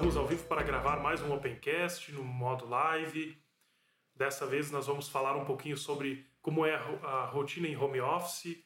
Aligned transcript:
Estamos 0.00 0.16
ao 0.16 0.26
vivo 0.26 0.44
para 0.44 0.62
gravar 0.62 0.98
mais 0.98 1.20
um 1.20 1.30
Opencast 1.30 2.10
no 2.12 2.24
modo 2.24 2.66
live. 2.66 3.36
Dessa 4.14 4.46
vez 4.46 4.70
nós 4.70 4.86
vamos 4.86 5.10
falar 5.10 5.36
um 5.36 5.44
pouquinho 5.44 5.76
sobre 5.76 6.26
como 6.40 6.64
é 6.64 6.74
a 6.74 7.26
rotina 7.26 7.68
em 7.68 7.76
home 7.76 8.00
office 8.00 8.64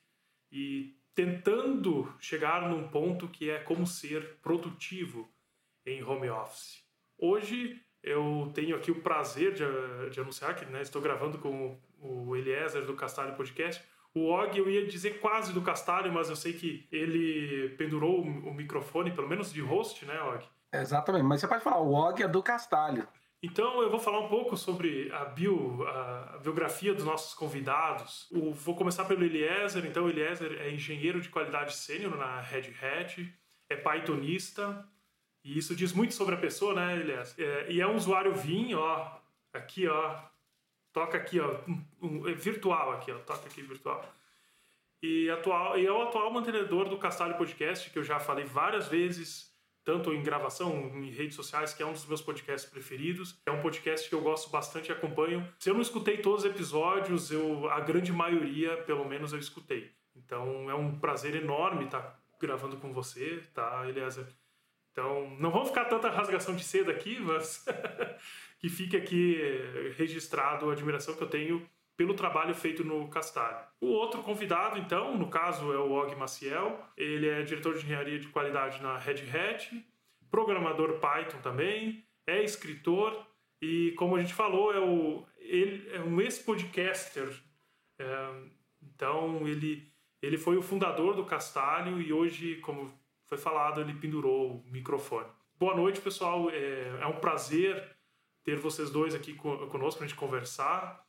e 0.53 0.97
tentando 1.13 2.15
chegar 2.21 2.71
num 2.71 2.87
ponto 2.87 3.27
que 3.27 3.51
é 3.51 3.59
como 3.59 3.85
ser 3.85 4.37
produtivo 4.43 5.29
em 5.85 6.05
home 6.05 6.31
office. 6.31 6.85
Hoje 7.19 7.83
eu 8.01 8.53
tenho 8.55 8.77
aqui 8.77 8.93
o 8.93 9.03
prazer 9.03 9.55
de, 9.55 10.11
de 10.11 10.21
anunciar 10.21 10.55
que 10.55 10.65
né, 10.67 10.83
estou 10.83 11.03
gravando 11.03 11.39
com 11.39 11.77
o 11.99 12.37
Eliezer 12.37 12.87
do 12.87 12.95
Castalho 12.95 13.35
Podcast. 13.35 13.83
O 14.15 14.31
Og, 14.31 14.57
eu 14.57 14.71
ia 14.71 14.87
dizer 14.87 15.19
quase 15.19 15.53
do 15.53 15.63
Castalho, 15.63 16.13
mas 16.13 16.31
eu 16.31 16.37
sei 16.37 16.53
que 16.53 16.87
ele 16.93 17.71
pendurou 17.71 18.23
o 18.23 18.55
microfone, 18.55 19.11
pelo 19.11 19.29
menos 19.29 19.53
de 19.53 19.61
host, 19.61 20.07
né, 20.07 20.23
Og? 20.23 20.54
Exatamente, 20.81 21.25
mas 21.25 21.41
você 21.41 21.49
pode 21.49 21.63
falar, 21.63 21.79
o 21.79 21.93
Og 21.93 22.23
é 22.23 22.29
do 22.29 22.43
Castalho. 22.43 23.07
Então 23.43 23.83
eu 23.83 23.91
vou 23.91 24.01
falar 24.01 24.21
um 24.21 24.29
pouco 24.29 24.57
sobre 24.57 25.13
a, 25.13 25.27
bio, 25.27 25.87
a 25.87 26.39
biografia 26.43 26.95
dos 26.95 27.05
nossos 27.05 27.35
convidados. 27.35 28.27
Vou 28.55 28.75
começar 28.75 29.05
pelo 29.05 29.23
Eliezer. 29.23 29.85
Então, 29.85 30.07
o 30.07 30.09
Eliezer 30.09 30.63
é 30.63 30.71
engenheiro 30.71 31.21
de 31.21 31.29
qualidade 31.29 31.75
sênior 31.75 32.17
na 32.17 32.41
Red 32.41 32.73
Hat, 32.81 33.35
é 33.69 33.77
pythonista, 33.77 34.89
e 35.45 35.59
isso 35.59 35.77
diz 35.77 35.93
muito 35.93 36.15
sobre 36.15 36.35
a 36.35 36.39
pessoa, 36.39 36.75
né, 36.75 36.99
Eliezer? 36.99 37.35
É, 37.39 37.71
e 37.71 37.81
é 37.83 37.87
um 37.87 37.97
usuário 37.97 38.35
Vim, 38.35 38.73
ó, 38.73 39.19
aqui, 39.53 39.87
ó, 39.87 40.17
toca 40.91 41.19
aqui, 41.19 41.39
ó, 41.39 41.55
um, 41.69 41.85
um, 42.01 42.29
é 42.29 42.33
virtual 42.33 42.93
aqui, 42.93 43.13
ó, 43.13 43.19
toca 43.19 43.47
aqui 43.47 43.61
virtual. 43.61 44.03
E, 45.03 45.29
atual, 45.29 45.79
e 45.79 45.85
é 45.85 45.93
o 45.93 46.01
atual 46.01 46.33
mantenedor 46.33 46.89
do 46.89 46.97
Castalho 46.97 47.37
Podcast, 47.37 47.91
que 47.91 47.99
eu 47.99 48.05
já 48.05 48.19
falei 48.19 48.47
várias 48.47 48.89
vezes 48.89 49.54
tanto 49.85 50.13
em 50.13 50.23
gravação, 50.23 50.91
em 50.97 51.11
redes 51.11 51.37
sociais, 51.37 51.75
que 51.75 51.83
é 51.83 51.87
um 51.87 51.93
dos 51.93 52.07
meus 52.07 52.23
podcasts 52.23 52.69
preferidos. 52.71 53.39
É 53.47 53.51
um 53.51 53.61
podcast 53.61 54.09
que 54.09 54.15
eu 54.15 54.23
gosto 54.23 54.51
bastante 54.51 54.89
e 54.89 54.93
acompanho. 54.93 55.47
Se 55.59 55.69
eu 55.69 55.75
não 55.75 55.83
escutei 55.83 56.19
todos 56.19 56.45
os 56.45 56.51
episódios, 56.51 57.31
eu 57.31 57.69
a 57.69 57.81
grande 57.81 58.13
maioria, 58.13 58.77
pelo 58.79 59.05
menos, 59.05 59.33
eu 59.33 59.39
escutei. 59.39 59.93
Então 60.17 60.71
é 60.71 60.75
um 60.75 60.99
prazer 60.99 61.35
enorme 61.35 61.85
estar 61.85 62.19
gravando 62.41 62.77
com 62.79 62.93
você, 62.93 63.43
tá, 63.53 63.89
Eliezer? 63.89 64.27
Então, 64.93 65.29
não 65.41 65.51
vamos 65.51 65.69
ficar 65.69 65.87
tanta 65.87 66.09
rasgação 66.09 66.55
de 66.55 66.63
seda 66.63 66.93
aqui, 66.93 67.19
mas 67.19 67.65
que 68.61 68.69
fique 68.69 68.97
aqui 68.97 69.37
registrado 69.97 70.71
a 70.71 70.73
admiração 70.73 71.17
que 71.17 71.23
eu 71.23 71.29
tenho 71.29 71.69
pelo 71.97 72.15
trabalho 72.15 72.55
feito 72.55 72.85
no 72.85 73.09
Castalho. 73.09 73.65
O 73.81 73.87
outro 73.87 74.23
convidado, 74.23 74.79
então, 74.79 75.17
no 75.17 75.29
caso 75.29 75.73
é 75.73 75.79
o 75.79 75.93
Og 75.93 76.15
Maciel. 76.17 76.81
Ele 76.97 77.29
é 77.29 77.43
diretor 77.43 77.75
de 77.75 77.85
engenharia 77.85 78.19
de 78.19 78.29
qualidade 78.29 78.83
na 78.83 78.99
Red 78.99 79.23
Hat, 79.31 79.87
programador 80.31 80.99
Python 80.99 81.39
também, 81.41 82.05
é 82.27 82.43
escritor 82.43 83.27
e, 83.63 83.93
como 83.93 84.17
a 84.17 84.21
gente 84.21 84.35
falou, 84.35 84.75
é, 84.75 84.81
o, 84.81 85.25
ele 85.39 85.89
é 85.95 86.01
um 86.01 86.21
ex-podcaster. 86.21 87.29
É, 87.99 88.31
então, 88.83 89.47
ele, 89.47 89.91
ele 90.21 90.37
foi 90.37 90.57
o 90.57 90.63
fundador 90.63 91.15
do 91.15 91.25
Castalho 91.25 92.01
e 92.01 92.13
hoje, 92.13 92.57
como 92.57 92.93
foi 93.27 93.39
falado, 93.39 93.81
ele 93.81 93.95
pendurou 93.95 94.57
o 94.57 94.65
microfone. 94.71 95.29
Boa 95.57 95.75
noite, 95.77 96.01
pessoal. 96.01 96.51
É, 96.51 96.99
é 97.01 97.07
um 97.07 97.21
prazer 97.21 97.97
ter 98.43 98.57
vocês 98.57 98.91
dois 98.91 99.15
aqui 99.15 99.35
conosco 99.35 99.99
para 99.99 100.05
a 100.05 100.09
gente 100.09 100.19
conversar. 100.19 101.04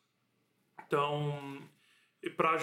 Então, 0.87 1.61
para 2.35 2.57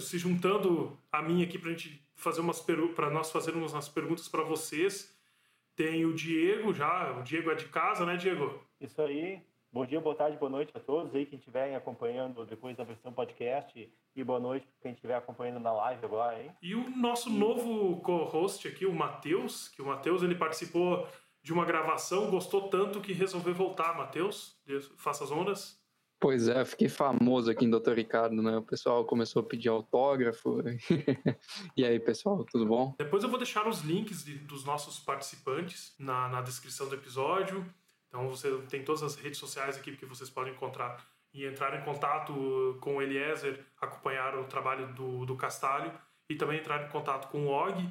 se 0.00 0.18
juntando 0.18 0.98
a 1.10 1.22
mim 1.22 1.42
aqui 1.42 1.58
para 1.58 1.70
gente 1.70 2.02
fazer 2.14 2.40
umas 2.40 2.64
para 2.94 3.10
nós 3.10 3.30
fazermos 3.30 3.72
umas 3.72 3.88
perguntas 3.88 4.28
para 4.28 4.42
vocês, 4.42 5.14
tem 5.74 6.04
o 6.04 6.14
Diego 6.14 6.72
já. 6.72 7.12
O 7.18 7.22
Diego 7.22 7.50
é 7.50 7.54
de 7.54 7.66
casa, 7.66 8.06
né, 8.06 8.16
Diego? 8.16 8.60
Isso 8.80 9.00
aí. 9.00 9.42
Bom 9.70 9.84
dia, 9.84 10.00
boa 10.00 10.14
tarde, 10.14 10.38
boa 10.38 10.50
noite 10.50 10.72
a 10.74 10.80
todos 10.80 11.14
aí 11.14 11.26
quem 11.26 11.38
estiver 11.38 11.74
acompanhando 11.74 12.46
depois 12.46 12.74
da 12.74 12.82
versão 12.82 13.12
podcast 13.12 13.92
e 14.14 14.24
boa 14.24 14.40
noite 14.40 14.66
para 14.66 14.80
quem 14.80 14.92
estiver 14.92 15.14
acompanhando 15.14 15.60
na 15.60 15.70
live 15.70 16.02
agora, 16.02 16.42
hein? 16.42 16.50
E 16.62 16.74
o 16.74 16.88
nosso 16.96 17.28
novo 17.28 18.00
co-host 18.00 18.66
aqui, 18.66 18.86
o 18.86 18.94
Matheus, 18.94 19.68
que 19.68 19.82
o 19.82 19.86
Matheus 19.86 20.22
ele 20.22 20.34
participou 20.34 21.06
de 21.42 21.52
uma 21.52 21.66
gravação, 21.66 22.30
gostou 22.30 22.70
tanto 22.70 23.02
que 23.02 23.12
resolveu 23.12 23.54
voltar, 23.54 23.94
Matheus, 23.94 24.58
faça 24.96 25.24
as 25.24 25.30
ondas. 25.30 25.78
Pois 26.18 26.48
é, 26.48 26.64
fiquei 26.64 26.88
famoso 26.88 27.50
aqui 27.50 27.64
em 27.64 27.70
Doutor 27.70 27.94
Ricardo, 27.94 28.42
né? 28.42 28.56
O 28.56 28.62
pessoal 28.62 29.04
começou 29.04 29.42
a 29.42 29.44
pedir 29.44 29.68
autógrafo. 29.68 30.60
e 31.76 31.84
aí, 31.84 32.00
pessoal, 32.00 32.42
tudo 32.44 32.64
bom? 32.64 32.94
Depois 32.98 33.22
eu 33.22 33.28
vou 33.28 33.38
deixar 33.38 33.68
os 33.68 33.82
links 33.82 34.24
de, 34.24 34.34
dos 34.38 34.64
nossos 34.64 34.98
participantes 34.98 35.94
na, 35.98 36.28
na 36.28 36.40
descrição 36.40 36.88
do 36.88 36.94
episódio. 36.94 37.66
Então 38.08 38.28
você 38.30 38.50
tem 38.68 38.82
todas 38.82 39.02
as 39.02 39.14
redes 39.16 39.38
sociais 39.38 39.76
aqui 39.76 39.94
que 39.94 40.06
vocês 40.06 40.30
podem 40.30 40.54
encontrar 40.54 41.06
e 41.34 41.44
entrar 41.44 41.78
em 41.78 41.84
contato 41.84 42.78
com 42.80 42.96
o 42.96 43.02
Eliezer, 43.02 43.62
acompanhar 43.78 44.38
o 44.38 44.44
trabalho 44.44 44.94
do, 44.94 45.26
do 45.26 45.36
Castalho 45.36 45.92
e 46.30 46.34
também 46.34 46.58
entrar 46.58 46.86
em 46.86 46.88
contato 46.88 47.30
com 47.30 47.46
o 47.46 47.50
Og. 47.50 47.86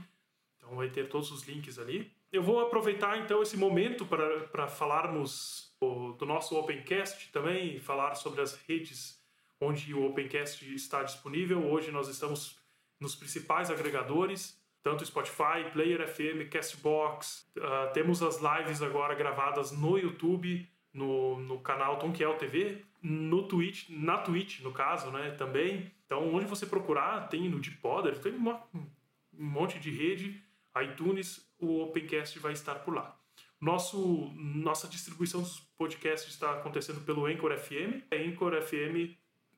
Então 0.58 0.76
vai 0.76 0.90
ter 0.90 1.08
todos 1.08 1.32
os 1.32 1.48
links 1.48 1.78
ali. 1.78 2.12
Eu 2.32 2.42
vou 2.42 2.60
aproveitar 2.60 3.20
então 3.20 3.44
esse 3.44 3.56
momento 3.56 4.04
para 4.04 4.68
falarmos 4.68 5.75
do 5.82 6.26
nosso 6.26 6.58
Opencast 6.58 7.32
também, 7.32 7.80
falar 7.80 8.16
sobre 8.16 8.42
as 8.42 8.56
redes 8.68 9.22
onde 9.60 9.94
o 9.94 10.06
Opencast 10.06 10.74
está 10.74 11.04
disponível. 11.04 11.66
Hoje 11.72 11.92
nós 11.92 12.08
estamos 12.08 12.60
nos 13.00 13.16
principais 13.16 13.70
agregadores, 13.70 14.60
tanto 14.82 15.06
Spotify, 15.06 15.70
Player 15.72 16.08
FM, 16.08 16.50
Castbox. 16.50 17.48
Uh, 17.58 17.94
temos 17.94 18.22
as 18.22 18.40
lives 18.40 18.82
agora 18.82 19.16
gravadas 19.16 19.72
no 19.72 19.98
YouTube, 19.98 20.68
no, 20.94 21.40
no 21.40 21.60
canal 21.60 21.98
Tonkiel 21.98 22.38
TV, 22.38 22.84
no 23.02 23.48
Twitch, 23.48 23.90
na 23.90 24.18
Twitch, 24.18 24.62
no 24.62 24.72
caso, 24.72 25.12
né, 25.12 25.32
também. 25.32 25.92
Então, 26.06 26.34
onde 26.34 26.46
você 26.46 26.66
procurar, 26.66 27.28
tem 27.28 27.50
no 27.50 27.60
Deepodder, 27.60 28.20
tem 28.20 28.34
uma, 28.34 28.62
um 28.74 28.86
monte 29.34 29.80
de 29.80 29.92
rede, 29.92 30.42
iTunes, 30.82 31.46
o 31.60 31.82
Opencast 31.82 32.38
vai 32.40 32.54
estar 32.54 32.76
por 32.76 32.94
lá. 32.94 33.18
Nosso, 33.66 34.32
nossa 34.36 34.88
distribuição 34.88 35.42
dos 35.42 35.60
podcasts 35.76 36.32
está 36.32 36.52
acontecendo 36.52 37.02
pelo 37.02 37.26
Anchor 37.26 37.58
FM, 37.58 38.06
é 38.12 38.18
Anchor 38.18 38.62
FM 38.62 39.18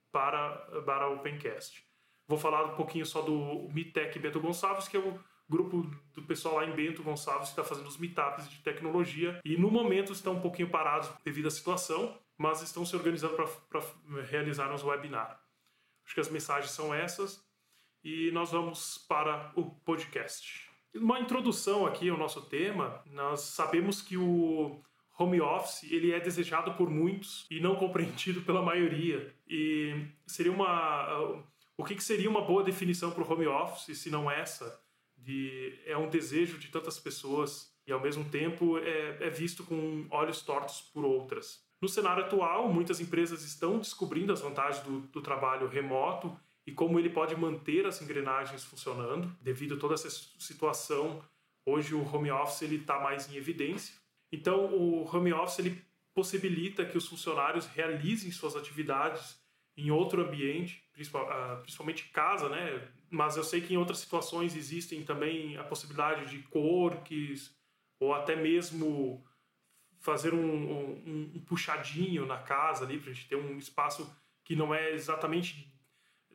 para, 0.10 0.50
para 0.86 1.10
Opencast. 1.10 1.86
Vou 2.26 2.38
falar 2.38 2.64
um 2.68 2.76
pouquinho 2.78 3.06
só 3.06 3.22
do 3.22 3.68
Mitec 3.74 4.18
Bento 4.18 4.40
Gonçalves, 4.40 4.88
que 4.88 4.96
é 4.96 5.00
o 5.02 5.20
grupo 5.50 5.82
do 6.14 6.24
pessoal 6.24 6.56
lá 6.56 6.66
em 6.66 6.74
Bento 6.74 7.04
Gonçalves 7.04 7.50
que 7.50 7.60
está 7.60 7.66
fazendo 7.66 7.88
os 7.88 7.98
meetups 7.98 8.50
de 8.50 8.62
tecnologia 8.62 9.42
e 9.44 9.58
no 9.58 9.70
momento 9.70 10.14
estão 10.14 10.36
um 10.36 10.42
pouquinho 10.42 10.70
parados 10.70 11.10
devido 11.26 11.50
à 11.50 11.52
situação, 11.52 12.18
mas 12.38 12.62
estão 12.62 12.86
se 12.86 12.96
organizando 12.96 13.36
para 13.36 13.82
realizar 14.22 14.74
uns 14.74 14.86
webinars. 14.86 15.38
Acho 16.06 16.14
que 16.14 16.22
as 16.22 16.30
mensagens 16.30 16.72
são 16.72 16.96
essas 16.96 17.46
e 18.02 18.32
nós 18.32 18.52
vamos 18.54 19.06
para 19.10 19.52
o 19.54 19.66
podcast. 19.66 20.67
Uma 20.96 21.20
introdução 21.20 21.86
aqui 21.86 22.10
ao 22.10 22.18
nosso 22.18 22.42
tema, 22.42 23.04
nós 23.12 23.42
sabemos 23.42 24.02
que 24.02 24.18
o 24.18 24.82
home 25.20 25.42
office 25.42 25.84
ele 25.92 26.12
é 26.12 26.20
desejado 26.20 26.74
por 26.74 26.90
muitos 26.90 27.46
e 27.50 27.60
não 27.60 27.76
compreendido 27.76 28.42
pela 28.42 28.62
maioria. 28.62 29.34
E 29.48 30.06
seria 30.26 30.52
uma 30.52 31.44
o 31.78 31.84
que, 31.84 32.02
seria 32.02 32.30
uma 32.30 32.42
boa 32.42 32.64
definição 32.64 33.12
para 33.12 33.24
o 33.24 33.32
home 33.32 33.46
office 33.46 33.98
se 34.00 34.10
não 34.10 34.30
essa? 34.30 34.82
De, 35.16 35.80
é 35.86 35.96
um 35.98 36.10
desejo 36.10 36.58
de 36.58 36.70
tantas 36.70 37.00
pessoas 37.00 37.72
e 37.86 37.92
ao 37.92 38.00
mesmo 38.00 38.26
tempo 38.26 38.78
é, 38.80 39.18
é 39.22 39.30
visto 39.30 39.64
com 39.64 40.08
olhos 40.10 40.42
tortos 40.42 40.82
por 40.94 41.06
outras. 41.06 41.66
No 41.80 41.88
cenário 41.88 42.24
atual, 42.24 42.68
muitas 42.72 43.00
empresas 43.00 43.44
estão 43.44 43.78
descobrindo 43.78 44.34
as 44.34 44.42
vantagens 44.42 44.84
do, 44.84 45.02
do 45.02 45.22
trabalho 45.22 45.68
remoto 45.68 46.36
e 46.68 46.72
como 46.74 47.00
ele 47.00 47.10
pode 47.10 47.34
manter 47.34 47.88
as 47.88 48.02
engrenagens 48.02 48.66
funcionando 48.66 49.34
devido 49.42 49.76
a 49.76 49.80
toda 49.80 49.94
essa 49.94 50.10
situação. 50.10 51.24
Hoje 51.66 51.96
o 51.96 52.04
home 52.04 52.30
office 52.30 52.62
ele 52.62 52.76
está 52.76 53.00
mais 53.00 53.32
em 53.32 53.38
evidência. 53.38 53.96
Então 54.30 54.66
o 54.66 55.08
home 55.08 55.32
office 55.32 55.60
ele 55.60 55.82
possibilita 56.14 56.86
que 56.86 56.98
os 56.98 57.08
funcionários 57.08 57.66
realizem 57.68 58.32
suas 58.32 58.56
atividades 58.56 59.40
em 59.78 59.92
outro 59.92 60.22
ambiente, 60.22 60.84
ah, 61.14 61.60
principalmente 61.62 62.10
casa, 62.10 62.50
né? 62.50 62.92
Mas 63.10 63.38
eu 63.38 63.44
sei 63.44 63.62
que 63.62 63.74
em 63.74 63.78
outras 63.78 64.00
situações 64.00 64.56
existem 64.56 65.06
também 65.06 65.56
a 65.56 65.64
possibilidade 65.64 66.30
de 66.30 66.44
co-works 66.50 67.56
ou 68.00 68.14
até 68.14 68.36
mesmo 68.36 69.24
fazer 70.00 70.34
um, 70.34 70.40
um, 70.40 71.32
um 71.36 71.40
puxadinho 71.46 72.26
na 72.26 72.40
casa 72.40 72.84
ali 72.84 73.00
para 73.00 73.12
a 73.12 73.14
gente 73.14 73.28
ter 73.28 73.36
um 73.36 73.58
espaço 73.58 74.12
que 74.44 74.56
não 74.56 74.74
é 74.74 74.92
exatamente 74.92 75.77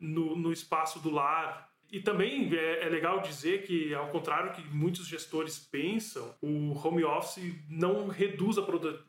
no, 0.03 0.35
no 0.35 0.51
espaço 0.51 0.99
do 0.99 1.09
lar. 1.09 1.71
E 1.89 1.99
também 2.01 2.53
é, 2.53 2.85
é, 2.85 2.89
legal 2.89 3.21
dizer 3.21 3.65
que, 3.65 3.93
ao 3.93 4.09
contrário 4.09 4.51
que 4.51 4.61
muitos 4.75 5.07
gestores 5.07 5.59
pensam, 5.59 6.35
o 6.41 6.73
home 6.77 7.03
office 7.03 7.55
não 7.69 8.07
reduz 8.07 8.57
a 8.57 8.63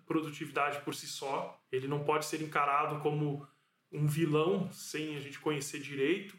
produtividade 0.06 0.80
por 0.82 0.94
si 0.94 1.06
só. 1.06 1.58
Ele 1.72 1.88
não 1.88 2.04
pode 2.04 2.26
ser 2.26 2.40
encarado 2.42 3.00
como 3.00 3.46
um 3.90 4.06
vilão 4.06 4.70
sem 4.70 5.16
a 5.16 5.20
gente 5.20 5.40
conhecer 5.40 5.80
direito 5.80 6.36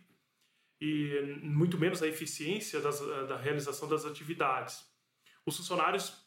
e 0.80 1.40
muito 1.42 1.78
menos 1.78 2.04
a 2.04 2.07
eficiência 2.07 2.80
das, 2.80 3.00
da 3.28 3.38
realização 3.38 3.90
das 3.90 4.06
atividades. 4.06 4.86
Os 5.46 5.57
funcionários 5.57 6.25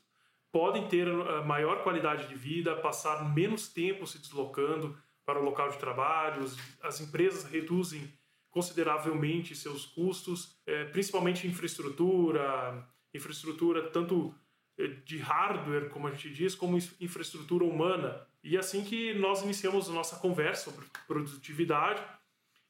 podem 0.50 0.88
ter 0.88 1.06
uh, 1.06 1.44
maior 1.44 1.82
qualidade 1.82 2.26
de 2.26 2.34
vida, 2.34 2.74
passar 2.76 3.32
menos 3.32 3.68
tempo 3.68 4.06
se 4.06 4.18
deslocando 4.18 4.98
para 5.24 5.38
o 5.38 5.44
local 5.44 5.68
de 5.68 5.76
trabalho, 5.76 6.42
as 6.82 7.00
empresas 7.02 7.44
reduzem 7.44 8.10
consideravelmente 8.58 9.54
seus 9.54 9.86
custos, 9.86 10.58
é, 10.66 10.84
principalmente 10.86 11.46
infraestrutura, 11.46 12.84
infraestrutura 13.14 13.88
tanto 13.88 14.34
é, 14.76 14.88
de 14.88 15.18
hardware, 15.18 15.88
como 15.90 16.08
a 16.08 16.10
gente 16.10 16.30
diz, 16.30 16.56
como 16.56 16.76
infraestrutura 16.76 17.64
humana. 17.64 18.26
E 18.42 18.56
é 18.56 18.58
assim 18.58 18.82
que 18.82 19.14
nós 19.14 19.42
iniciamos 19.42 19.88
a 19.88 19.92
nossa 19.92 20.16
conversa 20.16 20.72
sobre 20.72 20.86
produtividade. 21.06 22.02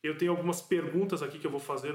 Eu 0.03 0.19
tenho 0.19 0.31
algumas 0.31 0.61
perguntas 0.61 1.23
aqui 1.23 1.39
que 1.39 1.47
eu 1.47 1.51
vou 1.51 1.59
fazer, 1.59 1.95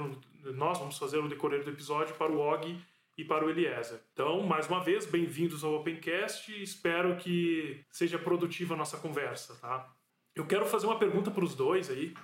nós 0.56 0.80
vamos 0.80 0.98
fazer 0.98 1.22
no 1.22 1.30
decorrer 1.30 1.64
do 1.64 1.70
episódio 1.70 2.16
para 2.16 2.32
o 2.32 2.40
Og 2.40 2.76
e 3.16 3.24
para 3.24 3.46
o 3.46 3.50
Eliezer. 3.52 4.00
Então, 4.12 4.42
mais 4.42 4.68
uma 4.68 4.84
vez, 4.84 5.06
bem-vindos 5.06 5.64
ao 5.64 5.76
Opencast. 5.76 6.52
Espero 6.64 7.16
que 7.18 7.86
seja 7.92 8.18
produtiva 8.18 8.74
a 8.74 8.78
nossa 8.78 8.98
conversa, 8.98 9.54
tá? 9.62 9.88
Eu 10.34 10.48
quero 10.48 10.66
fazer 10.66 10.88
uma 10.88 10.98
pergunta 10.98 11.30
para 11.30 11.44
os 11.44 11.54
dois 11.54 11.92
aí. 11.92 12.16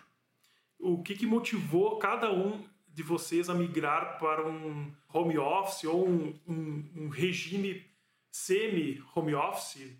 O 0.79 1.03
que, 1.03 1.15
que 1.15 1.25
motivou 1.25 1.99
cada 1.99 2.31
um 2.31 2.63
de 2.87 3.03
vocês 3.03 3.49
a 3.49 3.53
migrar 3.53 4.17
para 4.17 4.47
um 4.47 4.91
home 5.13 5.37
office 5.37 5.83
ou 5.83 6.07
um, 6.07 6.39
um, 6.47 6.91
um 6.95 7.09
regime 7.09 7.85
semi-home 8.31 9.35
office? 9.35 9.97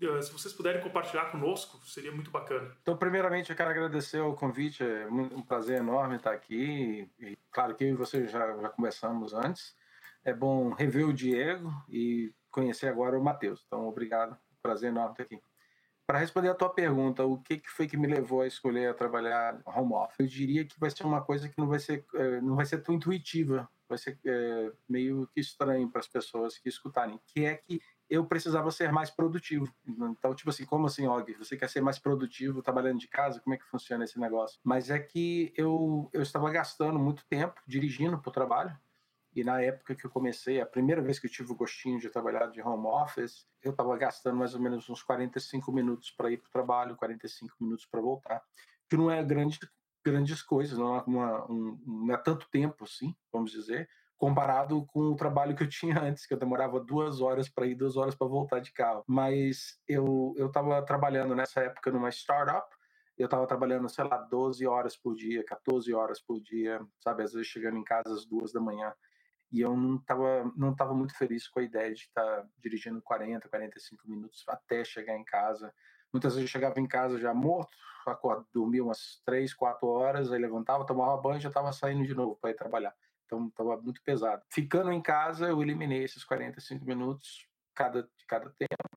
Eh, 0.00 0.22
se 0.22 0.30
vocês 0.30 0.52
puderem 0.52 0.82
compartilhar 0.82 1.30
conosco, 1.30 1.78
seria 1.86 2.12
muito 2.12 2.30
bacana. 2.30 2.76
Então, 2.82 2.96
primeiramente, 2.96 3.50
eu 3.50 3.56
quero 3.56 3.70
agradecer 3.70 4.20
o 4.20 4.34
convite. 4.34 4.82
É 4.82 5.06
um 5.08 5.42
prazer 5.42 5.78
enorme 5.78 6.16
estar 6.16 6.32
aqui. 6.32 7.10
E, 7.18 7.36
claro 7.50 7.74
que 7.74 7.84
eu 7.84 7.88
e 7.88 7.94
você 7.94 8.26
já, 8.26 8.56
já 8.58 8.68
conversamos 8.68 9.32
antes. 9.32 9.74
É 10.24 10.34
bom 10.34 10.70
rever 10.70 11.06
o 11.06 11.12
Diego 11.12 11.72
e 11.88 12.32
conhecer 12.50 12.88
agora 12.88 13.18
o 13.18 13.24
Matheus. 13.24 13.62
Então, 13.66 13.86
obrigado. 13.88 14.36
Prazer 14.62 14.90
enorme 14.90 15.12
estar 15.12 15.22
aqui. 15.22 15.40
Para 16.06 16.20
responder 16.20 16.48
a 16.50 16.54
tua 16.54 16.70
pergunta, 16.70 17.24
o 17.24 17.38
que, 17.42 17.58
que 17.58 17.68
foi 17.68 17.88
que 17.88 17.96
me 17.96 18.06
levou 18.06 18.42
a 18.42 18.46
escolher 18.46 18.90
a 18.90 18.94
trabalhar 18.94 19.60
home 19.66 19.92
office? 19.92 20.20
Eu 20.20 20.26
diria 20.26 20.64
que 20.64 20.78
vai 20.78 20.88
ser 20.88 21.04
uma 21.04 21.20
coisa 21.20 21.48
que 21.48 21.58
não 21.58 21.66
vai 21.66 21.80
ser, 21.80 22.06
eh, 22.14 22.40
não 22.40 22.54
vai 22.54 22.64
ser 22.64 22.78
tão 22.78 22.94
intuitiva, 22.94 23.68
vai 23.88 23.98
ser 23.98 24.18
é, 24.24 24.72
meio 24.88 25.28
que 25.34 25.40
estranho 25.40 25.90
para 25.90 26.00
as 26.00 26.08
pessoas 26.08 26.58
que 26.58 26.68
escutarem, 26.68 27.20
que 27.26 27.44
é 27.44 27.56
que 27.56 27.80
eu 28.08 28.24
precisava 28.24 28.70
ser 28.70 28.92
mais 28.92 29.10
produtivo. 29.10 29.68
Então, 29.84 30.32
tipo 30.32 30.50
assim, 30.50 30.64
como 30.64 30.86
assim, 30.86 31.08
Og? 31.08 31.34
Você 31.34 31.56
quer 31.56 31.68
ser 31.68 31.80
mais 31.80 31.98
produtivo 31.98 32.62
trabalhando 32.62 33.00
de 33.00 33.08
casa? 33.08 33.40
Como 33.40 33.54
é 33.54 33.58
que 33.58 33.64
funciona 33.64 34.04
esse 34.04 34.18
negócio? 34.20 34.60
Mas 34.62 34.90
é 34.90 34.98
que 35.00 35.52
eu, 35.56 36.08
eu 36.12 36.22
estava 36.22 36.48
gastando 36.50 37.00
muito 37.00 37.24
tempo 37.28 37.60
dirigindo 37.66 38.16
para 38.18 38.30
o 38.30 38.32
trabalho 38.32 38.76
e 39.36 39.44
na 39.44 39.60
época 39.60 39.94
que 39.94 40.06
eu 40.06 40.10
comecei, 40.10 40.62
a 40.62 40.66
primeira 40.66 41.02
vez 41.02 41.18
que 41.18 41.26
eu 41.26 41.30
tive 41.30 41.52
o 41.52 41.54
gostinho 41.54 42.00
de 42.00 42.08
trabalhar 42.08 42.46
de 42.46 42.62
home 42.62 42.86
office, 42.86 43.46
eu 43.62 43.70
estava 43.70 43.94
gastando 43.98 44.34
mais 44.38 44.54
ou 44.54 44.60
menos 44.62 44.88
uns 44.88 45.02
45 45.02 45.70
minutos 45.70 46.10
para 46.10 46.30
ir 46.30 46.38
para 46.38 46.48
o 46.48 46.52
trabalho, 46.52 46.96
45 46.96 47.54
minutos 47.60 47.84
para 47.84 48.00
voltar. 48.00 48.42
Que 48.88 48.96
não 48.96 49.10
é 49.10 49.22
grande, 49.22 49.58
grandes 50.02 50.42
coisas, 50.42 50.78
não 50.78 50.96
é, 50.96 51.02
uma, 51.06 51.52
um, 51.52 51.78
não 51.86 52.14
é 52.14 52.16
tanto 52.16 52.48
tempo 52.48 52.84
assim, 52.84 53.14
vamos 53.30 53.50
dizer, 53.50 53.86
comparado 54.16 54.86
com 54.86 55.00
o 55.00 55.16
trabalho 55.16 55.54
que 55.54 55.64
eu 55.64 55.68
tinha 55.68 56.00
antes, 56.00 56.24
que 56.24 56.32
eu 56.32 56.38
demorava 56.38 56.80
duas 56.80 57.20
horas 57.20 57.46
para 57.46 57.66
ir, 57.66 57.74
duas 57.74 57.98
horas 57.98 58.14
para 58.14 58.26
voltar 58.26 58.60
de 58.60 58.72
carro. 58.72 59.04
Mas 59.06 59.78
eu 59.86 60.34
estava 60.38 60.80
trabalhando 60.80 61.34
nessa 61.34 61.60
época 61.60 61.90
numa 61.90 62.08
startup, 62.08 62.74
eu 63.18 63.26
estava 63.26 63.46
trabalhando, 63.46 63.86
sei 63.90 64.04
lá, 64.04 64.16
12 64.16 64.66
horas 64.66 64.96
por 64.96 65.14
dia, 65.14 65.44
14 65.44 65.92
horas 65.92 66.20
por 66.22 66.40
dia, 66.40 66.80
sabe? 67.00 67.22
Às 67.22 67.34
vezes 67.34 67.48
chegando 67.48 67.76
em 67.76 67.84
casa 67.84 68.14
às 68.14 68.24
duas 68.24 68.50
da 68.50 68.60
manhã 68.60 68.94
e 69.52 69.60
eu 69.60 69.76
não 69.76 69.96
estava 69.96 70.52
não 70.56 70.74
tava 70.74 70.94
muito 70.94 71.16
feliz 71.16 71.48
com 71.48 71.60
a 71.60 71.62
ideia 71.62 71.92
de 71.94 72.02
estar 72.02 72.22
tá 72.22 72.46
dirigindo 72.58 73.00
40, 73.02 73.48
45 73.48 74.08
minutos 74.08 74.44
até 74.48 74.84
chegar 74.84 75.16
em 75.16 75.24
casa. 75.24 75.72
Muitas 76.12 76.34
vezes 76.34 76.48
eu 76.48 76.52
chegava 76.52 76.80
em 76.80 76.86
casa 76.86 77.18
já 77.18 77.34
morto, 77.34 77.76
acordo, 78.06 78.46
dormia 78.52 78.82
umas 78.82 79.20
3, 79.24 79.52
4 79.54 79.86
horas, 79.86 80.32
aí 80.32 80.40
levantava, 80.40 80.86
tomava 80.86 81.20
banho 81.20 81.38
e 81.38 81.40
já 81.40 81.48
estava 81.48 81.72
saindo 81.72 82.06
de 82.06 82.14
novo 82.14 82.36
para 82.36 82.50
ir 82.50 82.54
trabalhar. 82.54 82.94
Então 83.24 83.48
estava 83.48 83.76
muito 83.80 84.00
pesado. 84.02 84.42
Ficando 84.52 84.92
em 84.92 85.02
casa, 85.02 85.48
eu 85.48 85.60
eliminei 85.60 86.04
esses 86.04 86.24
45 86.24 86.84
minutos 86.84 87.46
cada, 87.74 88.02
de 88.02 88.26
cada 88.26 88.50
tempo. 88.50 88.88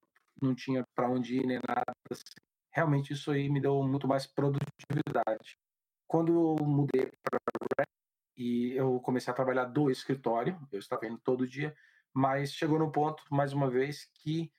Não 0.41 0.55
tinha 0.55 0.83
para 0.95 1.09
onde 1.09 1.37
ir 1.37 1.45
nem 1.45 1.59
nada. 1.67 1.91
Assim. 2.09 2.23
Realmente 2.71 3.13
isso 3.13 3.31
aí 3.31 3.49
me 3.49 3.59
deu 3.59 3.83
muito 3.83 4.07
mais 4.07 4.25
produtividade. 4.27 5.57
Quando 6.07 6.57
eu 6.59 6.65
mudei 6.65 7.11
para 7.23 7.39
e 8.39 8.71
eu 8.71 9.01
comecei 9.01 9.29
a 9.29 9.35
trabalhar 9.35 9.65
do 9.65 9.91
escritório, 9.91 10.57
eu 10.71 10.79
estava 10.79 11.05
indo 11.05 11.19
todo 11.19 11.45
dia, 11.45 11.75
mas 12.13 12.53
chegou 12.53 12.79
no 12.79 12.89
ponto, 12.89 13.21
mais 13.29 13.51
uma 13.51 13.69
vez, 13.69 14.09
que 14.13 14.49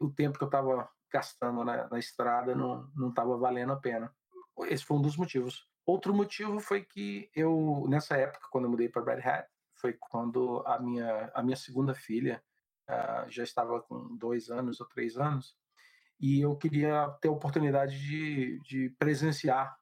o 0.00 0.10
tempo 0.10 0.38
que 0.38 0.44
eu 0.44 0.48
estava 0.48 0.88
gastando 1.12 1.62
na, 1.62 1.86
na, 1.90 1.98
estrada 1.98 2.54
não 2.54 3.10
estava 3.10 3.36
valendo 3.36 3.74
a 3.74 3.76
pena. 3.76 4.10
Esse 4.60 4.82
foi 4.82 4.96
um 4.96 5.02
dos 5.02 5.16
motivos. 5.16 5.68
Outro 5.84 6.14
motivo 6.14 6.58
foi 6.58 6.82
que 6.82 7.30
eu, 7.36 7.84
nessa 7.86 8.16
época, 8.16 8.48
quando 8.50 8.64
eu 8.64 8.70
mudei 8.70 8.88
para 8.88 9.14
Red 9.14 9.28
Hat, 9.28 9.48
foi 9.74 9.92
quando 9.92 10.62
a 10.66 10.78
minha, 10.78 11.30
a 11.34 11.42
minha 11.42 11.56
segunda 11.56 11.94
filha 11.94 12.42
uh, 12.88 13.30
já 13.30 13.44
estava 13.44 13.82
com 13.82 14.16
dois 14.16 14.48
anos 14.48 14.80
ou 14.80 14.86
três 14.86 15.18
anos, 15.18 15.54
e 16.18 16.40
eu 16.40 16.56
queria 16.56 17.10
ter 17.20 17.28
a 17.28 17.32
oportunidade 17.32 17.98
de, 18.00 18.58
de 18.60 18.88
presenciar 18.98 19.78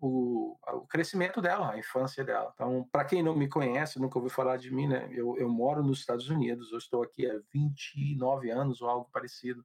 o, 0.00 0.56
o 0.72 0.86
crescimento 0.86 1.42
dela, 1.42 1.72
a 1.72 1.78
infância 1.78 2.24
dela. 2.24 2.50
Então, 2.54 2.88
para 2.90 3.04
quem 3.04 3.22
não 3.22 3.36
me 3.36 3.48
conhece, 3.48 4.00
nunca 4.00 4.18
ouviu 4.18 4.30
falar 4.30 4.56
de 4.56 4.72
mim, 4.72 4.88
né? 4.88 5.08
Eu, 5.12 5.36
eu 5.36 5.48
moro 5.48 5.82
nos 5.82 5.98
Estados 5.98 6.30
Unidos, 6.30 6.72
eu 6.72 6.78
estou 6.78 7.02
aqui 7.02 7.30
há 7.30 7.38
29 7.52 8.50
anos 8.50 8.80
ou 8.80 8.88
algo 8.88 9.10
parecido. 9.12 9.64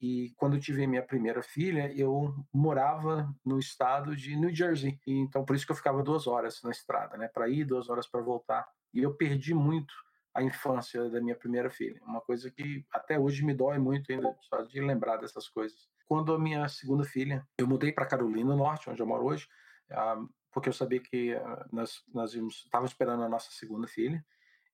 E 0.00 0.34
quando 0.36 0.56
eu 0.56 0.60
tive 0.60 0.86
minha 0.86 1.02
primeira 1.02 1.42
filha, 1.42 1.90
eu 1.96 2.34
morava 2.52 3.32
no 3.44 3.58
estado 3.58 4.14
de 4.14 4.36
New 4.36 4.54
Jersey. 4.54 5.00
E, 5.06 5.18
então, 5.20 5.44
por 5.44 5.56
isso 5.56 5.64
que 5.64 5.72
eu 5.72 5.76
ficava 5.76 6.02
duas 6.02 6.26
horas 6.26 6.60
na 6.62 6.70
estrada, 6.70 7.16
né? 7.16 7.28
Para 7.28 7.48
ir, 7.48 7.64
duas 7.64 7.88
horas 7.88 8.06
para 8.06 8.20
voltar. 8.20 8.68
E 8.92 9.02
eu 9.02 9.14
perdi 9.14 9.54
muito 9.54 9.94
a 10.34 10.42
infância 10.42 11.08
da 11.08 11.20
minha 11.20 11.36
primeira 11.36 11.70
filha. 11.70 12.00
Uma 12.04 12.20
coisa 12.20 12.50
que 12.50 12.84
até 12.92 13.18
hoje 13.18 13.44
me 13.44 13.54
dói 13.54 13.78
muito 13.78 14.10
ainda, 14.10 14.34
só 14.42 14.62
de 14.62 14.80
lembrar 14.80 15.18
dessas 15.18 15.48
coisas. 15.48 15.88
Quando 16.06 16.34
a 16.34 16.38
minha 16.38 16.68
segunda 16.68 17.04
filha, 17.04 17.46
eu 17.56 17.66
mudei 17.66 17.92
para 17.92 18.06
Carolina 18.06 18.50
do 18.50 18.56
Norte, 18.56 18.90
onde 18.90 19.00
eu 19.00 19.06
moro 19.06 19.24
hoje, 19.24 19.46
porque 20.50 20.68
eu 20.68 20.72
sabia 20.72 21.00
que 21.00 21.34
ah, 21.34 21.66
nós, 21.72 22.02
nós 22.12 22.34
estávamos 22.34 22.92
esperando 22.92 23.22
a 23.22 23.28
nossa 23.28 23.50
segunda 23.50 23.86
filha. 23.86 24.24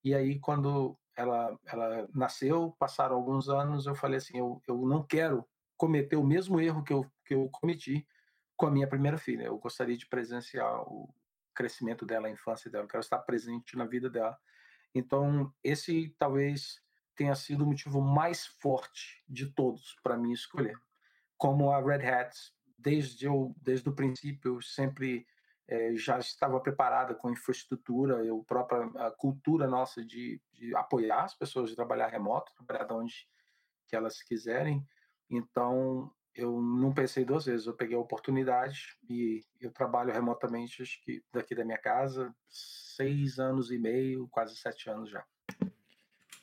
E 0.04 0.14
aí, 0.14 0.38
quando 0.38 0.98
ela, 1.16 1.58
ela 1.66 2.08
nasceu, 2.14 2.74
passaram 2.78 3.16
alguns 3.16 3.48
anos, 3.48 3.86
eu 3.86 3.94
falei 3.94 4.18
assim: 4.18 4.38
eu, 4.38 4.62
eu 4.66 4.76
não 4.86 5.02
quero 5.02 5.46
cometer 5.76 6.16
o 6.16 6.24
mesmo 6.24 6.60
erro 6.60 6.82
que 6.82 6.92
eu, 6.92 7.06
que 7.24 7.34
eu 7.34 7.48
cometi 7.50 8.06
com 8.56 8.66
a 8.66 8.70
minha 8.70 8.88
primeira 8.88 9.16
filha. 9.16 9.44
Eu 9.44 9.58
gostaria 9.58 9.96
de 9.96 10.06
presenciar 10.06 10.82
o 10.82 11.08
crescimento 11.54 12.06
dela, 12.06 12.28
a 12.28 12.30
infância 12.30 12.70
dela, 12.70 12.84
eu 12.84 12.88
quero 12.88 13.00
estar 13.00 13.18
presente 13.18 13.76
na 13.76 13.84
vida 13.84 14.08
dela. 14.08 14.38
Então, 14.94 15.52
esse 15.62 16.14
talvez 16.18 16.80
tenha 17.16 17.34
sido 17.34 17.64
o 17.64 17.66
motivo 17.66 18.00
mais 18.00 18.46
forte 18.46 19.22
de 19.28 19.46
todos 19.46 19.96
para 20.02 20.16
mim 20.16 20.32
escolher. 20.32 20.78
Como 21.36 21.70
a 21.70 21.80
Red 21.80 22.06
Hat 22.06 22.36
desde, 22.78 23.26
eu, 23.26 23.54
desde 23.60 23.88
o 23.88 23.94
princípio, 23.94 24.62
sempre 24.62 25.26
é, 25.66 25.94
já 25.94 26.18
estava 26.18 26.60
preparada 26.60 27.14
com 27.14 27.30
infraestrutura, 27.30 28.24
eu 28.24 28.42
própria 28.44 28.84
a 29.06 29.10
cultura 29.10 29.66
nossa 29.66 30.04
de, 30.04 30.40
de 30.52 30.74
apoiar 30.74 31.24
as 31.24 31.34
pessoas 31.34 31.70
de 31.70 31.76
trabalhar 31.76 32.08
remoto, 32.08 32.54
trabalhar 32.54 32.84
de 32.84 32.94
onde 32.94 33.28
que 33.86 33.96
elas 33.96 34.22
quiserem. 34.22 34.86
Então, 35.28 36.10
eu 36.34 36.60
não 36.62 36.94
pensei 36.94 37.24
duas 37.24 37.46
vezes, 37.46 37.66
eu 37.66 37.74
peguei 37.74 37.96
a 37.96 38.00
oportunidade 38.00 38.96
e 39.08 39.42
eu 39.60 39.72
trabalho 39.72 40.12
remotamente, 40.12 40.82
acho 40.82 41.02
que 41.02 41.22
daqui 41.32 41.54
da 41.54 41.64
minha 41.64 41.78
casa, 41.78 42.34
seis 42.48 43.38
anos 43.38 43.70
e 43.70 43.78
meio, 43.78 44.28
quase 44.28 44.56
sete 44.56 44.88
anos 44.88 45.10
já. 45.10 45.24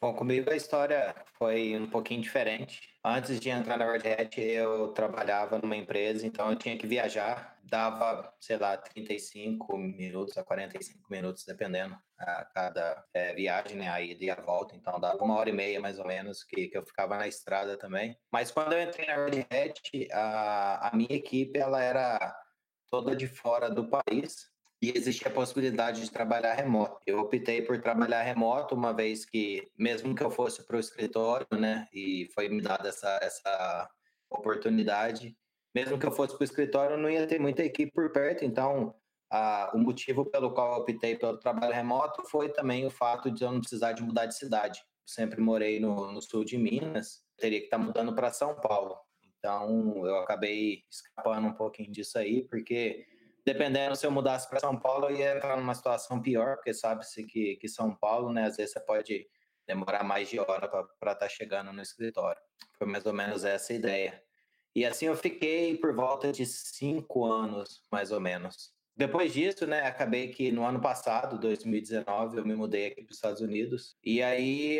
Bom, 0.06 0.14
comigo 0.14 0.52
a 0.52 0.56
história 0.56 1.16
foi 1.34 1.76
um 1.76 1.90
pouquinho 1.90 2.22
diferente. 2.22 2.80
Antes 3.04 3.40
de 3.40 3.50
entrar 3.50 3.76
na 3.76 3.92
Red 3.92 4.08
Hat, 4.14 4.40
eu 4.40 4.90
trabalhava 4.90 5.58
numa 5.58 5.76
empresa, 5.76 6.28
então 6.28 6.52
eu 6.52 6.56
tinha 6.56 6.78
que 6.78 6.86
viajar. 6.86 7.58
Dava, 7.64 8.32
sei 8.40 8.58
lá, 8.58 8.78
35 8.78 9.76
minutos 9.76 10.38
a 10.38 10.44
45 10.44 11.00
minutos, 11.10 11.44
dependendo 11.44 11.98
a 12.20 12.46
cada 12.46 13.04
é, 13.16 13.34
viagem, 13.34 13.78
né? 13.78 13.90
A 13.90 14.00
ida 14.00 14.24
e 14.24 14.30
a 14.30 14.36
volta. 14.36 14.76
Então 14.76 15.00
dava 15.00 15.24
uma 15.24 15.38
hora 15.38 15.50
e 15.50 15.54
meia, 15.54 15.80
mais 15.80 15.98
ou 15.98 16.06
menos, 16.06 16.44
que, 16.44 16.68
que 16.68 16.78
eu 16.78 16.86
ficava 16.86 17.18
na 17.18 17.28
estrada 17.28 17.76
também. 17.76 18.16
Mas 18.32 18.52
quando 18.52 18.74
eu 18.74 18.84
entrei 18.84 19.08
na 19.08 19.16
Red 19.16 19.48
Hat, 19.50 20.08
a, 20.14 20.90
a 20.90 20.96
minha 20.96 21.16
equipe, 21.16 21.58
ela 21.58 21.82
era 21.82 22.40
toda 22.92 23.16
de 23.16 23.28
fora 23.28 23.72
do 23.72 23.90
país 23.90 24.54
e 24.86 24.96
existia 24.96 25.28
a 25.28 25.34
possibilidade 25.34 26.02
de 26.02 26.12
trabalhar 26.12 26.54
remoto. 26.54 27.00
Eu 27.08 27.20
optei 27.20 27.62
por 27.64 27.82
trabalhar 27.82 28.22
remoto, 28.22 28.76
uma 28.76 28.94
vez 28.94 29.26
que, 29.26 29.68
mesmo 29.76 30.14
que 30.14 30.24
eu 30.24 30.30
fosse 30.30 30.64
para 30.64 30.78
o 30.78 30.80
escritório, 30.80 31.48
né, 31.52 31.88
e 31.92 32.30
foi 32.36 32.50
me 32.50 32.62
dada 32.62 32.90
essa, 32.90 33.20
essa 33.20 33.90
oportunidade, 34.30 35.36
mesmo 35.74 35.98
que 35.98 36.06
eu 36.06 36.12
fosse 36.12 36.36
para 36.36 36.44
o 36.44 36.46
escritório, 36.46 36.98
não 36.98 37.10
ia 37.10 37.26
ter 37.26 37.40
muita 37.40 37.64
equipe 37.64 37.92
por 37.92 38.12
perto, 38.12 38.46
então 38.46 38.94
a, 39.32 39.72
o 39.74 39.80
motivo 39.80 40.24
pelo 40.24 40.52
qual 40.52 40.74
eu 40.74 40.82
optei 40.82 41.16
pelo 41.16 41.40
trabalho 41.40 41.74
remoto 41.74 42.24
foi 42.30 42.50
também 42.50 42.86
o 42.86 42.92
fato 42.92 43.32
de 43.32 43.44
eu 43.44 43.52
não 43.52 43.62
precisar 43.62 43.94
de 43.94 44.04
mudar 44.04 44.28
de 44.28 44.38
cidade. 44.38 44.84
sempre 45.04 45.42
morei 45.42 45.80
no, 45.80 46.12
no 46.12 46.22
sul 46.22 46.46
de 46.46 46.60
Minas, 46.60 47.24
teria 47.38 47.60
que 47.60 47.66
estar 47.66 47.80
tá 47.80 47.84
mudando 47.84 48.14
para 48.14 48.32
São 48.32 48.56
Paulo. 48.56 48.96
Então, 49.40 50.06
eu 50.06 50.18
acabei 50.18 50.84
escapando 50.90 51.48
um 51.48 51.54
pouquinho 51.54 51.92
disso 51.92 52.18
aí, 52.20 52.48
porque 52.48 53.06
dependendo 53.46 53.96
se 53.96 54.06
eu 54.06 54.12
mudasse 54.12 54.50
para 54.50 54.60
São 54.60 54.78
Paulo, 54.78 55.10
eu 55.10 55.16
ia 55.16 55.36
entrar 55.36 55.56
numa 55.56 55.76
situação 55.76 56.22
pior, 56.22 56.56
porque 56.56 56.74
sabe-se 56.74 57.24
que, 57.24 57.56
que 57.58 57.68
São 57.68 57.96
Paulo, 57.96 58.34
né, 58.34 58.46
às 58.46 58.58
vezes 58.58 58.74
você 58.74 58.80
pode 58.80 59.28
demorar 59.68 60.04
mais 60.04 60.30
de 60.30 60.40
hora 60.40 60.68
para 60.68 60.82
estar 60.82 61.16
tá 61.16 61.30
chegando 61.30 61.72
no 61.72 61.82
escritório. 61.82 62.42
Foi 62.78 62.88
mais 62.88 63.06
ou 63.06 63.14
menos 63.14 63.44
essa 63.44 63.74
a 63.74 63.76
ideia. 63.76 64.24
E 64.76 64.86
assim 64.86 65.06
eu 65.06 65.16
fiquei 65.16 65.78
por 65.78 65.96
volta 65.96 66.32
de 66.32 66.46
cinco 66.46 67.26
anos, 67.26 67.82
mais 67.92 68.12
ou 68.12 68.20
menos. 68.20 68.75
Depois 68.98 69.34
disso, 69.34 69.68
né, 69.68 69.82
acabei 69.82 70.30
que 70.30 70.52
no 70.52 70.66
ano 70.66 70.80
passado, 70.80 71.38
2019, 71.38 72.38
eu 72.38 72.46
me 72.46 72.56
mudei 72.56 72.88
aqui 72.88 73.04
para 73.04 73.12
os 73.12 73.18
Estados 73.18 73.42
Unidos. 73.42 73.98
E 74.04 74.24
aí 74.24 74.80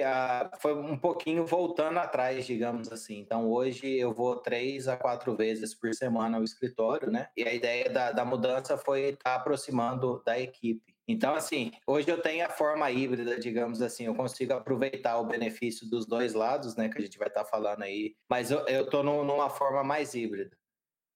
foi 0.60 0.74
um 0.74 0.98
pouquinho 0.98 1.46
voltando 1.46 2.00
atrás, 2.00 2.46
digamos 2.46 2.92
assim. 2.92 3.20
Então 3.20 3.50
hoje 3.50 3.88
eu 3.88 4.14
vou 4.14 4.38
três 4.38 4.88
a 4.88 4.96
quatro 4.96 5.36
vezes 5.36 5.74
por 5.74 5.94
semana 5.94 6.38
ao 6.38 6.44
escritório, 6.44 7.12
né? 7.12 7.28
E 7.36 7.44
a 7.44 7.54
ideia 7.54 7.90
da, 7.90 8.12
da 8.12 8.24
mudança 8.24 8.78
foi 8.78 9.10
estar 9.10 9.32
tá 9.32 9.36
aproximando 9.36 10.24
da 10.26 10.40
equipe. 10.40 10.96
Então, 11.08 11.36
assim, 11.36 11.72
hoje 11.86 12.10
eu 12.10 12.20
tenho 12.20 12.46
a 12.46 12.50
forma 12.50 12.90
híbrida, 12.90 13.40
digamos 13.40 13.80
assim, 13.82 14.06
eu 14.06 14.16
consigo 14.16 14.54
aproveitar 14.54 15.20
o 15.20 15.26
benefício 15.26 15.88
dos 15.88 16.06
dois 16.08 16.34
lados, 16.34 16.76
né, 16.76 16.90
que 16.90 16.98
a 16.98 17.02
gente 17.02 17.20
vai 17.20 17.28
estar 17.28 17.44
tá 17.44 17.50
falando 17.50 17.84
aí, 17.84 18.16
mas 18.28 18.50
eu, 18.50 18.66
no, 19.04 19.24
numa 19.24 19.50
forma 19.50 19.84
mais 19.84 20.16
híbrida. 20.16 20.58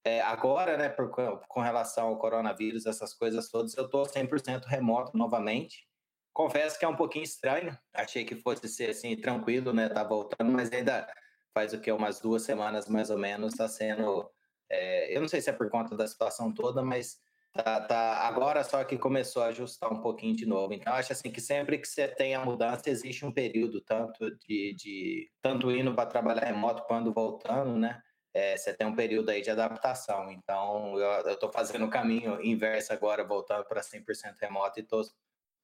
É, 0.03 0.21
agora, 0.21 0.77
né, 0.77 0.89
por, 0.89 1.11
com 1.47 1.59
relação 1.59 2.07
ao 2.07 2.17
coronavírus, 2.17 2.85
essas 2.85 3.13
coisas 3.13 3.49
todas, 3.49 3.75
eu 3.75 3.89
tô 3.89 4.03
100% 4.05 4.65
remoto 4.65 5.17
novamente. 5.17 5.87
Confesso 6.33 6.79
que 6.79 6.85
é 6.85 6.87
um 6.87 6.95
pouquinho 6.95 7.23
estranho, 7.23 7.77
achei 7.93 8.23
que 8.23 8.35
fosse 8.35 8.67
ser 8.69 8.91
assim, 8.91 9.15
tranquilo, 9.17 9.73
né, 9.73 9.89
tá 9.89 10.03
voltando, 10.03 10.51
mas 10.51 10.71
ainda 10.71 11.05
faz 11.53 11.73
o 11.73 11.81
que, 11.81 11.91
umas 11.91 12.19
duas 12.19 12.43
semanas 12.43 12.87
mais 12.87 13.09
ou 13.09 13.17
menos, 13.17 13.55
tá 13.55 13.67
sendo, 13.67 14.29
é, 14.69 15.15
eu 15.15 15.19
não 15.19 15.27
sei 15.27 15.41
se 15.41 15.49
é 15.49 15.53
por 15.53 15.69
conta 15.69 15.97
da 15.97 16.07
situação 16.07 16.53
toda, 16.53 16.81
mas 16.81 17.19
Tá, 17.51 17.81
tá, 17.81 18.27
agora 18.27 18.63
só 18.63 18.83
que 18.83 18.95
começou 18.97 19.41
a 19.41 19.47
ajustar 19.47 19.91
um 19.91 20.01
pouquinho 20.01 20.35
de 20.35 20.45
novo. 20.45 20.73
Então, 20.73 20.93
acho 20.93 21.13
assim 21.13 21.31
que 21.31 21.41
sempre 21.41 21.79
que 21.79 21.87
você 21.87 22.07
tem 22.07 22.35
a 22.35 22.45
mudança, 22.45 22.89
existe 22.89 23.25
um 23.25 23.31
período 23.31 23.81
tanto 23.81 24.29
de, 24.37 24.75
de 24.75 25.31
tanto 25.41 25.71
indo 25.71 25.93
para 25.95 26.05
trabalhar 26.05 26.45
remoto 26.45 26.83
quando 26.83 27.11
voltando, 27.11 27.75
né? 27.75 27.99
É, 28.39 28.55
você 28.55 28.73
tem 28.73 28.87
um 28.87 28.95
período 28.95 29.29
aí 29.29 29.41
de 29.41 29.51
adaptação. 29.51 30.31
Então, 30.31 30.97
eu 30.97 31.33
estou 31.33 31.51
fazendo 31.51 31.85
o 31.85 31.89
caminho 31.89 32.41
inverso 32.41 32.93
agora, 32.93 33.21
voltando 33.21 33.65
para 33.65 33.81
100% 33.81 34.37
remoto 34.39 34.79
e 34.79 34.81
estou 34.81 35.03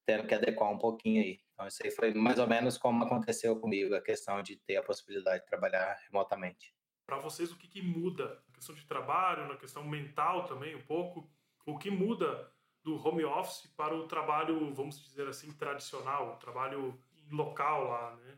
tendo 0.05 0.27
que 0.27 0.36
adequar 0.36 0.70
um 0.70 0.77
pouquinho 0.77 1.24
aí. 1.24 1.39
Então, 1.53 1.65
isso 1.67 1.82
aí 1.82 1.89
foi 1.89 2.13
mais 2.13 2.38
ou 2.38 2.46
menos 2.46 2.77
como 2.77 3.01
aconteceu 3.01 3.58
comigo, 3.58 3.96
a 3.96 4.01
questão 4.01 4.44
de 4.44 4.58
ter 4.58 4.75
a 4.75 4.84
possibilidade 4.84 5.44
de 5.44 5.48
trabalhar 5.48 5.98
remotamente. 6.05 6.75
Para 7.08 7.17
vocês, 7.17 7.50
o 7.50 7.58
que, 7.58 7.70
que 7.70 7.82
muda? 7.82 8.44
Na 8.46 8.53
questão 8.53 8.75
de 8.75 8.86
trabalho, 8.86 9.48
na 9.48 9.55
questão 9.55 9.82
mental 9.82 10.44
também, 10.46 10.75
um 10.75 10.86
pouco? 10.86 11.32
o 11.65 11.79
que 11.79 11.89
muda 11.89 12.51
do 12.84 12.96
home 12.96 13.25
office 13.25 13.65
para 13.75 13.96
o 13.96 14.05
trabalho, 14.05 14.72
vamos 14.75 15.03
dizer 15.03 15.27
assim, 15.27 15.51
tradicional, 15.53 16.34
o 16.34 16.38
trabalho 16.38 17.01
local 17.32 17.86
lá, 17.86 18.15
né? 18.17 18.38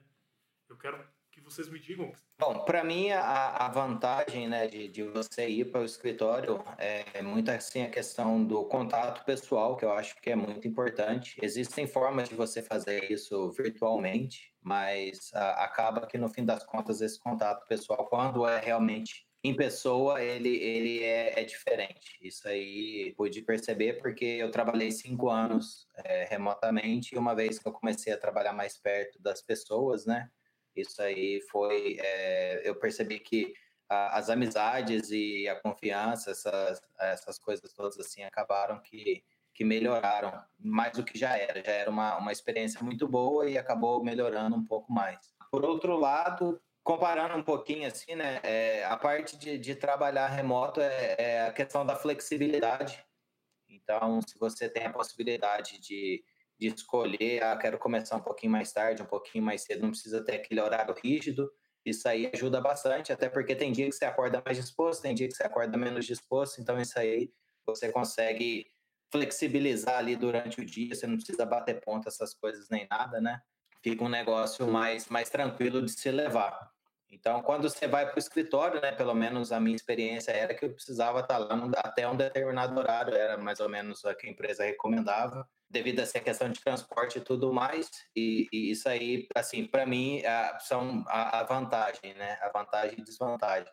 Eu 0.69 0.77
quero 0.77 1.05
que 1.37 1.43
vocês 1.43 1.69
me 1.69 1.79
digam. 1.79 2.11
Bom, 2.39 2.65
para 2.65 2.83
mim 2.83 3.11
a, 3.11 3.65
a, 3.65 3.69
vantagem, 3.69 4.47
né, 4.47 4.67
de, 4.67 4.87
de 4.87 5.03
você 5.03 5.47
ir 5.47 5.71
para 5.71 5.81
o 5.81 5.85
escritório 5.85 6.63
é 6.77 7.21
muito 7.21 7.49
assim 7.49 7.83
a 7.83 7.89
questão 7.89 8.43
do 8.43 8.65
contato 8.65 9.23
pessoal, 9.23 9.77
que 9.77 9.85
eu 9.85 9.91
acho 9.91 10.19
que 10.21 10.31
é 10.31 10.35
muito 10.35 10.67
importante. 10.67 11.37
Existem 11.41 11.85
formas 11.85 12.27
de 12.29 12.35
você 12.35 12.61
fazer 12.61 13.11
isso 13.11 13.51
virtualmente, 13.51 14.51
mas 14.61 15.31
a, 15.33 15.63
acaba 15.63 16.07
que 16.07 16.17
no 16.17 16.29
fim 16.29 16.43
das 16.43 16.63
contas 16.63 17.01
esse 17.01 17.19
contato 17.19 17.67
pessoal, 17.67 18.07
quando 18.07 18.47
é 18.47 18.59
realmente 18.59 19.27
em 19.43 19.55
pessoa 19.55 20.21
ele, 20.21 20.57
ele 20.57 21.03
é, 21.03 21.39
é, 21.39 21.43
diferente. 21.43 22.17
Isso 22.21 22.47
aí 22.47 23.13
pude 23.15 23.41
perceber 23.43 23.93
porque 23.93 24.25
eu 24.25 24.49
trabalhei 24.51 24.91
cinco 24.91 25.29
anos 25.29 25.87
é, 25.95 26.25
remotamente 26.25 27.13
e 27.13 27.17
uma 27.17 27.35
vez 27.35 27.59
que 27.59 27.67
eu 27.67 27.71
comecei 27.71 28.11
a 28.11 28.17
trabalhar 28.17 28.53
mais 28.53 28.77
perto 28.77 29.21
das 29.21 29.41
pessoas, 29.41 30.05
né? 30.05 30.29
Isso 30.81 31.01
aí 31.01 31.41
foi. 31.49 31.97
É, 31.99 32.61
eu 32.67 32.75
percebi 32.75 33.19
que 33.19 33.53
a, 33.89 34.17
as 34.17 34.29
amizades 34.29 35.09
e 35.11 35.47
a 35.47 35.59
confiança, 35.59 36.31
essas, 36.31 36.81
essas 36.99 37.39
coisas 37.39 37.73
todas 37.73 37.99
assim, 37.99 38.23
acabaram 38.23 38.79
que, 38.81 39.23
que 39.53 39.63
melhoraram 39.63 40.33
mais 40.59 40.93
do 40.93 41.03
que 41.03 41.17
já 41.17 41.37
era. 41.37 41.63
Já 41.63 41.71
era 41.71 41.89
uma, 41.89 42.17
uma 42.17 42.31
experiência 42.31 42.81
muito 42.83 43.07
boa 43.07 43.49
e 43.49 43.57
acabou 43.57 44.03
melhorando 44.03 44.55
um 44.55 44.63
pouco 44.63 44.91
mais. 44.91 45.17
Por 45.49 45.63
outro 45.65 45.97
lado, 45.97 46.61
comparando 46.83 47.35
um 47.35 47.43
pouquinho 47.43 47.87
assim, 47.87 48.15
né? 48.15 48.39
É, 48.43 48.85
a 48.85 48.95
parte 48.95 49.37
de, 49.37 49.57
de 49.57 49.75
trabalhar 49.75 50.27
remoto 50.27 50.79
é, 50.79 51.15
é, 51.17 51.41
a 51.41 51.53
questão 51.53 51.85
da 51.85 51.95
flexibilidade. 51.95 53.03
Então, 53.69 54.21
se 54.21 54.37
você 54.37 54.69
tem 54.69 54.85
a 54.85 54.93
possibilidade 54.93 55.79
de, 55.79 56.23
de 56.59 56.67
escolher, 56.67 57.43
ah, 57.43 57.55
quero 57.57 57.77
começar 57.77 58.15
um 58.15 58.21
pouquinho 58.21 58.51
mais 58.51 58.71
tarde, 58.71 59.01
um 59.01 59.05
pouquinho 59.05 59.43
mais 59.43 59.61
cedo, 59.61 59.83
não 59.83 59.91
precisa 59.91 60.23
ter 60.23 60.35
aquele 60.35 60.59
horário 60.59 60.95
rígido. 61.03 61.51
Isso 61.85 62.07
aí 62.07 62.29
ajuda 62.33 62.59
bastante, 62.59 63.13
até 63.13 63.29
porque 63.29 63.55
tem 63.55 63.71
dia 63.71 63.85
que 63.85 63.93
você 63.93 64.05
acorda 64.05 64.41
mais 64.45 64.57
disposto, 64.57 65.01
tem 65.01 65.15
dia 65.15 65.27
que 65.27 65.35
você 65.35 65.43
acorda 65.43 65.77
menos 65.77 66.05
disposto, 66.05 66.59
então 66.59 66.79
isso 66.81 66.97
aí 66.99 67.31
você 67.65 67.91
consegue 67.91 68.67
flexibilizar 69.11 69.97
ali 69.97 70.15
durante 70.15 70.59
o 70.59 70.65
dia, 70.65 70.93
você 70.93 71.07
não 71.07 71.15
precisa 71.15 71.45
bater 71.45 71.79
ponta 71.79 72.09
essas 72.09 72.33
coisas 72.33 72.67
nem 72.69 72.87
nada, 72.89 73.21
né? 73.21 73.41
Fica 73.81 74.03
um 74.03 74.09
negócio 74.09 74.67
mais, 74.67 75.07
mais 75.07 75.29
tranquilo 75.29 75.81
de 75.81 75.91
se 75.91 76.11
levar. 76.11 76.71
Então, 77.09 77.41
quando 77.41 77.69
você 77.69 77.87
vai 77.87 78.05
para 78.05 78.17
o 78.17 78.19
escritório, 78.19 78.81
né, 78.81 78.91
pelo 78.91 79.13
menos 79.13 79.51
a 79.51 79.59
minha 79.59 79.75
experiência 79.75 80.31
era 80.31 80.53
que 80.53 80.65
eu 80.65 80.73
precisava 80.73 81.21
estar 81.21 81.37
lá 81.37 81.57
até 81.77 82.07
um 82.07 82.15
determinado 82.15 82.77
horário, 82.77 83.15
era 83.15 83.37
mais 83.37 83.59
ou 83.59 83.69
menos 83.69 84.03
o 84.03 84.13
que 84.13 84.27
a 84.27 84.29
empresa 84.29 84.65
recomendava, 84.65 85.47
devido 85.69 85.99
a 85.99 86.03
essa 86.03 86.19
questão 86.19 86.49
de 86.49 86.59
transporte 86.59 87.17
e 87.17 87.21
tudo 87.21 87.53
mais. 87.53 87.89
E, 88.15 88.47
e 88.51 88.71
isso 88.71 88.89
aí, 88.89 89.27
assim, 89.35 89.65
para 89.65 89.85
mim, 89.85 90.23
a, 90.25 90.59
são 90.59 91.03
a, 91.07 91.39
a, 91.39 91.43
vantagem, 91.43 92.13
né, 92.13 92.37
a 92.41 92.49
vantagem 92.49 92.99
e 92.99 93.03
desvantagem. 93.03 93.71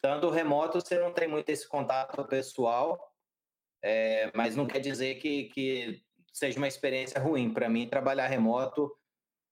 Tanto 0.00 0.30
remoto, 0.30 0.80
você 0.80 0.98
não 0.98 1.12
tem 1.12 1.26
muito 1.26 1.48
esse 1.50 1.68
contato 1.68 2.24
pessoal, 2.26 3.12
é, 3.82 4.30
mas 4.34 4.54
não 4.54 4.66
quer 4.66 4.78
dizer 4.78 5.16
que, 5.16 5.44
que 5.46 6.00
seja 6.32 6.58
uma 6.58 6.68
experiência 6.68 7.20
ruim. 7.20 7.52
Para 7.52 7.68
mim, 7.68 7.88
trabalhar 7.88 8.28
remoto 8.28 8.88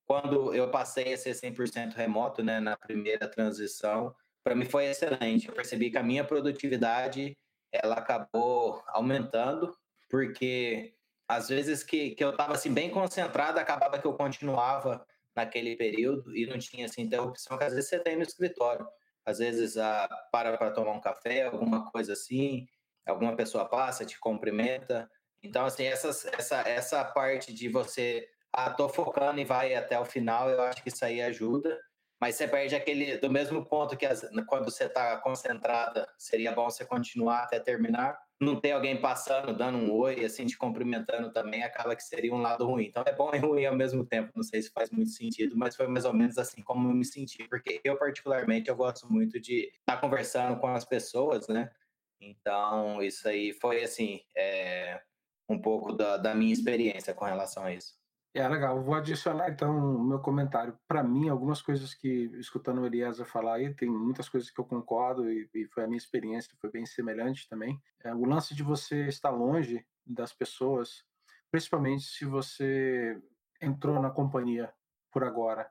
quando 0.07 0.55
eu 0.55 0.71
passei 0.71 1.13
a 1.13 1.19
ser 1.19 1.33
100% 1.33 1.95
remoto, 1.95 2.43
né, 2.43 2.61
na 2.61 2.77
primeira 2.77 3.29
transição, 3.29 4.15
para 4.45 4.55
mim 4.55 4.65
foi 4.65 4.87
excelente. 4.87 5.49
Eu 5.49 5.55
percebi 5.55 5.91
que 5.91 5.99
a 5.99 6.03
minha 6.03 6.25
produtividade 6.25 7.37
ela 7.73 7.97
acabou 7.97 8.83
aumentando, 8.87 9.77
porque 10.09 10.95
às 11.29 11.49
vezes 11.49 11.83
que, 11.83 12.11
que 12.11 12.23
eu 12.23 12.31
estava 12.31 12.55
assim 12.55 12.73
bem 12.73 12.89
concentrado, 12.89 13.59
acabava 13.59 13.99
que 13.99 14.07
eu 14.07 14.15
continuava 14.15 15.05
naquele 15.35 15.77
período 15.77 16.35
e 16.37 16.47
não 16.47 16.59
tinha 16.59 16.87
assim 16.87 17.03
interrupção 17.03 17.59
que 17.59 17.65
às 17.65 17.75
vezes 17.75 17.91
você 17.91 17.99
tem 17.99 18.17
no 18.17 18.23
escritório. 18.23 18.87
Às 19.25 19.39
vezes 19.39 19.77
ah, 19.77 20.09
para 20.31 20.57
para 20.57 20.71
tomar 20.71 20.93
um 20.93 21.01
café, 21.01 21.43
alguma 21.47 21.91
coisa 21.91 22.13
assim, 22.13 22.69
alguma 23.05 23.35
pessoa 23.35 23.69
passa, 23.69 24.07
te 24.07 24.19
cumprimenta. 24.21 25.11
Então 25.43 25.65
assim, 25.67 25.85
essas, 25.85 26.25
essa 26.27 26.61
essa 26.61 27.05
parte 27.05 27.53
de 27.53 27.69
você 27.69 28.29
ah, 28.57 28.71
tô 28.71 28.89
focando 28.89 29.39
e 29.39 29.45
vai 29.45 29.75
até 29.75 30.01
o 30.01 30.05
final, 30.05 30.49
eu 30.49 30.63
acho 30.63 30.83
que 30.83 30.89
isso 30.89 31.05
aí 31.05 31.21
ajuda. 31.21 31.79
Mas 32.19 32.37
você 32.37 32.49
perde 32.49 32.75
aquele, 32.75 33.19
do 33.19 33.31
mesmo 33.31 33.63
ponto 33.67 33.95
que 33.97 34.07
as, 34.07 34.27
quando 34.47 34.65
você 34.65 34.85
está 34.85 35.19
concentrada, 35.19 36.09
seria 36.17 36.53
bom 36.53 36.65
você 36.65 36.83
continuar 36.85 37.43
até 37.43 37.61
terminar. 37.61 38.19
Não 38.41 38.59
ter 38.59 38.73
alguém 38.73 38.99
passando, 38.99 39.55
dando 39.55 39.77
um 39.77 39.93
oi, 39.93 40.25
assim, 40.25 40.47
te 40.47 40.57
cumprimentando 40.57 41.31
também, 41.31 41.63
acaba 41.63 41.95
que 41.95 42.03
seria 42.03 42.35
um 42.35 42.41
lado 42.41 42.67
ruim. 42.67 42.87
Então 42.87 43.05
é 43.07 43.13
bom 43.13 43.31
e 43.35 43.39
ruim 43.39 43.67
ao 43.67 43.77
mesmo 43.77 44.05
tempo. 44.07 44.33
Não 44.35 44.43
sei 44.43 44.63
se 44.63 44.71
faz 44.71 44.91
muito 44.91 45.11
sentido, 45.11 45.55
mas 45.57 45.77
foi 45.77 45.87
mais 45.89 46.07
ou 46.07 46.15
menos 46.15 46.39
assim 46.39 46.63
como 46.63 46.89
eu 46.89 46.95
me 46.95 47.05
senti. 47.05 47.47
Porque 47.49 47.81
eu, 47.85 47.99
particularmente, 47.99 48.71
eu 48.71 48.77
gosto 48.77 49.11
muito 49.13 49.39
de 49.39 49.67
estar 49.79 49.97
tá 49.97 49.97
conversando 49.99 50.59
com 50.59 50.69
as 50.69 50.87
pessoas, 50.87 51.47
né? 51.49 51.71
Então, 52.19 53.03
isso 53.03 53.29
aí 53.29 53.53
foi, 53.53 53.85
assim, 53.85 54.23
é, 54.35 55.03
um 55.49 55.61
pouco 55.61 55.93
da, 55.93 56.17
da 56.17 56.35
minha 56.35 56.53
experiência 56.53 57.13
com 57.13 57.27
relação 57.27 57.65
a 57.65 57.75
isso. 57.75 57.95
É 58.39 58.47
legal, 58.47 58.83
vou 58.83 58.95
adicionar 58.95 59.49
então 59.49 59.97
o 59.97 60.05
meu 60.05 60.19
comentário. 60.19 60.79
Para 60.87 61.03
mim, 61.03 61.27
algumas 61.31 61.63
coisas 61.63 61.95
que, 61.95 62.31
escutando 62.35 62.83
o 62.83 62.87
Eliezer 62.87 63.25
falar 63.25 63.55
aí, 63.55 63.73
tem 63.73 63.89
muitas 63.89 64.29
coisas 64.29 64.51
que 64.51 64.61
eu 64.61 64.65
concordo 64.67 65.33
e, 65.33 65.49
e 65.55 65.65
foi 65.69 65.85
a 65.85 65.87
minha 65.87 65.97
experiência, 65.97 66.55
foi 66.61 66.71
bem 66.71 66.85
semelhante 66.85 67.49
também. 67.49 67.81
É, 68.05 68.15
o 68.15 68.27
lance 68.27 68.55
de 68.55 68.63
você 68.63 69.07
estar 69.07 69.31
longe 69.31 69.87
das 70.05 70.35
pessoas, 70.35 71.03
principalmente 71.51 72.05
se 72.05 72.27
você 72.27 73.19
entrou 73.59 74.03
na 74.03 74.11
companhia 74.11 74.71
por 75.11 75.25
agora, 75.25 75.67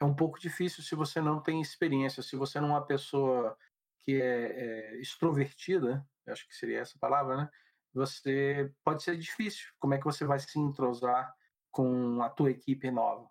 é 0.00 0.04
um 0.04 0.14
pouco 0.14 0.40
difícil 0.40 0.82
se 0.82 0.96
você 0.96 1.20
não 1.20 1.40
tem 1.40 1.60
experiência, 1.60 2.20
se 2.20 2.34
você 2.34 2.60
não 2.60 2.70
é 2.70 2.72
uma 2.72 2.84
pessoa 2.84 3.56
que 4.00 4.20
é, 4.20 4.96
é 4.96 5.00
extrovertida, 5.00 6.04
acho 6.26 6.48
que 6.48 6.56
seria 6.56 6.80
essa 6.80 6.98
palavra, 6.98 7.36
né? 7.36 7.50
Você 7.94 8.72
pode 8.84 9.04
ser 9.04 9.16
difícil. 9.16 9.68
Como 9.78 9.94
é 9.94 9.98
que 9.98 10.04
você 10.04 10.24
vai 10.24 10.40
se 10.40 10.58
entrosar? 10.58 11.32
Com 11.72 12.22
a 12.22 12.28
tua 12.28 12.50
equipe 12.50 12.90
nova. 12.90 13.28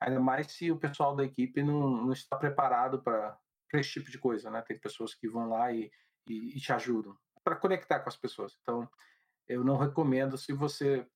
Ainda 0.00 0.20
mais 0.20 0.52
se 0.52 0.70
o 0.70 0.76
pessoal 0.76 1.16
da 1.16 1.24
equipe 1.24 1.62
não, 1.62 1.88
não 1.88 2.12
está 2.12 2.36
preparado 2.36 3.00
para 3.00 3.38
esse 3.72 3.90
tipo 3.90 4.10
de 4.10 4.18
coisa, 4.18 4.50
né? 4.50 4.60
Tem 4.60 4.78
pessoas 4.78 5.14
que 5.14 5.28
vão 5.28 5.48
lá 5.48 5.72
e, 5.72 5.90
e, 6.28 6.58
e 6.58 6.60
te 6.60 6.72
ajudam 6.72 7.16
para 7.42 7.56
conectar 7.56 8.00
com 8.00 8.08
as 8.08 8.16
pessoas. 8.16 8.58
Então, 8.60 8.88
eu 9.46 9.62
não 9.62 9.76
recomendo 9.76 10.36
se 10.36 10.52
você 10.52 11.06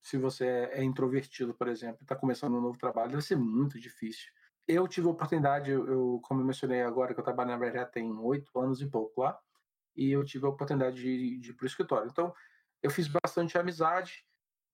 se 0.00 0.16
você 0.16 0.70
é 0.72 0.82
introvertido, 0.82 1.52
por 1.52 1.68
exemplo, 1.68 1.98
está 2.00 2.16
começando 2.16 2.56
um 2.56 2.60
novo 2.62 2.78
trabalho, 2.78 3.10
deve 3.10 3.22
ser 3.22 3.36
muito 3.36 3.78
difícil. 3.78 4.32
Eu 4.66 4.88
tive 4.88 5.06
a 5.06 5.10
oportunidade, 5.10 5.70
eu, 5.70 6.18
como 6.24 6.40
eu 6.40 6.46
mencionei 6.46 6.82
agora, 6.82 7.12
que 7.12 7.20
eu 7.20 7.24
trabalho 7.24 7.50
na 7.50 7.58
verdade 7.58 7.92
tem 7.92 8.10
oito 8.18 8.58
anos 8.58 8.80
e 8.80 8.86
pouco 8.86 9.20
lá, 9.20 9.38
e 9.94 10.10
eu 10.10 10.24
tive 10.24 10.46
a 10.46 10.48
oportunidade 10.48 10.96
de, 10.96 11.38
de 11.38 11.50
ir 11.50 11.52
para 11.52 11.64
o 11.64 11.66
escritório. 11.66 12.08
Então, 12.10 12.34
eu 12.82 12.90
fiz 12.90 13.06
bastante 13.06 13.58
amizade, 13.58 14.24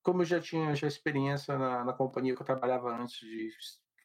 como 0.03 0.23
eu 0.23 0.27
já 0.27 0.41
tinha 0.41 0.75
já 0.75 0.87
experiência 0.87 1.57
na, 1.57 1.85
na 1.85 1.93
companhia 1.93 2.35
que 2.35 2.43
eu 2.43 2.47
trabalhava 2.47 2.95
antes 2.95 3.19
de 3.19 3.51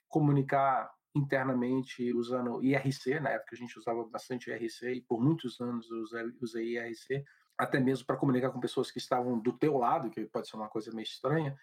comunicar 0.07 0.91
internamente 1.15 2.13
usando 2.13 2.63
IRC, 2.63 3.19
na 3.19 3.31
época 3.31 3.55
a 3.55 3.57
gente 3.57 3.77
usava 3.77 4.05
bastante 4.05 4.49
IRC 4.49 4.93
e 4.93 5.01
por 5.01 5.19
muitos 5.19 5.59
anos 5.59 5.89
eu 5.89 6.31
usei, 6.41 6.77
IRC, 6.77 7.25
até 7.57 7.79
mesmo 7.79 8.05
para 8.05 8.17
comunicar 8.17 8.51
com 8.51 8.59
pessoas 8.59 8.91
que 8.91 8.99
estavam 8.99 9.39
do 9.39 9.51
teu 9.51 9.77
lado, 9.77 10.09
que 10.09 10.25
pode 10.25 10.47
ser 10.47 10.55
uma 10.55 10.69
coisa 10.69 10.91
meio 10.91 11.03
estranha, 11.03 11.57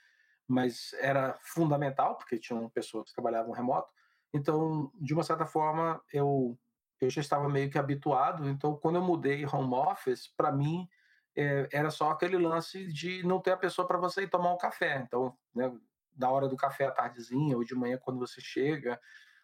mas 0.46 0.92
era 0.94 1.38
fundamental, 1.40 2.16
porque 2.16 2.38
tinham 2.38 2.68
pessoas 2.70 3.08
que 3.08 3.14
trabalhavam 3.14 3.52
remoto. 3.52 3.90
Então, 4.32 4.90
de 5.00 5.14
uma 5.14 5.22
certa 5.22 5.46
forma, 5.46 6.02
eu, 6.12 6.58
eu 7.00 7.08
já 7.08 7.20
estava 7.20 7.48
meio 7.48 7.70
que 7.70 7.78
habituado. 7.78 8.48
Então, 8.48 8.76
quando 8.76 8.96
eu 8.96 9.02
mudei 9.02 9.46
home 9.46 9.74
office, 9.74 10.28
para 10.36 10.50
mim, 10.50 10.88
é, 11.36 11.68
era 11.72 11.90
só 11.90 12.10
aquele 12.10 12.38
lance 12.38 12.86
de 12.86 13.22
não 13.24 13.40
ter 13.40 13.52
a 13.52 13.56
pessoa 13.56 13.86
para 13.86 13.98
você 13.98 14.22
ir 14.22 14.30
tomar 14.30 14.52
um 14.52 14.58
café. 14.58 15.02
Então, 15.06 15.36
né, 15.54 15.72
da 16.14 16.30
hora 16.30 16.48
do 16.48 16.56
café 16.56 16.86
à 16.86 16.90
tardezinha 16.90 17.56
ou 17.56 17.64
de 17.64 17.74
manhã 17.74 17.98
quando 17.98 18.18
você 18.18 18.40
chega, 18.40 19.00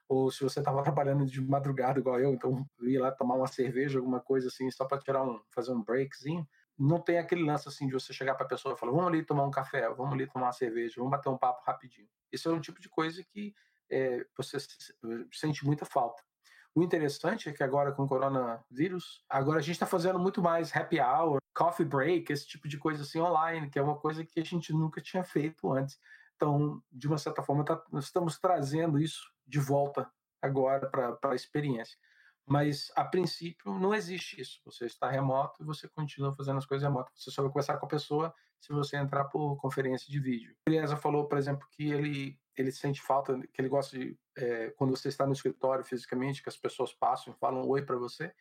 ou 0.09 0.31
se 0.31 0.43
você 0.43 0.61
estava 0.61 0.83
trabalhando 0.85 1.27
de 1.27 1.41
madrugada 1.41 1.99
igual 1.99 2.21
eu, 2.21 2.33
então 2.33 2.67
ia 2.83 3.01
lá 3.01 3.11
tomar 3.11 3.35
uma 3.35 3.47
cerveja, 3.47 3.99
alguma 3.99 4.21
coisa 4.21 4.49
assim, 4.49 4.71
só 4.71 4.85
para 4.85 4.99
tirar 4.99 5.23
um, 5.23 5.41
fazer 5.51 5.73
um 5.73 5.83
breakzinho. 5.83 6.47
Não 6.79 7.01
tem 7.01 7.19
aquele 7.19 7.45
lance 7.45 7.69
assim 7.69 7.87
de 7.87 7.93
você 7.93 8.13
chegar 8.13 8.35
para 8.35 8.47
a 8.47 8.49
pessoa 8.49 8.75
e 8.75 8.79
falar, 8.79 8.93
vamos 8.93 9.09
ali 9.09 9.25
tomar 9.25 9.45
um 9.45 9.51
café, 9.51 9.89
vamos 9.91 10.15
ali 10.15 10.27
tomar 10.27 10.47
uma 10.47 10.53
cerveja, 10.53 10.95
vamos 10.97 11.11
bater 11.11 11.29
um 11.29 11.37
papo 11.37 11.63
rapidinho. 11.65 12.09
Isso 12.33 12.49
é 12.49 12.53
um 12.53 12.61
tipo 12.61 12.81
de 12.81 12.89
coisa 12.89 13.23
que 13.23 13.55
é, 13.91 14.25
você 14.37 14.57
sente 15.33 15.67
muita 15.67 15.85
falta. 15.85 16.23
O 16.75 16.83
interessante 16.83 17.49
é 17.49 17.53
que 17.53 17.63
agora 17.63 17.93
com 17.93 18.05
o 18.05 18.09
coronavírus, 18.09 19.25
agora 19.29 19.59
a 19.59 19.63
gente 19.63 19.75
está 19.75 19.87
fazendo 19.87 20.19
muito 20.19 20.41
mais 20.41 20.75
happy 20.75 21.01
hour, 21.01 21.41
coffee 21.53 21.85
break, 21.85 22.33
esse 22.33 22.47
tipo 22.47 22.69
de 22.69 22.79
coisa 22.79 23.03
assim 23.03 23.21
online, 23.21 23.69
que 23.69 23.79
é 23.79 23.83
uma 23.83 23.97
coisa 23.97 24.25
que 24.25 24.39
a 24.39 24.45
gente 24.45 24.73
nunca 24.73 25.01
tinha 25.01 25.25
feito 25.25 25.73
antes. 25.73 25.99
Então, 26.37 26.83
de 26.91 27.09
uma 27.09 27.19
certa 27.19 27.43
forma, 27.43 27.65
tá, 27.65 27.83
nós 27.91 28.05
estamos 28.05 28.39
trazendo 28.39 28.99
isso 28.99 29.31
de 29.47 29.59
volta 29.59 30.11
agora 30.41 30.89
para 30.89 31.19
a 31.33 31.35
experiência. 31.35 31.99
Mas, 32.47 32.91
a 32.97 33.05
princípio, 33.05 33.79
não 33.79 33.95
existe 33.95 34.41
isso. 34.41 34.61
Você 34.65 34.87
está 34.87 35.11
remoto 35.11 35.63
e 35.63 35.67
você 35.67 35.89
continua 35.89 36.33
fazendo 36.35 36.59
as 36.59 36.67
coisas 36.67 36.87
remotas. 36.87 37.13
Você 37.17 37.31
só 37.31 37.43
vai 37.43 37.51
conversar 37.51 37.79
com 37.79 37.87
a 37.87 37.89
pessoa 37.89 38.35
se 38.61 38.73
você 38.73 38.97
entrar 38.97 39.25
por 39.25 39.57
conferência 39.57 40.11
de 40.11 40.21
vídeo. 40.21 40.55
O 40.69 40.71
Eliezer 40.71 40.99
falou, 40.99 41.27
por 41.27 41.39
exemplo, 41.39 41.67
que 41.71 41.91
ele, 41.91 42.39
ele 42.57 42.71
sente 42.71 43.01
falta, 43.01 43.41
que 43.53 43.61
ele 43.61 43.69
gosta 43.69 43.99
de, 43.99 44.19
é, 44.37 44.71
quando 44.77 44.95
você 44.95 45.09
está 45.09 45.27
no 45.27 45.33
escritório 45.33 45.85
fisicamente, 45.85 46.43
que 46.43 46.49
as 46.49 46.57
pessoas 46.57 46.93
passam 46.93 47.33
e 47.33 47.37
falam 47.37 47.67
oi 47.67 47.83
para 47.83 47.97
você. 47.97 48.33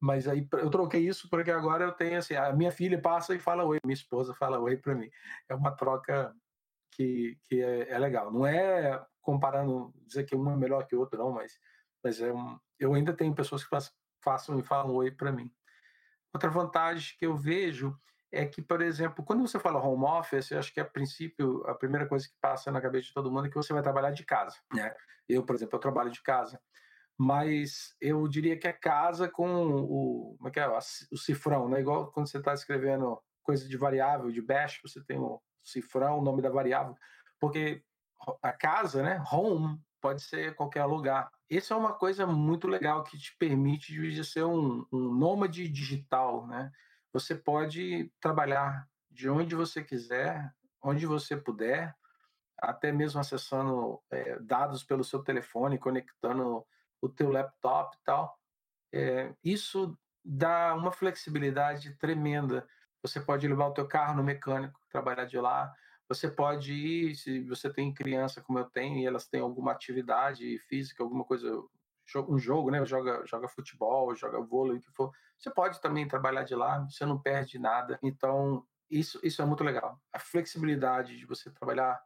Mas 0.00 0.28
aí 0.28 0.46
eu 0.52 0.68
troquei 0.68 1.08
isso 1.08 1.30
porque 1.30 1.50
agora 1.50 1.84
eu 1.84 1.92
tenho 1.92 2.18
assim, 2.18 2.34
a 2.34 2.52
minha 2.52 2.70
filha 2.70 3.00
passa 3.00 3.34
e 3.34 3.38
fala 3.38 3.64
oi, 3.64 3.78
minha 3.84 3.94
esposa 3.94 4.34
fala 4.34 4.60
oi 4.60 4.76
para 4.76 4.94
mim. 4.94 5.10
É 5.48 5.54
uma 5.54 5.70
troca 5.70 6.36
que, 6.90 7.38
que 7.44 7.62
é, 7.62 7.90
é, 7.90 7.98
legal. 7.98 8.30
Não 8.30 8.46
é 8.46 9.02
comparando, 9.22 9.94
dizer 10.06 10.24
que 10.24 10.36
um 10.36 10.50
é 10.52 10.56
melhor 10.56 10.86
que 10.86 10.94
o 10.94 11.00
outro, 11.00 11.18
não, 11.18 11.32
mas, 11.32 11.58
mas 12.02 12.20
é 12.20 12.30
um, 12.30 12.58
eu 12.78 12.92
ainda 12.92 13.14
tenho 13.14 13.34
pessoas 13.34 13.64
que 13.64 13.70
façam 14.22 14.58
e 14.58 14.62
falam 14.62 14.94
oi 14.94 15.10
para 15.10 15.32
mim. 15.32 15.50
Outra 16.34 16.50
vantagem 16.50 17.16
que 17.18 17.24
eu 17.24 17.34
vejo 17.34 17.98
é 18.34 18.44
que, 18.46 18.60
por 18.60 18.82
exemplo, 18.82 19.24
quando 19.24 19.46
você 19.46 19.58
fala 19.58 19.80
home 19.80 20.04
office, 20.04 20.50
eu 20.50 20.58
acho 20.58 20.72
que 20.72 20.80
a 20.80 20.84
princípio 20.84 21.64
a 21.66 21.74
primeira 21.74 22.06
coisa 22.06 22.26
que 22.26 22.34
passa 22.40 22.70
na 22.70 22.80
cabeça 22.80 23.06
de 23.06 23.14
todo 23.14 23.30
mundo 23.30 23.46
é 23.46 23.48
que 23.48 23.54
você 23.54 23.72
vai 23.72 23.82
trabalhar 23.82 24.10
de 24.10 24.24
casa, 24.24 24.56
né? 24.72 24.94
Eu, 25.28 25.44
por 25.44 25.54
exemplo, 25.54 25.76
eu 25.76 25.80
trabalho 25.80 26.10
de 26.10 26.22
casa, 26.22 26.60
mas 27.16 27.94
eu 28.00 28.26
diria 28.26 28.58
que 28.58 28.66
é 28.66 28.72
casa 28.72 29.28
com 29.28 29.48
o, 29.48 30.34
como 30.36 30.48
é 30.48 30.50
que 30.50 30.60
é, 30.60 30.68
o 30.68 31.16
cifrão, 31.16 31.68
né? 31.68 31.80
Igual 31.80 32.10
quando 32.10 32.28
você 32.28 32.38
está 32.38 32.52
escrevendo 32.52 33.18
coisa 33.42 33.68
de 33.68 33.76
variável, 33.76 34.30
de 34.30 34.42
bash, 34.42 34.80
você 34.82 35.02
tem 35.04 35.18
o 35.18 35.40
cifrão, 35.62 36.18
o 36.18 36.22
nome 36.22 36.42
da 36.42 36.50
variável, 36.50 36.96
porque 37.40 37.82
a 38.42 38.52
casa, 38.52 39.02
né, 39.02 39.22
home, 39.30 39.78
pode 40.00 40.22
ser 40.22 40.54
qualquer 40.54 40.84
lugar. 40.84 41.30
Isso 41.48 41.72
é 41.72 41.76
uma 41.76 41.92
coisa 41.92 42.26
muito 42.26 42.66
legal 42.66 43.04
que 43.04 43.18
te 43.18 43.36
permite 43.38 43.92
de 43.92 44.24
ser 44.24 44.44
um, 44.44 44.84
um 44.92 45.14
nômade 45.14 45.68
digital, 45.68 46.46
né? 46.46 46.70
Você 47.14 47.34
pode 47.34 48.12
trabalhar 48.20 48.86
de 49.10 49.30
onde 49.30 49.54
você 49.54 49.82
quiser, 49.82 50.52
onde 50.82 51.06
você 51.06 51.34
puder, 51.34 51.96
até 52.58 52.92
mesmo 52.92 53.18
acessando 53.18 54.02
é, 54.10 54.38
dados 54.40 54.84
pelo 54.84 55.02
seu 55.02 55.22
telefone, 55.22 55.78
conectando 55.78 56.66
o 57.00 57.08
teu 57.08 57.30
laptop 57.30 57.96
e 57.96 58.00
tal. 58.04 58.38
É, 58.92 59.34
isso 59.42 59.96
dá 60.22 60.74
uma 60.74 60.92
flexibilidade 60.92 61.94
tremenda 61.96 62.66
você 63.04 63.20
pode 63.20 63.46
levar 63.46 63.66
o 63.66 63.74
teu 63.74 63.86
carro 63.86 64.16
no 64.16 64.24
mecânico, 64.24 64.80
trabalhar 64.88 65.26
de 65.26 65.38
lá. 65.38 65.70
Você 66.08 66.26
pode 66.26 66.72
ir, 66.72 67.14
se 67.14 67.40
você 67.42 67.70
tem 67.70 67.92
criança 67.92 68.40
como 68.40 68.58
eu 68.58 68.64
tenho, 68.64 68.98
e 68.98 69.04
elas 69.04 69.28
têm 69.28 69.42
alguma 69.42 69.72
atividade 69.72 70.58
física, 70.60 71.02
alguma 71.02 71.22
coisa, 71.22 71.62
um 72.28 72.38
jogo, 72.38 72.70
né? 72.70 72.84
Joga, 72.84 73.24
joga 73.26 73.48
futebol, 73.48 74.14
joga 74.14 74.40
vôlei, 74.40 74.78
o 74.78 74.80
que 74.80 74.90
for. 74.90 75.10
Você 75.38 75.50
pode 75.50 75.80
também 75.80 76.06
trabalhar 76.06 76.44
de 76.44 76.54
lá, 76.54 76.80
você 76.80 77.04
não 77.04 77.20
perde 77.20 77.58
nada. 77.58 77.98
Então, 78.02 78.66
isso, 78.90 79.18
isso 79.22 79.42
é 79.42 79.44
muito 79.44 79.64
legal. 79.64 80.00
A 80.12 80.18
flexibilidade 80.18 81.16
de 81.16 81.26
você 81.26 81.50
trabalhar 81.50 82.00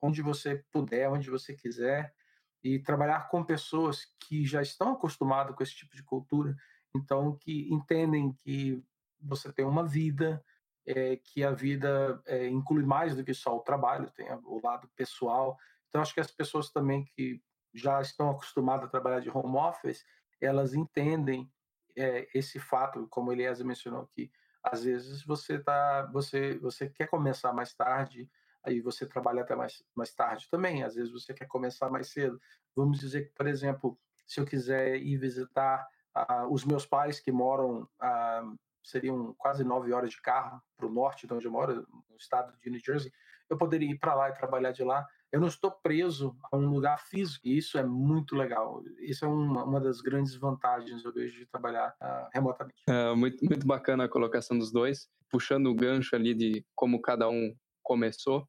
onde 0.00 0.20
você 0.20 0.62
puder, 0.70 1.08
onde 1.08 1.30
você 1.30 1.54
quiser, 1.54 2.14
e 2.62 2.78
trabalhar 2.78 3.28
com 3.28 3.44
pessoas 3.44 4.06
que 4.20 4.46
já 4.46 4.62
estão 4.62 4.92
acostumadas 4.92 5.54
com 5.54 5.62
esse 5.62 5.74
tipo 5.74 5.94
de 5.94 6.02
cultura, 6.02 6.56
então 6.96 7.36
que 7.36 7.72
entendem 7.72 8.32
que 8.32 8.82
você 9.20 9.52
tem 9.52 9.64
uma 9.64 9.86
vida, 9.86 10.42
é, 10.86 11.16
que 11.16 11.42
a 11.44 11.50
vida 11.50 12.22
é, 12.26 12.46
inclui 12.48 12.84
mais 12.84 13.14
do 13.14 13.24
que 13.24 13.34
só 13.34 13.56
o 13.56 13.60
trabalho, 13.60 14.10
tem 14.10 14.26
o 14.44 14.60
lado 14.62 14.88
pessoal. 14.94 15.58
Então, 15.88 16.00
acho 16.00 16.12
que 16.12 16.20
as 16.20 16.30
pessoas 16.30 16.70
também 16.70 17.04
que 17.04 17.40
já 17.74 18.00
estão 18.00 18.30
acostumadas 18.30 18.86
a 18.86 18.90
trabalhar 18.90 19.20
de 19.20 19.30
home 19.30 19.56
office, 19.56 20.04
elas 20.40 20.74
entendem 20.74 21.50
é, 21.96 22.28
esse 22.34 22.58
fato, 22.58 23.06
como 23.08 23.32
Eliezer 23.32 23.66
mencionou 23.66 24.02
aqui, 24.02 24.30
às 24.62 24.84
vezes 24.84 25.22
você 25.22 25.58
tá, 25.58 26.08
você, 26.12 26.58
você 26.58 26.88
quer 26.88 27.06
começar 27.08 27.52
mais 27.52 27.74
tarde, 27.74 28.30
aí 28.62 28.80
você 28.80 29.06
trabalha 29.06 29.42
até 29.42 29.54
mais, 29.54 29.84
mais 29.94 30.14
tarde 30.14 30.48
também, 30.50 30.82
às 30.82 30.94
vezes 30.94 31.12
você 31.12 31.34
quer 31.34 31.46
começar 31.46 31.90
mais 31.90 32.08
cedo. 32.08 32.40
Vamos 32.74 32.98
dizer 32.98 33.24
que, 33.26 33.34
por 33.34 33.46
exemplo, 33.46 33.98
se 34.26 34.40
eu 34.40 34.46
quiser 34.46 34.96
ir 34.96 35.18
visitar 35.18 35.86
uh, 36.16 36.50
os 36.50 36.64
meus 36.64 36.86
pais 36.86 37.20
que 37.20 37.30
moram 37.30 37.82
uh, 37.82 38.58
seriam 38.82 39.34
quase 39.34 39.64
nove 39.64 39.92
horas 39.92 40.10
de 40.10 40.20
carro 40.20 40.62
para 40.76 40.86
o 40.86 40.92
norte 40.92 41.26
de 41.26 41.34
onde 41.34 41.46
eu 41.46 41.52
moro, 41.52 41.86
no 42.08 42.16
estado 42.16 42.56
de 42.58 42.70
New 42.70 42.80
Jersey, 42.80 43.12
eu 43.50 43.58
poderia 43.58 43.90
ir 43.90 43.98
para 43.98 44.14
lá 44.14 44.30
e 44.30 44.34
trabalhar 44.34 44.72
de 44.72 44.82
lá. 44.82 45.06
Eu 45.34 45.40
não 45.40 45.48
estou 45.48 45.68
preso 45.72 46.36
a 46.52 46.56
um 46.56 46.70
lugar 46.70 46.96
físico, 47.00 47.48
e 47.48 47.58
isso 47.58 47.76
é 47.76 47.82
muito 47.82 48.36
legal. 48.36 48.84
Isso 49.00 49.24
é 49.24 49.28
uma, 49.28 49.64
uma 49.64 49.80
das 49.80 50.00
grandes 50.00 50.36
vantagens, 50.36 51.04
eu 51.04 51.12
vejo, 51.12 51.36
de 51.36 51.46
trabalhar 51.46 51.92
uh, 52.00 52.28
remotamente. 52.32 52.80
É, 52.88 53.12
muito, 53.16 53.44
muito 53.44 53.66
bacana 53.66 54.04
a 54.04 54.08
colocação 54.08 54.56
dos 54.56 54.70
dois, 54.70 55.08
puxando 55.28 55.66
o 55.66 55.74
gancho 55.74 56.14
ali 56.14 56.34
de 56.34 56.64
como 56.72 57.02
cada 57.02 57.28
um 57.28 57.52
começou. 57.82 58.48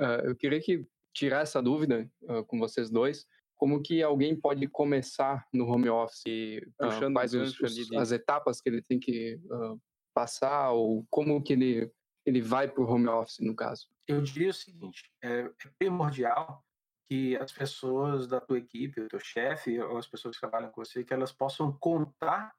Uh, 0.00 0.26
eu 0.26 0.34
queria 0.34 0.60
que 0.60 0.84
tirar 1.14 1.42
essa 1.42 1.62
dúvida 1.62 2.10
uh, 2.22 2.44
com 2.44 2.58
vocês 2.58 2.90
dois 2.90 3.24
como 3.56 3.80
que 3.80 4.02
alguém 4.02 4.34
pode 4.34 4.66
começar 4.66 5.46
no 5.52 5.66
home 5.70 5.88
office, 5.88 6.60
puxando 6.76 7.16
uh, 7.16 7.42
os, 7.42 7.92
as 7.96 8.10
etapas 8.10 8.60
que 8.60 8.68
ele 8.68 8.82
tem 8.82 8.98
que 8.98 9.40
uh, 9.44 9.80
passar, 10.12 10.72
ou 10.72 11.06
como 11.08 11.40
que 11.40 11.52
ele, 11.52 11.90
ele 12.26 12.42
vai 12.42 12.66
para 12.68 12.82
o 12.82 12.90
home 12.90 13.06
office, 13.06 13.38
no 13.38 13.54
caso? 13.54 13.86
Eu 14.06 14.20
diria 14.22 14.50
o 14.50 14.54
seguinte, 14.54 15.10
é, 15.22 15.40
é 15.40 15.50
primordial 15.78 16.64
que 17.08 17.36
as 17.36 17.52
pessoas 17.52 18.26
da 18.26 18.40
tua 18.40 18.58
equipe, 18.58 19.00
o 19.00 19.08
teu 19.08 19.20
chefe, 19.20 19.78
ou 19.80 19.98
as 19.98 20.06
pessoas 20.06 20.36
que 20.36 20.40
trabalham 20.40 20.70
com 20.70 20.84
você, 20.84 21.04
que 21.04 21.12
elas 21.12 21.32
possam 21.32 21.72
contar 21.78 22.54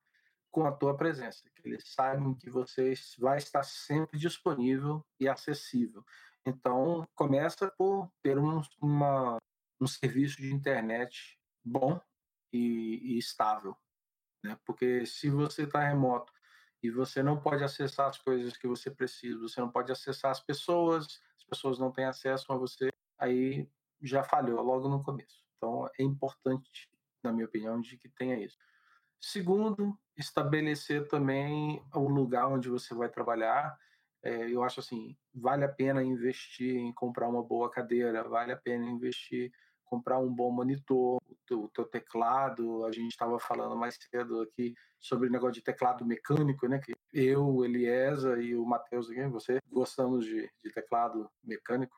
com 0.52 0.66
a 0.66 0.72
tua 0.72 0.96
presença, 0.96 1.50
que 1.54 1.68
eles 1.68 1.84
saibam 1.94 2.34
que 2.34 2.50
você 2.50 2.94
vai 3.20 3.38
estar 3.38 3.64
sempre 3.64 4.18
disponível 4.18 5.06
e 5.20 5.28
acessível. 5.28 6.04
Então, 6.46 7.06
começa 7.16 7.70
por 7.78 8.10
ter 8.24 8.38
um, 8.38 8.62
uma, 8.82 9.38
um 9.82 9.88
serviço 9.88 10.38
de 10.38 10.54
internet 10.54 11.38
bom 11.64 12.00
e, 12.54 13.16
e 13.16 13.18
estável. 13.18 13.76
Né? 14.44 14.58
Porque 14.64 15.06
se 15.06 15.30
você 15.30 15.64
está 15.64 15.80
remoto 15.80 16.32
e 16.82 16.90
você 16.90 17.24
não 17.24 17.42
pode 17.42 17.64
acessar 17.64 18.08
as 18.08 18.18
coisas 18.20 18.56
que 18.56 18.68
você 18.68 18.92
precisa, 18.92 19.40
você 19.40 19.60
não 19.60 19.72
pode 19.72 19.92
acessar 19.92 20.32
as 20.32 20.40
pessoas, 20.40 21.20
as 21.46 21.58
pessoas 21.58 21.80
não 21.80 21.92
têm 21.92 22.06
acesso 22.06 22.52
a 22.52 22.58
você, 22.58 22.92
aí 23.18 23.70
já 24.02 24.24
falhou 24.24 24.62
logo 24.62 24.90
no 24.90 25.04
começo. 25.04 25.44
Então, 25.58 25.88
é 25.98 26.04
importante, 26.04 26.90
na 27.24 27.32
minha 27.32 27.46
opinião, 27.46 27.80
de 27.80 27.98
que 27.98 28.10
tenha 28.10 28.38
isso. 28.38 28.58
Segundo, 29.22 29.98
estabelecer 30.18 31.08
também 31.08 31.84
o 31.94 32.08
lugar 32.08 32.48
onde 32.48 32.70
você 32.70 32.94
vai 32.94 33.10
trabalhar. 33.10 33.78
É, 34.24 34.50
eu 34.50 34.64
acho 34.64 34.80
assim, 34.80 35.16
vale 35.34 35.64
a 35.64 35.70
pena 35.70 36.04
investir 36.04 36.76
em 36.76 36.92
comprar 36.94 37.30
uma 37.30 37.44
boa 37.44 37.70
cadeira, 37.70 38.28
vale 38.28 38.52
a 38.52 38.58
pena 38.58 38.86
investir 38.86 39.52
comprar 39.86 40.20
um 40.20 40.34
bom 40.34 40.52
monitor, 40.52 41.22
o 41.54 41.70
teu, 41.70 41.86
teclado. 41.86 42.86
A 42.86 42.92
gente 42.92 43.12
estava 43.12 43.40
falando 43.40 43.76
mais 43.76 43.98
cedo 44.10 44.42
aqui 44.42 44.74
sobre 45.00 45.28
o 45.28 45.32
negócio 45.32 45.54
de 45.54 45.64
teclado 45.64 46.06
mecânico, 46.06 46.68
né? 46.68 46.80
Que 46.80 46.94
eu, 47.14 47.64
Eliesa 47.64 48.42
e 48.42 48.56
o 48.56 48.66
Matheus 48.66 49.08
você 49.32 49.60
gostamos 49.70 50.26
de, 50.26 50.50
de 50.64 50.72
teclado 50.72 51.30
mecânico. 51.44 51.96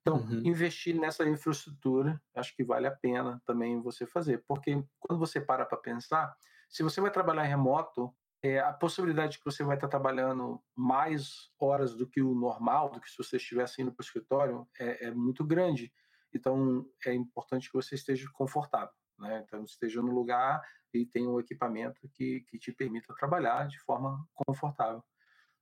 Então, 0.00 0.18
uhum. 0.18 0.40
investir 0.44 0.94
nessa 0.94 1.28
infraestrutura, 1.28 2.20
acho 2.36 2.54
que 2.54 2.62
vale 2.62 2.86
a 2.86 2.92
pena 2.92 3.42
também 3.44 3.82
você 3.82 4.06
fazer, 4.06 4.44
porque 4.46 4.80
quando 5.00 5.18
você 5.18 5.40
para 5.40 5.66
para 5.66 5.76
pensar, 5.78 6.32
se 6.68 6.84
você 6.84 7.00
vai 7.00 7.10
trabalhar 7.10 7.44
em 7.44 7.48
remoto, 7.48 8.14
é, 8.42 8.60
a 8.60 8.72
possibilidade 8.72 9.32
de 9.32 9.38
que 9.38 9.44
você 9.44 9.64
vai 9.64 9.76
estar 9.76 9.88
trabalhando 9.88 10.62
mais 10.76 11.50
horas 11.58 11.94
do 11.94 12.06
que 12.06 12.22
o 12.22 12.34
normal, 12.34 12.90
do 12.90 13.00
que 13.00 13.10
se 13.10 13.16
você 13.18 13.36
estivesse 13.36 13.82
indo 13.82 13.92
para 13.92 14.02
o 14.02 14.06
escritório, 14.06 14.68
é, 14.78 15.06
é 15.06 15.10
muito 15.10 15.44
grande. 15.44 15.92
Então, 16.36 16.88
é 17.04 17.14
importante 17.14 17.68
que 17.68 17.74
você 17.74 17.94
esteja 17.94 18.28
confortável, 18.32 18.94
né? 19.18 19.42
Então, 19.46 19.64
esteja 19.64 20.00
no 20.02 20.12
lugar 20.12 20.62
e 20.92 21.04
tenha 21.06 21.28
um 21.28 21.40
equipamento 21.40 22.08
que, 22.14 22.40
que 22.42 22.58
te 22.58 22.72
permita 22.72 23.14
trabalhar 23.14 23.66
de 23.66 23.78
forma 23.80 24.26
confortável. 24.34 25.02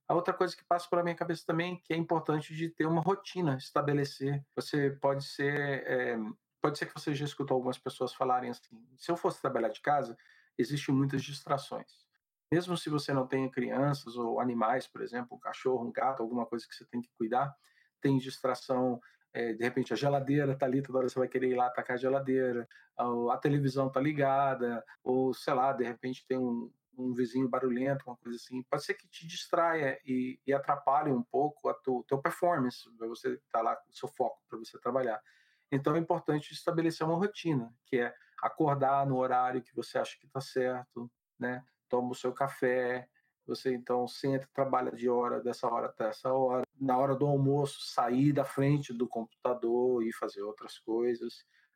A 0.07 0.13
outra 0.13 0.33
coisa 0.33 0.55
que 0.55 0.63
passa 0.63 0.87
pela 0.87 1.03
minha 1.03 1.15
cabeça 1.15 1.43
também 1.45 1.81
que 1.83 1.93
é 1.93 1.97
importante 1.97 2.55
de 2.55 2.69
ter 2.69 2.85
uma 2.85 3.01
rotina, 3.01 3.57
estabelecer. 3.57 4.45
Você 4.55 4.91
pode 4.91 5.25
ser, 5.25 5.83
é, 5.87 6.17
pode 6.61 6.77
ser 6.77 6.85
que 6.85 6.93
você 6.93 7.13
já 7.15 7.25
escutou 7.25 7.55
algumas 7.55 7.79
pessoas 7.79 8.13
falarem 8.13 8.51
assim: 8.51 8.87
se 8.97 9.09
eu 9.11 9.17
fosse 9.17 9.41
trabalhar 9.41 9.69
de 9.69 9.81
casa, 9.81 10.15
existem 10.57 10.93
muitas 10.93 11.23
distrações. 11.23 12.05
Mesmo 12.51 12.77
se 12.77 12.89
você 12.89 13.11
não 13.11 13.25
tenha 13.25 13.49
crianças 13.49 14.15
ou 14.15 14.39
animais, 14.39 14.85
por 14.87 15.01
exemplo, 15.01 15.35
um 15.35 15.39
cachorro, 15.39 15.87
um 15.87 15.91
gato, 15.91 16.21
alguma 16.21 16.45
coisa 16.45 16.67
que 16.67 16.75
você 16.75 16.85
tem 16.85 17.01
que 17.01 17.09
cuidar, 17.17 17.55
tem 17.99 18.17
distração 18.19 19.01
é, 19.35 19.51
de 19.51 19.61
repente 19.61 19.91
a 19.91 19.97
geladeira 19.97 20.53
está 20.53 20.65
ali, 20.65 20.81
toda 20.81 20.99
hora 20.99 21.09
você 21.09 21.19
vai 21.19 21.27
querer 21.27 21.49
ir 21.49 21.55
lá 21.55 21.67
atacar 21.67 21.95
a 21.95 21.99
geladeira, 21.99 22.65
a, 22.97 23.37
televisão 23.37 23.87
está 23.87 23.99
ligada, 23.99 24.81
ou 25.03 25.33
sei 25.33 25.53
lá, 25.53 25.73
de 25.73 25.83
repente 25.83 26.25
tem 26.25 26.37
um, 26.37 26.71
um 26.97 27.13
vizinho 27.13 27.49
barulhento, 27.49 28.05
uma 28.07 28.15
coisa 28.15 28.37
assim, 28.37 28.63
pode 28.63 28.85
ser 28.85 28.93
que 28.93 29.05
te 29.09 29.27
distraia 29.27 29.99
e, 30.05 30.39
e 30.47 30.53
atrapalhe 30.53 31.11
um 31.11 31.21
pouco 31.21 31.67
a 31.67 31.73
tu, 31.73 32.05
teu 32.07 32.17
performance, 32.17 32.89
para 32.97 33.07
você 33.09 33.33
estar 33.33 33.59
tá 33.59 33.61
lá 33.61 33.77
o 33.89 33.93
seu 33.93 34.07
foco, 34.07 34.41
para 34.47 34.57
você 34.57 34.79
trabalhar. 34.79 35.21
Então 35.69 35.97
é 35.97 35.99
importante 35.99 36.53
estabelecer 36.53 37.05
uma 37.05 37.17
rotina, 37.17 37.75
que 37.87 37.99
é 37.99 38.15
acordar 38.41 39.05
no 39.05 39.17
horário 39.17 39.61
que 39.61 39.75
você 39.75 39.97
acha 39.97 40.17
que 40.17 40.27
está 40.27 40.39
certo, 40.39 41.11
né? 41.37 41.61
Toma 41.89 42.11
o 42.11 42.15
seu 42.15 42.31
café, 42.31 43.09
você 43.45 43.75
então 43.75 44.07
senta, 44.07 44.47
trabalha 44.53 44.93
de 44.93 45.09
hora 45.09 45.41
dessa 45.41 45.67
hora 45.67 45.87
até 45.87 46.07
essa 46.07 46.31
hora. 46.31 46.64
Na 46.79 46.97
hora 46.97 47.15
do 47.15 47.25
almoço, 47.25 47.77
sair 47.81 48.33
da 48.33 48.43
frente 48.43 48.93
do 48.93 49.07
computador 49.07 50.03
e 50.03 50.13
fazer 50.13 50.41
outras 50.41 50.77
coisas. 50.79 51.33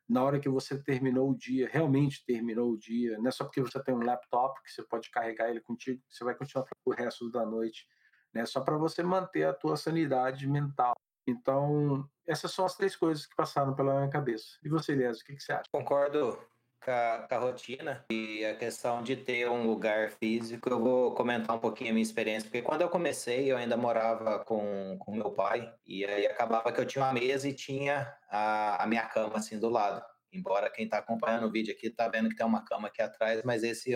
Na 0.08 0.22
hora 0.24 0.40
que 0.40 0.48
você 0.48 0.82
terminou 0.82 1.30
o 1.30 1.36
dia, 1.36 1.68
realmente 1.70 2.24
terminou 2.26 2.72
o 2.72 2.78
dia, 2.78 3.16
não 3.18 3.28
é 3.28 3.30
só 3.30 3.44
porque 3.44 3.60
você 3.60 3.82
tem 3.82 3.94
um 3.94 4.02
laptop 4.04 4.60
que 4.62 4.70
você 4.70 4.82
pode 4.82 5.08
carregar 5.10 5.48
ele 5.48 5.60
contigo, 5.60 6.02
você 6.08 6.24
vai 6.24 6.34
continuar 6.34 6.66
o 6.84 6.92
resto 6.92 7.30
da 7.30 7.46
noite, 7.46 7.86
né? 8.34 8.44
Só 8.44 8.60
para 8.60 8.76
você 8.76 9.02
manter 9.04 9.44
a 9.44 9.54
tua 9.54 9.76
sanidade 9.76 10.48
mental. 10.48 10.94
Então, 11.26 12.08
essas 12.26 12.50
são 12.52 12.64
as 12.64 12.76
três 12.76 12.96
coisas 12.96 13.24
que 13.24 13.36
passaram 13.36 13.74
pela 13.74 13.94
minha 13.94 14.10
cabeça. 14.10 14.58
E 14.64 14.68
você, 14.68 14.92
Elias, 14.92 15.20
o 15.20 15.24
que, 15.24 15.36
que 15.36 15.42
você 15.42 15.52
acha? 15.52 15.68
Concordo 15.72 16.36
com 16.84 16.90
a, 16.90 17.26
com 17.28 17.34
a, 17.34 17.38
rotina 17.38 18.04
e 18.10 18.44
a 18.44 18.56
questão 18.56 19.02
de 19.02 19.16
ter 19.16 19.48
um 19.48 19.66
lugar 19.66 20.10
físico, 20.10 20.68
eu 20.68 20.80
vou 20.80 21.14
comentar 21.14 21.54
um 21.54 21.60
pouquinho 21.60 21.90
a 21.90 21.92
minha 21.92 22.02
experiência, 22.02 22.48
porque 22.48 22.62
quando 22.62 22.82
eu 22.82 22.88
comecei, 22.88 23.50
eu 23.50 23.56
ainda 23.56 23.76
morava 23.76 24.40
com, 24.44 24.96
com 24.98 25.14
meu 25.14 25.30
pai, 25.30 25.72
e 25.86 26.04
aí 26.04 26.26
acabava 26.26 26.72
que 26.72 26.80
eu 26.80 26.86
tinha 26.86 27.04
uma 27.04 27.12
mesa 27.12 27.48
e 27.48 27.52
tinha 27.52 28.12
a, 28.30 28.82
a 28.82 28.86
minha 28.86 29.06
cama 29.06 29.36
assim 29.36 29.58
do 29.58 29.68
lado. 29.68 30.02
Embora 30.32 30.70
quem 30.70 30.84
está 30.84 30.98
acompanhando 30.98 31.46
o 31.46 31.50
vídeo 31.50 31.74
aqui 31.74 31.88
está 31.88 32.08
vendo 32.08 32.28
que 32.28 32.36
tem 32.36 32.46
uma 32.46 32.64
cama 32.64 32.88
aqui 32.88 33.02
atrás, 33.02 33.42
mas 33.44 33.62
esse 33.62 33.94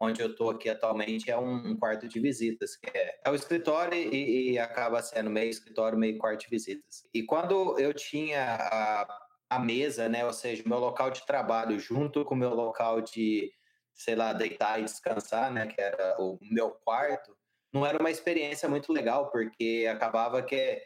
onde 0.00 0.20
eu 0.20 0.30
estou 0.30 0.50
aqui 0.50 0.68
atualmente 0.68 1.30
é 1.30 1.36
um, 1.36 1.70
um, 1.70 1.76
quarto 1.76 2.06
de 2.06 2.20
visitas, 2.20 2.76
que 2.76 2.88
é, 2.96 3.20
é 3.24 3.30
o 3.30 3.34
escritório 3.34 3.94
e, 3.94 4.52
e, 4.52 4.58
acaba 4.58 5.02
sendo 5.02 5.28
meio 5.28 5.50
escritório, 5.50 5.98
meio 5.98 6.18
quarto 6.18 6.42
de 6.42 6.50
visitas. 6.50 7.04
E 7.12 7.24
quando 7.24 7.78
eu 7.80 7.92
tinha 7.92 8.54
a 8.60 9.27
a 9.50 9.58
mesa, 9.58 10.08
né? 10.08 10.24
Ou 10.24 10.32
seja, 10.32 10.62
meu 10.66 10.78
local 10.78 11.10
de 11.10 11.24
trabalho 11.26 11.78
junto 11.78 12.24
com 12.24 12.34
o 12.34 12.38
meu 12.38 12.54
local 12.54 13.00
de, 13.00 13.52
sei 13.94 14.14
lá, 14.14 14.32
deitar 14.32 14.80
e 14.80 14.84
descansar, 14.84 15.52
né? 15.52 15.66
Que 15.66 15.80
era 15.80 16.16
o 16.20 16.38
meu 16.42 16.70
quarto, 16.70 17.36
não 17.72 17.84
era 17.84 17.98
uma 17.98 18.10
experiência 18.10 18.68
muito 18.68 18.92
legal, 18.92 19.30
porque 19.30 19.88
acabava 19.90 20.42
que 20.42 20.82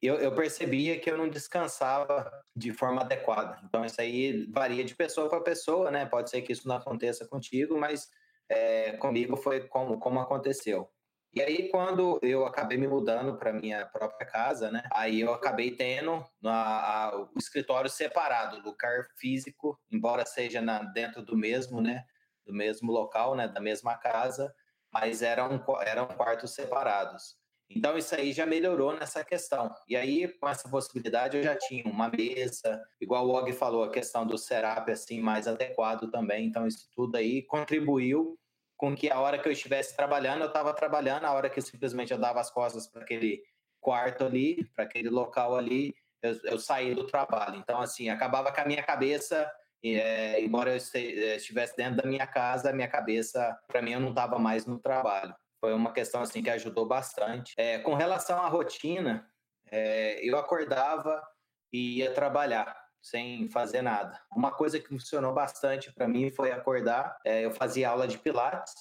eu, 0.00 0.16
eu 0.16 0.34
percebia 0.34 0.98
que 0.98 1.10
eu 1.10 1.18
não 1.18 1.28
descansava 1.28 2.30
de 2.56 2.72
forma 2.72 3.02
adequada. 3.02 3.60
Então, 3.64 3.84
isso 3.84 4.00
aí 4.00 4.46
varia 4.50 4.84
de 4.84 4.94
pessoa 4.94 5.28
para 5.28 5.40
pessoa, 5.40 5.90
né? 5.90 6.06
Pode 6.06 6.30
ser 6.30 6.42
que 6.42 6.52
isso 6.52 6.66
não 6.66 6.76
aconteça 6.76 7.26
contigo, 7.26 7.78
mas 7.78 8.08
é, 8.48 8.92
comigo 8.92 9.36
foi 9.36 9.60
como, 9.68 9.98
como 9.98 10.20
aconteceu. 10.20 10.90
E 11.32 11.40
aí, 11.40 11.68
quando 11.68 12.18
eu 12.22 12.44
acabei 12.44 12.76
me 12.76 12.88
mudando 12.88 13.38
para 13.38 13.52
minha 13.52 13.86
própria 13.86 14.26
casa, 14.26 14.68
né? 14.68 14.82
Aí 14.92 15.20
eu 15.20 15.32
acabei 15.32 15.70
tendo 15.70 16.24
a, 16.44 17.04
a, 17.04 17.20
o 17.20 17.38
escritório 17.38 17.88
separado, 17.88 18.60
lugar 18.60 19.06
físico, 19.16 19.78
embora 19.92 20.26
seja 20.26 20.60
na, 20.60 20.82
dentro 20.82 21.22
do 21.22 21.36
mesmo, 21.36 21.80
né? 21.80 22.04
Do 22.44 22.52
mesmo 22.52 22.90
local, 22.90 23.36
né? 23.36 23.46
Da 23.46 23.60
mesma 23.60 23.96
casa, 23.96 24.52
mas 24.92 25.22
eram, 25.22 25.64
eram 25.82 26.08
quartos 26.08 26.52
separados. 26.52 27.36
Então, 27.70 27.96
isso 27.96 28.12
aí 28.16 28.32
já 28.32 28.44
melhorou 28.44 28.92
nessa 28.98 29.24
questão. 29.24 29.72
E 29.86 29.94
aí, 29.94 30.26
com 30.26 30.48
essa 30.48 30.68
possibilidade, 30.68 31.36
eu 31.36 31.44
já 31.44 31.54
tinha 31.54 31.84
uma 31.84 32.08
mesa, 32.08 32.82
igual 33.00 33.28
o 33.28 33.30
Og 33.30 33.52
falou, 33.52 33.84
a 33.84 33.92
questão 33.92 34.26
do 34.26 34.36
setup, 34.36 34.90
assim, 34.90 35.20
mais 35.20 35.46
adequado 35.46 36.10
também. 36.10 36.46
Então, 36.46 36.66
isso 36.66 36.88
tudo 36.92 37.16
aí 37.16 37.42
contribuiu 37.42 38.36
com 38.80 38.96
que 38.96 39.10
a 39.10 39.20
hora 39.20 39.38
que 39.38 39.46
eu 39.46 39.52
estivesse 39.52 39.94
trabalhando, 39.94 40.40
eu 40.40 40.46
estava 40.46 40.72
trabalhando, 40.72 41.26
a 41.26 41.32
hora 41.32 41.50
que 41.50 41.60
simplesmente 41.60 42.14
eu 42.14 42.18
dava 42.18 42.40
as 42.40 42.50
costas 42.50 42.86
para 42.86 43.02
aquele 43.02 43.42
quarto 43.78 44.24
ali, 44.24 44.64
para 44.74 44.84
aquele 44.84 45.10
local 45.10 45.54
ali, 45.54 45.94
eu, 46.22 46.34
eu 46.44 46.58
saí 46.58 46.94
do 46.94 47.06
trabalho. 47.06 47.56
Então, 47.56 47.78
assim, 47.78 48.08
acabava 48.08 48.50
com 48.50 48.58
a 48.58 48.64
minha 48.64 48.82
cabeça, 48.82 49.52
é, 49.84 50.42
embora 50.42 50.70
eu 50.70 50.78
é, 50.94 51.36
estivesse 51.36 51.76
dentro 51.76 51.96
da 51.96 52.08
minha 52.08 52.26
casa, 52.26 52.70
a 52.70 52.72
minha 52.72 52.88
cabeça, 52.88 53.54
para 53.68 53.82
mim, 53.82 53.92
eu 53.92 54.00
não 54.00 54.08
estava 54.08 54.38
mais 54.38 54.64
no 54.64 54.78
trabalho. 54.78 55.34
Foi 55.60 55.74
uma 55.74 55.92
questão, 55.92 56.22
assim, 56.22 56.42
que 56.42 56.48
ajudou 56.48 56.86
bastante. 56.86 57.52
É, 57.58 57.80
com 57.80 57.92
relação 57.92 58.40
à 58.40 58.48
rotina, 58.48 59.28
é, 59.70 60.26
eu 60.26 60.38
acordava 60.38 61.22
e 61.70 61.98
ia 61.98 62.14
trabalhar 62.14 62.79
sem 63.02 63.48
fazer 63.48 63.82
nada. 63.82 64.20
Uma 64.34 64.50
coisa 64.50 64.78
que 64.78 64.88
funcionou 64.88 65.32
bastante 65.32 65.92
para 65.92 66.06
mim 66.06 66.30
foi 66.30 66.52
acordar. 66.52 67.18
É, 67.24 67.44
eu 67.44 67.50
fazia 67.50 67.88
aula 67.88 68.06
de 68.06 68.18
pilates 68.18 68.74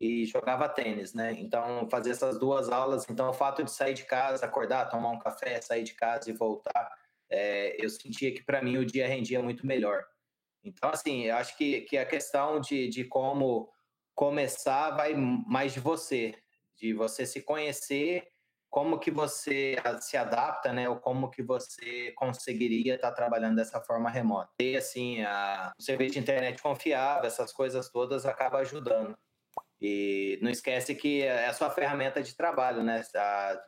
e 0.00 0.26
jogava 0.26 0.68
tênis, 0.68 1.14
né? 1.14 1.32
Então, 1.32 1.88
fazer 1.90 2.10
essas 2.10 2.38
duas 2.38 2.68
aulas. 2.68 3.06
Então, 3.08 3.30
o 3.30 3.32
fato 3.32 3.64
de 3.64 3.70
sair 3.70 3.94
de 3.94 4.04
casa, 4.04 4.44
acordar, 4.44 4.90
tomar 4.90 5.10
um 5.10 5.18
café, 5.18 5.60
sair 5.60 5.82
de 5.82 5.94
casa 5.94 6.28
e 6.30 6.34
voltar, 6.34 6.90
é, 7.30 7.82
eu 7.82 7.88
sentia 7.88 8.32
que 8.32 8.44
para 8.44 8.62
mim 8.62 8.76
o 8.76 8.84
dia 8.84 9.08
rendia 9.08 9.42
muito 9.42 9.66
melhor. 9.66 10.04
Então, 10.62 10.90
assim, 10.90 11.22
eu 11.22 11.36
acho 11.36 11.56
que, 11.56 11.82
que 11.82 11.96
a 11.96 12.04
questão 12.04 12.60
de, 12.60 12.88
de 12.88 13.04
como 13.04 13.72
começar 14.14 14.90
vai 14.90 15.14
mais 15.14 15.72
de 15.72 15.80
você, 15.80 16.34
de 16.76 16.92
você 16.92 17.24
se 17.24 17.42
conhecer 17.42 18.26
como 18.76 18.98
que 18.98 19.10
você 19.10 19.74
se 20.02 20.18
adapta, 20.18 20.70
né? 20.70 20.86
Ou 20.86 20.96
como 20.96 21.30
que 21.30 21.42
você 21.42 22.12
conseguiria 22.14 22.96
estar 22.96 23.10
trabalhando 23.12 23.56
dessa 23.56 23.80
forma 23.80 24.10
remota. 24.10 24.50
E 24.60 24.76
assim, 24.76 25.22
a, 25.22 25.72
o 25.78 25.82
serviço 25.82 26.12
de 26.12 26.18
internet 26.18 26.60
confiável, 26.60 27.26
essas 27.26 27.54
coisas 27.54 27.88
todas 27.88 28.26
acaba 28.26 28.58
ajudando. 28.58 29.16
E 29.80 30.38
não 30.42 30.50
esquece 30.50 30.94
que 30.94 31.22
é 31.22 31.46
a 31.46 31.54
sua 31.54 31.70
ferramenta 31.70 32.22
de 32.22 32.36
trabalho, 32.36 32.82
né? 32.82 33.02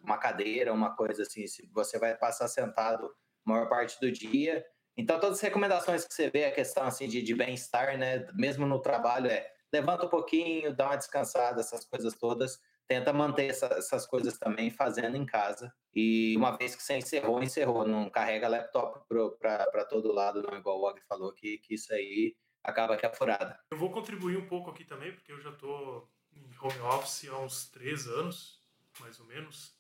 Uma 0.05 0.19
cadeira, 0.19 0.75
uma 0.75 0.95
coisa 0.95 1.23
assim, 1.23 1.47
se 1.47 1.67
você 1.73 1.99
vai 1.99 2.15
passar 2.15 2.47
sentado 2.47 3.07
a 3.07 3.51
maior 3.51 3.67
parte 3.67 3.99
do 3.99 4.13
dia. 4.13 4.63
Então, 4.95 5.19
todas 5.19 5.39
as 5.39 5.43
recomendações 5.43 6.07
que 6.07 6.13
você 6.13 6.29
vê, 6.29 6.45
a 6.45 6.53
questão 6.53 6.85
assim 6.85 7.09
de, 7.09 7.23
de 7.23 7.35
bem-estar, 7.35 7.97
né? 7.97 8.27
Mesmo 8.35 8.67
no 8.67 8.79
trabalho, 8.79 9.31
é 9.31 9.51
levanta 9.73 10.05
um 10.05 10.11
pouquinho, 10.11 10.77
dá 10.77 10.89
uma 10.89 10.97
descansada, 10.97 11.63
essas 11.63 11.87
coisas 11.87 12.15
todas 12.15 12.59
tenta 12.89 13.13
manter 13.13 13.51
essa, 13.51 13.67
essas 13.67 14.07
coisas 14.07 14.39
também 14.39 14.71
fazendo 14.71 15.17
em 15.17 15.27
casa. 15.27 15.73
E 15.95 16.35
uma 16.37 16.57
vez 16.57 16.75
que 16.75 16.83
você 16.83 16.97
encerrou, 16.97 17.43
encerrou. 17.43 17.87
Não 17.87 18.09
carrega 18.09 18.49
laptop 18.49 19.07
para 19.39 19.85
todo 19.85 20.13
lado, 20.13 20.43
não, 20.43 20.57
igual 20.57 20.81
o 20.81 20.89
Og 20.89 21.01
falou, 21.07 21.33
que, 21.33 21.59
que 21.59 21.75
isso 21.75 21.93
aí 21.93 22.35
acaba 22.65 22.97
que 22.97 23.05
é 23.05 23.15
furada. 23.15 23.61
Eu 23.71 23.79
vou 23.79 23.91
contribuir 23.91 24.39
um 24.39 24.47
pouco 24.47 24.71
aqui 24.71 24.85
também, 24.85 25.13
porque 25.13 25.31
eu 25.31 25.41
já 25.41 25.51
estou 25.51 26.11
em 26.33 26.51
home 26.61 26.81
office 26.81 27.29
há 27.29 27.39
uns 27.39 27.69
três 27.69 28.07
anos, 28.07 28.63
mais 29.01 29.21
ou 29.21 29.27
menos. 29.27 29.77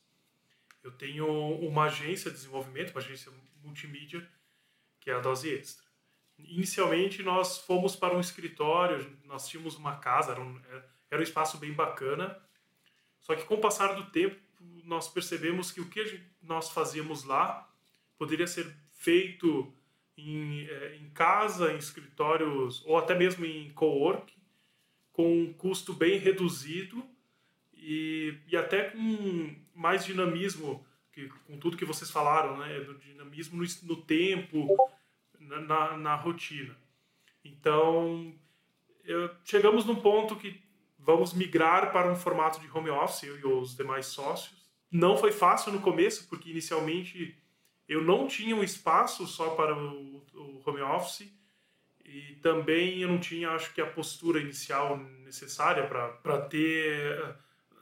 Eu 0.82 0.92
tenho 0.92 1.26
uma 1.26 1.84
agência 1.84 2.30
de 2.30 2.36
desenvolvimento, 2.36 2.90
uma 2.90 3.00
agência 3.00 3.32
multimídia, 3.62 4.26
que 5.00 5.10
é 5.10 5.14
a 5.14 5.20
Dose 5.20 5.50
Extra. 5.50 5.86
Inicialmente, 6.38 7.22
nós 7.22 7.58
fomos 7.58 7.96
para 7.96 8.16
um 8.16 8.20
escritório, 8.20 9.18
nós 9.24 9.48
tínhamos 9.48 9.76
uma 9.76 9.96
casa, 9.96 10.32
era 10.32 10.40
um, 10.40 10.60
era 11.10 11.20
um 11.20 11.24
espaço 11.24 11.58
bem 11.58 11.72
bacana. 11.72 12.40
Só 13.20 13.34
que 13.34 13.44
com 13.44 13.54
o 13.54 13.60
passar 13.60 13.94
do 13.94 14.10
tempo, 14.10 14.36
nós 14.84 15.08
percebemos 15.08 15.70
que 15.70 15.80
o 15.80 15.88
que 15.88 16.20
nós 16.42 16.70
fazíamos 16.70 17.24
lá 17.24 17.70
poderia 18.16 18.46
ser 18.46 18.74
feito 18.90 19.72
em, 20.16 20.66
é, 20.66 20.96
em 20.96 21.08
casa, 21.10 21.72
em 21.72 21.78
escritórios 21.78 22.84
ou 22.84 22.96
até 22.96 23.14
mesmo 23.14 23.44
em 23.44 23.70
co-work, 23.70 24.32
com 25.12 25.42
um 25.42 25.52
custo 25.52 25.92
bem 25.92 26.18
reduzido 26.18 27.04
e, 27.74 28.34
e 28.48 28.56
até 28.56 28.90
com 28.90 29.54
mais 29.74 30.04
dinamismo, 30.04 30.84
que, 31.12 31.28
com 31.46 31.58
tudo 31.58 31.76
que 31.76 31.84
vocês 31.84 32.10
falaram, 32.10 32.58
né, 32.58 32.80
do 32.80 32.94
dinamismo 32.94 33.62
no, 33.62 33.66
no 33.82 34.02
tempo, 34.02 34.76
na, 35.38 35.60
na, 35.60 35.96
na, 35.96 36.14
rotina. 36.16 36.76
Então, 37.44 38.34
eu, 39.04 39.30
chegamos 39.44 39.84
num 39.84 39.96
ponto 39.96 40.36
que 40.36 40.60
vamos 41.08 41.32
migrar 41.32 41.90
para 41.90 42.12
um 42.12 42.14
formato 42.14 42.60
de 42.60 42.70
home 42.70 42.90
office, 42.90 43.22
eu 43.22 43.38
e 43.38 43.46
os 43.46 43.74
demais 43.74 44.04
sócios. 44.04 44.68
Não 44.92 45.16
foi 45.16 45.32
fácil 45.32 45.72
no 45.72 45.80
começo, 45.80 46.28
porque 46.28 46.50
inicialmente 46.50 47.34
eu 47.88 48.04
não 48.04 48.28
tinha 48.28 48.54
um 48.54 48.62
espaço 48.62 49.26
só 49.26 49.54
para 49.54 49.74
o, 49.74 50.62
home 50.66 50.82
office 50.82 51.32
e 52.04 52.34
também 52.42 53.00
eu 53.00 53.08
não 53.08 53.18
tinha, 53.18 53.48
acho 53.52 53.72
que, 53.72 53.80
a 53.80 53.86
postura 53.86 54.38
inicial 54.38 54.98
necessária 54.98 55.86
para 55.86 56.42
ter 56.42 57.36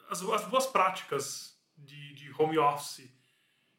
as, 0.08 0.22
as 0.22 0.44
boas 0.44 0.66
práticas 0.66 1.60
de, 1.76 2.14
de 2.14 2.32
home 2.38 2.58
office. 2.58 3.12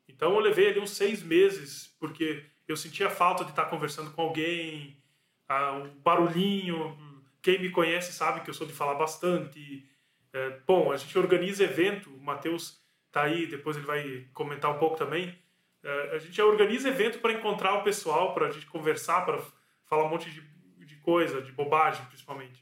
Então 0.09 0.33
eu 0.33 0.39
levei 0.39 0.71
ali 0.71 0.81
uns 0.81 0.91
seis 0.91 1.23
meses, 1.23 1.95
porque 2.01 2.43
eu 2.67 2.75
sentia 2.75 3.09
falta 3.09 3.45
de 3.45 3.51
estar 3.51 3.65
conversando 3.65 4.11
com 4.11 4.23
alguém, 4.23 5.01
ah, 5.47 5.77
o 5.77 5.87
barulhinho. 6.01 7.06
Quem 7.47 7.59
me 7.59 7.69
conhece 7.69 8.11
sabe 8.11 8.41
que 8.41 8.49
eu 8.49 8.53
sou 8.53 8.67
de 8.67 8.73
falar 8.73 8.95
bastante. 8.95 9.89
É, 10.33 10.59
bom, 10.67 10.91
a 10.91 10.97
gente 10.97 11.17
organiza 11.17 11.63
evento, 11.63 12.09
o 12.09 12.21
Matheus 12.21 12.83
está 13.05 13.21
aí, 13.21 13.47
depois 13.47 13.77
ele 13.77 13.85
vai 13.85 14.27
comentar 14.33 14.69
um 14.69 14.77
pouco 14.77 14.97
também. 14.97 15.33
É, 15.81 16.15
a 16.17 16.17
gente 16.17 16.41
organiza 16.41 16.89
evento 16.89 17.19
para 17.19 17.31
encontrar 17.31 17.75
o 17.75 17.83
pessoal, 17.83 18.33
para 18.33 18.47
a 18.47 18.51
gente 18.51 18.65
conversar, 18.65 19.21
para 19.25 19.41
falar 19.85 20.03
um 20.03 20.09
monte 20.09 20.29
de, 20.29 20.41
de 20.85 20.97
coisa, 20.97 21.41
de 21.41 21.53
bobagem 21.53 22.05
principalmente. 22.07 22.61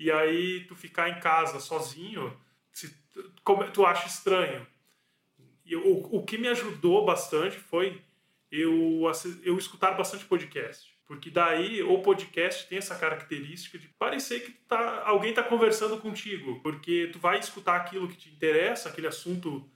E 0.00 0.10
aí 0.10 0.64
tu 0.64 0.74
ficar 0.74 1.08
em 1.10 1.20
casa 1.20 1.60
sozinho, 1.60 2.36
se, 2.72 2.92
como, 3.44 3.70
tu 3.70 3.86
acha 3.86 4.08
estranho. 4.08 4.66
E 5.64 5.76
o, 5.76 6.16
o 6.16 6.24
que 6.24 6.36
me 6.36 6.48
ajudou 6.48 7.04
bastante 7.04 7.56
foi 7.56 8.02
eu, 8.50 9.00
eu 9.44 9.56
escutar 9.56 9.92
bastante 9.92 10.24
podcast. 10.24 10.97
Porque 11.08 11.30
daí 11.30 11.82
o 11.82 12.00
podcast 12.00 12.68
tem 12.68 12.78
essa 12.78 12.94
característica 12.94 13.76
de 13.78 13.88
parecer 13.88 14.44
que 14.44 14.52
tá, 14.52 15.02
alguém 15.04 15.30
está 15.30 15.42
conversando 15.42 15.98
contigo. 15.98 16.60
Porque 16.62 17.08
tu 17.12 17.18
vai 17.18 17.38
escutar 17.38 17.76
aquilo 17.76 18.06
que 18.06 18.16
te 18.16 18.28
interessa, 18.28 18.88
aquele 18.88 19.08
assunto 19.08 19.68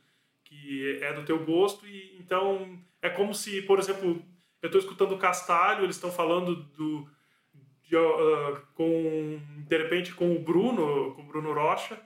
que 0.44 0.98
é 1.00 1.12
do 1.12 1.24
teu 1.24 1.42
gosto. 1.44 1.86
e 1.86 2.16
Então 2.20 2.78
é 3.00 3.08
como 3.08 3.34
se, 3.34 3.62
por 3.62 3.78
exemplo, 3.78 4.22
eu 4.60 4.66
estou 4.66 4.80
escutando 4.80 5.12
o 5.12 5.18
Castalho, 5.18 5.84
eles 5.84 5.96
estão 5.96 6.12
falando 6.12 6.54
do. 6.54 7.10
De, 7.82 7.96
uh, 7.96 8.62
com, 8.74 9.40
de 9.66 9.76
repente 9.76 10.14
com 10.14 10.34
o 10.34 10.38
Bruno, 10.38 11.14
com 11.14 11.22
o 11.22 11.26
Bruno 11.26 11.52
Rocha, 11.52 12.00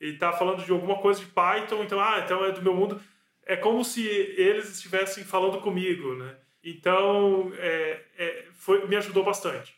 ele 0.00 0.14
está 0.14 0.32
falando 0.32 0.64
de 0.64 0.72
alguma 0.72 0.98
coisa 0.98 1.20
de 1.20 1.26
Python, 1.26 1.84
então, 1.84 2.00
ah, 2.00 2.22
então 2.24 2.44
é 2.44 2.50
do 2.50 2.62
meu 2.62 2.74
mundo 2.74 3.00
é 3.48 3.56
como 3.56 3.82
se 3.82 4.06
eles 4.06 4.68
estivessem 4.68 5.24
falando 5.24 5.58
comigo, 5.62 6.14
né? 6.14 6.36
Então, 6.68 7.52
é, 7.56 8.04
é, 8.16 8.48
foi, 8.52 8.86
me 8.86 8.96
ajudou 8.96 9.24
bastante. 9.24 9.74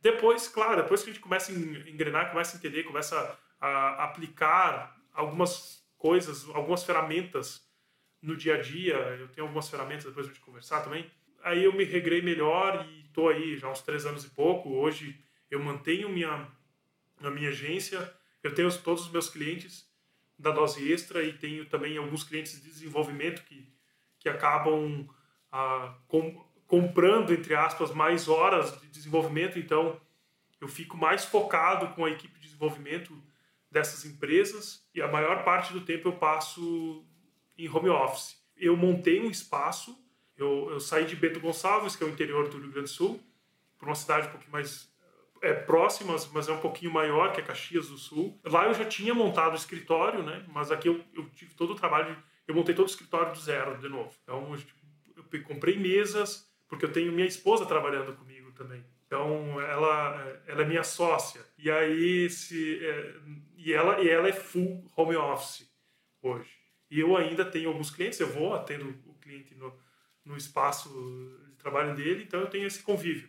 Depois, 0.00 0.48
claro, 0.48 0.82
depois 0.82 1.02
que 1.02 1.10
a 1.10 1.12
gente 1.12 1.22
começa 1.22 1.52
a 1.52 1.54
engrenar, 1.54 2.30
começa 2.30 2.56
a 2.56 2.58
entender, 2.58 2.82
começa 2.82 3.38
a 3.60 4.04
aplicar 4.04 5.00
algumas 5.12 5.82
coisas, 5.96 6.46
algumas 6.50 6.84
ferramentas 6.84 7.66
no 8.20 8.36
dia 8.36 8.56
a 8.56 8.60
dia, 8.60 8.94
eu 9.18 9.28
tenho 9.28 9.46
algumas 9.46 9.68
ferramentas 9.68 10.04
depois 10.04 10.30
de 10.30 10.38
conversar 10.40 10.82
também, 10.82 11.10
aí 11.42 11.64
eu 11.64 11.72
me 11.72 11.84
regrei 11.84 12.20
melhor 12.20 12.86
e 12.86 13.02
estou 13.02 13.28
aí 13.28 13.56
já 13.56 13.70
uns 13.70 13.82
três 13.82 14.04
anos 14.04 14.24
e 14.24 14.30
pouco. 14.30 14.70
Hoje 14.70 15.18
eu 15.50 15.60
mantenho 15.60 16.08
minha, 16.08 16.48
a 17.22 17.30
minha 17.30 17.50
agência, 17.50 18.12
eu 18.42 18.54
tenho 18.54 18.70
todos 18.82 19.06
os 19.06 19.12
meus 19.12 19.30
clientes 19.30 19.88
da 20.38 20.50
dose 20.50 20.92
extra 20.92 21.22
e 21.22 21.32
tenho 21.32 21.64
também 21.66 21.96
alguns 21.96 22.24
clientes 22.24 22.60
de 22.60 22.68
desenvolvimento 22.68 23.42
que, 23.44 23.66
que 24.18 24.28
acabam 24.28 25.08
com, 26.08 26.44
comprando, 26.66 27.32
entre 27.32 27.54
aspas, 27.54 27.92
mais 27.92 28.28
horas 28.28 28.80
de 28.80 28.88
desenvolvimento. 28.88 29.58
Então, 29.58 30.00
eu 30.60 30.68
fico 30.68 30.96
mais 30.96 31.24
focado 31.24 31.88
com 31.94 32.04
a 32.04 32.10
equipe 32.10 32.38
de 32.38 32.46
desenvolvimento 32.46 33.16
dessas 33.70 34.04
empresas 34.04 34.88
e 34.94 35.02
a 35.02 35.08
maior 35.08 35.44
parte 35.44 35.72
do 35.72 35.80
tempo 35.80 36.08
eu 36.08 36.12
passo 36.12 37.04
em 37.58 37.68
home 37.68 37.88
office. 37.88 38.42
Eu 38.56 38.76
montei 38.76 39.20
um 39.20 39.30
espaço, 39.30 39.96
eu, 40.36 40.70
eu 40.70 40.80
saí 40.80 41.04
de 41.04 41.16
Bento 41.16 41.40
Gonçalves, 41.40 41.96
que 41.96 42.04
é 42.04 42.06
o 42.06 42.10
interior 42.10 42.48
do 42.48 42.58
Rio 42.58 42.70
Grande 42.70 42.88
do 42.88 42.94
Sul, 42.94 43.20
para 43.78 43.88
uma 43.88 43.94
cidade 43.94 44.28
um 44.28 44.30
pouquinho 44.30 44.52
mais 44.52 44.88
é, 45.42 45.52
próximas, 45.52 46.26
mas 46.32 46.48
é 46.48 46.52
um 46.52 46.60
pouquinho 46.60 46.92
maior 46.92 47.32
que 47.32 47.40
é 47.40 47.44
Caxias 47.44 47.88
do 47.88 47.98
Sul. 47.98 48.40
Lá 48.44 48.66
eu 48.66 48.74
já 48.74 48.84
tinha 48.84 49.12
montado 49.12 49.52
o 49.52 49.56
escritório, 49.56 50.22
né? 50.22 50.44
Mas 50.48 50.70
aqui 50.70 50.88
eu, 50.88 51.04
eu 51.12 51.28
tive 51.30 51.54
todo 51.54 51.72
o 51.72 51.76
trabalho, 51.76 52.16
eu 52.46 52.54
montei 52.54 52.74
todo 52.74 52.86
o 52.86 52.90
escritório 52.90 53.32
do 53.32 53.38
zero 53.38 53.76
de 53.78 53.88
novo. 53.88 54.12
Então 54.22 54.50
eu 54.50 54.54
comprei 55.40 55.78
mesas, 55.78 56.50
porque 56.68 56.84
eu 56.84 56.92
tenho 56.92 57.12
minha 57.12 57.26
esposa 57.26 57.66
trabalhando 57.66 58.14
comigo 58.14 58.52
também. 58.52 58.84
Então 59.06 59.60
ela, 59.60 60.42
ela 60.46 60.62
é 60.62 60.64
minha 60.64 60.82
sócia. 60.82 61.40
E 61.58 61.70
aí 61.70 62.28
se 62.30 62.84
é, 62.84 63.14
e 63.56 63.72
ela 63.72 64.00
e 64.00 64.08
ela 64.08 64.28
é 64.28 64.32
full 64.32 64.90
home 64.96 65.16
office 65.16 65.70
hoje. 66.22 66.50
E 66.90 67.00
eu 67.00 67.16
ainda 67.16 67.44
tenho 67.44 67.68
alguns 67.68 67.90
clientes, 67.90 68.20
eu 68.20 68.28
vou 68.28 68.54
atendo 68.54 68.88
o 69.06 69.14
cliente 69.14 69.54
no, 69.54 69.76
no 70.24 70.36
espaço 70.36 70.88
de 71.48 71.56
trabalho 71.56 71.94
dele, 71.94 72.24
então 72.24 72.40
eu 72.40 72.48
tenho 72.48 72.66
esse 72.66 72.82
convívio. 72.82 73.28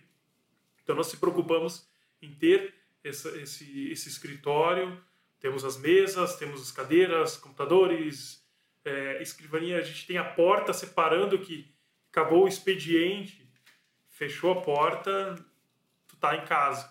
Então 0.84 0.96
nós 0.96 1.08
se 1.08 1.18
preocupamos 1.18 1.88
em 2.22 2.34
ter 2.34 2.74
essa, 3.04 3.30
esse, 3.40 3.92
esse 3.92 4.10
escritório. 4.10 5.02
Temos 5.40 5.64
as 5.64 5.78
mesas, 5.78 6.36
temos 6.38 6.62
as 6.62 6.72
cadeiras, 6.72 7.38
computadores, 7.38 8.44
é, 8.84 9.22
escrivaninha. 9.22 9.78
A 9.78 9.84
gente 9.84 10.08
tem 10.08 10.18
a 10.18 10.24
porta 10.24 10.74
separando 10.74 11.40
que 11.40 11.75
acabou 12.16 12.46
o 12.46 12.48
expediente, 12.48 13.46
fechou 14.08 14.54
a 14.54 14.62
porta, 14.62 15.36
tu 16.08 16.16
tá 16.16 16.38
em 16.38 16.46
casa. 16.46 16.90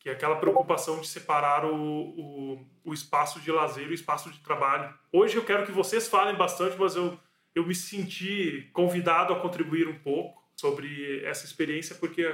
Que 0.00 0.08
é 0.08 0.12
aquela 0.12 0.36
preocupação 0.36 1.00
de 1.00 1.06
separar 1.06 1.64
o, 1.64 1.74
o, 1.74 2.66
o 2.84 2.92
espaço 2.92 3.40
de 3.40 3.52
lazer 3.52 3.86
e 3.86 3.90
o 3.90 3.94
espaço 3.94 4.30
de 4.30 4.40
trabalho. 4.40 4.92
Hoje 5.12 5.36
eu 5.36 5.44
quero 5.44 5.64
que 5.64 5.72
vocês 5.72 6.08
falem 6.08 6.36
bastante, 6.36 6.76
mas 6.76 6.96
eu, 6.96 7.18
eu 7.54 7.64
me 7.64 7.74
senti 7.74 8.68
convidado 8.72 9.32
a 9.32 9.40
contribuir 9.40 9.86
um 9.86 9.98
pouco 9.98 10.42
sobre 10.56 11.24
essa 11.24 11.44
experiência, 11.44 11.94
porque 11.94 12.24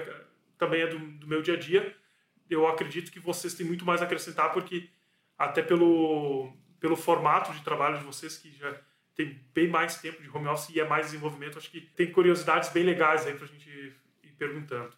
também 0.57 0.83
é 0.83 0.87
do, 0.87 0.99
do 0.99 1.27
meu 1.27 1.43
dia 1.43 1.55
a 1.55 1.59
dia 1.59 1.95
eu 2.49 2.67
acredito 2.67 3.11
que 3.11 3.19
vocês 3.19 3.55
têm 3.55 3.67
muito 3.67 3.85
mais 3.85 4.03
a 4.03 4.05
acrescentar, 4.05 4.53
porque 4.53 4.91
até 5.39 5.63
pelo, 5.63 6.53
pelo 6.79 6.97
formato 6.97 7.53
de 7.53 7.63
trabalho 7.63 7.99
de 7.99 8.05
vocês, 8.05 8.37
que 8.37 8.51
já 8.53 8.79
tem 9.15 9.39
bem 9.55 9.69
mais 9.69 10.01
tempo 10.01 10.23
de 10.23 10.29
home 10.29 10.49
office 10.49 10.75
e 10.75 10.81
é 10.81 10.87
mais 10.87 11.07
desenvolvimento, 11.07 11.59
acho 11.59 11.71
que 11.71 11.81
tem 11.81 12.11
curiosidades 12.11 12.71
bem 12.71 12.83
legais 12.83 13.27
aí 13.27 13.35
para 13.35 13.45
a 13.45 13.49
gente 13.49 13.69
ir 14.23 14.33
perguntando. 14.37 14.93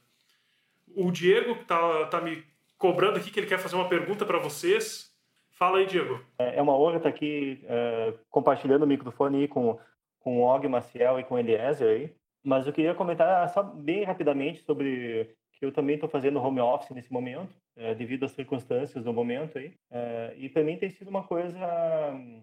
O 0.95 1.11
Diego 1.11 1.53
está 1.53 2.07
tá 2.07 2.21
me 2.21 2.45
cobrando 2.79 3.19
aqui 3.19 3.31
que 3.31 3.41
ele 3.41 3.47
quer 3.47 3.59
fazer 3.59 3.77
uma 3.77 3.89
pergunta 3.89 4.25
para 4.25 4.39
vocês. 4.39 5.15
Fala 5.51 5.79
aí, 5.79 5.87
Diego. 5.87 6.21
É, 6.39 6.59
é 6.59 6.63
uma 6.63 6.77
honra 6.77 6.99
estar 6.99 7.09
aqui 7.09 7.61
é, 7.65 8.15
compartilhando 8.31 8.83
o 8.83 8.87
microfone 8.87 9.49
com, 9.49 9.79
com 10.21 10.39
o 10.39 10.43
Og 10.43 10.69
Maciel 10.69 11.19
e 11.19 11.25
com 11.25 11.35
o 11.35 11.39
Eliezer 11.39 11.89
aí. 11.89 12.15
Mas 12.43 12.67
eu 12.67 12.73
queria 12.73 12.95
comentar 12.95 13.49
só 13.51 13.63
bem 13.63 14.05
rapidamente 14.05 14.63
sobre 14.63 15.35
que 15.57 15.65
eu 15.65 15.73
também 15.73 15.95
estou 15.95 16.09
fazendo 16.09 16.41
home 16.41 16.61
office 16.61 16.91
nesse 16.91 17.13
momento, 17.13 17.53
é, 17.77 17.95
devido 17.95 18.25
às 18.25 18.33
circunstâncias 18.33 19.05
do 19.05 19.13
momento 19.13 19.59
aí. 19.59 19.73
É, 19.91 20.35
e 20.37 20.49
para 20.49 20.63
mim 20.63 20.77
tem 20.77 20.91
sido 20.91 21.09
uma 21.09 21.23
coisa, 21.23 21.59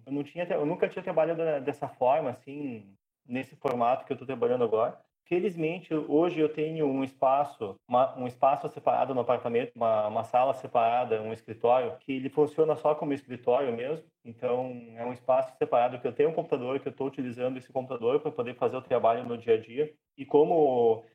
eu 0.05 0.11
não 0.11 0.23
tinha, 0.23 0.45
eu 0.45 0.65
nunca 0.65 0.89
tinha 0.89 1.03
trabalhado 1.03 1.41
dessa 1.63 1.87
forma, 1.87 2.31
assim, 2.31 2.95
nesse 3.25 3.55
formato 3.55 4.05
que 4.05 4.11
eu 4.11 4.15
estou 4.15 4.27
trabalhando 4.27 4.63
agora. 4.63 4.99
Felizmente, 5.25 5.93
hoje 5.93 6.39
eu 6.39 6.49
tenho 6.49 6.85
um 6.85 7.01
espaço, 7.01 7.75
uma, 7.87 8.17
um 8.17 8.27
espaço 8.27 8.67
separado 8.67 9.15
no 9.15 9.21
apartamento, 9.21 9.71
uma, 9.73 10.07
uma, 10.07 10.23
sala 10.25 10.53
separada, 10.53 11.21
um 11.21 11.31
escritório, 11.31 11.95
que 12.01 12.11
ele 12.11 12.29
funciona 12.29 12.75
só 12.75 12.93
como 12.93 13.13
escritório 13.13 13.71
mesmo. 13.73 14.05
Então, 14.25 14.93
é 14.97 15.05
um 15.05 15.13
espaço 15.13 15.57
separado 15.57 15.99
que 15.99 16.07
eu 16.07 16.13
tenho 16.13 16.29
um 16.29 16.33
computador, 16.33 16.79
que 16.79 16.87
eu 16.87 16.91
estou 16.91 17.07
utilizando 17.07 17.57
esse 17.57 17.71
computador 17.71 18.19
para 18.19 18.31
poder 18.31 18.55
fazer 18.55 18.75
o 18.75 18.81
trabalho 18.81 19.23
no 19.25 19.37
dia 19.37 19.53
a 19.53 19.57
dia. 19.57 19.93
E 20.17 20.25
como 20.25 21.05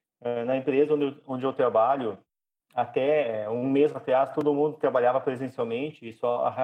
na 0.47 0.57
empresa 0.57 0.95
onde 0.95 1.05
eu, 1.05 1.15
onde 1.27 1.45
eu 1.45 1.53
trabalho, 1.53 2.19
até 2.79 3.49
um 3.51 3.69
mês 3.69 3.95
atrás 3.95 4.33
todo 4.33 4.55
mundo 4.55 4.77
trabalhava 4.77 5.21
presencialmente 5.21 6.09
e 6.09 6.13
só 6.13 6.55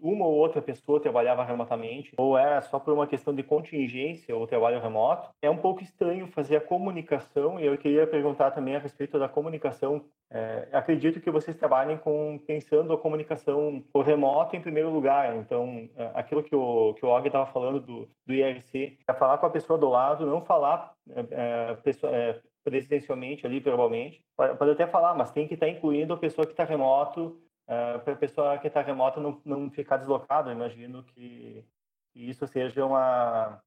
uma 0.00 0.24
ou 0.24 0.34
outra 0.34 0.62
pessoa 0.62 1.00
trabalhava 1.00 1.44
remotamente 1.44 2.14
ou 2.16 2.38
era 2.38 2.62
só 2.62 2.78
por 2.78 2.94
uma 2.94 3.06
questão 3.06 3.34
de 3.34 3.42
contingência 3.42 4.36
o 4.36 4.46
trabalho 4.46 4.80
remoto. 4.80 5.28
É 5.42 5.50
um 5.50 5.56
pouco 5.56 5.82
estranho 5.82 6.28
fazer 6.28 6.56
a 6.56 6.60
comunicação 6.60 7.60
e 7.60 7.66
eu 7.66 7.76
queria 7.76 8.06
perguntar 8.06 8.52
também 8.52 8.76
a 8.76 8.78
respeito 8.78 9.18
da 9.18 9.28
comunicação. 9.28 10.04
É, 10.30 10.68
acredito 10.72 11.20
que 11.20 11.30
vocês 11.30 11.56
trabalhem 11.56 11.96
com 11.96 12.38
pensando 12.46 12.92
a 12.92 12.98
comunicação 12.98 13.82
por 13.92 14.04
remoto 14.04 14.56
em 14.56 14.62
primeiro 14.62 14.90
lugar. 14.90 15.36
Então 15.36 15.88
aquilo 16.14 16.42
que 16.42 16.56
o 16.56 16.94
que 16.94 17.04
o 17.04 17.08
Og 17.08 17.26
estava 17.26 17.46
falando 17.46 17.80
do, 17.80 18.08
do 18.26 18.32
IRC 18.32 18.98
é 19.06 19.12
falar 19.12 19.38
com 19.38 19.46
a 19.46 19.50
pessoa 19.50 19.78
do 19.78 19.88
lado 19.88 20.26
não 20.26 20.40
falar 20.40 20.94
é, 21.10 21.26
é, 21.30 22.40
presencialmente 22.64 23.46
ali, 23.46 23.60
verbalmente. 23.60 24.22
Pode 24.36 24.70
até 24.72 24.86
falar, 24.86 25.14
mas 25.14 25.30
tem 25.30 25.48
que 25.48 25.54
estar 25.54 25.68
incluindo 25.68 26.12
a 26.12 26.18
pessoa 26.18 26.46
que 26.46 26.52
está 26.52 26.64
remoto, 26.64 27.40
uh, 27.68 27.98
para 28.00 28.14
a 28.14 28.16
pessoa 28.16 28.58
que 28.58 28.66
está 28.66 28.80
remota 28.82 29.20
não, 29.20 29.40
não 29.44 29.70
ficar 29.70 29.98
deslocada. 29.98 30.52
imagino 30.52 31.04
que, 31.04 31.64
que, 32.12 32.28
isso 32.28 32.46
seja 32.46 32.84
uma 32.84 33.62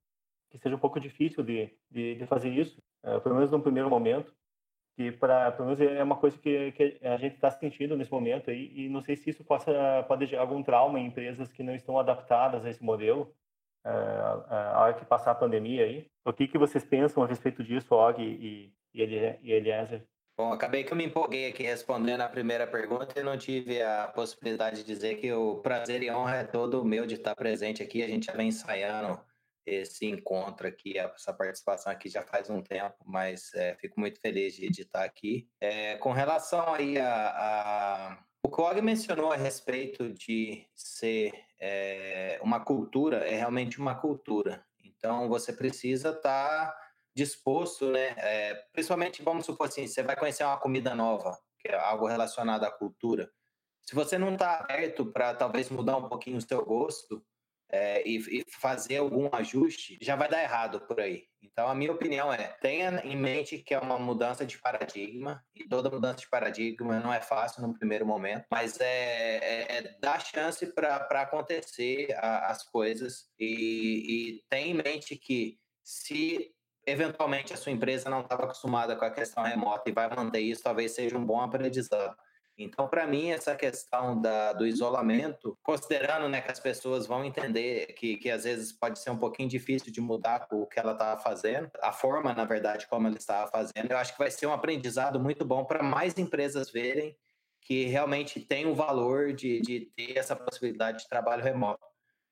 que 0.50 0.58
seja 0.58 0.76
um 0.76 0.80
pouco 0.80 1.00
difícil 1.00 1.44
de, 1.44 1.74
de, 1.90 2.16
de 2.16 2.26
fazer 2.26 2.50
isso, 2.50 2.78
uh, 3.06 3.22
pelo 3.22 3.36
menos 3.36 3.52
no 3.52 3.62
primeiro 3.62 3.90
momento. 3.90 4.34
Que 4.98 5.10
para 5.10 5.54
pelo 5.54 5.70
menos 5.70 5.80
é 5.80 6.04
uma 6.04 6.18
coisa 6.18 6.38
que, 6.38 6.74
que 6.74 7.00
a 7.02 7.16
gente 7.16 7.36
está 7.36 7.50
sentindo 7.50 7.96
nesse 7.96 8.12
momento 8.12 8.50
aí, 8.50 8.74
e 8.76 8.90
não 8.90 9.02
sei 9.02 9.16
se 9.16 9.30
isso 9.30 9.44
possa 9.44 10.04
pode 10.06 10.26
gerar 10.26 10.42
algum 10.42 10.62
trauma 10.62 11.00
em 11.00 11.06
empresas 11.06 11.50
que 11.50 11.64
não 11.64 11.74
estão 11.74 11.98
adaptadas 11.98 12.66
a 12.66 12.70
esse 12.70 12.84
modelo. 12.84 13.34
Uh, 13.84 14.46
a 14.54 14.82
hora 14.82 14.94
que 14.94 15.06
passar 15.06 15.32
a 15.32 15.36
pandemia 15.36 15.86
aí. 15.86 16.06
O 16.24 16.32
que, 16.32 16.48
que 16.48 16.58
vocês 16.58 16.86
pensam 16.86 17.24
a 17.24 17.26
respeito 17.26 17.64
disso, 17.64 17.96
Og 17.96 18.22
e, 18.22 18.72
e, 18.94 19.02
ele, 19.02 19.40
e 19.42 19.52
Eliezer? 19.52 20.06
Bom, 20.38 20.54
acabei 20.54 20.84
que 20.84 20.92
eu 20.92 20.98
me 20.98 21.06
empolguei 21.06 21.48
aqui 21.48 21.62
respondendo 21.64 22.22
a 22.22 22.30
primeira 22.30 22.66
pergunta 22.66 23.20
e 23.20 23.24
não 23.24 23.38
tive 23.38 23.82
a 23.82 24.08
possibilidade 24.08 24.78
de 24.78 24.84
dizer 24.84 25.16
que 25.16 25.32
o 25.32 25.58
prazer 25.58 26.02
e 26.02 26.10
honra 26.10 26.38
é 26.38 26.44
todo 26.44 26.84
meu 26.86 27.06
de 27.06 27.16
estar 27.16 27.36
presente 27.36 27.84
aqui. 27.84 28.02
A 28.02 28.08
gente 28.08 28.26
já 28.26 28.34
vem 28.34 28.48
ensaiando 28.48 29.20
esse 29.66 30.08
encontro 30.08 30.68
aqui, 30.68 30.98
essa 30.98 31.34
participação 31.34 31.92
aqui 31.92 32.10
já 32.10 32.24
faz 32.24 32.50
um 32.50 32.62
tempo, 32.62 32.96
mas 33.06 33.54
é, 33.54 33.76
fico 33.76 34.00
muito 34.00 34.20
feliz 34.20 34.56
de, 34.56 34.66
estar 34.82 35.04
aqui. 35.04 35.48
É, 35.60 35.98
com 35.98 36.12
relação 36.12 36.74
aí 36.74 36.98
a, 36.98 37.28
a... 37.28 38.24
O 38.44 38.50
que 38.50 38.60
o 38.60 38.64
Og 38.64 38.82
mencionou 38.82 39.32
a 39.32 39.36
respeito 39.36 40.12
de 40.12 40.66
ser 40.74 41.32
é, 41.60 42.40
uma 42.42 42.60
cultura, 42.60 43.18
é 43.18 43.36
realmente 43.36 43.80
uma 43.80 43.94
cultura. 43.94 44.66
Então, 44.84 45.30
você 45.30 45.54
precisa 45.54 46.10
estar 46.10 46.76
disposto, 47.16 47.92
né? 47.92 48.14
É, 48.18 48.54
principalmente, 48.74 49.22
vamos 49.24 49.46
supor 49.46 49.68
assim, 49.68 49.88
você 49.88 50.04
vai 50.04 50.16
conhecer 50.16 50.44
uma 50.44 50.58
comida 50.58 50.96
nova, 50.96 51.38
que 51.60 51.68
é 51.68 51.76
algo 51.76 52.08
relacionado 52.08 52.64
à 52.64 52.72
cultura. 52.72 53.30
Se 53.84 53.96
você 53.96 54.18
não 54.18 54.34
está 54.34 54.60
aberto 54.60 55.06
para 55.06 55.34
talvez 55.34 55.70
mudar 55.70 55.98
um 55.98 56.08
pouquinho 56.08 56.38
o 56.38 56.42
seu 56.42 56.64
gosto 56.64 57.24
é, 57.72 58.08
e, 58.08 58.18
e, 58.40 58.46
fazer 58.60 58.98
algum 58.98 59.30
ajuste, 59.34 59.98
já 60.02 60.16
vai 60.16 60.30
dar 60.30 60.44
errado 60.44 60.82
por 60.82 61.00
aí. 61.00 61.26
Então, 61.42 61.68
a 61.68 61.74
minha 61.74 61.92
opinião 61.92 62.32
é: 62.32 62.50
tenha 62.62 63.02
em 63.04 63.16
mente 63.16 63.60
que 63.60 63.74
é 63.74 63.80
uma 63.80 63.98
mudança 63.98 64.46
de 64.46 64.58
paradigma, 64.58 65.44
e 65.56 65.68
toda 65.68 65.90
mudança 65.90 66.18
de 66.18 66.30
paradigma 66.30 67.00
não 67.00 67.14
é 67.14 67.22
fácil 67.22 67.62
no 67.66 67.74
primeiro 67.74 68.06
momento, 68.06 68.46
mas 68.52 68.80
é, 68.80 69.38
é, 69.38 69.78
é 69.78 69.98
dar 70.00 70.20
chance 70.20 70.66
para 70.74 71.22
acontecer 71.22 72.14
a, 72.18 72.52
as 72.52 72.64
coisas, 72.64 73.30
e, 73.40 74.36
e 74.36 74.44
tenha 74.50 74.68
em 74.68 74.74
mente 74.74 75.16
que 75.16 75.58
se 75.84 76.54
eventualmente 76.86 77.54
a 77.54 77.58
sua 77.58 77.72
empresa 77.72 78.10
não 78.10 78.22
estava 78.22 78.44
acostumada 78.44 78.96
com 78.96 79.06
a 79.06 79.12
questão 79.12 79.44
remota 79.44 79.90
e 79.90 79.94
vai 79.94 80.10
manter 80.14 80.40
isso, 80.40 80.64
talvez 80.64 80.94
seja 80.94 81.18
um 81.18 81.26
bom 81.26 81.42
aprendizado. 81.42 82.16
Então, 82.58 82.88
para 82.88 83.08
mim, 83.08 83.32
essa 83.32 83.56
questão 83.56 84.20
da, 84.22 84.54
do 84.54 84.68
isolamento, 84.68 85.58
considerando 85.64 86.28
né, 86.30 86.42
que 86.42 86.52
as 86.52 86.60
pessoas 86.60 87.08
vão 87.08 87.26
entender 87.26 87.88
que, 87.94 88.18
que 88.18 88.30
às 88.30 88.44
vezes 88.44 88.72
pode 88.72 89.00
ser 89.00 89.10
um 89.10 89.18
pouquinho 89.18 89.50
difícil 89.50 89.92
de 89.92 90.02
mudar 90.02 90.48
o 90.52 90.68
que 90.68 90.80
ela 90.80 90.92
estava 90.92 91.20
fazendo, 91.20 91.72
a 91.82 91.92
forma, 91.92 92.34
na 92.34 92.46
verdade, 92.46 92.88
como 92.88 93.08
ela 93.08 93.18
estava 93.18 93.50
fazendo, 93.50 93.92
eu 93.92 93.98
acho 93.98 94.14
que 94.14 94.20
vai 94.20 94.30
ser 94.30 94.46
um 94.46 94.54
aprendizado 94.54 95.20
muito 95.20 95.44
bom 95.46 95.66
para 95.66 95.82
mais 95.82 96.18
empresas 96.18 96.70
verem 96.70 97.18
que 97.62 97.86
realmente 97.86 98.40
tem 98.40 98.66
o 98.66 98.76
valor 98.76 99.34
de, 99.34 99.62
de 99.62 99.92
ter 99.96 100.18
essa 100.18 100.36
possibilidade 100.36 101.00
de 101.00 101.10
trabalho 101.10 101.44
remoto. 101.44 101.80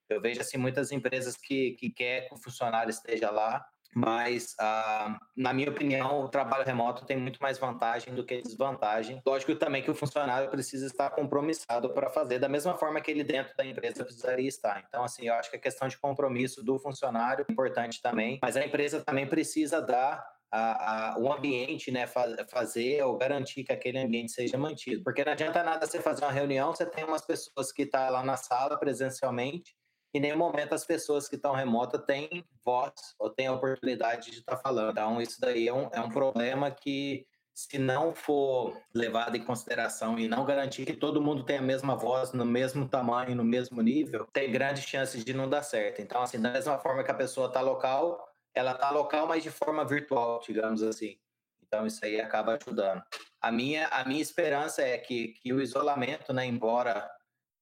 Eu 0.10 0.20
vejo 0.20 0.42
assim 0.42 0.58
muitas 0.58 0.92
empresas 0.92 1.38
que, 1.38 1.72
que 1.74 1.90
quer 1.92 2.28
que 2.28 2.34
o 2.34 2.38
funcionário 2.38 2.90
esteja 2.90 3.30
lá 3.30 3.64
mas, 3.96 4.56
ah, 4.60 5.18
na 5.36 5.54
minha 5.54 5.70
opinião, 5.70 6.22
o 6.22 6.30
trabalho 6.30 6.66
remoto 6.66 7.06
tem 7.06 7.18
muito 7.18 7.40
mais 7.42 7.58
vantagem 7.58 8.14
do 8.14 8.24
que 8.24 8.42
desvantagem. 8.42 9.22
Lógico 9.26 9.56
também 9.56 9.82
que 9.82 9.90
o 9.90 9.96
funcionário 9.96 10.50
precisa 10.50 10.86
estar 10.86 11.10
compromissado 11.10 11.90
para 11.94 12.10
fazer, 12.10 12.40
da 12.40 12.50
mesma 12.50 12.76
forma 12.76 13.02
que 13.02 13.10
ele 13.10 13.24
dentro 13.24 13.56
da 13.58 13.66
empresa 13.66 14.06
precisaria 14.06 14.48
estar. 14.48 14.84
Então, 14.88 15.04
assim, 15.04 15.28
eu 15.28 15.34
acho 15.34 15.50
que 15.50 15.58
a 15.58 15.60
questão 15.60 15.88
de 15.88 15.98
compromisso 15.98 16.64
do 16.64 16.78
funcionário 16.80 17.46
é 17.48 17.52
importante 17.52 18.02
também, 18.02 18.40
mas 18.42 18.56
a 18.56 18.66
empresa 18.66 19.04
também 19.04 19.28
precisa 19.28 19.82
dar 19.82 20.24
a, 20.52 21.14
a, 21.14 21.20
o 21.20 21.32
ambiente, 21.32 21.92
né, 21.92 22.08
fazer 22.50 23.04
ou 23.04 23.18
garantir 23.18 23.64
que 23.64 23.72
aquele 23.72 24.00
ambiente 24.00 24.32
seja 24.32 24.58
mantido. 24.58 25.04
Porque 25.04 25.24
não 25.24 25.32
adianta 25.32 25.64
nada 25.64 25.86
você 25.86 26.02
fazer 26.02 26.24
uma 26.24 26.32
reunião, 26.32 26.74
você 26.74 26.86
tem 26.86 27.04
umas 27.04 27.26
pessoas 27.26 27.72
que 27.72 27.84
estão 27.84 28.02
tá 28.02 28.10
lá 28.10 28.24
na 28.24 28.38
sala 28.38 28.78
presencialmente 28.78 29.76
em 30.14 30.20
nenhum 30.20 30.38
momento 30.38 30.74
as 30.74 30.86
pessoas 30.86 31.28
que 31.28 31.36
estão 31.36 31.54
remotas 31.54 32.02
têm 32.06 32.44
voz 32.64 32.94
ou 33.20 33.30
têm 33.30 33.48
a 33.48 33.54
oportunidade 33.54 34.32
de 34.32 34.40
estar 34.40 34.56
tá 34.56 34.62
falando. 34.62 34.92
Então, 34.92 35.22
isso 35.22 35.40
daí 35.40 35.68
é 35.68 35.74
um, 35.74 35.90
é 35.92 36.00
um 36.00 36.10
problema 36.10 36.72
que, 36.72 37.28
se 37.54 37.78
não 37.78 38.16
for 38.16 38.76
levado 38.94 39.36
em 39.36 39.44
consideração 39.44 40.18
e 40.18 40.28
não 40.28 40.46
garantir 40.46 40.86
que 40.86 40.94
todo 40.94 41.22
mundo 41.22 41.44
tem 41.44 41.58
a 41.58 41.62
mesma 41.62 41.96
voz, 41.96 42.32
no 42.32 42.46
mesmo 42.46 42.88
tamanho, 42.88 43.36
no 43.36 43.44
mesmo 43.44 43.82
nível, 43.82 44.26
tem 44.34 44.52
grandes 44.52 44.84
chances 44.84 45.24
de 45.24 45.34
não 45.34 45.50
dar 45.50 45.62
certo. 45.62 46.02
Então, 46.02 46.22
assim, 46.22 46.40
da 46.40 46.52
mesma 46.52 46.80
forma 46.80 47.04
que 47.04 47.12
a 47.12 47.16
pessoa 47.16 47.48
está 47.48 47.62
local, 47.62 48.28
ela 48.54 48.72
está 48.72 48.90
local, 48.90 49.28
mas 49.28 49.44
de 49.44 49.52
forma 49.52 49.86
virtual, 49.86 50.42
digamos 50.46 50.82
assim. 50.82 51.20
Então, 51.62 51.86
isso 51.86 52.04
aí 52.04 52.20
acaba 52.20 52.58
ajudando. 52.60 53.04
A 53.40 53.52
minha, 53.52 53.88
a 53.90 54.04
minha 54.04 54.22
esperança 54.22 54.82
é 54.82 54.98
que, 54.98 55.34
que 55.34 55.54
o 55.54 55.62
isolamento, 55.62 56.34
né, 56.34 56.46
embora 56.46 57.08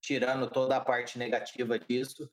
tirando 0.02 0.50
toda 0.50 0.78
a 0.78 0.82
parte 0.82 1.20
negativa 1.20 1.78
disso, 1.78 2.32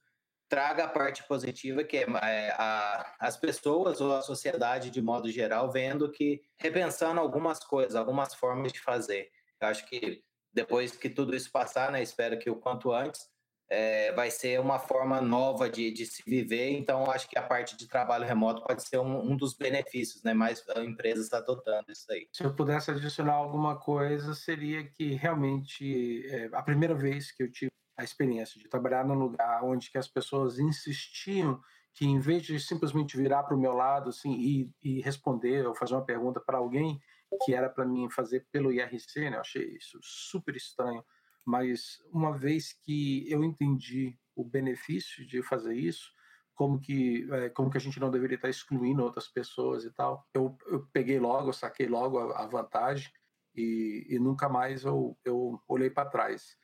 traga 0.55 0.85
a 0.85 0.89
parte 0.89 1.27
positiva, 1.27 1.83
que 1.83 1.97
é, 1.97 2.07
é 2.23 2.51
a, 2.57 3.17
as 3.19 3.37
pessoas 3.37 4.01
ou 4.01 4.15
a 4.15 4.23
sociedade 4.23 4.89
de 4.89 5.03
modo 5.03 5.29
geral 5.29 5.69
vendo 5.69 6.09
que, 6.13 6.43
repensando 6.57 7.19
algumas 7.19 7.59
coisas, 7.59 7.97
algumas 7.97 8.33
formas 8.37 8.73
de 8.73 8.81
fazer. 8.81 9.31
Eu 9.61 9.67
acho 9.67 9.85
que 9.87 10.23
depois 10.53 10.97
que 10.97 11.11
tudo 11.11 11.35
isso 11.35 11.51
passar, 11.51 11.91
né, 11.91 12.01
espero 12.01 12.39
que 12.39 12.49
o 12.49 12.55
quanto 12.55 12.93
antes, 12.93 13.29
é, 13.69 14.13
vai 14.13 14.31
ser 14.31 14.61
uma 14.61 14.79
forma 14.79 15.21
nova 15.21 15.69
de, 15.69 15.91
de 15.91 16.07
se 16.07 16.23
viver, 16.25 16.71
então 16.71 17.11
acho 17.11 17.29
que 17.29 17.37
a 17.37 17.43
parte 17.43 17.77
de 17.77 17.89
trabalho 17.89 18.25
remoto 18.25 18.63
pode 18.63 18.87
ser 18.87 18.99
um, 18.99 19.33
um 19.33 19.37
dos 19.37 19.55
benefícios, 19.55 20.23
né? 20.23 20.35
Mais 20.35 20.63
empresas 20.77 21.33
adotando 21.33 21.91
isso 21.91 22.05
aí. 22.13 22.29
Se 22.33 22.45
eu 22.45 22.55
pudesse 22.55 22.93
adicionar 22.93 23.33
alguma 23.33 23.77
coisa, 23.81 24.35
seria 24.35 24.85
que 24.85 25.15
realmente 25.15 26.25
é, 26.29 26.51
a 26.53 26.63
primeira 26.63 26.95
vez 26.95 27.33
que 27.33 27.43
eu 27.43 27.51
tive 27.51 27.73
a 27.97 28.05
experiência 28.05 28.61
de 28.61 28.69
trabalhar 28.69 29.05
num 29.05 29.15
lugar 29.15 29.63
onde 29.65 29.91
que 29.91 29.99
as 29.99 30.09
pessoas 30.09 30.59
insistiam 30.59 31.61
que 31.93 32.05
em 32.05 32.19
vez 32.19 32.43
de 32.43 32.59
simplesmente 32.59 33.17
virar 33.17 33.45
para 33.45 33.57
o 33.57 33.61
meu 33.61 33.73
lado 33.73 34.11
assim 34.11 34.33
e, 34.33 34.71
e 34.83 35.01
responder 35.01 35.67
ou 35.67 35.75
fazer 35.75 35.95
uma 35.95 36.05
pergunta 36.05 36.41
para 36.41 36.59
alguém 36.59 37.01
que 37.45 37.55
era 37.55 37.69
para 37.69 37.85
mim 37.85 38.11
fazer 38.11 38.47
pelo 38.51 38.73
IRC, 38.73 39.31
né? 39.31 39.37
Eu 39.37 39.41
achei 39.41 39.77
isso 39.77 39.99
super 40.03 40.57
estranho 40.57 41.05
mas 41.45 42.03
uma 42.11 42.37
vez 42.37 42.73
que 42.73 43.31
eu 43.31 43.45
entendi 43.45 44.19
o 44.35 44.45
benefício 44.45 45.27
de 45.27 45.43
fazer 45.43 45.75
isso, 45.75 46.11
como 46.55 46.81
que 46.81 47.29
é, 47.31 47.51
como 47.51 47.71
que 47.71 47.77
a 47.77 47.81
gente 47.81 48.01
não 48.01 48.11
deveria 48.11 48.37
estar 48.37 48.49
excluindo 48.49 49.03
outras 49.03 49.29
pessoas 49.29 49.85
e 49.85 49.93
tal, 49.93 50.27
eu, 50.33 50.57
eu 50.67 50.87
peguei 50.93 51.19
logo, 51.19 51.49
eu 51.49 51.53
saquei 51.53 51.87
logo 51.87 52.19
a, 52.19 52.45
a 52.45 52.47
vantagem 52.47 53.13
e, 53.55 54.07
e, 54.09 54.19
nunca 54.19 54.49
mais 54.49 54.85
eu, 54.85 55.17
eu 55.25 55.61
olhei 55.69 55.91
para 55.91 56.09
trás. 56.09 56.57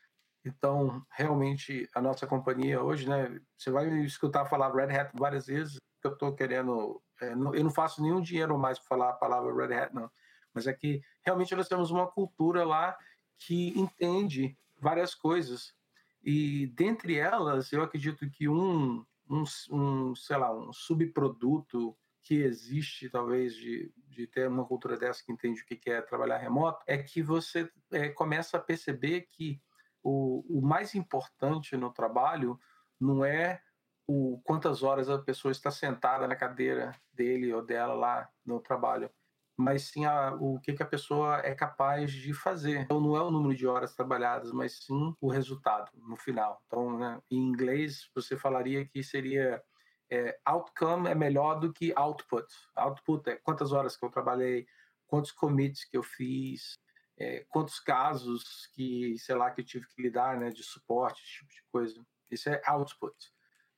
Então, 0.44 1.05
realmente, 1.11 1.88
a 1.95 2.01
nossa 2.01 2.26
companhia 2.26 2.82
hoje, 2.82 3.09
né? 3.09 3.41
Você 3.57 3.70
vai 3.70 3.86
me 3.86 4.05
escutar 4.07 4.47
falar 4.47 4.74
Red 4.74 4.97
Hat 4.97 5.11
várias 5.14 5.47
vezes, 5.47 5.78
que 6.01 6.07
eu 6.07 6.12
estou 6.12 6.34
querendo. 6.34 7.03
É, 7.20 7.34
não, 7.34 7.55
eu 7.55 7.62
não 7.62 7.70
faço 7.70 8.03
nenhum 8.03 8.20
dinheiro 8.20 8.59
mais 8.59 8.78
para 8.78 8.88
falar 8.88 9.11
a 9.11 9.14
palavra 9.14 9.55
Red 9.55 9.74
Hat, 9.74 9.95
não. 9.95 10.11
Mas 10.55 10.66
é 10.66 10.72
que 10.72 11.03
realmente 11.22 11.55
nós 11.55 11.68
temos 11.68 11.91
uma 11.91 12.07
cultura 12.07 12.64
lá 12.64 12.97
que 13.38 13.78
entende 13.78 14.57
várias 14.78 15.14
coisas. 15.14 15.74
E 16.22 16.66
dentre 16.68 17.16
elas, 17.16 17.72
eu 17.72 17.82
acredito 17.82 18.28
que 18.30 18.49
um, 18.49 19.05
um, 19.28 19.45
um 19.70 20.14
sei 20.14 20.36
lá, 20.36 20.53
um 20.53 20.72
subproduto 20.72 21.97
que 22.22 22.34
existe, 22.34 23.09
talvez, 23.09 23.55
de, 23.55 23.93
de 24.09 24.26
ter 24.26 24.49
uma 24.49 24.64
cultura 24.64 24.97
dessa 24.97 25.22
que 25.24 25.32
entende 25.32 25.62
o 25.62 25.66
que 25.66 25.91
é 25.91 26.03
trabalhar 26.03 26.38
remoto, 26.38 26.82
é 26.86 26.99
que 26.99 27.22
você 27.22 27.70
é, 27.93 28.09
começa 28.09 28.57
a 28.57 28.61
perceber 28.61 29.22
que 29.30 29.61
o, 30.03 30.44
o 30.48 30.62
mais 30.62 30.94
importante 30.94 31.76
no 31.76 31.92
trabalho 31.92 32.59
não 33.01 33.24
é 33.24 33.61
o 34.07 34.40
quantas 34.44 34.82
horas 34.82 35.09
a 35.09 35.18
pessoa 35.18 35.53
está 35.53 35.70
sentada 35.70 36.26
na 36.26 36.34
cadeira 36.34 36.92
dele 37.12 37.53
ou 37.53 37.64
dela 37.64 37.94
lá 37.94 38.28
no 38.44 38.61
trabalho, 38.61 39.09
mas 39.57 39.84
sim 39.84 40.05
a, 40.05 40.34
o 40.34 40.59
que, 40.59 40.72
que 40.72 40.82
a 40.82 40.86
pessoa 40.86 41.38
é 41.44 41.55
capaz 41.55 42.11
de 42.11 42.34
fazer. 42.34 42.80
Então, 42.80 43.01
não 43.01 43.16
é 43.16 43.22
o 43.22 43.30
número 43.30 43.55
de 43.55 43.66
horas 43.66 43.94
trabalhadas, 43.94 44.51
mas 44.53 44.84
sim 44.84 45.14
o 45.20 45.28
resultado 45.28 45.90
no 45.94 46.16
final. 46.16 46.61
Então, 46.66 46.98
né, 46.98 47.20
em 47.30 47.36
inglês, 47.38 48.11
você 48.14 48.36
falaria 48.36 48.84
que 48.84 49.03
seria 49.03 49.62
é, 50.11 50.36
outcome 50.44 51.09
é 51.09 51.14
melhor 51.14 51.61
do 51.61 51.72
que 51.72 51.92
output. 51.94 52.46
Output 52.74 53.30
é 53.30 53.36
quantas 53.36 53.70
horas 53.70 53.96
que 53.96 54.05
eu 54.05 54.11
trabalhei, 54.11 54.66
quantos 55.07 55.30
commits 55.30 55.84
que 55.84 55.96
eu 55.96 56.03
fiz, 56.03 56.78
é, 57.21 57.45
quantos 57.51 57.79
casos 57.79 58.66
que, 58.75 59.18
sei 59.18 59.35
lá, 59.35 59.51
que 59.51 59.61
eu 59.61 59.64
tive 59.64 59.87
que 59.87 60.01
lidar, 60.01 60.39
né, 60.39 60.49
de 60.49 60.62
suporte, 60.62 61.23
esse 61.23 61.33
tipo 61.33 61.53
de 61.53 61.62
coisa. 61.71 62.07
Isso 62.31 62.49
é 62.49 62.62
output. 62.64 63.14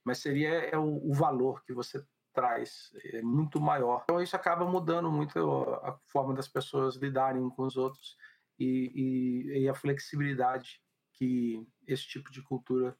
Mas 0.05 0.19
seria 0.19 0.51
é 0.51 0.79
o, 0.79 1.11
o 1.11 1.13
valor 1.13 1.65
que 1.65 1.73
você 1.73 2.05
traz 2.33 2.93
é 3.13 3.21
muito 3.21 3.61
maior. 3.61 4.03
Então 4.05 4.23
isso 4.23 4.37
acaba 4.37 4.65
mudando 4.65 5.11
muito 5.11 5.39
a 5.83 5.99
forma 6.07 6.33
das 6.33 6.49
pessoas 6.49 6.97
lidarem 6.97 7.49
com 7.51 7.65
os 7.65 7.77
outros 7.77 8.17
e, 8.59 8.93
e, 8.95 9.59
e 9.63 9.69
a 9.69 9.75
flexibilidade 9.75 10.81
que 11.15 11.67
esse 11.87 12.07
tipo 12.07 12.31
de 12.31 12.43
cultura 12.43 12.97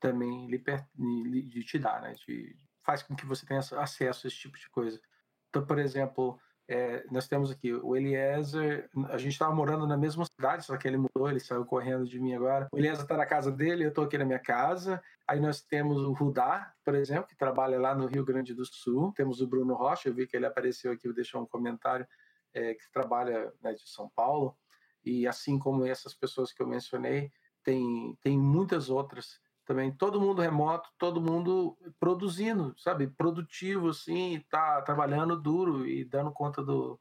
também 0.00 0.48
lhe, 0.48 0.62
lhe, 0.98 1.64
te 1.64 1.78
dá, 1.78 2.00
né? 2.00 2.14
De, 2.26 2.56
faz 2.82 3.02
com 3.02 3.14
que 3.16 3.24
você 3.24 3.46
tenha 3.46 3.60
acesso 3.60 4.26
a 4.26 4.28
esse 4.28 4.36
tipo 4.36 4.58
de 4.58 4.68
coisa. 4.70 5.00
Então, 5.48 5.64
por 5.64 5.78
exemplo, 5.78 6.38
é, 6.66 7.04
nós 7.10 7.28
temos 7.28 7.50
aqui 7.50 7.74
o 7.74 7.94
Eliezer, 7.94 8.88
a 9.10 9.18
gente 9.18 9.32
estava 9.32 9.54
morando 9.54 9.86
na 9.86 9.96
mesma 9.96 10.24
cidade, 10.24 10.64
só 10.64 10.76
que 10.76 10.88
ele 10.88 10.96
mudou, 10.96 11.28
ele 11.28 11.40
saiu 11.40 11.64
correndo 11.66 12.06
de 12.06 12.18
mim 12.18 12.34
agora. 12.34 12.68
O 12.72 12.78
Eliezer 12.78 13.02
está 13.02 13.16
na 13.16 13.26
casa 13.26 13.52
dele, 13.52 13.84
eu 13.84 13.90
estou 13.90 14.04
aqui 14.04 14.16
na 14.16 14.24
minha 14.24 14.38
casa. 14.38 15.02
Aí 15.28 15.40
nós 15.40 15.60
temos 15.60 16.02
o 16.02 16.12
Rudá, 16.12 16.72
por 16.84 16.94
exemplo, 16.94 17.26
que 17.26 17.36
trabalha 17.36 17.78
lá 17.78 17.94
no 17.94 18.06
Rio 18.06 18.24
Grande 18.24 18.54
do 18.54 18.64
Sul. 18.64 19.12
Temos 19.14 19.40
o 19.40 19.46
Bruno 19.46 19.74
Rocha, 19.74 20.08
eu 20.08 20.14
vi 20.14 20.26
que 20.26 20.36
ele 20.36 20.46
apareceu 20.46 20.92
aqui, 20.92 21.12
deixou 21.12 21.42
um 21.42 21.46
comentário, 21.46 22.06
é, 22.54 22.74
que 22.74 22.90
trabalha 22.90 23.52
né, 23.62 23.74
de 23.74 23.86
São 23.88 24.08
Paulo. 24.14 24.56
E 25.04 25.26
assim 25.26 25.58
como 25.58 25.84
essas 25.84 26.14
pessoas 26.14 26.50
que 26.50 26.62
eu 26.62 26.66
mencionei, 26.66 27.30
tem, 27.62 28.16
tem 28.22 28.38
muitas 28.38 28.88
outras 28.88 29.38
também 29.64 29.92
todo 29.92 30.20
mundo 30.20 30.42
remoto, 30.42 30.88
todo 30.98 31.20
mundo 31.20 31.76
produzindo, 31.98 32.74
sabe? 32.78 33.06
Produtivo, 33.06 33.88
assim, 33.88 34.42
tá 34.50 34.82
trabalhando 34.82 35.40
duro 35.40 35.86
e 35.86 36.04
dando 36.04 36.32
conta 36.32 36.62
do, 36.62 37.00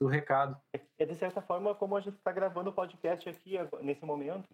do 0.00 0.06
recado. 0.06 0.56
É 0.98 1.04
de 1.04 1.14
certa 1.14 1.40
forma 1.40 1.74
como 1.74 1.96
a 1.96 2.00
gente 2.00 2.16
está 2.16 2.32
gravando 2.32 2.70
o 2.70 2.74
podcast 2.74 3.28
aqui 3.28 3.56
nesse 3.82 4.04
momento. 4.04 4.48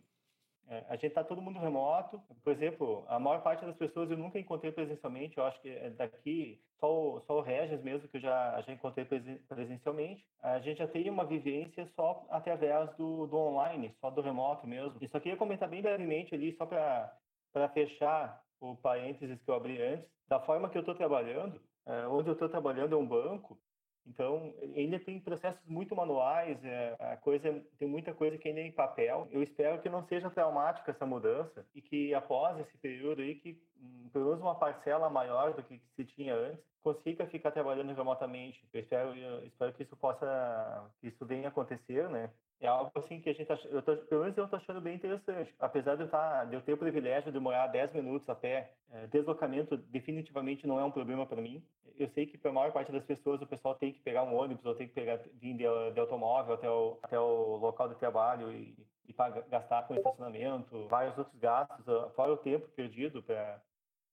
É, 0.71 0.85
a 0.89 0.93
gente 0.95 1.09
está 1.09 1.25
todo 1.25 1.43
mundo 1.43 1.59
remoto. 1.59 2.23
Por 2.45 2.53
exemplo, 2.53 3.05
a 3.09 3.19
maior 3.19 3.43
parte 3.43 3.67
das 3.67 3.75
pessoas 3.75 4.09
eu 4.09 4.17
nunca 4.17 4.39
encontrei 4.39 4.71
presencialmente. 4.71 5.37
Eu 5.37 5.45
acho 5.45 5.61
que 5.61 5.69
é 5.69 5.91
daqui 5.91 6.63
só 6.79 7.17
o, 7.17 7.21
só 7.23 7.39
o 7.39 7.43
Regis 7.43 7.83
mesmo 7.83 8.09
que 8.09 8.19
eu 8.19 8.21
já, 8.21 8.61
já 8.61 8.73
encontrei 8.73 9.05
presencialmente. 9.49 10.25
A 10.41 10.61
gente 10.61 10.79
já 10.79 10.87
tem 10.87 11.11
uma 11.11 11.25
vivência 11.25 11.85
só 11.97 12.25
através 12.31 12.89
do, 12.95 13.27
do 13.27 13.37
online, 13.37 13.93
só 14.01 14.11
do 14.11 14.21
remoto 14.21 14.65
mesmo. 14.65 14.97
E 15.01 15.09
só 15.09 15.19
queria 15.19 15.37
comentar 15.37 15.69
bem 15.69 15.83
brevemente 15.83 16.37
ali, 16.37 16.53
só 16.53 16.65
para 16.65 17.13
para 17.53 17.69
fechar 17.69 18.43
o 18.61 18.77
parênteses 18.77 19.41
que 19.43 19.51
eu 19.51 19.55
abri 19.55 19.81
antes, 19.81 20.09
da 20.29 20.39
forma 20.41 20.69
que 20.69 20.77
eu 20.77 20.81
estou 20.81 20.95
trabalhando, 20.95 21.61
é, 21.87 22.07
onde 22.07 22.29
eu 22.29 22.35
estou 22.35 22.49
trabalhando 22.49 22.95
é 22.95 22.99
um 22.99 23.07
banco, 23.07 23.59
então 24.07 24.55
ainda 24.75 24.99
tem 24.99 25.21
processos 25.21 25.65
muito 25.67 25.95
manuais, 25.95 26.63
é, 26.65 26.97
a 26.99 27.17
coisa 27.17 27.63
tem 27.79 27.89
muita 27.89 28.13
coisa 28.15 28.37
que 28.39 28.49
ainda 28.49 28.61
é 28.61 28.67
em 28.67 28.73
papel. 28.73 29.29
Eu 29.31 29.43
espero 29.43 29.81
que 29.81 29.89
não 29.89 30.07
seja 30.07 30.31
traumática 30.31 30.91
essa 30.91 31.07
mudança 31.07 31.67
e 31.75 31.83
que 31.83 32.15
após 32.15 32.59
esse 32.59 32.77
período 32.79 33.23
aí 33.23 33.37
que 33.37 33.63
hum, 33.81 34.09
pelo 34.13 34.27
menos 34.27 34.41
uma 34.41 34.55
parcela 34.55 35.09
maior 35.11 35.55
do 35.55 35.63
que 35.63 35.81
se 35.95 36.05
tinha 36.05 36.35
antes 36.35 36.65
consiga 36.83 37.27
ficar 37.27 37.51
trabalhando 37.51 37.95
remotamente. 37.95 38.67
Eu 38.73 38.81
espero, 38.81 39.15
eu 39.15 39.45
espero 39.47 39.73
que 39.75 39.83
isso 39.83 39.97
possa, 39.97 40.91
que 41.01 41.09
isso 41.09 41.27
venha 41.27 41.49
acontecer, 41.49 42.09
né? 42.09 42.31
É 42.61 42.69
algo 42.69 42.91
assim 42.95 43.21
que 43.21 43.31
a 43.31 43.33
gente 43.33 43.47
tá, 43.47 43.59
eu 43.65 43.83
tô, 43.83 43.97
pelo 43.97 44.23
menos 44.23 44.37
eu 44.37 44.45
estou 44.45 44.59
achando 44.59 44.81
bem 44.81 44.95
interessante. 44.95 45.55
Apesar 45.59 45.97
de 45.97 46.03
eu, 46.03 46.09
tá, 46.09 46.45
de 46.45 46.55
eu 46.55 46.61
ter 46.61 46.75
o 46.75 46.79
privilégio 46.79 47.33
de 47.33 47.39
morar 47.39 47.67
10 47.69 47.95
minutos 47.95 48.29
a 48.29 48.35
pé, 48.35 48.73
é, 48.91 49.07
deslocamento 49.07 49.77
definitivamente 49.77 50.67
não 50.67 50.79
é 50.79 50.85
um 50.85 50.91
problema 50.91 51.27
para 51.27 51.41
mim. 51.41 51.65
Eu 51.97 52.09
sei 52.11 52.27
que 52.27 52.37
para 52.37 52.51
a 52.51 52.55
maior 52.55 52.73
parte 52.73 52.93
das 52.93 53.05
pessoas 53.05 53.41
o 53.41 53.47
pessoal 53.47 53.75
tem 53.75 53.93
que 53.93 54.01
pegar 54.01 54.23
um 54.25 54.35
ônibus 54.35 54.65
ou 54.65 54.75
tem 54.75 54.89
que 54.89 54.95
pegar, 54.95 55.19
vir 55.35 55.55
de, 55.55 55.65
de 55.93 56.01
automóvel 56.01 56.55
até 56.55 56.69
o, 56.71 56.99
até 57.03 57.19
o 57.19 57.57
local 57.57 57.89
de 57.89 57.95
trabalho 57.97 58.53
e, 58.53 58.77
e 59.09 59.15
gastar 59.49 59.87
com 59.87 59.95
estacionamento, 59.95 60.87
vários 60.89 61.17
outros 61.17 61.39
gastos, 61.39 61.85
fora 62.15 62.33
o 62.33 62.37
tempo 62.37 62.69
perdido 62.69 63.23
pra, 63.23 63.61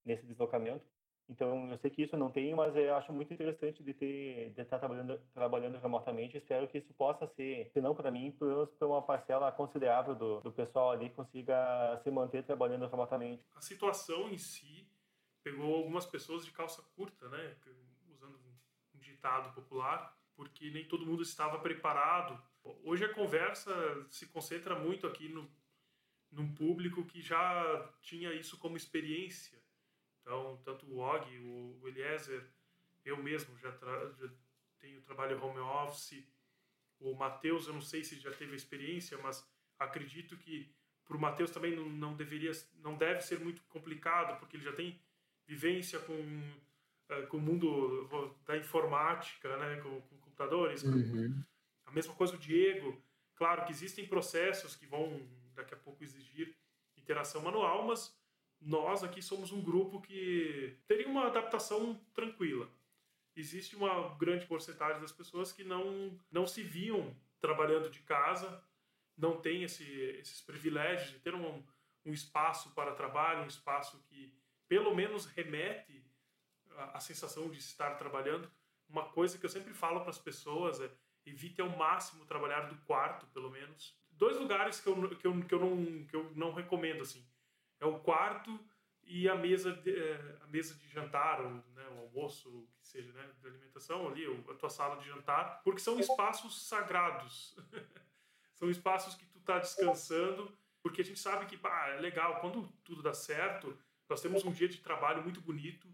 nesse 0.04 0.24
deslocamento. 0.26 0.84
Então, 1.28 1.70
eu 1.70 1.78
sei 1.78 1.90
que 1.90 2.02
isso 2.02 2.16
não 2.16 2.30
tem, 2.30 2.54
mas 2.54 2.74
eu 2.74 2.94
acho 2.96 3.12
muito 3.12 3.32
interessante 3.32 3.82
de 3.82 3.92
ter 3.92 4.50
de 4.54 4.62
estar 4.62 4.78
trabalhando 4.78 5.20
trabalhando 5.34 5.78
remotamente. 5.78 6.38
Espero 6.38 6.66
que 6.66 6.78
isso 6.78 6.92
possa 6.94 7.26
ser, 7.36 7.70
se 7.70 7.80
não 7.82 7.94
para 7.94 8.10
mim, 8.10 8.32
para 8.32 8.88
uma 8.88 9.02
parcela 9.02 9.52
considerável 9.52 10.14
do, 10.14 10.40
do 10.40 10.50
pessoal 10.50 10.90
ali 10.90 11.10
consiga 11.10 12.00
se 12.02 12.10
manter 12.10 12.44
trabalhando 12.44 12.88
remotamente. 12.88 13.44
A 13.54 13.60
situação 13.60 14.30
em 14.30 14.38
si 14.38 14.88
pegou 15.42 15.76
algumas 15.76 16.06
pessoas 16.06 16.44
de 16.46 16.50
calça 16.50 16.82
curta, 16.96 17.28
né, 17.28 17.56
usando 18.10 18.38
um 18.94 18.98
ditado 18.98 19.52
popular, 19.54 20.16
porque 20.34 20.70
nem 20.70 20.88
todo 20.88 21.06
mundo 21.06 21.22
estava 21.22 21.58
preparado. 21.58 22.42
Hoje 22.84 23.04
a 23.04 23.14
conversa 23.14 23.70
se 24.08 24.26
concentra 24.28 24.78
muito 24.78 25.06
aqui 25.06 25.28
no 25.28 25.48
num 26.30 26.54
público 26.54 27.06
que 27.06 27.22
já 27.22 27.90
tinha 28.02 28.34
isso 28.34 28.58
como 28.58 28.76
experiência 28.76 29.57
então, 30.28 30.60
tanto 30.62 30.84
o 30.84 30.98
Og, 30.98 31.38
o 31.38 31.88
Eliezer, 31.88 32.44
eu 33.02 33.16
mesmo 33.16 33.56
já, 33.56 33.70
já 33.70 34.28
tenho 34.78 35.00
trabalho 35.00 35.42
home 35.42 35.58
office. 35.58 36.22
O 37.00 37.14
Matheus, 37.14 37.66
eu 37.66 37.72
não 37.72 37.80
sei 37.80 38.04
se 38.04 38.20
já 38.20 38.30
teve 38.30 38.54
experiência, 38.54 39.16
mas 39.22 39.42
acredito 39.78 40.36
que 40.36 40.70
para 41.06 41.16
o 41.16 41.20
Matheus 41.20 41.50
também 41.50 41.74
não, 41.74 41.88
não 41.88 42.14
deveria, 42.14 42.52
não 42.74 42.94
deve 42.94 43.22
ser 43.22 43.40
muito 43.40 43.62
complicado, 43.70 44.38
porque 44.38 44.58
ele 44.58 44.64
já 44.64 44.72
tem 44.74 45.00
vivência 45.46 45.98
com 46.00 46.12
uh, 46.12 47.26
com 47.28 47.38
o 47.38 47.40
mundo 47.40 48.06
da 48.44 48.54
informática, 48.54 49.56
né, 49.56 49.80
com, 49.80 49.98
com 50.02 50.18
computadores. 50.18 50.82
Uhum. 50.82 51.42
A 51.86 51.90
mesma 51.90 52.14
coisa 52.14 52.34
o 52.34 52.38
Diego. 52.38 53.02
Claro 53.34 53.64
que 53.64 53.72
existem 53.72 54.06
processos 54.06 54.76
que 54.76 54.84
vão 54.84 55.26
daqui 55.54 55.72
a 55.72 55.78
pouco 55.78 56.04
exigir 56.04 56.54
interação 56.98 57.40
manual, 57.40 57.86
mas 57.86 58.14
nós 58.60 59.04
aqui 59.04 59.22
somos 59.22 59.52
um 59.52 59.62
grupo 59.62 60.00
que 60.00 60.76
teria 60.86 61.08
uma 61.08 61.26
adaptação 61.26 61.94
tranquila. 62.12 62.68
Existe 63.36 63.76
uma 63.76 64.16
grande 64.16 64.46
porcentagem 64.46 65.00
das 65.00 65.12
pessoas 65.12 65.52
que 65.52 65.62
não, 65.62 66.18
não 66.30 66.46
se 66.46 66.62
viam 66.62 67.16
trabalhando 67.40 67.88
de 67.88 68.00
casa, 68.00 68.62
não 69.16 69.40
tem 69.40 69.62
esse, 69.62 69.84
esses 69.84 70.40
privilégios 70.40 71.10
de 71.10 71.20
ter 71.20 71.34
um, 71.34 71.64
um 72.04 72.12
espaço 72.12 72.74
para 72.74 72.94
trabalho, 72.94 73.44
um 73.44 73.48
espaço 73.48 74.02
que 74.08 74.34
pelo 74.66 74.94
menos 74.94 75.26
remete 75.26 76.04
a 76.92 77.00
sensação 77.00 77.48
de 77.48 77.58
estar 77.58 77.94
trabalhando. 77.94 78.50
Uma 78.88 79.04
coisa 79.04 79.38
que 79.38 79.46
eu 79.46 79.50
sempre 79.50 79.72
falo 79.72 80.00
para 80.00 80.10
as 80.10 80.18
pessoas 80.18 80.80
é 80.80 80.90
evite 81.24 81.60
ao 81.60 81.68
máximo 81.68 82.24
trabalhar 82.24 82.62
do 82.62 82.76
quarto, 82.86 83.26
pelo 83.28 83.50
menos. 83.50 83.96
Dois 84.10 84.36
lugares 84.36 84.80
que 84.80 84.88
eu, 84.88 85.16
que 85.16 85.26
eu, 85.26 85.44
que 85.44 85.54
eu, 85.54 85.60
não, 85.60 86.04
que 86.06 86.16
eu 86.16 86.32
não 86.34 86.52
recomendo, 86.52 87.02
assim 87.02 87.24
é 87.80 87.86
o 87.86 87.98
quarto 88.00 88.58
e 89.04 89.28
a 89.28 89.34
mesa 89.34 89.72
de, 89.72 89.98
é, 89.98 90.38
a 90.42 90.46
mesa 90.48 90.74
de 90.74 90.86
jantar, 90.88 91.40
ou 91.40 91.50
né, 91.50 91.88
o 91.96 92.00
almoço, 92.00 92.68
que 92.80 92.86
seja, 92.86 93.10
né, 93.12 93.30
de 93.40 93.46
alimentação 93.46 94.06
ali, 94.06 94.26
a 94.48 94.54
tua 94.54 94.68
sala 94.68 94.96
de 94.96 95.08
jantar, 95.08 95.62
porque 95.64 95.80
são 95.80 95.98
espaços 95.98 96.66
sagrados. 96.68 97.56
são 98.54 98.70
espaços 98.70 99.14
que 99.14 99.24
tu 99.26 99.38
está 99.38 99.58
descansando, 99.58 100.52
porque 100.82 101.00
a 101.00 101.04
gente 101.04 101.18
sabe 101.18 101.46
que 101.46 101.58
é 101.66 102.00
legal, 102.00 102.40
quando 102.40 102.68
tudo 102.84 103.02
dá 103.02 103.14
certo, 103.14 103.76
nós 104.08 104.20
temos 104.20 104.44
um 104.44 104.52
dia 104.52 104.68
de 104.68 104.78
trabalho 104.78 105.22
muito 105.22 105.40
bonito, 105.40 105.88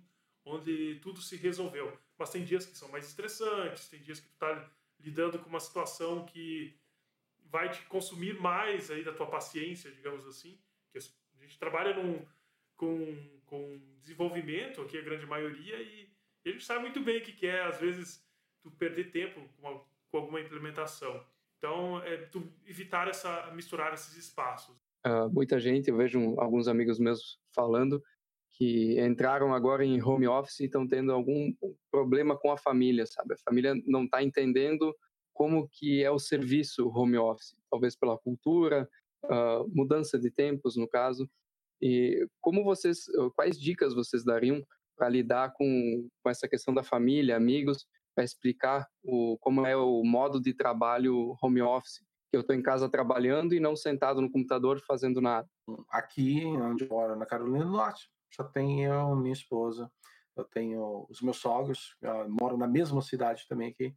onde 0.45 0.99
tudo 1.01 1.21
se 1.21 1.37
resolveu. 1.37 1.97
Mas 2.19 2.31
tem 2.31 2.45
dias 2.45 2.67
que 2.67 2.77
são 2.77 2.89
mais 2.89 3.07
estressantes, 3.07 3.89
tem 3.89 4.01
dias 4.01 4.21
que 4.21 4.29
tu 4.29 4.35
está 4.35 4.71
lidando 4.99 5.39
com 5.39 5.49
uma 5.49 5.61
situação 5.61 6.25
que 6.27 6.77
vai 7.45 7.71
te 7.71 7.83
consumir 7.87 8.41
mais 8.41 8.91
aí 8.91 9.05
da 9.05 9.13
tua 9.13 9.27
paciência, 9.27 9.91
digamos 9.91 10.27
assim, 10.27 10.59
que 10.91 10.99
gente 11.47 11.59
trabalha 11.59 11.95
num, 11.95 12.25
com, 12.77 13.17
com 13.47 13.81
desenvolvimento, 14.01 14.81
aqui 14.83 14.99
a 14.99 15.03
grande 15.03 15.27
maioria, 15.27 15.81
e, 15.81 16.09
a 16.47 16.51
gente 16.51 16.65
sabe 16.65 16.83
muito 16.83 17.01
bem 17.01 17.19
o 17.19 17.23
que, 17.23 17.47
é, 17.47 17.63
às 17.63 17.81
vezes, 17.81 18.23
tu 18.63 18.71
perder 18.71 19.11
tempo 19.11 19.41
com, 19.57 19.69
uma, 19.69 19.81
com 20.11 20.19
alguma 20.19 20.41
implementação. 20.41 21.25
Então, 21.57 22.03
é 22.03 22.19
tu 22.19 22.47
evitar 22.67 23.09
essa, 23.09 23.51
misturar 23.53 23.95
esses 23.95 24.15
espaços. 24.17 24.77
Uh, 25.07 25.31
muita 25.33 25.59
gente, 25.59 25.89
eu 25.89 25.97
vejo 25.97 26.39
alguns 26.39 26.69
amigos 26.69 26.99
meus 26.99 27.39
falando 27.55 28.03
que 28.51 29.01
entraram 29.01 29.55
agora 29.55 29.85
em 29.85 30.03
home 30.03 30.29
office 30.29 30.61
e 30.61 30.65
estão 30.67 30.87
tendo 30.87 31.13
algum 31.13 31.53
problema 31.91 32.37
com 32.37 32.53
a 32.53 32.59
família, 32.59 33.07
sabe? 33.07 33.35
A 33.35 33.39
família 33.39 33.75
não 33.87 34.05
está 34.05 34.23
entendendo 34.23 34.95
como 35.33 35.69
que 35.69 36.05
é 36.05 36.11
o 36.11 36.19
serviço 36.19 36.89
home 36.89 37.19
office, 37.19 37.57
talvez 37.69 37.97
pela 37.97 38.17
cultura, 38.17 38.89
uh, 39.25 39.69
mudança 39.75 40.19
de 40.19 40.31
tempos, 40.31 40.77
no 40.77 40.89
caso. 40.89 41.29
E 41.81 42.27
como 42.41 42.65
vocês, 42.65 43.05
quais 43.35 43.61
dicas 43.61 43.95
vocês 43.95 44.25
dariam 44.25 44.65
para 44.97 45.09
lidar 45.09 45.53
com, 45.53 46.09
com 46.23 46.31
essa 46.31 46.49
questão 46.49 46.73
da 46.73 46.83
família, 46.83 47.37
amigos, 47.37 47.87
para 48.15 48.25
explicar 48.25 48.87
o, 49.03 49.37
como 49.41 49.67
é 49.67 49.77
o 49.77 50.03
modo 50.05 50.41
de 50.41 50.55
trabalho 50.55 51.37
home 51.43 51.61
office, 51.61 52.01
que 52.31 52.37
eu 52.37 52.41
estou 52.41 52.55
em 52.55 52.63
casa 52.63 52.89
trabalhando 52.89 53.55
e 53.55 53.61
não 53.61 53.77
sentado 53.77 54.21
no 54.21 54.31
computador 54.31 54.81
fazendo 54.87 55.21
nada. 55.21 55.49
Aqui, 55.91 56.45
onde 56.47 56.85
eu 56.85 56.89
moro, 56.89 57.17
na 57.17 57.27
Carolina 57.27 57.65
do 57.65 57.71
Norte, 57.71 58.09
só 58.33 58.45
tenho 58.45 58.93
eu, 58.93 59.17
minha 59.17 59.33
esposa, 59.33 59.91
eu 60.37 60.45
tenho 60.45 61.07
os 61.09 61.21
meus 61.21 61.37
sogros, 61.37 61.97
moram 62.29 62.57
na 62.57 62.67
mesma 62.67 63.01
cidade 63.03 63.47
também 63.49 63.69
aqui, 63.71 63.95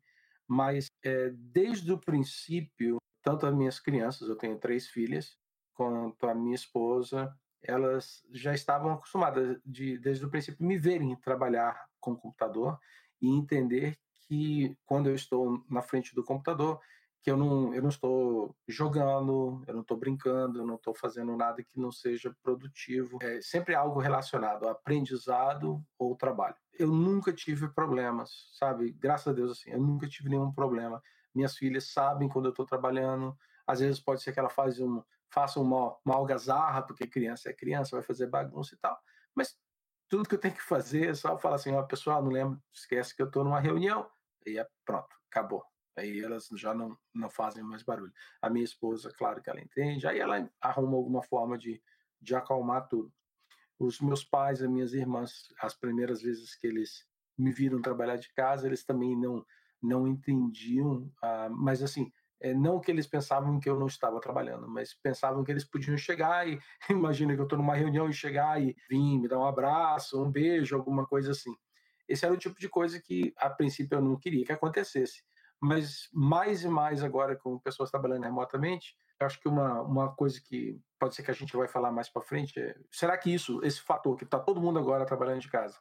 mas 0.48 0.88
é, 1.04 1.32
desde 1.36 1.92
o 1.92 2.00
princípio, 2.00 2.98
tanto 3.28 3.46
as 3.46 3.54
minhas 3.54 3.78
crianças, 3.78 4.30
eu 4.30 4.38
tenho 4.38 4.58
três 4.58 4.88
filhas, 4.88 5.38
quanto 5.74 6.26
a 6.28 6.34
minha 6.34 6.56
esposa, 6.56 7.30
elas 7.62 8.24
já 8.32 8.54
estavam 8.54 8.94
acostumadas 8.94 9.60
de, 9.66 9.98
desde 9.98 10.26
o 10.26 10.30
princípio, 10.30 10.66
me 10.66 10.78
verem 10.78 11.14
trabalhar 11.18 11.90
com 12.00 12.14
o 12.14 12.18
computador 12.18 12.80
e 13.22 13.28
entender 13.28 13.98
que 14.26 14.78
quando 14.86 15.10
eu 15.10 15.16
estou 15.16 15.62
na 15.70 15.82
frente 15.82 16.16
do 16.16 16.24
computador, 16.24 16.80
que 17.22 17.30
eu 17.30 17.36
não, 17.36 17.74
eu 17.74 17.82
não 17.82 17.90
estou 17.90 18.56
jogando, 18.66 19.62
eu 19.68 19.74
não 19.74 19.82
estou 19.82 19.98
brincando, 19.98 20.60
eu 20.60 20.66
não 20.66 20.76
estou 20.76 20.94
fazendo 20.94 21.36
nada 21.36 21.62
que 21.62 21.78
não 21.78 21.92
seja 21.92 22.34
produtivo. 22.42 23.20
É 23.22 23.42
sempre 23.42 23.76
algo 23.76 24.00
relacionado 24.00 24.64
ao 24.64 24.72
aprendizado 24.72 25.84
ou 26.00 26.16
trabalho. 26.16 26.56
Eu 26.80 26.88
nunca 26.88 27.34
tive 27.34 27.68
problemas, 27.68 28.30
sabe? 28.58 28.94
Graças 28.94 29.28
a 29.28 29.34
Deus, 29.34 29.52
assim, 29.52 29.72
eu 29.72 29.82
nunca 29.82 30.08
tive 30.08 30.30
nenhum 30.30 30.50
problema. 30.50 31.04
Minhas 31.38 31.56
filhas 31.56 31.92
sabem 31.94 32.28
quando 32.28 32.46
eu 32.46 32.50
estou 32.50 32.66
trabalhando. 32.66 33.38
Às 33.68 33.80
vezes 33.80 34.00
pode 34.00 34.24
ser 34.24 34.34
que 34.34 34.40
ela 34.40 34.50
faz 34.50 34.80
um, 34.80 35.04
faça 35.30 35.60
uma, 35.60 35.96
uma 36.04 36.16
algazarra, 36.16 36.82
porque 36.82 37.06
criança 37.06 37.52
é 37.52 37.54
criança, 37.54 37.96
vai 37.96 38.02
fazer 38.04 38.26
bagunça 38.26 38.74
e 38.74 38.78
tal. 38.80 38.98
Mas 39.36 39.56
tudo 40.10 40.28
que 40.28 40.34
eu 40.34 40.40
tenho 40.40 40.56
que 40.56 40.64
fazer 40.64 41.10
é 41.10 41.14
só 41.14 41.38
falar 41.38 41.58
assim, 41.58 41.72
ó, 41.72 41.82
oh, 41.82 41.86
pessoal, 41.86 42.24
não 42.24 42.32
lembro, 42.32 42.60
esquece 42.74 43.16
que 43.16 43.22
eu 43.22 43.28
estou 43.28 43.44
numa 43.44 43.60
reunião. 43.60 44.10
E 44.48 44.58
é 44.58 44.68
pronto, 44.84 45.16
acabou. 45.30 45.64
Aí 45.96 46.20
elas 46.24 46.48
já 46.56 46.74
não, 46.74 46.98
não 47.14 47.30
fazem 47.30 47.62
mais 47.62 47.84
barulho. 47.84 48.12
A 48.42 48.50
minha 48.50 48.66
esposa, 48.66 49.14
claro 49.16 49.40
que 49.40 49.50
ela 49.52 49.62
entende, 49.62 50.08
aí 50.08 50.20
ela 50.20 50.50
arruma 50.60 50.98
alguma 50.98 51.22
forma 51.22 51.56
de, 51.56 51.80
de 52.20 52.34
acalmar 52.34 52.88
tudo. 52.88 53.14
Os 53.78 54.02
meus 54.02 54.24
pais, 54.24 54.60
as 54.60 54.68
minhas 54.68 54.94
irmãs, 54.94 55.54
as 55.62 55.76
primeiras 55.76 56.24
vezes 56.24 56.56
que 56.56 56.66
eles 56.66 57.06
me 57.38 57.52
viram 57.52 57.80
trabalhar 57.80 58.16
de 58.16 58.34
casa, 58.34 58.66
eles 58.66 58.84
também 58.84 59.16
não 59.16 59.46
não 59.82 60.08
entendiam, 60.08 61.12
ah, 61.22 61.50
mas 61.50 61.84
assim, 61.84 62.12
é, 62.40 62.54
não 62.54 62.80
que 62.80 62.92
eles 62.92 63.08
pensavam 63.08 63.60
que 63.60 63.70
eu 63.70 63.80
não 63.80 63.88
estava 63.88 64.20
trabalhando, 64.20 64.68
mas 64.68 64.94
pensavam 64.94 65.44
que 65.44 65.52
eles 65.52 65.64
podiam 65.66 65.98
chegar 65.98 66.48
e 66.48 66.60
imagina 66.90 67.34
que 67.34 67.40
eu 67.40 67.46
estou 67.46 67.58
numa 67.58 67.76
reunião 67.76 68.10
e 68.10 68.14
chegar 68.14 68.62
e 68.62 68.76
vir 68.90 69.20
me 69.20 69.28
dar 69.28 69.40
um 69.40 69.46
abraço, 69.46 70.22
um 70.24 70.32
beijo, 70.32 70.76
alguma 70.76 71.06
coisa 71.06 71.32
assim. 71.32 71.56
Esse 72.08 72.26
era 72.26 72.34
o 72.34 72.38
tipo 72.38 72.60
de 72.60 72.70
coisa 72.70 73.02
que 73.02 73.34
a 73.38 73.50
princípio 73.50 73.98
eu 73.98 74.02
não 74.02 74.18
queria 74.18 74.46
que 74.46 74.52
acontecesse 74.52 75.24
mas 75.60 76.10
mais 76.14 76.64
e 76.64 76.68
mais 76.68 77.04
agora 77.04 77.36
com 77.36 77.60
pessoas 77.60 77.90
trabalhando 77.90 78.24
remotamente, 78.24 78.96
eu 79.20 79.26
acho 79.26 79.40
que 79.40 79.48
uma, 79.48 79.82
uma 79.82 80.16
coisa 80.16 80.40
que 80.40 80.80
pode 81.00 81.16
ser 81.16 81.24
que 81.24 81.32
a 81.32 81.34
gente 81.34 81.56
vai 81.56 81.68
falar 81.68 81.92
mais 81.92 82.10
para 82.10 82.22
frente 82.22 82.60
é, 82.60 82.76
será 82.92 83.18
que 83.18 83.34
isso, 83.34 83.60
esse 83.64 83.82
fator 83.82 84.16
que 84.16 84.24
está 84.24 84.40
todo 84.40 84.62
mundo 84.62 84.78
agora 84.78 85.06
trabalhando 85.06 85.42
de 85.42 85.50
casa, 85.50 85.80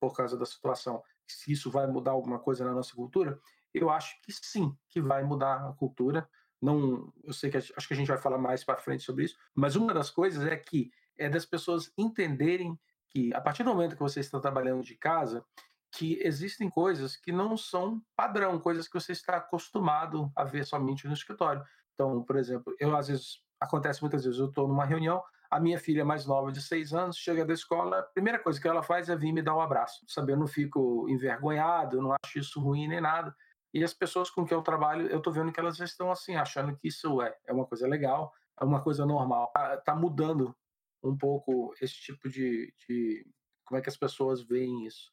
por 0.00 0.14
causa 0.14 0.36
da 0.36 0.46
situação, 0.46 1.02
se 1.26 1.52
isso 1.52 1.70
vai 1.70 1.86
mudar 1.86 2.12
alguma 2.12 2.38
coisa 2.38 2.64
na 2.64 2.72
nossa 2.72 2.94
cultura? 2.94 3.38
Eu 3.72 3.90
acho 3.90 4.20
que 4.22 4.32
sim, 4.32 4.76
que 4.88 5.00
vai 5.00 5.22
mudar 5.22 5.68
a 5.68 5.72
cultura. 5.72 6.28
Não, 6.60 7.12
eu 7.24 7.32
sei 7.32 7.50
que 7.50 7.56
acho 7.56 7.88
que 7.88 7.94
a 7.94 7.96
gente 7.96 8.08
vai 8.08 8.18
falar 8.18 8.38
mais 8.38 8.62
para 8.64 8.78
frente 8.78 9.02
sobre 9.02 9.24
isso, 9.24 9.36
mas 9.54 9.76
uma 9.76 9.92
das 9.92 10.10
coisas 10.10 10.46
é 10.46 10.56
que 10.56 10.90
é 11.18 11.28
das 11.28 11.44
pessoas 11.44 11.92
entenderem 11.96 12.78
que 13.10 13.34
a 13.34 13.40
partir 13.40 13.62
do 13.62 13.70
momento 13.70 13.94
que 13.94 14.02
você 14.02 14.20
está 14.20 14.40
trabalhando 14.40 14.82
de 14.82 14.96
casa, 14.96 15.44
que 15.92 16.18
existem 16.22 16.70
coisas 16.70 17.16
que 17.16 17.30
não 17.30 17.56
são 17.56 18.02
padrão, 18.16 18.58
coisas 18.58 18.88
que 18.88 18.94
você 18.94 19.12
está 19.12 19.36
acostumado 19.36 20.32
a 20.34 20.44
ver 20.44 20.64
somente 20.64 21.06
no 21.06 21.12
escritório. 21.12 21.62
Então, 21.94 22.24
por 22.24 22.36
exemplo, 22.36 22.74
eu 22.80 22.96
às 22.96 23.08
vezes 23.08 23.42
acontece 23.60 24.00
muitas 24.00 24.24
vezes, 24.24 24.40
eu 24.40 24.48
estou 24.48 24.66
numa 24.66 24.84
reunião, 24.84 25.22
a 25.52 25.60
minha 25.60 25.78
filha 25.78 26.02
mais 26.02 26.24
nova 26.24 26.50
de 26.50 26.62
seis 26.62 26.94
anos 26.94 27.18
chega 27.18 27.44
da 27.44 27.52
escola, 27.52 27.98
a 27.98 28.02
primeira 28.02 28.38
coisa 28.38 28.58
que 28.58 28.66
ela 28.66 28.82
faz 28.82 29.10
é 29.10 29.14
vir 29.14 29.32
me 29.32 29.42
dar 29.42 29.54
um 29.54 29.60
abraço. 29.60 30.02
Sabe, 30.08 30.32
eu 30.32 30.36
não 30.38 30.46
fico 30.46 31.06
envergonhado, 31.10 31.98
eu 31.98 32.02
não 32.02 32.16
acho 32.24 32.38
isso 32.38 32.58
ruim 32.58 32.88
nem 32.88 33.02
nada. 33.02 33.36
E 33.74 33.84
as 33.84 33.92
pessoas 33.92 34.30
com 34.30 34.46
quem 34.46 34.56
eu 34.56 34.62
trabalho, 34.62 35.08
eu 35.08 35.18
estou 35.18 35.30
vendo 35.30 35.52
que 35.52 35.60
elas 35.60 35.78
estão 35.78 36.10
assim, 36.10 36.36
achando 36.36 36.74
que 36.74 36.88
isso 36.88 37.20
é, 37.20 37.36
é 37.46 37.52
uma 37.52 37.66
coisa 37.66 37.86
legal, 37.86 38.32
é 38.58 38.64
uma 38.64 38.82
coisa 38.82 39.04
normal. 39.04 39.48
Está 39.48 39.76
tá 39.76 39.94
mudando 39.94 40.56
um 41.02 41.14
pouco 41.14 41.74
esse 41.82 41.96
tipo 41.96 42.30
de, 42.30 42.72
de 42.88 43.26
como 43.66 43.78
é 43.78 43.82
que 43.82 43.90
as 43.90 43.96
pessoas 43.96 44.42
veem 44.42 44.86
isso. 44.86 45.12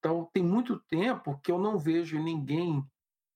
Então, 0.00 0.28
tem 0.32 0.42
muito 0.42 0.80
tempo 0.80 1.38
que 1.44 1.52
eu 1.52 1.60
não 1.60 1.78
vejo 1.78 2.18
ninguém 2.18 2.84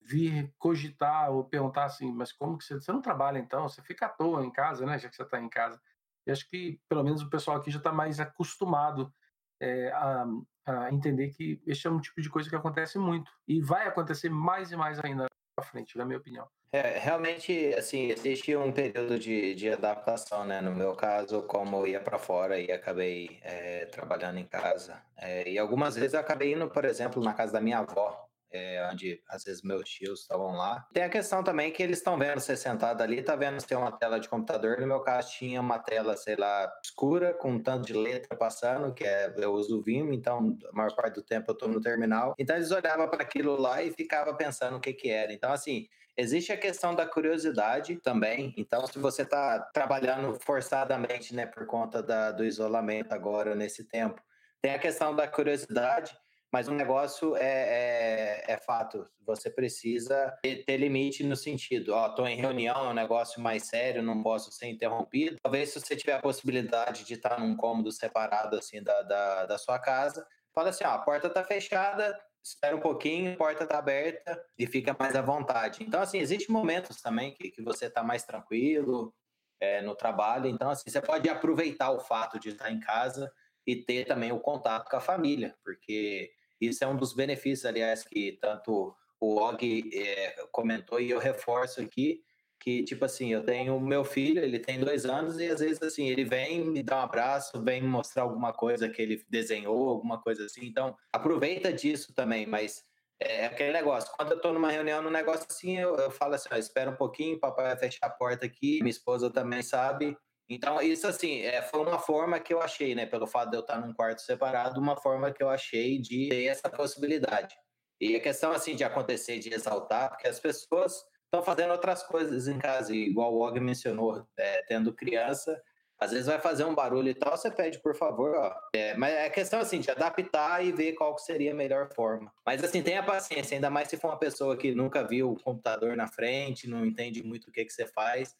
vir 0.01 0.53
cogitar 0.59 1.31
ou 1.31 1.45
perguntar 1.45 1.85
assim, 1.85 2.13
mas 2.13 2.33
como 2.33 2.59
que 2.59 2.65
você, 2.65 2.75
você 2.75 2.91
não 2.91 3.01
trabalha 3.01 3.39
então? 3.39 3.69
Você 3.69 3.81
fica 3.83 4.07
à 4.07 4.09
toa 4.09 4.45
em 4.45 4.51
casa, 4.51 4.85
né? 4.85 4.99
Já 4.99 5.09
que 5.09 5.15
você 5.15 5.23
está 5.23 5.41
em 5.41 5.49
casa. 5.49 5.81
E 6.27 6.31
acho 6.31 6.49
que, 6.49 6.81
pelo 6.89 7.03
menos, 7.03 7.23
o 7.23 7.31
pessoal 7.31 7.57
aqui 7.57 7.71
já 7.71 7.79
está 7.79 7.93
mais 7.93 8.19
acostumado 8.21 9.13
é, 9.61 9.91
a, 9.93 10.27
a, 10.67 10.93
entender 10.93 11.31
que 11.31 11.61
esse 11.67 11.87
é 11.87 11.91
um 11.91 12.01
tipo 12.01 12.21
de 12.21 12.31
coisa 12.31 12.49
que 12.49 12.57
acontece 12.57 12.99
muito. 12.99 13.31
E 13.47 13.61
vai 13.61 13.87
acontecer 13.87 14.31
mais 14.31 14.73
e 14.73 14.77
mais 14.77 14.99
ainda 15.01 15.27
para 15.57 15.65
frente, 15.65 15.97
na 15.97 16.05
minha 16.05 16.19
opinião. 16.19 16.49
É, 16.73 16.99
realmente, 16.99 17.73
assim, 17.75 18.11
existe 18.11 18.57
um 18.57 18.73
período 18.73 19.17
de, 19.17 19.55
de 19.55 19.71
adaptação, 19.71 20.45
né? 20.45 20.61
No 20.61 20.75
meu 20.75 20.95
caso, 20.97 21.43
como 21.43 21.77
eu 21.77 21.87
ia 21.87 22.01
para 22.01 22.19
fora 22.19 22.59
e 22.59 22.73
acabei 22.73 23.39
é, 23.43 23.87
trabalhando 23.87 24.39
em 24.39 24.45
casa. 24.45 25.01
É, 25.17 25.49
e 25.49 25.57
algumas 25.57 25.95
vezes 25.95 26.15
eu 26.15 26.21
acabei 26.21 26.53
indo, 26.53 26.69
por 26.69 26.85
exemplo, 26.85 27.23
na 27.23 27.33
casa 27.33 27.53
da 27.53 27.61
minha 27.61 27.79
avó, 27.79 28.29
é, 28.57 28.89
onde 28.91 29.21
às 29.29 29.45
vezes 29.45 29.63
meus 29.63 29.89
tios 29.89 30.21
estavam 30.21 30.53
lá. 30.53 30.87
Tem 30.93 31.03
a 31.03 31.09
questão 31.09 31.43
também 31.43 31.73
que 31.73 31.83
eles 31.83 31.99
estão 31.99 32.19
vendo 32.19 32.41
você 32.41 32.57
sentado 32.57 33.03
ali, 33.03 33.23
tá 33.23 33.35
vendo 33.37 33.61
se 33.61 33.67
tem 33.67 33.77
uma 33.77 33.93
tela 33.93 34.19
de 34.19 34.29
computador. 34.29 34.81
No 34.81 34.87
meu 34.87 35.01
caso, 35.01 35.33
tinha 35.33 35.61
uma 35.61 35.79
tela, 35.79 36.17
sei 36.17 36.37
lá, 36.37 36.73
escura, 36.83 37.35
com 37.35 37.53
um 37.53 37.63
tanto 37.63 37.87
de 37.87 37.93
letra 37.93 38.37
passando, 38.37 38.95
que 38.95 39.05
é, 39.05 39.33
eu 39.37 39.53
uso 39.53 39.79
o 39.79 39.83
Vim, 39.83 40.13
então 40.13 40.57
a 40.71 40.77
maior 40.77 40.95
parte 40.95 41.15
do 41.15 41.23
tempo 41.23 41.51
eu 41.51 41.55
tô 41.55 41.67
no 41.67 41.81
terminal. 41.81 42.35
Então 42.39 42.57
eles 42.57 42.71
olhavam 42.71 43.09
para 43.09 43.23
aquilo 43.23 43.61
lá 43.61 43.83
e 43.83 43.93
ficavam 43.93 44.37
pensando 44.37 44.77
o 44.77 44.81
que 44.81 44.93
que 44.93 45.11
era. 45.11 45.33
Então, 45.33 45.53
assim, 45.53 45.89
Existe 46.17 46.53
a 46.53 46.57
questão 46.57 46.95
da 46.95 47.05
curiosidade 47.05 47.97
também. 47.97 48.55
Então, 48.57 48.87
se 48.87 48.97
você 49.01 49.23
está 49.23 49.59
trabalhando 49.59 50.39
forçadamente, 50.41 51.35
né, 51.35 51.45
por 51.45 51.67
conta 51.67 52.01
da, 52.01 52.31
do 52.31 52.45
isolamento 52.45 53.13
agora 53.13 53.57
nesse 53.57 53.83
tempo, 53.83 54.23
tem 54.63 54.73
a 54.73 54.79
questão 54.79 55.15
da 55.15 55.27
curiosidade, 55.27 56.17
mas 56.55 56.69
o 56.69 56.73
negócio 56.73 57.35
é, 57.35 58.45
é, 58.47 58.53
é 58.53 58.57
fato. 58.57 59.05
Você 59.27 59.51
precisa 59.51 60.33
ter, 60.41 60.65
ter, 60.65 60.77
limite 60.77 61.25
no 61.25 61.35
sentido, 61.35 61.93
ó, 61.93 62.07
estou 62.07 62.29
em 62.29 62.37
reunião, 62.37 62.77
é 62.77 62.89
um 62.91 62.95
negócio 62.95 63.43
mais 63.43 63.65
sério, 63.65 64.05
não 64.05 64.23
posso 64.23 64.53
ser 64.53 64.69
interrompido. 64.69 65.37
Talvez 65.43 65.71
se 65.71 65.81
você 65.81 65.97
tiver 65.97 66.13
a 66.13 66.21
possibilidade 66.21 67.03
de 67.03 67.15
estar 67.15 67.41
num 67.41 67.57
cômodo 67.57 67.91
separado 67.91 68.57
assim 68.57 68.81
da, 68.81 69.03
da, 69.03 69.47
da 69.47 69.59
sua 69.59 69.81
casa, 69.81 70.25
fala 70.55 70.69
assim, 70.69 70.85
ó, 70.85 70.91
a 70.91 70.99
porta 70.99 71.27
está 71.27 71.43
fechada, 71.43 72.17
espera 72.41 72.77
um 72.77 72.81
pouquinho, 72.81 73.33
a 73.33 73.37
porta 73.37 73.65
está 73.65 73.77
aberta 73.77 74.41
e 74.57 74.65
fica 74.65 74.95
mais 74.97 75.17
à 75.17 75.23
vontade. 75.23 75.83
Então, 75.83 76.01
assim, 76.01 76.19
existem 76.19 76.55
momentos 76.55 77.03
também 77.03 77.35
que, 77.35 77.51
que 77.51 77.63
você 77.63 77.87
está 77.87 78.05
mais 78.05 78.23
tranquilo 78.23 79.13
é, 79.59 79.83
no 79.83 79.97
trabalho. 79.97 80.47
Então, 80.47 80.71
assim, 80.71 80.89
você 80.89 81.01
pode 81.01 81.29
aproveitar 81.29 81.91
o 81.91 81.99
fato 81.99 82.39
de 82.39 82.51
estar 82.51 82.71
em 82.71 82.79
casa 82.79 83.29
e 83.67 83.75
ter 83.75 84.05
também 84.05 84.31
o 84.31 84.39
contato 84.39 84.89
com 84.89 84.97
a 84.97 85.01
família, 85.01 85.57
porque 85.65 86.31
isso 86.61 86.85
é 86.85 86.87
um 86.87 86.97
dos 86.97 87.15
benefícios, 87.15 87.65
aliás, 87.67 88.05
que 88.05 88.39
tanto 88.41 88.95
o 89.21 89.37
Og 89.41 89.91
é, 89.95 90.47
comentou 90.53 91.01
e 91.01 91.11
eu 91.11 91.19
reforço 91.19 91.81
aqui, 91.81 92.21
que, 92.61 92.83
tipo 92.83 93.05
assim, 93.05 93.33
eu 93.33 93.45
tenho 93.45 93.79
meu 93.79 94.05
filho, 94.05 94.43
ele 94.43 94.59
tem 94.59 94.81
dois 94.81 95.05
anos, 95.05 95.39
e 95.39 95.47
às 95.49 95.61
vezes, 95.61 95.83
assim, 95.83 96.09
ele 96.09 96.25
vem 96.25 96.65
me 96.65 96.83
dar 96.83 97.01
um 97.01 97.05
abraço, 97.05 97.63
vem 97.63 97.83
me 97.83 97.89
mostrar 97.89 98.23
alguma 98.23 98.53
coisa 98.53 98.89
que 98.89 99.03
ele 99.03 99.23
desenhou, 99.29 99.89
alguma 99.89 100.21
coisa 100.21 100.47
assim. 100.47 100.65
Então, 100.65 100.97
aproveita 101.13 101.73
disso 101.73 102.15
também, 102.15 102.47
mas 102.47 102.83
é, 103.21 103.43
é 103.43 103.47
aquele 103.47 103.73
negócio. 103.73 104.11
Quando 104.17 104.33
eu 104.33 104.41
tô 104.41 104.53
numa 104.53 104.71
reunião, 104.71 105.03
num 105.03 105.11
negócio 105.11 105.47
assim, 105.49 105.79
eu, 105.79 105.97
eu 105.97 106.11
falo 106.11 106.35
assim, 106.35 106.49
ó, 106.51 106.57
espera 106.57 106.91
um 106.91 106.97
pouquinho, 106.97 107.39
papai 107.39 107.67
vai 107.67 107.77
fechar 107.77 108.07
a 108.07 108.11
porta 108.11 108.47
aqui, 108.47 108.79
minha 108.81 108.91
esposa 108.91 109.31
também 109.31 109.63
sabe. 109.63 110.17
Então, 110.49 110.81
isso, 110.81 111.07
assim, 111.07 111.41
é, 111.41 111.63
foi 111.63 111.81
uma 111.81 111.99
forma 111.99 112.39
que 112.39 112.53
eu 112.53 112.61
achei, 112.61 112.95
né, 112.95 113.07
pelo 113.07 113.27
fato 113.27 113.51
de 113.51 113.57
eu 113.57 113.61
estar 113.61 113.81
num 113.81 113.95
quarto 113.95 114.21
separado, 114.21 114.81
uma 114.81 114.97
forma 114.97 115.33
que 115.33 115.43
eu 115.43 115.49
achei 115.49 115.99
de 115.99 116.29
ter 116.29 116.45
essa 116.45 116.69
possibilidade. 116.69 117.55
E 118.01 118.17
a 118.17 118.21
questão, 118.21 118.53
assim, 118.53 118.77
de 118.77 118.85
acontecer, 118.85 119.39
de 119.39 119.53
exaltar, 119.53 120.11
porque 120.11 120.29
as 120.29 120.39
pessoas 120.39 121.05
estão 121.25 121.43
fazendo 121.43 121.73
outras 121.73 122.03
coisas 122.03 122.47
em 122.47 122.59
casa, 122.59 122.95
igual 122.95 123.35
o 123.35 123.41
Og 123.41 123.59
mencionou, 123.59 124.27
é, 124.37 124.63
tendo 124.69 124.93
criança, 124.93 125.61
às 125.99 126.11
vezes 126.11 126.27
vai 126.27 126.41
fazer 126.41 126.65
um 126.65 126.75
barulho 126.75 127.09
e 127.09 127.15
tal, 127.15 127.37
você 127.37 127.51
pede, 127.51 127.81
por 127.81 127.95
favor, 127.95 128.35
ó. 128.37 128.55
É, 128.75 128.95
mas 128.97 129.15
é 129.15 129.31
questão, 129.31 129.61
assim, 129.61 129.81
de 129.81 129.91
adaptar 129.91 130.65
e 130.65 130.73
ver 130.73 130.93
qual 130.93 131.17
seria 131.19 131.53
a 131.53 131.55
melhor 131.55 131.89
forma. 131.95 132.33
Mas, 132.45 132.63
assim, 132.63 132.83
tenha 132.83 133.03
paciência, 133.03 133.57
ainda 133.57 133.71
mais 133.71 133.89
se 133.89 133.97
for 133.97 134.09
uma 134.09 134.19
pessoa 134.19 134.57
que 134.57 134.75
nunca 134.75 135.07
viu 135.07 135.33
o 135.33 135.43
computador 135.43 135.97
na 135.97 136.07
frente, 136.07 136.69
não 136.69 136.85
entende 136.85 137.23
muito 137.23 137.49
o 137.49 137.53
que, 137.53 137.65
que 137.65 137.73
você 137.73 137.87
faz. 137.87 138.37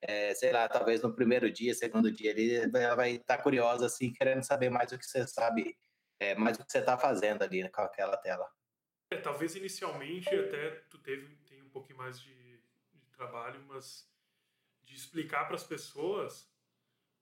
É, 0.00 0.32
sei 0.34 0.52
lá, 0.52 0.68
talvez 0.68 1.02
no 1.02 1.12
primeiro 1.12 1.50
dia, 1.50 1.74
segundo 1.74 2.10
dia, 2.10 2.30
ali, 2.30 2.54
ela 2.54 2.94
vai 2.94 3.12
estar 3.12 3.36
tá 3.36 3.42
curiosa, 3.42 3.86
assim, 3.86 4.12
querendo 4.12 4.44
saber 4.44 4.70
mais 4.70 4.92
o 4.92 4.98
que 4.98 5.04
você 5.04 5.26
sabe, 5.26 5.76
é, 6.20 6.34
mais 6.36 6.56
o 6.58 6.64
que 6.64 6.70
você 6.70 6.78
está 6.78 6.96
fazendo 6.96 7.42
ali 7.42 7.68
com 7.68 7.82
aquela 7.82 8.16
tela. 8.16 8.48
É, 9.10 9.16
talvez 9.16 9.56
inicialmente 9.56 10.28
até 10.28 10.70
tu 10.90 10.98
teve 10.98 11.36
tem 11.46 11.62
um 11.62 11.70
pouquinho 11.70 11.98
mais 11.98 12.20
de, 12.20 12.58
de 12.92 13.10
trabalho, 13.10 13.64
mas 13.66 14.06
de 14.82 14.94
explicar 14.94 15.46
para 15.46 15.56
as 15.56 15.64
pessoas, 15.64 16.50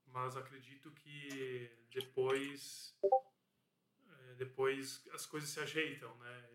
mas 0.07 0.37
acredito 0.37 0.91
que 0.93 1.71
depois 1.91 2.97
é, 3.05 4.35
depois 4.35 5.07
as 5.13 5.25
coisas 5.27 5.49
se 5.49 5.61
ajeitam, 5.61 6.15
né? 6.19 6.51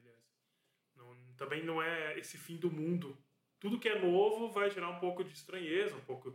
Não, 0.96 1.16
também 1.36 1.64
não 1.64 1.82
é 1.82 2.18
esse 2.20 2.38
fim 2.38 2.58
do 2.58 2.70
mundo. 2.70 3.18
Tudo 3.62 3.80
que 3.80 3.88
é 3.88 4.00
novo 4.00 4.50
vai 4.50 4.72
gerar 4.72 4.90
um 4.90 5.00
pouco 5.00 5.24
de 5.24 5.32
estranheza, 5.32 5.96
um 5.96 6.02
pouco 6.02 6.34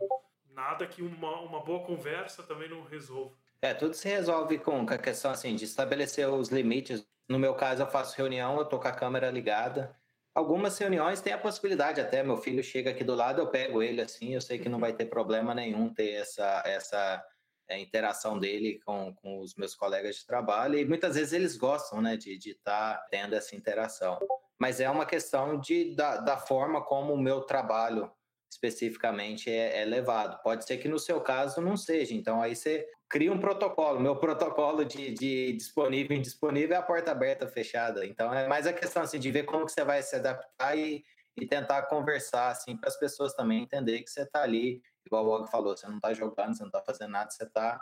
nada 0.49 0.87
que 0.87 1.01
uma, 1.01 1.41
uma 1.41 1.59
boa 1.59 1.85
conversa 1.85 2.41
também 2.41 2.69
não 2.69 2.83
resolva. 2.85 3.35
É, 3.61 3.73
tudo 3.73 3.93
se 3.93 4.07
resolve 4.07 4.57
com 4.59 4.85
a 4.87 4.97
questão 4.97 5.29
assim 5.29 5.53
de 5.53 5.65
estabelecer 5.65 6.25
os 6.29 6.47
limites. 6.47 7.05
No 7.27 7.37
meu 7.37 7.53
caso, 7.53 7.83
eu 7.83 7.87
faço 7.87 8.15
reunião, 8.17 8.57
eu 8.57 8.65
tô 8.65 8.79
com 8.79 8.87
a 8.87 8.93
câmera 8.93 9.29
ligada. 9.29 9.93
Algumas 10.33 10.77
reuniões 10.77 11.19
tem 11.19 11.33
a 11.33 11.37
possibilidade 11.37 11.99
até, 11.99 12.23
meu 12.23 12.37
filho 12.37 12.63
chega 12.63 12.91
aqui 12.91 13.03
do 13.03 13.13
lado, 13.13 13.41
eu 13.41 13.47
pego 13.47 13.83
ele 13.83 13.99
assim, 13.99 14.33
eu 14.33 14.41
sei 14.41 14.57
que 14.57 14.69
não 14.69 14.79
vai 14.79 14.93
ter 14.93 15.07
problema 15.07 15.53
nenhum 15.53 15.93
ter 15.93 16.11
essa, 16.11 16.63
essa 16.65 17.21
é, 17.67 17.77
interação 17.77 18.39
dele 18.39 18.79
com, 18.85 19.13
com 19.15 19.39
os 19.41 19.53
meus 19.55 19.75
colegas 19.75 20.15
de 20.15 20.25
trabalho, 20.25 20.77
e 20.77 20.85
muitas 20.85 21.15
vezes 21.15 21.33
eles 21.33 21.57
gostam 21.57 22.01
né, 22.01 22.15
de 22.15 22.37
estar 22.37 22.97
tá 22.97 23.07
tendo 23.09 23.35
essa 23.35 23.55
interação. 23.55 24.17
Mas 24.59 24.79
é 24.79 24.89
uma 24.89 25.05
questão 25.05 25.59
de, 25.59 25.95
da, 25.95 26.17
da 26.17 26.37
forma 26.37 26.83
como 26.83 27.13
o 27.13 27.19
meu 27.19 27.41
trabalho 27.41 28.11
especificamente 28.51 29.49
é, 29.49 29.81
é, 29.81 29.85
levado. 29.85 30.41
Pode 30.41 30.65
ser 30.65 30.77
que 30.77 30.87
no 30.87 30.97
seu 30.97 31.21
caso 31.21 31.61
não 31.61 31.75
seja, 31.75 32.13
então 32.13 32.41
aí 32.41 32.55
você 32.55 32.87
cria 33.09 33.31
um 33.31 33.39
protocolo. 33.39 33.99
Meu 33.99 34.15
protocolo 34.19 34.83
de, 34.85 35.13
de 35.13 35.53
disponível 35.53 36.15
e 36.15 36.19
indisponível 36.19 36.75
é 36.75 36.79
a 36.79 36.83
porta 36.83 37.11
aberta 37.11 37.47
fechada. 37.47 38.05
Então 38.05 38.33
é 38.33 38.47
mais 38.47 38.65
a 38.65 38.73
questão 38.73 39.03
assim, 39.03 39.19
de 39.19 39.31
ver 39.31 39.43
como 39.43 39.65
que 39.65 39.71
você 39.71 39.83
vai 39.83 40.01
se 40.01 40.15
adaptar 40.15 40.77
e, 40.77 41.03
e 41.35 41.45
tentar 41.45 41.83
conversar 41.83 42.49
assim, 42.49 42.75
para 42.75 42.89
as 42.89 42.97
pessoas 42.97 43.33
também 43.33 43.63
entender 43.63 44.01
que 44.01 44.09
você 44.09 44.21
está 44.21 44.43
ali, 44.43 44.81
igual 45.05 45.25
o 45.25 45.29
Og 45.29 45.51
falou, 45.51 45.75
você 45.75 45.87
não 45.87 45.97
está 45.97 46.13
jogando, 46.13 46.55
você 46.55 46.63
não 46.63 46.69
está 46.69 46.81
fazendo 46.81 47.11
nada, 47.11 47.29
você 47.29 47.43
está 47.43 47.79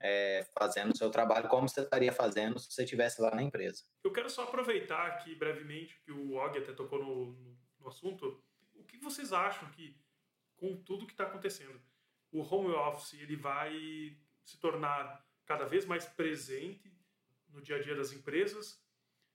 é, 0.00 0.46
fazendo 0.58 0.92
o 0.92 0.96
seu 0.96 1.10
trabalho 1.10 1.48
como 1.48 1.68
você 1.68 1.80
estaria 1.80 2.12
fazendo 2.12 2.58
se 2.58 2.70
você 2.70 2.84
estivesse 2.84 3.20
lá 3.20 3.34
na 3.34 3.42
empresa. 3.42 3.84
Eu 4.04 4.12
quero 4.12 4.30
só 4.30 4.44
aproveitar 4.44 5.06
aqui 5.06 5.34
brevemente 5.34 6.00
que 6.04 6.12
o 6.12 6.34
Og 6.34 6.58
até 6.58 6.72
tocou 6.72 7.02
no, 7.02 7.56
no 7.78 7.88
assunto. 7.88 8.42
O 8.74 8.84
que 8.84 8.96
vocês 8.98 9.32
acham 9.32 9.68
que 9.70 9.96
com 10.58 10.76
tudo 10.82 11.06
que 11.06 11.12
está 11.12 11.24
acontecendo. 11.24 11.80
O 12.30 12.42
home 12.42 12.74
office 12.74 13.14
ele 13.14 13.36
vai 13.36 14.16
se 14.44 14.58
tornar 14.58 15.26
cada 15.46 15.64
vez 15.64 15.86
mais 15.86 16.04
presente 16.04 16.92
no 17.48 17.62
dia 17.62 17.76
a 17.76 17.82
dia 17.82 17.94
das 17.94 18.12
empresas. 18.12 18.84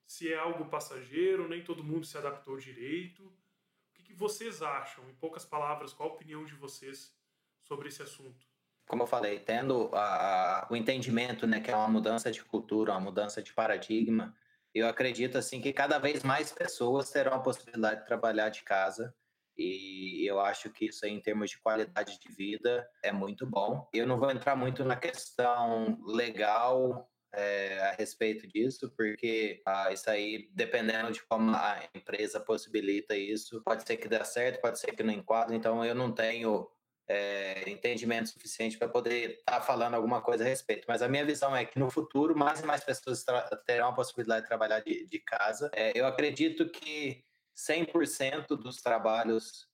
Se 0.06 0.32
é 0.32 0.38
algo 0.38 0.70
passageiro, 0.70 1.48
nem 1.48 1.64
todo 1.64 1.84
mundo 1.84 2.06
se 2.06 2.18
adaptou 2.18 2.58
direito. 2.58 3.26
O 3.26 3.94
que, 3.94 4.04
que 4.04 4.14
vocês 4.14 4.62
acham? 4.62 5.10
Em 5.10 5.16
poucas 5.16 5.46
palavras, 5.46 5.94
qual 5.94 6.10
a 6.10 6.14
opinião 6.14 6.44
de 6.44 6.54
vocês 6.54 7.18
sobre 7.62 7.88
esse 7.88 8.04
assunto? 8.04 8.46
Como 8.88 9.04
eu 9.04 9.08
falei, 9.08 9.40
tendo 9.40 9.90
a, 9.94 10.66
a, 10.66 10.68
o 10.70 10.76
entendimento, 10.76 11.48
né, 11.48 11.60
que 11.60 11.72
é 11.72 11.76
uma 11.76 11.88
mudança 11.88 12.32
de 12.32 12.44
cultura, 12.44 12.92
uma 12.92 13.00
mudança 13.00 13.42
de 13.42 13.54
paradigma, 13.54 14.36
eu 14.74 14.88
acredito 14.88 15.38
assim 15.38 15.62
que 15.62 15.72
cada 15.72 16.00
vez 16.00 16.24
mais 16.24 16.52
pessoas 16.52 17.12
terão 17.12 17.34
a 17.34 17.40
possibilidade 17.40 18.02
de 18.02 18.08
trabalhar 18.08 18.50
de 18.50 18.64
casa 18.64 19.14
e 19.58 20.26
eu 20.28 20.40
acho 20.40 20.70
que 20.72 20.86
isso 20.86 21.06
aí, 21.06 21.12
em 21.12 21.22
termos 21.22 21.52
de 21.52 21.60
qualidade 21.60 22.20
de 22.20 22.30
vida, 22.34 22.88
é 23.04 23.12
muito 23.12 23.46
bom. 23.46 23.88
Eu 23.94 24.08
não 24.08 24.20
vou 24.20 24.32
entrar 24.32 24.56
muito 24.56 24.84
na 24.84 24.96
questão 24.96 26.00
legal 26.06 27.08
é, 27.32 27.80
a 27.82 27.92
respeito 27.92 28.48
disso, 28.48 28.92
porque 28.98 29.62
ah, 29.66 29.92
isso 29.92 30.10
aí, 30.10 30.50
dependendo 30.54 31.12
de 31.12 31.24
como 31.24 31.52
a 31.52 31.84
empresa 31.94 32.40
possibilita 32.40 33.16
isso, 33.16 33.62
pode 33.64 33.84
ser 33.84 33.98
que 33.98 34.08
dê 34.08 34.24
certo, 34.24 34.62
pode 34.62 34.80
ser 34.80 34.96
que 34.96 35.04
não 35.04 35.14
enquadre. 35.14 35.56
Então, 35.56 35.86
eu 35.86 35.94
não 35.94 36.12
tenho 36.12 36.68
é, 37.08 37.70
entendimento 37.70 38.30
suficiente 38.30 38.78
para 38.78 38.88
poder 38.88 39.40
estar 39.40 39.60
tá 39.60 39.62
falando 39.62 39.96
alguma 39.96 40.22
coisa 40.22 40.44
a 40.44 40.48
respeito. 40.48 40.86
Mas 40.88 41.02
a 41.02 41.08
minha 41.08 41.26
visão 41.26 41.56
é 41.56 41.66
que 41.66 41.80
no 41.80 41.90
futuro, 41.90 42.36
mais 42.36 42.62
e 42.62 42.66
mais 42.66 42.84
pessoas 42.84 43.24
terão 43.66 43.90
a 43.90 43.94
possibilidade 43.94 44.44
de 44.44 44.48
trabalhar 44.48 44.80
de, 44.80 45.06
de 45.06 45.20
casa. 45.20 45.70
É, 45.74 45.92
eu 45.98 46.06
acredito 46.06 46.70
que 46.70 47.24
100% 47.56 48.48
dos 48.58 48.82
trabalhos 48.82 49.68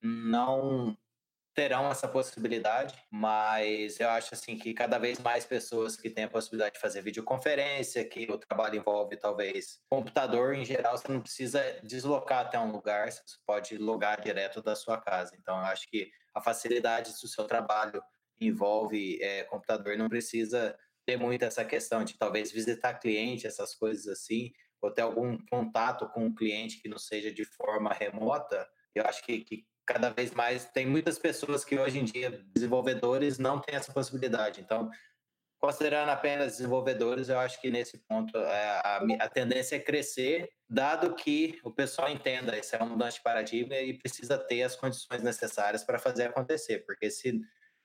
não 0.00 0.96
terão 1.58 1.90
essa 1.90 2.06
possibilidade, 2.06 2.94
mas 3.10 3.98
eu 3.98 4.08
acho 4.10 4.32
assim 4.32 4.56
que 4.56 4.72
cada 4.72 4.96
vez 4.96 5.18
mais 5.18 5.44
pessoas 5.44 5.96
que 5.96 6.08
têm 6.08 6.22
a 6.22 6.28
possibilidade 6.28 6.74
de 6.76 6.80
fazer 6.80 7.02
videoconferência, 7.02 8.04
que 8.04 8.30
o 8.30 8.38
trabalho 8.38 8.76
envolve 8.76 9.16
talvez 9.16 9.80
computador 9.90 10.54
em 10.54 10.64
geral, 10.64 10.96
você 10.96 11.10
não 11.10 11.20
precisa 11.20 11.60
deslocar 11.82 12.46
até 12.46 12.56
um 12.60 12.70
lugar, 12.70 13.10
você 13.10 13.20
pode 13.44 13.76
logar 13.76 14.20
direto 14.20 14.62
da 14.62 14.76
sua 14.76 15.00
casa. 15.00 15.34
Então 15.36 15.58
eu 15.58 15.64
acho 15.64 15.88
que 15.90 16.08
a 16.32 16.40
facilidade 16.40 17.10
do 17.10 17.26
seu 17.26 17.44
trabalho 17.44 18.00
envolve 18.40 19.20
é, 19.20 19.42
computador, 19.42 19.96
não 19.96 20.08
precisa 20.08 20.78
ter 21.04 21.16
muito 21.16 21.44
essa 21.44 21.64
questão 21.64 22.04
de 22.04 22.16
talvez 22.16 22.52
visitar 22.52 23.00
cliente, 23.00 23.48
essas 23.48 23.74
coisas 23.74 24.06
assim 24.06 24.52
ou 24.80 24.92
ter 24.92 25.02
algum 25.02 25.36
contato 25.50 26.08
com 26.10 26.24
um 26.24 26.32
cliente 26.32 26.80
que 26.80 26.88
não 26.88 26.98
seja 26.98 27.32
de 27.32 27.44
forma 27.44 27.92
remota, 27.92 28.64
eu 28.94 29.04
acho 29.04 29.24
que, 29.24 29.40
que 29.40 29.66
cada 29.88 30.10
vez 30.10 30.32
mais 30.32 30.66
tem 30.66 30.86
muitas 30.86 31.18
pessoas 31.18 31.64
que 31.64 31.78
hoje 31.78 31.98
em 31.98 32.04
dia, 32.04 32.44
desenvolvedores, 32.54 33.38
não 33.38 33.58
têm 33.58 33.74
essa 33.74 33.90
possibilidade. 33.90 34.60
Então, 34.60 34.90
considerando 35.58 36.10
apenas 36.10 36.58
desenvolvedores, 36.58 37.30
eu 37.30 37.38
acho 37.38 37.58
que 37.58 37.70
nesse 37.70 37.96
ponto 38.06 38.36
é, 38.36 38.80
a, 38.84 39.00
a, 39.20 39.28
tendência 39.30 39.76
é 39.76 39.80
crescer, 39.80 40.50
dado 40.68 41.14
que 41.14 41.58
o 41.64 41.70
pessoal 41.70 42.10
entenda 42.10 42.56
isso 42.58 42.76
é 42.76 42.78
uma 42.78 42.90
mudança 42.90 43.16
de 43.16 43.22
paradigma 43.22 43.76
e 43.76 43.96
precisa 43.98 44.36
ter 44.36 44.62
as 44.62 44.76
condições 44.76 45.22
necessárias 45.22 45.82
para 45.82 45.98
fazer 45.98 46.24
acontecer, 46.24 46.84
porque 46.84 47.10
se 47.10 47.40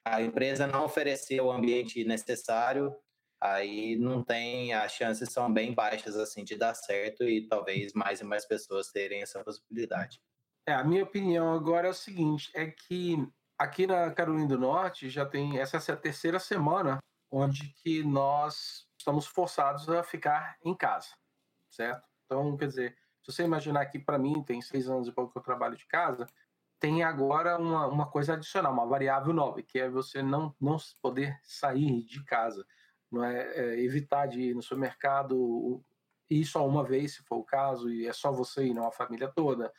a 0.06 0.22
empresa 0.22 0.68
não 0.68 0.84
oferecer 0.84 1.39
o 1.39 1.49
ambiente 1.49 2.04
necessário, 2.04 2.93
aí 3.39 3.95
não 3.95 4.22
tem, 4.22 4.74
as 4.74 4.91
chances 4.91 5.30
são 5.32 5.51
bem 5.51 5.74
baixas 5.74 6.18
assim 6.18 6.43
de 6.43 6.58
dar 6.58 6.74
certo 6.74 7.24
e 7.24 7.47
talvez 7.47 7.93
mais 7.93 8.20
e 8.20 8.26
mais 8.26 8.45
pessoas 8.45 8.91
terem 8.91 9.22
essa 9.22 9.41
possibilidade. 9.41 10.20
É, 10.66 10.74
a 10.74 10.84
minha 10.84 11.03
opinião 11.03 11.53
agora 11.53 11.88
é 11.88 11.91
o 11.91 11.93
seguinte, 11.93 12.51
é 12.53 12.68
que 12.68 13.18
aqui 13.57 13.86
na 13.86 14.11
Carolina 14.11 14.47
do 14.47 14.57
Norte 14.57 15.09
já 15.09 15.26
tem 15.26 15.59
essa 15.59 15.78
é 15.78 15.93
a 15.93 15.97
terceira 15.97 16.39
semana 16.39 16.99
onde 17.30 17.74
que 17.84 18.03
nós 18.03 18.88
estamos 18.97 19.26
forçados 19.26 19.89
a 19.89 20.03
ficar 20.03 20.57
em 20.64 20.76
casa, 20.76 21.09
certo? 21.70 22.03
Então, 22.26 22.55
quer 22.55 22.68
dizer, 22.68 22.97
se 23.22 23.32
você 23.32 23.43
imaginar 23.43 23.86
que 23.88 23.99
para 23.99 24.18
mim 24.18 24.43
tem 24.43 24.61
seis 24.61 24.88
anos 24.88 25.07
e 25.07 25.11
pouco 25.11 25.34
que 25.34 25.39
eu 25.39 25.43
trabalho 25.43 25.76
de 25.76 25.86
casa, 25.86 26.28
tem 26.80 27.03
agora 27.03 27.57
uma, 27.57 27.88
uma 27.88 28.09
coisa 28.09 28.34
adicional, 28.34 28.72
uma 28.72 28.86
variável 28.86 29.34
nova, 29.34 29.61
que 29.61 29.80
é 29.80 29.89
você 29.89 30.22
não, 30.22 30.55
não 30.59 30.78
poder 31.01 31.39
sair 31.43 32.03
de 32.03 32.24
casa 32.24 32.66
não 33.14 33.24
é, 33.24 33.43
é, 33.53 33.80
evitar 33.80 34.26
de 34.26 34.41
ir 34.41 34.55
no 34.55 34.61
supermercado 34.61 35.84
ir 36.30 36.43
só 36.45 36.68
uma 36.68 36.84
vez, 36.84 37.14
se 37.14 37.24
for 37.24 37.38
o 37.38 37.43
caso, 37.43 37.89
e 37.89 38.07
é 38.07 38.14
só 38.14 38.32
você 38.32 38.66
e 38.66 38.74
não 38.74 38.88
a 38.88 38.91
família 38.91 39.28
toda. 39.28 39.72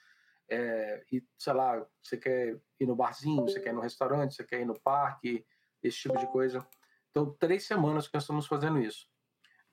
É, 0.48 1.04
e, 1.10 1.22
sei 1.38 1.52
lá, 1.52 1.86
você 2.02 2.16
quer 2.16 2.60
ir 2.78 2.86
no 2.86 2.94
barzinho, 2.94 3.42
você 3.42 3.60
quer 3.60 3.70
ir 3.70 3.74
no 3.74 3.80
restaurante, 3.80 4.34
você 4.34 4.44
quer 4.44 4.60
ir 4.60 4.66
no 4.66 4.78
parque, 4.80 5.44
esse 5.82 5.98
tipo 5.98 6.18
de 6.18 6.26
coisa. 6.26 6.66
Então, 7.10 7.34
três 7.38 7.66
semanas 7.66 8.06
que 8.06 8.14
nós 8.14 8.24
estamos 8.24 8.46
fazendo 8.46 8.78
isso. 8.78 9.08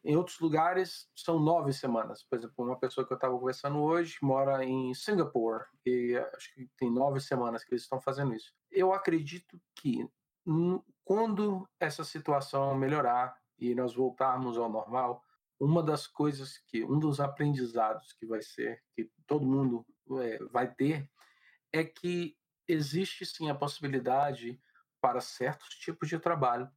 Em 0.03 0.15
outros 0.15 0.39
lugares, 0.39 1.09
são 1.15 1.39
nove 1.39 1.71
semanas. 1.73 2.23
Por 2.23 2.39
exemplo, 2.39 2.65
uma 2.65 2.79
pessoa 2.79 3.05
que 3.05 3.13
eu 3.13 3.15
estava 3.15 3.37
conversando 3.37 3.79
hoje 3.79 4.17
mora 4.21 4.63
em 4.65 4.93
Singapura 4.95 5.67
e 5.85 6.17
acho 6.35 6.53
que 6.55 6.67
tem 6.77 6.91
nove 6.91 7.19
semanas 7.19 7.63
que 7.63 7.71
eles 7.71 7.83
estão 7.83 8.01
fazendo 8.01 8.33
isso. 8.33 8.51
Eu 8.71 8.93
acredito 8.93 9.61
que 9.75 10.09
quando 11.03 11.69
essa 11.79 12.03
situação 12.03 12.73
melhorar, 12.75 13.39
e 13.59 13.75
nós 13.75 13.93
voltarmos 13.93 14.57
ao 14.57 14.67
normal, 14.67 15.23
uma 15.61 15.83
das 15.83 16.07
coisas 16.07 16.57
que, 16.67 16.83
um 16.83 16.97
dos 16.97 17.19
aprendizados 17.19 18.13
que 18.13 18.25
vai 18.25 18.41
ser, 18.41 18.81
que 18.95 19.11
todo 19.27 19.45
mundo 19.45 19.85
é, 20.19 20.43
vai 20.45 20.73
ter, 20.73 21.07
é 21.71 21.83
que 21.83 22.35
existe 22.67 23.25
sim 23.25 23.47
a 23.49 23.55
possibilidade 23.55 24.59
para 24.99 25.21
certos 25.21 25.69
tipos 25.75 26.09
de 26.09 26.17
trabalho 26.17 26.67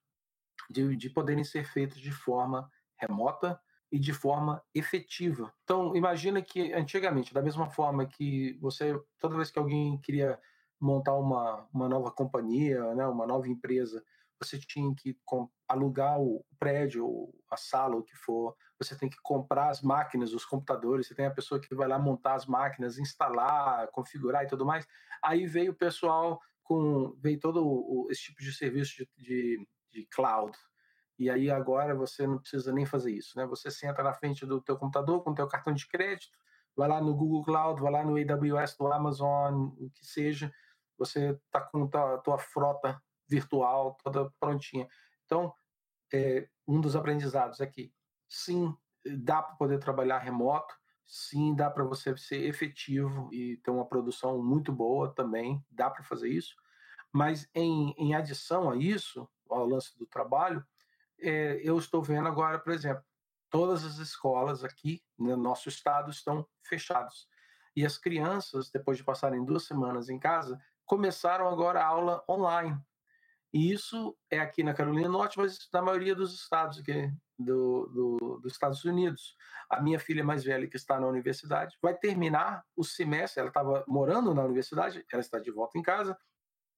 de, 0.68 0.96
de 0.96 1.08
poderem 1.08 1.44
ser 1.44 1.64
feitos 1.64 1.98
de 1.98 2.12
forma 2.12 2.70
remota 2.96 3.58
e 3.90 3.98
de 3.98 4.12
forma 4.12 4.62
efetiva. 4.74 5.52
Então, 5.62 5.96
imagina 5.96 6.42
que 6.42 6.72
antigamente, 6.74 7.32
da 7.32 7.42
mesma 7.42 7.70
forma 7.70 8.06
que 8.06 8.58
você, 8.60 9.00
toda 9.18 9.36
vez 9.36 9.50
que 9.50 9.58
alguém 9.58 9.98
queria 10.00 10.38
montar 10.78 11.14
uma, 11.14 11.66
uma 11.72 11.88
nova 11.88 12.10
companhia, 12.10 12.94
né, 12.94 13.06
uma 13.06 13.26
nova 13.26 13.48
empresa, 13.48 14.04
você 14.38 14.58
tinha 14.58 14.94
que 14.94 15.16
alugar 15.66 16.20
o 16.20 16.44
prédio, 16.58 17.32
a 17.50 17.56
sala, 17.56 17.96
o 17.96 18.02
que 18.02 18.14
for, 18.16 18.54
você 18.78 18.96
tem 18.96 19.08
que 19.08 19.18
comprar 19.22 19.68
as 19.68 19.80
máquinas, 19.80 20.32
os 20.32 20.44
computadores, 20.44 21.06
você 21.06 21.14
tem 21.14 21.26
a 21.26 21.30
pessoa 21.30 21.60
que 21.60 21.74
vai 21.74 21.88
lá 21.88 21.98
montar 21.98 22.34
as 22.34 22.46
máquinas, 22.46 22.98
instalar, 22.98 23.88
configurar 23.88 24.44
e 24.44 24.48
tudo 24.48 24.66
mais. 24.66 24.86
Aí 25.22 25.46
veio 25.46 25.72
o 25.72 25.76
pessoal 25.76 26.40
com, 26.62 27.14
veio 27.20 27.38
todo 27.38 27.64
o, 27.64 28.08
esse 28.10 28.24
tipo 28.24 28.42
de 28.42 28.52
serviço 28.52 28.96
de, 28.96 29.08
de, 29.16 29.68
de 29.90 30.06
cloud, 30.06 30.56
e 31.18 31.30
aí 31.30 31.50
agora 31.50 31.94
você 31.94 32.26
não 32.26 32.38
precisa 32.38 32.72
nem 32.72 32.84
fazer 32.84 33.12
isso, 33.12 33.38
né? 33.38 33.46
Você 33.46 33.70
senta 33.70 34.02
na 34.02 34.12
frente 34.12 34.44
do 34.44 34.60
teu 34.60 34.76
computador 34.76 35.22
com 35.22 35.30
o 35.30 35.34
teu 35.34 35.46
cartão 35.46 35.72
de 35.72 35.86
crédito, 35.86 36.36
vai 36.76 36.88
lá 36.88 37.00
no 37.00 37.14
Google 37.14 37.44
Cloud, 37.44 37.80
vai 37.80 37.92
lá 37.92 38.04
no 38.04 38.16
AWS, 38.16 38.76
do 38.76 38.92
Amazon, 38.92 39.68
o 39.78 39.90
que 39.90 40.04
seja, 40.04 40.52
você 40.98 41.38
está 41.46 41.60
com 41.60 41.84
a 41.84 42.18
tua 42.18 42.38
frota 42.38 43.00
virtual 43.28 43.96
toda 44.02 44.30
prontinha. 44.40 44.88
Então, 45.24 45.54
é, 46.12 46.48
um 46.66 46.80
dos 46.80 46.96
aprendizados 46.96 47.60
aqui, 47.60 47.92
sim, 48.28 48.74
dá 49.18 49.42
para 49.42 49.56
poder 49.56 49.78
trabalhar 49.78 50.18
remoto, 50.18 50.74
sim, 51.06 51.54
dá 51.54 51.70
para 51.70 51.84
você 51.84 52.16
ser 52.16 52.44
efetivo 52.44 53.28
e 53.32 53.56
ter 53.58 53.70
uma 53.70 53.86
produção 53.86 54.42
muito 54.42 54.72
boa 54.72 55.14
também, 55.14 55.64
dá 55.70 55.90
para 55.90 56.02
fazer 56.02 56.28
isso, 56.28 56.54
mas 57.12 57.48
em, 57.54 57.94
em 57.96 58.14
adição 58.14 58.70
a 58.70 58.76
isso, 58.76 59.28
ao 59.48 59.66
lance 59.66 59.96
do 59.98 60.06
trabalho, 60.06 60.64
é, 61.20 61.60
eu 61.62 61.78
estou 61.78 62.02
vendo 62.02 62.26
agora, 62.26 62.58
por 62.58 62.72
exemplo, 62.72 63.04
todas 63.48 63.84
as 63.84 63.98
escolas 63.98 64.64
aqui 64.64 65.02
no 65.16 65.36
nosso 65.36 65.68
estado 65.68 66.10
estão 66.10 66.46
fechadas. 66.62 67.28
E 67.76 67.84
as 67.84 67.98
crianças, 67.98 68.70
depois 68.70 68.98
de 68.98 69.04
passarem 69.04 69.44
duas 69.44 69.64
semanas 69.64 70.08
em 70.08 70.18
casa, 70.18 70.60
começaram 70.84 71.48
agora 71.48 71.80
a 71.80 71.86
aula 71.86 72.24
online. 72.28 72.78
E 73.52 73.72
isso 73.72 74.16
é 74.30 74.40
aqui 74.40 74.62
na 74.64 74.74
Carolina 74.74 75.08
Norte, 75.08 75.38
mas 75.38 75.68
na 75.72 75.80
maioria 75.80 76.14
dos 76.14 76.34
estados 76.34 76.78
aqui 76.78 77.12
do, 77.38 77.86
do, 77.86 78.38
dos 78.38 78.52
Estados 78.52 78.84
Unidos. 78.84 79.36
A 79.68 79.80
minha 79.80 79.98
filha 79.98 80.24
mais 80.24 80.44
velha, 80.44 80.68
que 80.68 80.76
está 80.76 81.00
na 81.00 81.06
universidade, 81.06 81.76
vai 81.82 81.96
terminar 81.96 82.64
o 82.76 82.84
semestre. 82.84 83.40
Ela 83.40 83.48
estava 83.48 83.84
morando 83.86 84.34
na 84.34 84.44
universidade, 84.44 85.04
ela 85.12 85.20
está 85.20 85.38
de 85.38 85.50
volta 85.50 85.78
em 85.78 85.82
casa, 85.82 86.16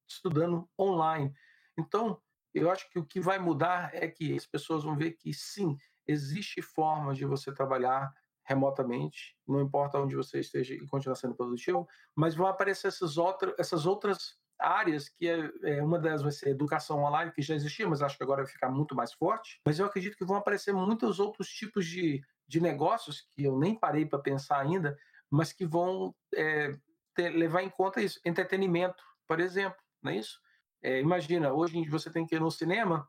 estudando 0.08 0.68
online. 0.78 1.34
Então, 1.78 2.20
eu 2.54 2.70
acho 2.70 2.88
que 2.90 2.98
o 2.98 3.04
que 3.04 3.20
vai 3.20 3.38
mudar 3.38 3.90
é 3.92 4.08
que 4.08 4.34
as 4.34 4.46
pessoas 4.46 4.84
vão 4.84 4.96
ver 4.96 5.12
que 5.12 5.32
sim, 5.34 5.76
existe 6.06 6.62
formas 6.62 7.18
de 7.18 7.24
você 7.24 7.52
trabalhar 7.52 8.12
remotamente, 8.44 9.36
não 9.46 9.60
importa 9.60 9.98
onde 9.98 10.14
você 10.14 10.38
esteja 10.38 10.72
e 10.72 10.86
continuar 10.86 11.16
sendo 11.16 11.34
produtivo, 11.34 11.86
mas 12.14 12.34
vão 12.34 12.46
aparecer 12.46 12.86
essas, 12.86 13.18
outra, 13.18 13.54
essas 13.58 13.86
outras 13.86 14.38
áreas, 14.58 15.08
que 15.08 15.28
é, 15.28 15.50
é, 15.64 15.82
uma 15.82 15.98
delas 15.98 16.22
vai 16.22 16.32
ser 16.32 16.50
educação 16.50 17.02
online, 17.02 17.32
que 17.32 17.42
já 17.42 17.54
existia, 17.54 17.88
mas 17.88 18.02
acho 18.02 18.16
que 18.16 18.22
agora 18.22 18.42
vai 18.42 18.50
ficar 18.50 18.70
muito 18.70 18.94
mais 18.94 19.12
forte. 19.12 19.60
Mas 19.64 19.78
eu 19.78 19.86
acredito 19.86 20.16
que 20.16 20.24
vão 20.24 20.36
aparecer 20.36 20.72
muitos 20.72 21.20
outros 21.20 21.48
tipos 21.48 21.86
de, 21.86 22.22
de 22.46 22.60
negócios 22.60 23.28
que 23.34 23.44
eu 23.44 23.58
nem 23.58 23.74
parei 23.74 24.06
para 24.06 24.18
pensar 24.18 24.60
ainda, 24.60 24.96
mas 25.30 25.52
que 25.52 25.66
vão 25.66 26.14
é, 26.34 26.76
ter, 27.14 27.30
levar 27.30 27.62
em 27.62 27.70
conta 27.70 28.00
isso. 28.00 28.20
Entretenimento, 28.24 29.02
por 29.26 29.40
exemplo, 29.40 29.78
não 30.02 30.12
é 30.12 30.16
isso? 30.16 30.40
É, 30.82 31.00
imagina, 31.00 31.52
hoje 31.52 31.82
você 31.88 32.10
tem 32.10 32.26
que 32.26 32.36
ir 32.36 32.40
no 32.40 32.50
cinema, 32.50 33.08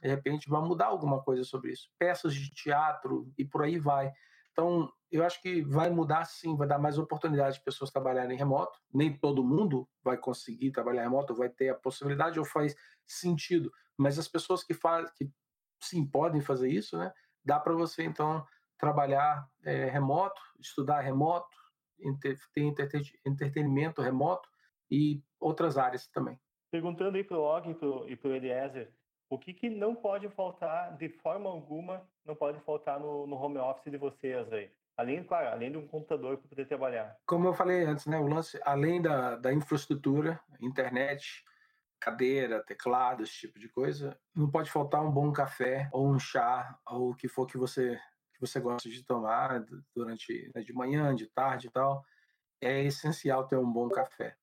de 0.00 0.08
repente 0.08 0.48
vai 0.50 0.60
mudar 0.60 0.86
alguma 0.86 1.22
coisa 1.22 1.44
sobre 1.44 1.72
isso. 1.72 1.88
Peças 1.98 2.34
de 2.34 2.50
teatro 2.50 3.32
e 3.38 3.44
por 3.44 3.62
aí 3.62 3.78
vai. 3.78 4.12
Então, 4.52 4.92
eu 5.14 5.24
acho 5.24 5.40
que 5.40 5.62
vai 5.62 5.90
mudar 5.90 6.24
sim, 6.24 6.56
vai 6.56 6.66
dar 6.66 6.78
mais 6.78 6.98
oportunidade 6.98 7.58
de 7.58 7.64
pessoas 7.64 7.90
trabalharem 7.90 8.36
remoto. 8.36 8.80
Nem 8.92 9.16
todo 9.16 9.44
mundo 9.44 9.88
vai 10.02 10.16
conseguir 10.16 10.72
trabalhar 10.72 11.02
remoto, 11.02 11.36
vai 11.36 11.48
ter 11.48 11.68
a 11.68 11.74
possibilidade 11.74 12.38
ou 12.38 12.44
faz 12.44 12.74
sentido. 13.06 13.70
Mas 13.96 14.18
as 14.18 14.26
pessoas 14.26 14.64
que 14.64 14.74
fazem, 14.74 15.08
que 15.16 15.30
sim 15.80 16.04
podem 16.04 16.40
fazer 16.40 16.68
isso, 16.68 16.98
né? 16.98 17.12
Dá 17.44 17.60
para 17.60 17.74
você 17.74 18.02
então 18.02 18.44
trabalhar 18.76 19.48
é, 19.62 19.84
remoto, 19.84 20.40
estudar 20.58 21.00
remoto, 21.00 21.56
ter 22.52 22.64
entretenimento 23.24 24.02
remoto 24.02 24.48
e 24.90 25.22
outras 25.38 25.78
áreas 25.78 26.08
também. 26.08 26.40
Perguntando 26.72 27.16
aí 27.16 27.22
para 27.22 27.38
o 27.38 27.42
Og 27.42 27.70
e 28.08 28.16
para 28.16 28.28
o 28.28 28.34
Eliezer, 28.34 28.92
o 29.30 29.38
que, 29.38 29.54
que 29.54 29.70
não 29.70 29.94
pode 29.94 30.28
faltar 30.30 30.96
de 30.96 31.08
forma 31.08 31.48
alguma, 31.48 32.02
não 32.24 32.34
pode 32.34 32.58
faltar 32.60 32.98
no, 32.98 33.28
no 33.28 33.36
home 33.36 33.58
office 33.58 33.92
de 33.92 33.96
vocês 33.96 34.52
aí? 34.52 34.72
Além, 34.96 35.24
claro, 35.24 35.48
além 35.48 35.72
de 35.72 35.78
um 35.78 35.86
computador 35.86 36.38
para 36.38 36.48
poder 36.48 36.66
trabalhar. 36.66 37.16
Como 37.26 37.48
eu 37.48 37.54
falei 37.54 37.84
antes, 37.84 38.06
né, 38.06 38.18
o 38.18 38.28
lance, 38.28 38.60
além 38.64 39.02
da, 39.02 39.36
da 39.36 39.52
infraestrutura, 39.52 40.40
internet, 40.60 41.44
cadeira, 41.98 42.62
teclado, 42.62 43.22
esse 43.22 43.32
tipo 43.32 43.58
de 43.58 43.68
coisa, 43.68 44.16
não 44.34 44.50
pode 44.50 44.70
faltar 44.70 45.02
um 45.02 45.10
bom 45.10 45.32
café 45.32 45.88
ou 45.92 46.08
um 46.08 46.18
chá 46.18 46.78
ou 46.86 47.10
o 47.10 47.14
que 47.14 47.28
for 47.28 47.46
que 47.46 47.58
você 47.58 47.98
que 48.34 48.40
você 48.40 48.58
gosta 48.58 48.88
de 48.88 49.04
tomar 49.04 49.64
durante 49.94 50.50
né, 50.54 50.60
de 50.60 50.72
manhã, 50.72 51.14
de 51.14 51.26
tarde 51.28 51.68
e 51.68 51.70
tal. 51.70 52.04
É 52.60 52.82
essencial 52.82 53.46
ter 53.46 53.56
um 53.56 53.72
bom 53.72 53.88
café. 53.88 54.36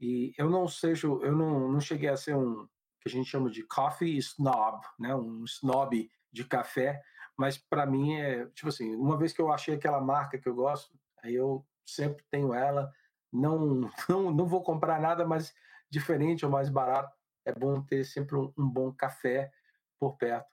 E 0.00 0.32
eu 0.38 0.48
não 0.48 0.68
seja, 0.68 1.08
eu 1.08 1.32
não, 1.32 1.68
não 1.68 1.80
cheguei 1.80 2.08
a 2.08 2.16
ser 2.16 2.36
um 2.36 2.68
que 3.00 3.08
a 3.08 3.10
gente 3.10 3.28
chama 3.28 3.50
de 3.50 3.64
coffee 3.64 4.16
snob, 4.18 4.80
né? 4.98 5.14
Um 5.14 5.44
snob 5.44 6.08
de 6.30 6.44
café, 6.44 7.02
mas 7.36 7.56
para 7.58 7.86
mim 7.86 8.14
é 8.14 8.46
tipo 8.46 8.68
assim, 8.68 8.94
uma 8.94 9.16
vez 9.16 9.32
que 9.32 9.40
eu 9.40 9.52
achei 9.52 9.74
aquela 9.74 10.00
marca 10.00 10.38
que 10.38 10.48
eu 10.48 10.54
gosto, 10.54 10.98
aí 11.22 11.34
eu 11.34 11.66
sempre 11.84 12.24
tenho 12.30 12.52
ela. 12.54 12.92
Não, 13.32 13.90
não, 14.08 14.30
não 14.30 14.46
vou 14.46 14.62
comprar 14.62 15.00
nada 15.00 15.26
mais 15.26 15.54
diferente 15.90 16.44
ou 16.44 16.50
mais 16.50 16.68
barato. 16.68 17.16
É 17.44 17.52
bom 17.52 17.82
ter 17.82 18.04
sempre 18.04 18.36
um, 18.36 18.52
um 18.56 18.68
bom 18.68 18.92
café 18.92 19.50
por 19.98 20.16
perto. 20.16 20.50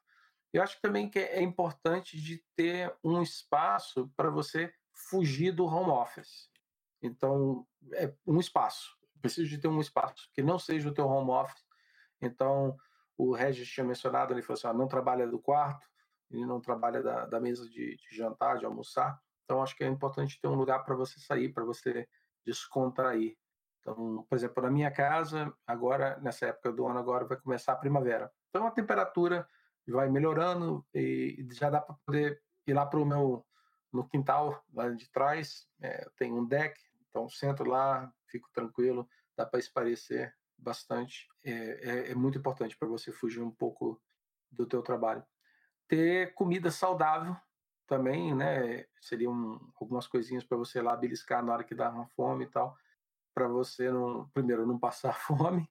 Eu 0.51 0.63
acho 0.63 0.81
também 0.81 1.09
que 1.09 1.19
é 1.19 1.41
importante 1.41 2.19
de 2.19 2.43
ter 2.55 2.95
um 3.03 3.21
espaço 3.21 4.11
para 4.15 4.31
você 4.31 4.73
fugir 4.91 5.51
do 5.51 5.65
home 5.65 5.91
office. 5.91 6.49
Então, 7.01 7.67
é 7.93 8.11
um 8.25 8.39
espaço. 8.39 8.97
Preciso 9.21 9.47
de 9.47 9.59
ter 9.59 9.67
um 9.67 9.79
espaço 9.79 10.29
que 10.33 10.41
não 10.41 10.57
seja 10.57 10.89
o 10.89 10.93
teu 10.93 11.07
home 11.07 11.29
office, 11.29 11.63
então, 12.21 12.77
o 13.17 13.33
Regis 13.33 13.69
tinha 13.69 13.85
mencionado, 13.85 14.33
ele 14.33 14.41
falou 14.41 14.57
assim, 14.57 14.67
ah, 14.67 14.73
não 14.73 14.87
trabalha 14.87 15.27
do 15.27 15.39
quarto, 15.39 15.87
ele 16.29 16.45
não 16.45 16.61
trabalha 16.61 17.01
da, 17.01 17.25
da 17.25 17.39
mesa 17.39 17.67
de, 17.69 17.95
de, 17.97 18.15
jantar, 18.15 18.57
de 18.57 18.65
almoçar. 18.65 19.19
Então, 19.43 19.63
acho 19.63 19.75
que 19.75 19.83
é 19.83 19.87
importante 19.87 20.39
ter 20.39 20.47
um 20.47 20.55
lugar 20.55 20.83
para 20.83 20.95
você 20.95 21.19
sair, 21.19 21.49
para 21.53 21.63
você 21.63 22.07
descontrair. 22.45 23.35
Então, 23.79 24.25
por 24.29 24.35
exemplo, 24.35 24.61
na 24.61 24.69
minha 24.69 24.91
casa, 24.91 25.51
agora, 25.65 26.19
nessa 26.21 26.47
época 26.47 26.71
do 26.71 26.85
ano, 26.85 26.99
agora 26.99 27.25
vai 27.25 27.37
começar 27.37 27.73
a 27.73 27.77
primavera. 27.77 28.31
Então, 28.49 28.67
a 28.67 28.71
temperatura 28.71 29.47
vai 29.87 30.09
melhorando 30.09 30.85
e 30.93 31.47
já 31.51 31.69
dá 31.69 31.81
para 31.81 31.95
poder 32.05 32.41
ir 32.67 32.73
lá 32.73 32.85
para 32.85 32.99
o 32.99 33.05
meu 33.05 33.45
no 33.91 34.07
quintal 34.07 34.63
lá 34.73 34.89
de 34.89 35.09
trás, 35.09 35.67
é, 35.81 36.07
tem 36.15 36.31
um 36.31 36.45
deck, 36.45 36.79
então 37.09 37.27
sento 37.27 37.63
lá, 37.63 38.11
fico 38.27 38.47
tranquilo, 38.53 39.09
dá 39.35 39.45
para 39.45 39.59
esparecer 39.59 40.33
bastante. 40.57 41.27
É, 41.43 41.51
é, 41.51 42.11
é 42.11 42.15
muito 42.15 42.37
importante 42.37 42.77
para 42.77 42.87
você 42.87 43.11
fugir 43.11 43.41
um 43.41 43.51
pouco 43.51 43.99
do 44.51 44.65
teu 44.65 44.81
trabalho. 44.81 45.23
Ter 45.89 46.33
comida 46.35 46.71
saudável 46.71 47.35
também, 47.85 48.33
né? 48.33 48.85
Seriam 49.01 49.59
algumas 49.81 50.07
coisinhas 50.07 50.45
para 50.45 50.57
você 50.57 50.81
lá 50.81 50.95
beliscar 50.95 51.43
na 51.43 51.51
hora 51.51 51.63
que 51.65 51.75
dá 51.75 51.89
uma 51.89 52.07
fome 52.07 52.45
e 52.45 52.49
tal, 52.49 52.77
para 53.33 53.47
você 53.47 53.91
não, 53.91 54.29
primeiro, 54.29 54.65
não 54.65 54.79
passar 54.79 55.13
fome 55.19 55.69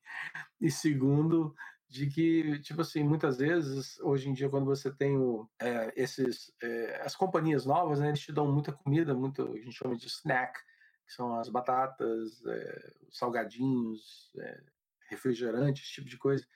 e 0.61 0.71
segundo, 0.71 1.55
de 1.89 2.07
que, 2.07 2.59
tipo 2.61 2.83
assim, 2.83 3.03
muitas 3.03 3.39
vezes, 3.39 3.99
hoje 4.01 4.29
em 4.29 4.35
dia, 4.35 4.49
quando 4.51 4.66
você 4.66 4.91
tem 4.91 5.16
o, 5.16 5.49
é, 5.59 5.93
esses, 5.97 6.53
é, 6.62 7.01
as 7.03 7.16
companhias 7.16 7.64
novas, 7.64 8.01
né, 8.01 8.09
eles 8.09 8.21
te 8.21 8.33
dão 8.33 8.51
muita 8.53 8.73
comida, 8.73 9.14
muito, 9.14 9.43
a 9.43 9.57
gente 9.57 9.73
chama 9.73 9.97
de 9.97 10.07
snack, 10.07 10.59
que 11.07 11.14
são 11.14 11.35
as 11.37 11.49
batatas, 11.49 12.45
é, 12.45 12.93
os 13.09 13.16
salgadinhos, 13.16 14.31
é, 14.39 14.61
refrigerante, 15.09 15.83
esse 15.83 15.93
tipo 15.93 16.09
de 16.09 16.19
coisa. 16.19 16.47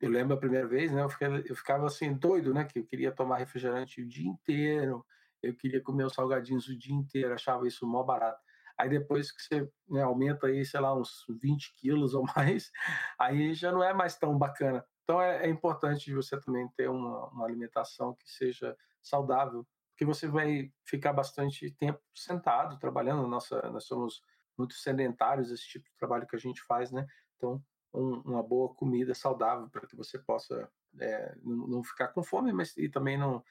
Eu 0.00 0.10
lembro 0.10 0.34
a 0.34 0.38
primeira 0.38 0.66
vez, 0.66 0.90
né? 0.92 1.02
Eu, 1.02 1.08
ficava, 1.10 1.38
eu 1.40 1.54
ficava 1.54 1.86
assim, 1.86 2.14
doido, 2.14 2.54
né? 2.54 2.64
Que 2.64 2.78
eu 2.78 2.86
queria 2.86 3.12
tomar 3.12 3.36
refrigerante 3.36 4.00
o 4.00 4.08
dia 4.08 4.28
inteiro, 4.28 5.04
eu 5.42 5.54
queria 5.54 5.80
comer 5.82 6.04
os 6.04 6.14
salgadinhos 6.14 6.68
o 6.68 6.78
dia 6.78 6.94
inteiro, 6.94 7.34
achava 7.34 7.66
isso 7.66 7.86
mó 7.86 8.02
barato. 8.02 8.40
Aí 8.78 8.88
depois 8.88 9.30
que 9.30 9.42
você 9.42 9.70
né, 9.88 10.02
aumenta 10.02 10.46
aí, 10.46 10.64
sei 10.64 10.80
lá, 10.80 10.94
uns 10.96 11.26
20 11.28 11.74
quilos 11.76 12.14
ou 12.14 12.24
mais, 12.34 12.70
aí 13.18 13.52
já 13.52 13.70
não 13.70 13.82
é 13.82 13.92
mais 13.92 14.16
tão 14.16 14.36
bacana. 14.38 14.84
Então 15.04 15.20
é, 15.20 15.46
é 15.46 15.48
importante 15.50 16.14
você 16.14 16.40
também 16.40 16.66
ter 16.76 16.88
uma, 16.88 17.26
uma 17.28 17.44
alimentação 17.44 18.14
que 18.14 18.30
seja 18.30 18.74
saudável, 19.02 19.66
porque 19.90 20.04
você 20.04 20.26
vai 20.26 20.72
ficar 20.84 21.12
bastante 21.12 21.70
tempo 21.72 22.00
sentado 22.14 22.78
trabalhando. 22.78 23.26
Nossa, 23.26 23.60
nós 23.70 23.84
somos 23.84 24.22
muito 24.56 24.74
sedentários, 24.74 25.50
esse 25.50 25.66
tipo 25.66 25.84
de 25.84 25.96
trabalho 25.96 26.26
que 26.26 26.36
a 26.36 26.38
gente 26.38 26.62
faz, 26.62 26.90
né? 26.90 27.06
Então 27.36 27.62
um, 27.92 28.20
uma 28.20 28.42
boa 28.42 28.72
comida 28.74 29.14
saudável 29.14 29.68
para 29.68 29.86
que 29.86 29.96
você 29.96 30.18
possa 30.18 30.70
é, 30.98 31.34
não, 31.42 31.66
não, 31.66 31.84
ficar 31.84 32.08
com 32.08 32.22
fome, 32.22 32.52
mas 32.52 32.76
e 32.76 32.88
também 32.88 33.18
não 33.18 33.42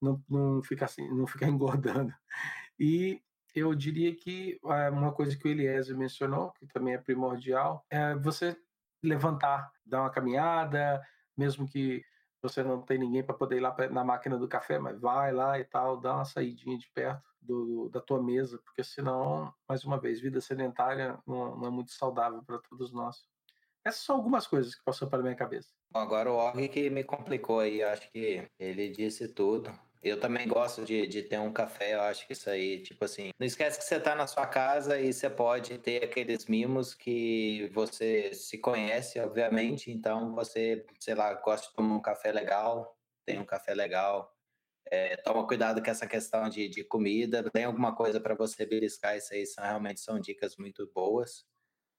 não, 0.00 0.22
não 0.28 0.62
ficar 0.62 0.86
assim, 0.86 1.08
não 1.08 1.26
ficar 1.26 1.46
engordando. 1.48 2.12
E 2.78 3.22
eu 3.54 3.74
diria 3.74 4.14
que 4.14 4.58
é, 4.64 4.90
uma 4.90 5.12
coisa 5.12 5.36
que 5.36 5.46
o 5.46 5.50
Eliezer 5.50 5.96
mencionou, 5.96 6.52
que 6.52 6.66
também 6.66 6.94
é 6.94 6.98
primordial, 6.98 7.84
é 7.88 8.14
você 8.16 8.56
levantar, 9.02 9.70
dar 9.84 10.00
uma 10.00 10.10
caminhada, 10.10 11.02
mesmo 11.36 11.66
que 11.66 12.04
você 12.42 12.62
não 12.62 12.82
tem 12.82 12.98
ninguém 12.98 13.22
para 13.22 13.34
poder 13.34 13.56
ir 13.56 13.60
lá 13.60 13.74
na 13.90 14.04
máquina 14.04 14.36
do 14.36 14.48
café, 14.48 14.78
mas 14.78 15.00
vai 15.00 15.32
lá 15.32 15.58
e 15.58 15.64
tal, 15.64 15.98
dá 15.98 16.14
uma 16.14 16.24
saidinha 16.24 16.76
de 16.76 16.90
perto 16.90 17.22
do, 17.40 17.88
da 17.88 18.00
tua 18.00 18.22
mesa, 18.22 18.58
porque 18.58 18.84
senão, 18.84 19.52
mais 19.68 19.84
uma 19.84 19.98
vez, 19.98 20.20
vida 20.20 20.40
sedentária 20.40 21.18
não, 21.26 21.56
não 21.56 21.66
é 21.66 21.70
muito 21.70 21.92
saudável 21.92 22.42
para 22.42 22.58
todos 22.58 22.92
nós. 22.92 23.26
Essas 23.84 24.02
são 24.02 24.16
algumas 24.16 24.46
coisas 24.46 24.74
que 24.74 24.82
passou 24.82 25.08
pela 25.08 25.22
minha 25.22 25.34
cabeça. 25.34 25.68
Agora 25.92 26.32
o 26.32 26.36
Og 26.36 26.68
que 26.68 26.88
me 26.88 27.04
complicou 27.04 27.60
aí, 27.60 27.82
acho 27.82 28.10
que 28.10 28.48
ele 28.58 28.88
disse 28.88 29.28
tudo. 29.28 29.70
Eu 30.02 30.20
também 30.20 30.46
gosto 30.46 30.84
de, 30.84 31.06
de 31.06 31.22
ter 31.22 31.38
um 31.38 31.50
café, 31.52 31.94
eu 31.94 32.02
acho 32.02 32.26
que 32.26 32.34
isso 32.34 32.50
aí, 32.50 32.82
tipo 32.82 33.04
assim, 33.06 33.30
não 33.40 33.46
esquece 33.46 33.78
que 33.78 33.84
você 33.84 33.98
tá 33.98 34.14
na 34.14 34.26
sua 34.26 34.46
casa 34.46 35.00
e 35.00 35.10
você 35.10 35.30
pode 35.30 35.78
ter 35.78 36.04
aqueles 36.04 36.44
mimos 36.44 36.92
que 36.92 37.70
você 37.72 38.34
se 38.34 38.58
conhece, 38.58 39.18
obviamente, 39.18 39.90
então 39.90 40.34
você, 40.34 40.84
sei 41.00 41.14
lá, 41.14 41.32
gosta 41.34 41.68
de 41.68 41.74
tomar 41.74 41.96
um 41.96 42.02
café 42.02 42.32
legal, 42.32 42.98
tem 43.24 43.38
um 43.38 43.46
café 43.46 43.72
legal, 43.72 44.30
é, 44.90 45.16
toma 45.16 45.46
cuidado 45.46 45.82
com 45.82 45.90
essa 45.90 46.06
questão 46.06 46.50
de, 46.50 46.68
de 46.68 46.84
comida, 46.84 47.50
tem 47.50 47.64
alguma 47.64 47.94
coisa 47.96 48.20
para 48.20 48.34
você 48.34 48.66
beliscar, 48.66 49.16
isso 49.16 49.32
aí 49.32 49.46
são, 49.46 49.64
realmente 49.64 50.00
são 50.00 50.20
dicas 50.20 50.56
muito 50.58 50.86
boas. 50.94 51.46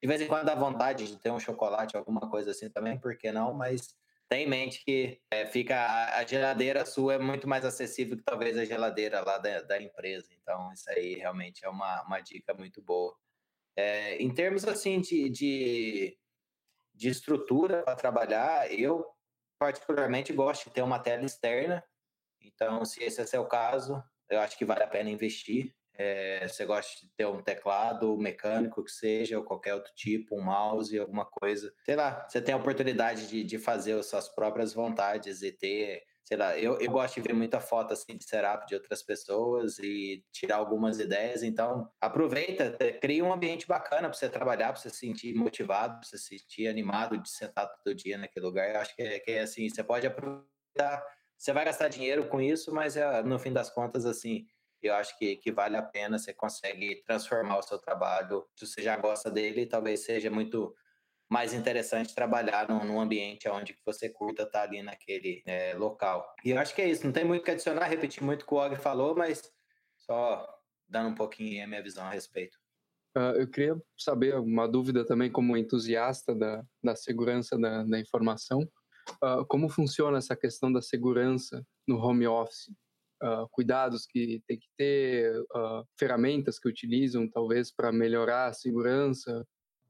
De 0.01 0.07
vez 0.07 0.21
em 0.21 0.27
quando 0.27 0.45
dá 0.45 0.55
vontade 0.55 1.07
de 1.07 1.17
ter 1.17 1.31
um 1.31 1.39
chocolate, 1.39 1.97
alguma 1.97 2.29
coisa 2.29 2.51
assim 2.51 2.69
também, 2.69 2.99
por 2.99 3.17
que 3.17 3.31
não? 3.31 3.53
Mas 3.53 3.95
tem 4.27 4.45
em 4.45 4.49
mente 4.49 4.83
que 4.83 5.21
é, 5.29 5.45
fica 5.45 5.75
a, 5.75 6.19
a, 6.19 6.25
geladeira 6.25 6.85
sua 6.85 7.15
é 7.15 7.19
muito 7.19 7.47
mais 7.47 7.63
acessível 7.63 8.17
que 8.17 8.23
talvez 8.23 8.57
a 8.57 8.65
geladeira 8.65 9.21
lá 9.21 9.37
da, 9.37 9.61
da 9.61 9.81
empresa. 9.81 10.27
Então, 10.31 10.71
isso 10.73 10.89
aí 10.89 11.15
realmente 11.15 11.63
é 11.63 11.69
uma, 11.69 12.03
uma 12.03 12.19
dica 12.19 12.53
muito 12.53 12.81
boa. 12.81 13.15
É, 13.75 14.17
em 14.17 14.33
termos 14.33 14.65
assim 14.65 14.99
de, 15.01 15.29
de, 15.29 16.17
de 16.93 17.09
estrutura 17.09 17.83
para 17.83 17.95
trabalhar, 17.95 18.71
eu 18.71 19.05
particularmente 19.59 20.33
gosto 20.33 20.65
de 20.65 20.71
ter 20.71 20.81
uma 20.81 20.99
tela 20.99 21.25
externa. 21.25 21.83
Então, 22.41 22.83
se 22.83 23.03
esse 23.03 23.21
é 23.21 23.25
seu 23.25 23.45
caso, 23.45 24.03
eu 24.29 24.39
acho 24.39 24.57
que 24.57 24.65
vale 24.65 24.83
a 24.83 24.87
pena 24.87 25.09
investir. 25.09 25.75
É, 25.97 26.47
você 26.47 26.65
gosta 26.65 27.05
de 27.05 27.11
ter 27.15 27.25
um 27.25 27.41
teclado 27.41 28.17
mecânico 28.17 28.83
que 28.83 28.91
seja, 28.91 29.37
ou 29.37 29.43
qualquer 29.43 29.73
outro 29.73 29.91
tipo, 29.95 30.37
um 30.37 30.43
mouse, 30.43 30.97
alguma 30.97 31.25
coisa. 31.25 31.73
Sei 31.85 31.95
lá, 31.95 32.27
você 32.27 32.41
tem 32.41 32.53
a 32.53 32.57
oportunidade 32.57 33.27
de, 33.27 33.43
de 33.43 33.57
fazer 33.57 33.93
as 33.93 34.07
suas 34.07 34.27
próprias 34.27 34.73
vontades 34.73 35.41
e 35.41 35.51
ter, 35.51 36.03
sei 36.23 36.37
lá, 36.37 36.57
eu, 36.57 36.79
eu 36.79 36.91
gosto 36.91 37.15
de 37.15 37.21
ver 37.21 37.33
muita 37.33 37.59
foto 37.59 37.93
assim 37.93 38.17
de 38.17 38.25
setup 38.25 38.67
de 38.67 38.75
outras 38.75 39.01
pessoas 39.01 39.79
e 39.79 40.23
tirar 40.31 40.57
algumas 40.57 40.99
ideias. 40.99 41.43
Então, 41.43 41.89
aproveita, 42.01 42.75
cria 42.99 43.23
um 43.23 43.31
ambiente 43.31 43.67
bacana 43.67 44.09
para 44.09 44.13
você 44.13 44.29
trabalhar, 44.29 44.73
para 44.73 44.81
você 44.81 44.89
se 44.89 44.97
sentir 44.97 45.33
motivado, 45.33 45.99
para 45.99 46.07
você 46.09 46.17
se 46.17 46.39
sentir 46.39 46.67
animado 46.67 47.17
de 47.17 47.29
sentar 47.29 47.69
todo 47.83 47.95
dia 47.95 48.17
naquele 48.17 48.45
lugar. 48.45 48.69
Eu 48.69 48.81
acho 48.81 48.95
que 48.95 49.01
é, 49.01 49.19
que 49.19 49.31
é 49.31 49.41
assim, 49.41 49.69
você 49.69 49.83
pode 49.83 50.05
aproveitar. 50.05 51.05
Você 51.37 51.51
vai 51.51 51.65
gastar 51.65 51.89
dinheiro 51.89 52.27
com 52.27 52.41
isso, 52.41 52.73
mas 52.73 52.95
é, 52.95 53.21
no 53.21 53.37
fim 53.37 53.51
das 53.51 53.69
contas, 53.69 54.05
assim, 54.05 54.45
eu 54.87 54.95
acho 54.95 55.17
que, 55.17 55.35
que 55.37 55.51
vale 55.51 55.77
a 55.77 55.81
pena, 55.81 56.17
você 56.17 56.33
consegue 56.33 57.03
transformar 57.05 57.57
o 57.57 57.61
seu 57.61 57.77
trabalho. 57.77 58.47
Se 58.55 58.67
você 58.67 58.81
já 58.81 58.95
gosta 58.97 59.29
dele, 59.31 59.65
talvez 59.65 60.01
seja 60.01 60.29
muito 60.29 60.75
mais 61.29 61.53
interessante 61.53 62.13
trabalhar 62.13 62.69
num, 62.69 62.83
num 62.85 62.99
ambiente 62.99 63.49
onde 63.49 63.77
você 63.85 64.09
curta 64.09 64.43
estar 64.43 64.63
ali 64.63 64.81
naquele 64.81 65.41
é, 65.45 65.73
local. 65.73 66.33
E 66.43 66.51
eu 66.51 66.59
acho 66.59 66.75
que 66.75 66.81
é 66.81 66.89
isso, 66.89 67.05
não 67.05 67.13
tem 67.13 67.25
muito 67.25 67.43
que 67.43 67.51
adicionar, 67.51 67.87
repetir 67.87 68.23
muito 68.23 68.43
o 68.43 68.45
que 68.45 68.53
o 68.53 68.57
Og 68.57 68.75
falou, 68.77 69.15
mas 69.15 69.41
só 69.97 70.47
dando 70.87 71.09
um 71.09 71.15
pouquinho 71.15 71.63
a 71.63 71.67
minha 71.67 71.81
visão 71.81 72.05
a 72.05 72.11
respeito. 72.11 72.57
Uh, 73.17 73.39
eu 73.39 73.47
queria 73.47 73.81
saber 73.97 74.35
uma 74.35 74.67
dúvida 74.67 75.05
também 75.05 75.31
como 75.31 75.55
entusiasta 75.55 76.35
da, 76.35 76.63
da 76.83 76.95
segurança 76.95 77.57
da, 77.57 77.83
da 77.83 77.99
informação. 77.99 78.61
Uh, 79.23 79.45
como 79.47 79.69
funciona 79.69 80.17
essa 80.17 80.35
questão 80.35 80.71
da 80.71 80.81
segurança 80.81 81.65
no 81.87 81.97
home 81.97 82.27
office? 82.27 82.69
Uh, 83.23 83.47
cuidados 83.51 84.05
que 84.05 84.41
tem 84.47 84.57
que 84.57 84.67
ter, 84.77 85.39
uh, 85.55 85.85
ferramentas 85.97 86.59
que 86.59 86.67
utilizam, 86.67 87.29
talvez, 87.29 87.71
para 87.71 87.91
melhorar 87.91 88.47
a 88.47 88.53
segurança? 88.53 89.45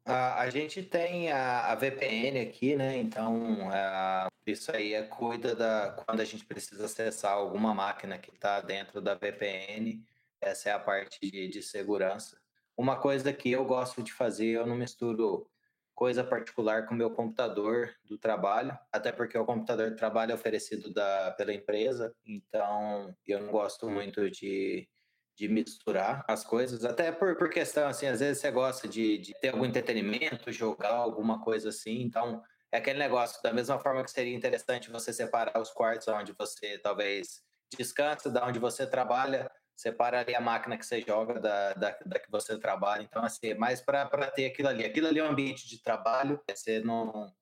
A, 0.06 0.42
a 0.42 0.50
gente 0.50 0.84
tem 0.84 1.32
a, 1.32 1.72
a, 1.72 1.76
VPN 1.76 2.40
aqui, 2.40 2.76
né? 2.76 2.98
Então, 2.98 3.68
uh, 3.68 4.28
isso 4.46 4.72
aí 4.72 4.94
é, 4.94 5.02
cuida 5.02 5.56
da 5.56 5.92
quando 6.06 6.20
a 6.20 6.26
gente 6.26 6.46
precisa 6.46 6.86
acessar 6.86 7.34
alguma 7.34 7.74
máquina 7.74 8.18
que 8.18 8.32
está 8.32 8.62
dentro 8.62 9.02
da 9.02 9.16
VPN. 9.16 10.04
Essa 10.40 10.70
é 10.70 10.74
a 10.74 10.80
parte 10.80 11.20
de, 11.22 11.48
de 11.48 11.64
segurança. 11.64 12.40
Uma 12.78 12.98
coisa 12.98 13.34
que 13.34 13.52
eu 13.52 13.66
gosto 13.66 14.04
de 14.04 14.14
fazer, 14.14 14.50
eu 14.50 14.68
não 14.68 14.76
misturo 14.76 15.50
coisa 15.96 16.24
particular 16.24 16.86
com 16.86 16.94
o 16.94 16.98
meu 16.98 17.10
computador 17.10 17.96
do 18.04 18.18
trabalho, 18.18 18.78
até 18.92 19.12
porque 19.12 19.38
o 19.38 19.46
computador 19.46 19.90
do 19.90 19.96
trabalho 19.96 20.34
é 20.34 20.36
oferecido 20.36 20.94
da, 20.94 21.32
pela 21.32 21.54
empresa, 21.54 22.14
então 22.26 23.16
eu 23.26 23.40
não 23.42 23.52
gosto 23.52 23.90
muito 23.90 24.30
de, 24.30 24.88
de 25.36 25.48
misturar 25.48 26.24
as 26.28 26.44
coisas, 26.44 26.84
até 26.84 27.12
por, 27.12 27.38
por 27.38 27.50
questão, 27.50 27.88
assim, 27.88 28.08
às 28.08 28.20
vezes 28.20 28.40
você 28.42 28.52
gosta 28.52 28.88
de, 28.88 29.18
de 29.18 29.34
ter 29.40 29.50
algum 29.50 29.66
entretenimento, 29.66 30.52
jogar 30.52 30.92
alguma 30.92 31.42
coisa 31.42 31.70
assim, 31.70 32.02
então 32.02 32.44
é 32.72 32.78
aquele 32.78 33.00
negócio, 33.00 33.42
da 33.42 33.54
mesma 33.54 33.80
forma 33.80 34.04
que 34.04 34.12
seria 34.12 34.36
interessante 34.36 34.92
você 34.92 35.14
separar 35.14 35.60
os 35.62 35.72
quartos 35.72 36.10
onde 36.10 36.34
você 36.38 36.78
talvez 36.78 37.42
descansa, 37.78 38.30
da 38.30 38.46
onde 38.46 38.60
você 38.60 38.86
trabalha, 38.86 39.50
separa 39.76 40.22
ali 40.22 40.34
a 40.34 40.42
máquina 40.42 40.78
que 40.78 40.86
você 40.86 41.02
joga 41.02 41.40
da, 41.40 41.74
da, 41.74 41.98
da 42.06 42.20
que 42.20 42.32
você 42.32 42.58
trabalha. 42.58 43.04
Então, 43.04 43.24
assim, 43.24 43.50
é 43.50 43.56
mais 43.56 43.82
para 43.82 44.32
ter 44.32 44.46
aquilo 44.46 44.70
ali. 44.70 44.86
Aquilo 44.86 45.08
ali 45.08 45.20
é 45.20 45.24
um 45.24 45.32
ambiente 45.32 45.68
de 45.68 45.82
trabalho, 45.82 46.42
você 46.50 46.80
não, 46.80 47.34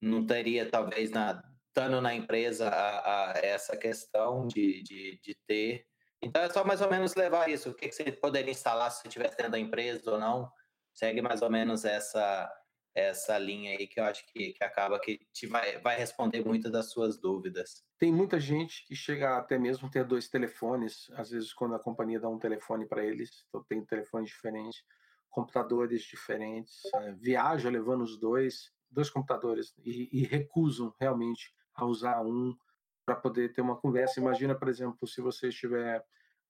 não 0.00 0.26
teria, 0.26 0.68
talvez, 0.70 1.10
na, 1.10 1.42
estando 1.68 2.00
na 2.00 2.14
empresa, 2.14 2.68
a, 2.68 3.32
a 3.32 3.38
essa 3.38 3.76
questão 3.76 4.46
de, 4.46 4.82
de, 4.82 5.20
de, 5.22 5.36
ter. 5.46 5.86
Então, 6.22 6.42
é 6.42 6.48
só 6.48 6.64
mais 6.64 6.80
ou 6.80 6.90
menos 6.90 7.14
levar 7.14 7.50
isso. 7.50 7.70
O 7.70 7.74
que, 7.74 7.88
que 7.88 7.94
você 7.94 8.10
poderia 8.12 8.52
instalar 8.52 8.90
se 8.90 9.02
você 9.02 9.08
estivesse 9.08 9.36
dentro 9.36 9.52
da 9.52 9.58
empresa 9.58 10.10
ou 10.10 10.18
não. 10.18 10.50
Segue 10.94 11.20
mais 11.20 11.42
ou 11.42 11.50
menos 11.50 11.84
essa 11.84 12.50
essa 12.94 13.36
linha 13.36 13.72
aí 13.72 13.86
que 13.86 13.98
eu 13.98 14.04
acho 14.04 14.24
que, 14.26 14.52
que 14.52 14.62
acaba 14.64 15.00
que 15.00 15.18
te 15.32 15.46
vai, 15.46 15.78
vai 15.80 15.96
responder 15.96 16.44
muitas 16.44 16.70
das 16.70 16.90
suas 16.90 17.18
dúvidas. 17.18 17.84
Tem 17.98 18.12
muita 18.12 18.38
gente 18.38 18.86
que 18.86 18.94
chega 18.94 19.36
até 19.36 19.58
mesmo 19.58 19.90
ter 19.90 20.04
dois 20.04 20.28
telefones, 20.28 21.10
às 21.14 21.30
vezes 21.30 21.52
quando 21.52 21.74
a 21.74 21.80
companhia 21.80 22.20
dá 22.20 22.28
um 22.28 22.38
telefone 22.38 22.86
para 22.86 23.04
eles, 23.04 23.44
então 23.48 23.64
tem 23.64 23.84
telefones 23.84 24.30
diferentes, 24.30 24.84
computadores 25.28 26.02
diferentes, 26.02 26.82
é, 26.94 27.12
viaja 27.12 27.68
levando 27.68 28.02
os 28.02 28.16
dois, 28.16 28.72
dois 28.88 29.10
computadores 29.10 29.74
e, 29.84 30.08
e 30.12 30.24
recusam 30.24 30.94
realmente 31.00 31.52
a 31.74 31.84
usar 31.84 32.22
um 32.22 32.56
para 33.04 33.16
poder 33.16 33.52
ter 33.52 33.60
uma 33.60 33.76
conversa. 33.76 34.20
Imagina, 34.20 34.54
por 34.54 34.68
exemplo, 34.68 35.06
se 35.08 35.20
você 35.20 35.48
estiver 35.48 36.04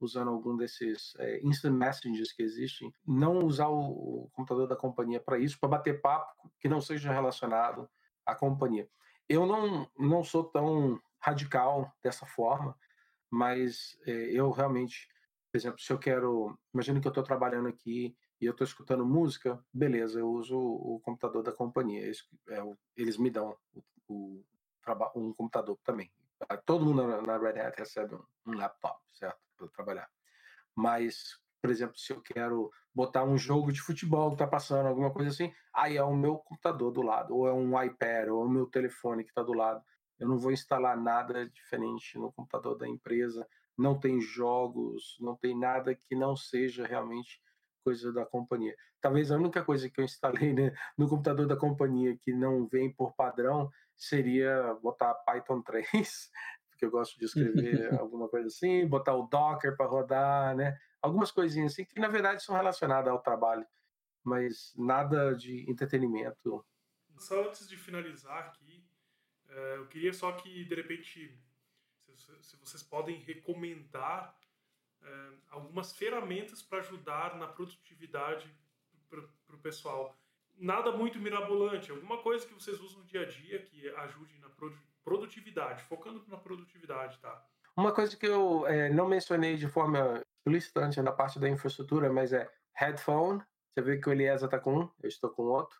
usando 0.05 0.29
algum 0.29 0.57
desses 0.57 1.15
é, 1.19 1.41
instant 1.43 1.75
messages 1.75 2.33
que 2.33 2.43
existem, 2.43 2.95
não 3.07 3.41
usar 3.41 3.69
o, 3.69 4.25
o 4.25 4.31
computador 4.33 4.69
da 4.69 4.77
companhia 4.77 5.21
para 5.21 5.39
isso, 5.39 5.59
para 5.59 5.69
bater 5.69 6.01
papo 6.01 6.51
que 6.61 6.69
não 6.69 6.81
seja 6.81 7.13
relacionado 7.13 7.89
à 8.25 8.35
companhia. 8.35 8.89
Eu 9.29 9.47
não, 9.47 9.89
não 9.99 10.23
sou 10.23 10.45
tão 10.45 11.01
radical 11.19 11.91
dessa 12.03 12.27
forma, 12.27 12.77
mas 13.31 13.99
é, 14.07 14.13
eu 14.13 14.51
realmente, 14.51 15.09
por 15.51 15.59
exemplo, 15.59 15.81
se 15.81 15.93
eu 15.93 15.99
quero, 15.99 16.57
imagina 16.73 17.01
que 17.01 17.07
eu 17.07 17.11
estou 17.11 17.25
trabalhando 17.25 17.69
aqui 17.69 18.15
e 18.41 18.45
eu 18.45 18.53
estou 18.53 18.65
escutando 18.65 19.07
música, 19.07 19.59
beleza, 19.73 20.21
eu 20.21 20.29
uso 20.29 20.57
o, 20.57 21.01
computador 21.01 21.43
da 21.43 21.53
companhia, 21.53 22.03
eles, 22.03 22.29
é, 22.49 22.63
eles 22.97 23.17
me 23.17 23.31
dão 23.31 23.57
o, 23.73 23.83
o, 24.07 24.45
um 25.17 25.33
computador 25.33 25.79
também. 25.83 26.11
Todo 26.67 26.85
mundo 26.85 27.23
na, 27.23 27.39
Red 27.39 27.59
Hat 27.59 27.79
recebe 27.79 28.17
um 28.47 28.53
laptop, 28.53 29.01
certo? 29.13 29.39
Para 29.57 29.69
trabalhar. 29.69 30.09
Mas, 30.75 31.39
por 31.61 31.71
exemplo, 31.71 31.97
se 31.97 32.13
eu 32.13 32.21
quero 32.21 32.71
botar 32.95 33.25
um 33.25 33.37
jogo 33.37 33.73
de 33.73 33.81
futebol 33.81 34.29
que 34.29 34.35
está 34.35 34.47
passando, 34.47 34.87
alguma 34.87 35.13
coisa 35.13 35.31
assim, 35.31 35.53
aí 35.75 35.97
é 35.97 36.03
o 36.03 36.15
meu 36.15 36.37
computador 36.37 36.93
do 36.93 37.03
lado, 37.03 37.35
ou 37.35 37.49
é 37.49 37.53
um 37.53 37.81
iPad, 37.83 38.29
ou 38.29 38.43
é 38.43 38.47
o 38.47 38.49
meu 38.49 38.67
telefone 38.67 39.25
que 39.25 39.31
está 39.31 39.43
do 39.43 39.53
lado. 39.53 39.83
Eu 40.19 40.29
não 40.29 40.39
vou 40.39 40.53
instalar 40.53 40.97
nada 40.97 41.49
diferente 41.49 42.17
no 42.19 42.33
computador 42.33 42.77
da 42.79 42.89
empresa. 42.89 43.47
Não 43.77 43.99
tem 43.99 44.21
jogos, 44.21 45.17
não 45.21 45.37
tem 45.37 45.59
nada 45.59 45.95
que 45.95 46.15
não 46.15 46.37
seja 46.37 46.87
realmente 46.87 47.43
coisa 47.83 48.13
da 48.13 48.25
companhia. 48.25 48.75
Talvez 49.01 49.31
a 49.31 49.37
única 49.37 49.63
coisa 49.63 49.91
que 49.91 50.01
eu 50.01 50.05
instalei 50.05 50.55
né, 50.55 50.73
no 50.97 51.09
computador 51.09 51.47
da 51.47 51.57
companhia 51.57 52.17
que 52.17 52.33
não 52.33 52.67
vem 52.67 52.93
por 52.93 53.15
padrão 53.15 53.71
seria 53.97 54.75
botar 54.83 55.15
Python 55.15 55.61
3 55.63 56.31
porque 56.75 56.85
eu 56.85 56.91
gosto 56.91 57.19
de 57.19 57.25
escrever 57.25 57.95
alguma 58.01 58.29
coisa 58.29 58.49
assim, 58.49 58.87
botar 58.87 59.15
o 59.15 59.27
Docker 59.27 59.77
para 59.77 59.87
rodar, 59.87 60.57
né? 60.57 60.79
Algumas 61.01 61.31
coisinhas 61.31 61.73
assim 61.73 61.85
que 61.85 62.01
na 62.01 62.09
verdade 62.09 62.43
são 62.43 62.55
relacionadas 62.55 63.11
ao 63.11 63.23
trabalho, 63.23 63.67
mas 64.23 64.75
nada 64.77 65.35
de 65.35 65.69
entretenimento. 65.71 66.65
Só 67.17 67.47
antes 67.47 67.69
de 67.69 67.77
finalizar 67.77 68.39
aqui, 68.39 68.85
eh, 69.49 69.77
eu 69.77 69.87
queria 69.87 70.13
só 70.13 70.33
que 70.33 70.65
de 70.65 70.75
repente 70.75 71.39
se 72.41 72.57
vocês 72.57 72.83
podem 72.83 73.21
recomendar 73.21 74.37
eh, 75.03 75.33
algumas 75.51 75.93
ferramentas 75.93 76.63
para 76.63 76.79
ajudar 76.79 77.37
na 77.37 77.47
produtividade 77.47 78.53
para 79.09 79.57
o 79.57 79.61
pessoal. 79.61 80.19
Nada 80.57 80.93
muito 80.93 81.19
mirabolante, 81.19 81.91
alguma 81.91 82.19
coisa 82.23 82.47
que 82.47 82.55
vocês 82.55 82.81
usam 82.81 83.01
no 83.01 83.07
dia 83.07 83.23
a 83.23 83.25
dia 83.25 83.63
que 83.63 83.89
ajude 83.89 84.39
na 84.39 84.49
produtividade 84.49 84.94
produtividade, 85.05 85.83
focando 85.85 86.25
na 86.29 86.37
produtividade, 86.37 87.19
tá? 87.19 87.47
Uma 87.77 87.93
coisa 87.93 88.17
que 88.17 88.27
eu 88.27 88.67
é, 88.67 88.89
não 88.89 89.09
mencionei 89.09 89.57
de 89.57 89.69
forma 89.69 90.23
explícita 90.39 91.03
na 91.03 91.13
parte 91.13 91.39
da 91.39 91.49
infraestrutura, 91.49 92.13
mas 92.13 92.33
é 92.33 92.49
headphone. 92.75 93.43
Você 93.73 93.83
vê 93.83 93.99
que 93.99 94.09
o 94.09 94.13
Eliezer 94.13 94.47
está 94.47 94.59
com 94.59 94.81
um, 94.81 94.91
eu 95.03 95.09
estou 95.09 95.31
com 95.31 95.43
outro. 95.43 95.77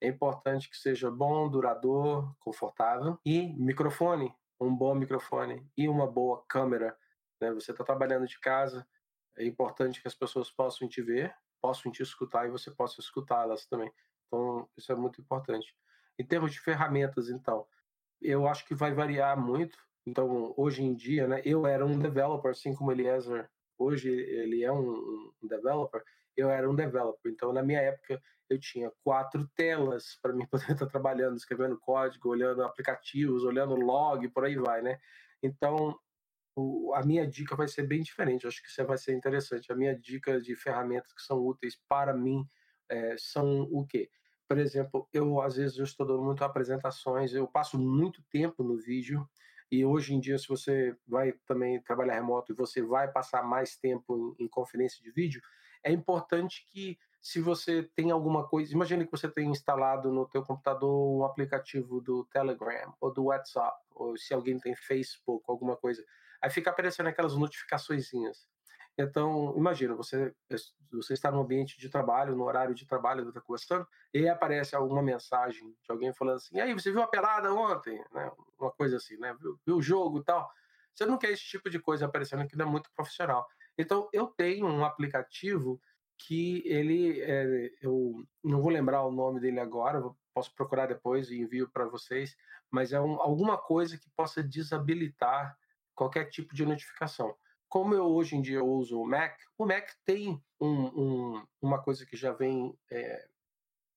É 0.00 0.08
importante 0.08 0.68
que 0.68 0.76
seja 0.76 1.10
bom, 1.10 1.48
duradouro, 1.48 2.34
confortável. 2.40 3.18
E 3.24 3.52
microfone, 3.54 4.34
um 4.58 4.74
bom 4.74 4.94
microfone 4.94 5.70
e 5.76 5.88
uma 5.88 6.06
boa 6.06 6.42
câmera 6.48 6.96
né? 7.44 7.52
Você 7.52 7.72
está 7.72 7.84
trabalhando 7.84 8.26
de 8.26 8.38
casa, 8.38 8.86
é 9.36 9.44
importante 9.44 10.00
que 10.00 10.08
as 10.08 10.14
pessoas 10.14 10.50
possam 10.50 10.88
te 10.88 11.02
ver, 11.02 11.34
possam 11.60 11.90
te 11.90 12.02
escutar 12.02 12.46
e 12.46 12.50
você 12.50 12.70
possa 12.70 13.00
escutá-las 13.00 13.66
também. 13.66 13.92
Então, 14.26 14.68
isso 14.76 14.90
é 14.90 14.94
muito 14.94 15.20
importante. 15.20 15.74
Em 16.18 16.24
termos 16.24 16.52
de 16.52 16.60
ferramentas, 16.60 17.28
então, 17.28 17.66
eu 18.20 18.46
acho 18.48 18.66
que 18.66 18.74
vai 18.74 18.92
variar 18.92 19.38
muito. 19.38 19.76
Então, 20.06 20.52
hoje 20.56 20.82
em 20.82 20.94
dia, 20.94 21.26
né, 21.26 21.40
eu 21.44 21.66
era 21.66 21.84
um 21.84 21.98
developer, 21.98 22.50
assim 22.50 22.74
como 22.74 22.92
Eliezer, 22.92 23.48
hoje 23.78 24.10
ele 24.10 24.62
é 24.62 24.72
um, 24.72 25.32
um 25.42 25.48
developer, 25.48 26.02
eu 26.36 26.50
era 26.50 26.68
um 26.68 26.74
developer. 26.74 27.30
Então, 27.30 27.52
na 27.52 27.62
minha 27.62 27.80
época, 27.80 28.20
eu 28.50 28.58
tinha 28.58 28.92
quatro 29.02 29.48
telas 29.56 30.18
para 30.20 30.32
mim 30.32 30.46
poder 30.50 30.72
estar 30.72 30.86
trabalhando, 30.86 31.36
escrevendo 31.36 31.78
código, 31.78 32.28
olhando 32.28 32.62
aplicativos, 32.62 33.44
olhando 33.44 33.74
log, 33.76 34.28
por 34.28 34.44
aí 34.44 34.56
vai, 34.56 34.82
né? 34.82 34.98
Então, 35.42 35.98
o, 36.56 36.92
a 36.94 37.02
minha 37.04 37.26
dica 37.26 37.56
vai 37.56 37.68
ser 37.68 37.86
bem 37.86 38.02
diferente. 38.02 38.46
acho 38.46 38.62
que 38.62 38.68
isso 38.68 38.84
vai 38.86 38.98
ser 38.98 39.14
interessante. 39.14 39.72
A 39.72 39.76
minha 39.76 39.98
dica 39.98 40.40
de 40.40 40.54
ferramentas 40.54 41.12
que 41.12 41.22
são 41.22 41.38
úteis 41.38 41.76
para 41.88 42.14
mim 42.14 42.46
é, 42.88 43.16
são 43.18 43.62
o 43.62 43.86
quê? 43.86 44.10
Por 44.48 44.58
exemplo, 44.58 45.08
eu 45.12 45.40
às 45.40 45.56
vezes 45.56 45.78
eu 45.78 45.84
estou 45.84 46.06
dando 46.06 46.22
muito 46.22 46.44
apresentações, 46.44 47.32
eu 47.34 47.46
passo 47.46 47.78
muito 47.78 48.22
tempo 48.30 48.62
no 48.62 48.76
vídeo 48.76 49.28
e 49.70 49.84
hoje 49.84 50.14
em 50.14 50.20
dia, 50.20 50.38
se 50.38 50.46
você 50.46 50.96
vai 51.06 51.32
também 51.46 51.80
trabalhar 51.82 52.14
remoto 52.14 52.52
e 52.52 52.54
você 52.54 52.82
vai 52.82 53.10
passar 53.10 53.42
mais 53.42 53.76
tempo 53.76 54.36
em, 54.38 54.44
em 54.44 54.48
conferência 54.48 55.02
de 55.02 55.10
vídeo, 55.10 55.42
é 55.82 55.90
importante 55.90 56.64
que 56.70 56.98
se 57.20 57.40
você 57.40 57.82
tem 57.82 58.10
alguma 58.10 58.46
coisa, 58.46 58.72
imagine 58.72 59.06
que 59.06 59.10
você 59.10 59.28
tem 59.28 59.50
instalado 59.50 60.12
no 60.12 60.28
teu 60.28 60.42
computador 60.44 61.18
um 61.18 61.24
aplicativo 61.24 62.00
do 62.00 62.24
Telegram 62.26 62.94
ou 63.00 63.12
do 63.12 63.24
WhatsApp, 63.24 63.76
ou 63.90 64.16
se 64.16 64.34
alguém 64.34 64.58
tem 64.58 64.76
Facebook, 64.76 65.44
alguma 65.48 65.76
coisa, 65.76 66.04
aí 66.40 66.50
fica 66.50 66.70
aparecendo 66.70 67.08
aquelas 67.08 67.34
notificaçõezinhas. 67.34 68.46
Então, 68.96 69.54
imagina, 69.56 69.94
você, 69.94 70.32
você 70.92 71.14
está 71.14 71.30
no 71.30 71.40
ambiente 71.40 71.78
de 71.78 71.88
trabalho, 71.88 72.36
no 72.36 72.44
horário 72.44 72.74
de 72.74 72.86
trabalho, 72.86 73.28
está 73.28 73.40
conversando, 73.40 73.86
e 74.12 74.28
aparece 74.28 74.76
alguma 74.76 75.02
mensagem 75.02 75.68
de 75.68 75.90
alguém 75.90 76.12
falando 76.12 76.36
assim, 76.36 76.60
aí, 76.60 76.72
você 76.72 76.92
viu 76.92 77.02
a 77.02 77.08
pelada 77.08 77.52
ontem? 77.52 78.02
Né? 78.12 78.30
Uma 78.58 78.70
coisa 78.70 78.96
assim, 78.96 79.16
né? 79.16 79.36
Viu, 79.40 79.58
viu 79.66 79.76
o 79.76 79.82
jogo 79.82 80.20
e 80.20 80.24
tal. 80.24 80.48
Você 80.94 81.04
não 81.04 81.18
quer 81.18 81.30
esse 81.30 81.42
tipo 81.42 81.68
de 81.68 81.80
coisa 81.80 82.06
aparecendo 82.06 82.46
que 82.46 82.56
não 82.56 82.66
é 82.66 82.70
muito 82.70 82.88
profissional. 82.94 83.44
Então, 83.76 84.08
eu 84.12 84.28
tenho 84.28 84.66
um 84.66 84.84
aplicativo 84.84 85.80
que 86.16 86.62
ele, 86.64 87.20
é, 87.20 87.72
eu 87.82 88.24
não 88.44 88.62
vou 88.62 88.70
lembrar 88.70 89.02
o 89.02 89.10
nome 89.10 89.40
dele 89.40 89.58
agora, 89.58 90.00
posso 90.32 90.54
procurar 90.54 90.86
depois 90.86 91.30
e 91.30 91.40
envio 91.40 91.68
para 91.68 91.86
vocês, 91.86 92.36
mas 92.70 92.92
é 92.92 93.00
um, 93.00 93.20
alguma 93.20 93.58
coisa 93.58 93.98
que 93.98 94.08
possa 94.16 94.40
desabilitar 94.40 95.58
qualquer 95.96 96.26
tipo 96.26 96.54
de 96.54 96.64
notificação 96.64 97.34
como 97.74 97.92
eu 97.92 98.06
hoje 98.06 98.36
em 98.36 98.40
dia 98.40 98.62
uso 98.62 99.00
o 99.00 99.04
Mac, 99.04 99.36
o 99.58 99.66
Mac 99.66 99.88
tem 100.04 100.40
um, 100.60 100.84
um, 100.84 101.46
uma 101.60 101.82
coisa 101.82 102.06
que 102.06 102.16
já 102.16 102.30
vem 102.30 102.78
é, 102.88 103.26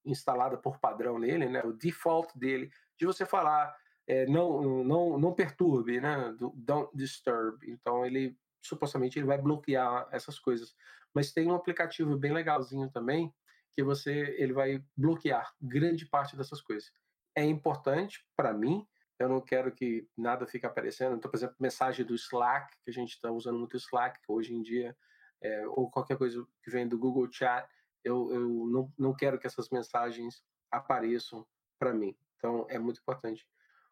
instalada 0.03 0.57
por 0.57 0.79
padrão 0.79 1.19
nele, 1.19 1.47
né? 1.47 1.61
O 1.63 1.71
default 1.71 2.35
dele, 2.35 2.71
de 2.97 3.05
você 3.05 3.23
falar 3.23 3.77
é, 4.07 4.25
não, 4.25 4.83
não, 4.83 5.19
não 5.19 5.31
perturbe, 5.31 6.01
né? 6.01 6.35
Don't 6.55 6.89
disturb. 6.97 7.71
Então 7.71 8.03
ele 8.03 8.35
supostamente 8.59 9.19
ele 9.19 9.27
vai 9.27 9.37
bloquear 9.37 10.07
essas 10.11 10.39
coisas. 10.39 10.75
Mas 11.13 11.31
tem 11.31 11.45
um 11.45 11.53
aplicativo 11.53 12.17
bem 12.17 12.33
legalzinho 12.33 12.89
também 12.89 13.31
que 13.75 13.83
você 13.83 14.35
ele 14.39 14.53
vai 14.53 14.83
bloquear 14.95 15.53
grande 15.61 16.03
parte 16.07 16.35
dessas 16.35 16.61
coisas. 16.61 16.91
É 17.35 17.45
importante 17.45 18.25
para 18.35 18.51
mim 18.51 18.87
eu 19.19 19.27
não 19.27 19.41
quero 19.41 19.71
que 19.71 20.07
nada 20.15 20.45
fique 20.45 20.65
aparecendo. 20.65 21.15
Então, 21.15 21.29
por 21.29 21.37
exemplo, 21.37 21.55
mensagem 21.59 22.05
do 22.05 22.15
Slack, 22.15 22.75
que 22.83 22.89
a 22.89 22.93
gente 22.93 23.13
está 23.13 23.31
usando 23.31 23.57
muito 23.57 23.77
Slack 23.77 24.19
hoje 24.27 24.53
em 24.53 24.61
dia, 24.61 24.95
é, 25.41 25.67
ou 25.67 25.89
qualquer 25.89 26.17
coisa 26.17 26.45
que 26.63 26.69
vem 26.69 26.87
do 26.87 26.97
Google 26.97 27.31
Chat, 27.31 27.67
eu, 28.03 28.31
eu 28.31 28.47
não, 28.67 28.93
não 28.97 29.13
quero 29.13 29.39
que 29.39 29.47
essas 29.47 29.69
mensagens 29.69 30.43
apareçam 30.71 31.45
para 31.79 31.93
mim. 31.93 32.15
Então, 32.37 32.65
é 32.69 32.77
muito 32.77 32.99
importante. 32.99 33.47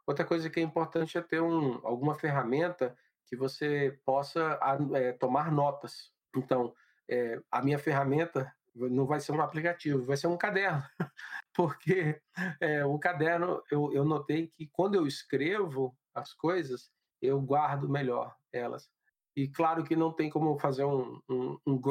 Outra 0.05 0.23
coisa 0.23 0.49
que 0.49 0.59
é 0.59 0.63
importante 0.63 1.17
é 1.17 1.21
ter 1.21 1.41
um, 1.41 1.79
alguma 1.85 2.15
ferramenta 2.15 2.95
que 3.25 3.35
você 3.35 3.99
possa 4.05 4.59
é, 4.93 5.11
tomar 5.13 5.51
notas. 5.51 6.13
Então, 6.35 6.73
é, 7.09 7.41
a 7.51 7.61
minha 7.61 7.79
ferramenta 7.79 8.53
não 8.75 9.05
vai 9.05 9.19
ser 9.19 9.31
um 9.31 9.41
aplicativo, 9.41 10.03
vai 10.03 10.17
ser 10.17 10.27
um 10.27 10.37
caderno. 10.37 10.83
Porque 11.53 12.21
é, 12.59 12.85
o 12.85 12.99
caderno, 12.99 13.63
eu, 13.71 13.93
eu 13.93 14.03
notei 14.03 14.47
que 14.47 14.67
quando 14.67 14.95
eu 14.95 15.07
escrevo 15.07 15.97
as 16.13 16.33
coisas, 16.33 16.91
eu 17.21 17.41
guardo 17.41 17.89
melhor 17.89 18.35
elas. 18.51 18.89
E 19.35 19.47
claro 19.49 19.83
que 19.83 19.95
não 19.95 20.13
tem 20.13 20.29
como 20.29 20.57
fazer 20.57 20.85
um, 20.85 21.19
um, 21.29 21.57
um 21.67 21.81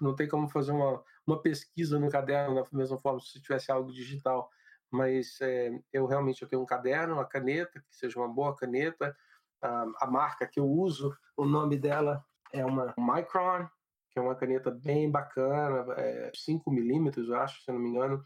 não 0.00 0.14
tem 0.14 0.28
como 0.28 0.48
fazer 0.48 0.72
uma, 0.72 1.02
uma 1.26 1.40
pesquisa 1.42 1.98
no 1.98 2.08
caderno 2.08 2.54
da 2.54 2.64
mesma 2.72 2.98
forma 2.98 3.20
se 3.20 3.40
tivesse 3.40 3.70
algo 3.70 3.92
digital. 3.92 4.48
Mas 4.90 5.40
é, 5.40 5.72
eu 5.92 6.06
realmente 6.06 6.42
eu 6.42 6.48
tenho 6.48 6.62
um 6.62 6.66
caderno, 6.66 7.14
uma 7.14 7.24
caneta, 7.24 7.80
que 7.80 7.96
seja 7.96 8.18
uma 8.18 8.28
boa 8.28 8.54
caneta. 8.54 9.16
A, 9.60 9.86
a 10.02 10.06
marca 10.06 10.46
que 10.46 10.60
eu 10.60 10.66
uso, 10.66 11.16
o 11.36 11.44
nome 11.44 11.76
dela 11.76 12.24
é 12.52 12.64
uma 12.64 12.94
Micron, 12.96 13.68
que 14.14 14.20
é 14.20 14.22
uma 14.22 14.36
caneta 14.36 14.70
bem 14.70 15.10
bacana, 15.10 15.92
é 15.94 16.30
5 16.32 16.70
milímetros, 16.70 17.28
eu 17.28 17.36
acho, 17.36 17.60
se 17.62 17.72
não 17.72 17.80
me 17.80 17.90
engano. 17.90 18.24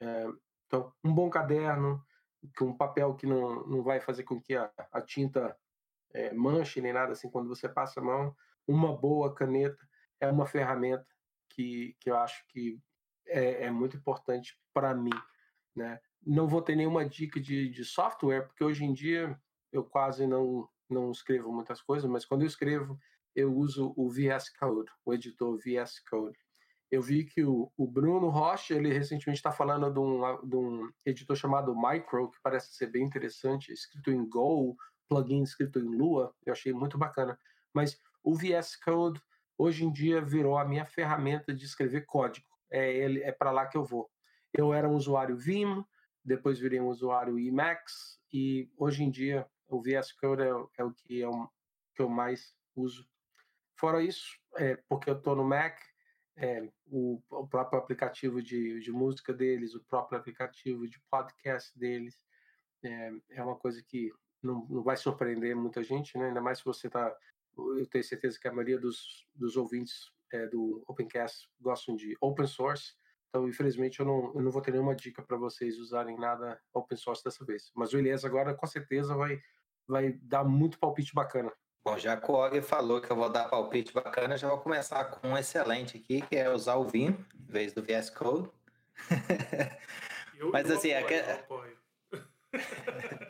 É, 0.00 0.26
então, 0.66 0.90
um 1.04 1.14
bom 1.14 1.28
caderno, 1.28 2.02
com 2.56 2.66
um 2.66 2.76
papel 2.76 3.14
que 3.14 3.26
não, 3.26 3.66
não 3.66 3.82
vai 3.82 4.00
fazer 4.00 4.22
com 4.22 4.40
que 4.40 4.56
a, 4.56 4.72
a 4.90 5.02
tinta 5.02 5.54
é, 6.14 6.32
manche 6.32 6.80
nem 6.80 6.92
nada 6.92 7.12
assim 7.12 7.30
quando 7.30 7.48
você 7.48 7.68
passa 7.68 8.00
a 8.00 8.02
mão. 8.02 8.34
Uma 8.66 8.96
boa 8.96 9.34
caneta 9.34 9.86
é 10.18 10.30
uma 10.30 10.46
ferramenta 10.46 11.06
que, 11.50 11.94
que 12.00 12.10
eu 12.10 12.16
acho 12.16 12.42
que 12.48 12.80
é, 13.26 13.64
é 13.64 13.70
muito 13.70 13.94
importante 13.94 14.58
para 14.72 14.94
mim. 14.94 15.10
Né? 15.74 16.00
Não 16.24 16.48
vou 16.48 16.62
ter 16.62 16.76
nenhuma 16.76 17.06
dica 17.06 17.38
de, 17.38 17.68
de 17.68 17.84
software, 17.84 18.46
porque 18.46 18.64
hoje 18.64 18.84
em 18.86 18.94
dia 18.94 19.38
eu 19.70 19.84
quase 19.84 20.26
não, 20.26 20.66
não 20.88 21.10
escrevo 21.10 21.52
muitas 21.52 21.82
coisas, 21.82 22.10
mas 22.10 22.24
quando 22.24 22.40
eu 22.40 22.46
escrevo, 22.46 22.98
eu 23.36 23.54
uso 23.54 23.92
o 23.94 24.08
VS 24.08 24.48
Code, 24.58 24.90
o 25.04 25.12
editor 25.12 25.58
VS 25.58 26.00
Code. 26.08 26.38
Eu 26.90 27.02
vi 27.02 27.24
que 27.24 27.44
o, 27.44 27.70
o 27.76 27.86
Bruno 27.86 28.30
Rocha, 28.30 28.74
ele 28.74 28.90
recentemente 28.90 29.38
está 29.38 29.52
falando 29.52 29.92
de 29.92 29.98
um, 29.98 30.48
de 30.48 30.56
um 30.56 30.90
editor 31.04 31.36
chamado 31.36 31.76
Micro, 31.76 32.30
que 32.30 32.38
parece 32.42 32.74
ser 32.74 32.86
bem 32.86 33.04
interessante, 33.04 33.72
escrito 33.72 34.10
em 34.10 34.26
Go, 34.26 34.74
plugin 35.06 35.42
escrito 35.42 35.78
em 35.78 35.82
Lua, 35.82 36.34
eu 36.46 36.52
achei 36.52 36.72
muito 36.72 36.96
bacana. 36.96 37.38
Mas 37.74 38.00
o 38.24 38.34
VS 38.34 38.74
Code, 38.76 39.20
hoje 39.58 39.84
em 39.84 39.92
dia, 39.92 40.22
virou 40.22 40.56
a 40.56 40.64
minha 40.64 40.86
ferramenta 40.86 41.52
de 41.52 41.66
escrever 41.66 42.06
código. 42.06 42.46
É, 42.70 42.90
ele, 42.90 43.22
é 43.22 43.32
para 43.32 43.50
lá 43.50 43.66
que 43.66 43.76
eu 43.76 43.84
vou. 43.84 44.10
Eu 44.54 44.72
era 44.72 44.88
um 44.88 44.96
usuário 44.96 45.36
Vim, 45.36 45.84
depois 46.24 46.58
virei 46.58 46.80
um 46.80 46.88
usuário 46.88 47.38
Emacs, 47.38 48.18
e 48.32 48.70
hoje 48.78 49.04
em 49.04 49.10
dia 49.10 49.46
o 49.68 49.82
VS 49.82 50.12
Code 50.12 50.42
é, 50.42 50.48
é 50.78 50.84
o 50.84 50.92
que, 50.92 51.22
é 51.22 51.28
que 51.94 52.02
eu 52.02 52.08
mais 52.08 52.54
uso 52.74 53.06
Fora 53.76 54.02
isso, 54.02 54.38
é, 54.56 54.76
porque 54.88 55.10
eu 55.10 55.16
estou 55.16 55.36
no 55.36 55.44
Mac, 55.44 55.78
é, 56.36 56.66
o, 56.86 57.22
o, 57.30 57.46
próprio 57.46 57.78
aplicativo 57.78 58.42
de, 58.42 58.80
de, 58.80 58.90
música 58.90 59.34
deles, 59.34 59.74
o 59.74 59.84
próprio 59.84 60.18
aplicativo 60.18 60.88
de 60.88 60.98
podcast 61.10 61.78
deles, 61.78 62.18
é, 62.82 63.12
é 63.30 63.42
uma 63.42 63.56
coisa 63.56 63.82
que 63.82 64.10
não, 64.42 64.66
não, 64.68 64.82
vai 64.82 64.96
surpreender 64.96 65.54
muita 65.54 65.82
gente, 65.82 66.16
né? 66.16 66.28
ainda 66.28 66.40
mais 66.40 66.58
se 66.58 66.64
você 66.64 66.86
está. 66.86 67.14
Eu 67.56 67.86
tenho 67.86 68.04
certeza 68.04 68.38
que 68.38 68.48
a 68.48 68.52
maioria 68.52 68.78
dos, 68.78 69.26
dos 69.34 69.56
ouvintes 69.56 70.10
é, 70.32 70.46
do 70.46 70.82
Opencast 70.86 71.48
gostam 71.60 71.96
de 71.96 72.16
open 72.20 72.46
source, 72.46 72.94
então 73.28 73.48
infelizmente 73.48 74.00
eu 74.00 74.06
não, 74.06 74.32
eu 74.34 74.42
não 74.42 74.50
vou 74.50 74.60
ter 74.60 74.72
nenhuma 74.72 74.94
dica 74.94 75.22
para 75.22 75.36
vocês 75.36 75.78
usarem 75.78 76.18
nada 76.18 76.60
open 76.72 76.96
source 76.96 77.24
dessa 77.24 77.44
vez. 77.44 77.70
Mas 77.74 77.92
o 77.92 77.98
Elias 77.98 78.24
agora 78.24 78.54
com 78.54 78.66
certeza 78.66 79.14
vai, 79.14 79.40
vai 79.86 80.12
dar 80.22 80.44
muito 80.44 80.78
palpite 80.78 81.14
bacana 81.14 81.52
Bom, 81.86 81.96
já 81.96 82.16
que 82.16 82.28
o 82.28 82.34
Og 82.34 82.60
falou 82.62 83.00
que 83.00 83.12
eu 83.12 83.14
vou 83.14 83.30
dar 83.30 83.44
palpite 83.44 83.92
bacana, 83.94 84.36
já 84.36 84.48
vou 84.48 84.58
começar 84.58 85.04
com 85.04 85.28
um 85.28 85.38
excelente 85.38 85.96
aqui, 85.96 86.20
que 86.20 86.34
é 86.34 86.50
usar 86.50 86.74
o 86.74 86.82
Vim 86.82 87.16
em 87.32 87.46
vez 87.48 87.72
do 87.72 87.80
VS 87.80 88.10
Code. 88.10 88.50
Eu, 90.36 90.50
Mas 90.50 90.68
assim, 90.68 90.92
apoio, 90.92 91.78
é 92.12 92.18
que... 92.18 93.22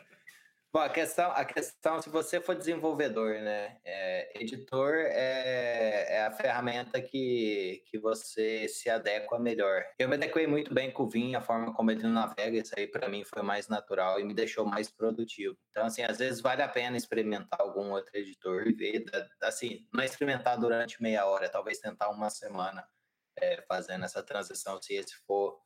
Bom, 0.77 0.83
a 0.83 0.89
questão, 0.89 1.31
a 1.31 1.43
questão, 1.43 1.99
se 1.99 2.07
você 2.07 2.39
for 2.39 2.53
desenvolvedor, 2.53 3.33
né? 3.41 3.79
É, 3.83 4.39
editor 4.39 4.93
é, 4.93 6.05
é, 6.07 6.25
a 6.27 6.31
ferramenta 6.31 7.01
que, 7.01 7.83
que 7.87 7.97
você 7.97 8.67
se 8.67 8.87
adequa 8.87 9.39
melhor. 9.39 9.83
Eu 9.97 10.07
me 10.07 10.13
adequei 10.13 10.45
muito 10.45 10.71
bem 10.71 10.91
com 10.91 11.01
o 11.01 11.09
Vim, 11.09 11.33
a 11.33 11.41
forma 11.41 11.73
como 11.73 11.89
ele 11.89 12.03
navega, 12.03 12.59
isso 12.59 12.75
aí 12.77 12.85
para 12.85 13.09
mim 13.09 13.23
foi 13.23 13.41
mais 13.41 13.67
natural 13.67 14.19
e 14.19 14.23
me 14.23 14.35
deixou 14.35 14.67
mais 14.67 14.87
produtivo. 14.87 15.57
Então, 15.71 15.83
assim, 15.83 16.03
às 16.03 16.19
vezes 16.19 16.41
vale 16.41 16.61
a 16.61 16.69
pena 16.69 16.95
experimentar 16.95 17.59
algum 17.59 17.89
outro 17.89 18.15
editor 18.15 18.67
e 18.67 18.73
ver, 18.73 19.03
assim, 19.41 19.83
não 19.91 20.03
é 20.03 20.05
experimentar 20.05 20.59
durante 20.59 21.01
meia 21.01 21.25
hora, 21.25 21.49
talvez 21.49 21.79
tentar 21.79 22.09
uma 22.09 22.29
semana 22.29 22.87
é, 23.35 23.63
fazendo 23.67 24.05
essa 24.05 24.21
transição, 24.21 24.79
se 24.79 24.93
esse 24.93 25.15
for 25.25 25.59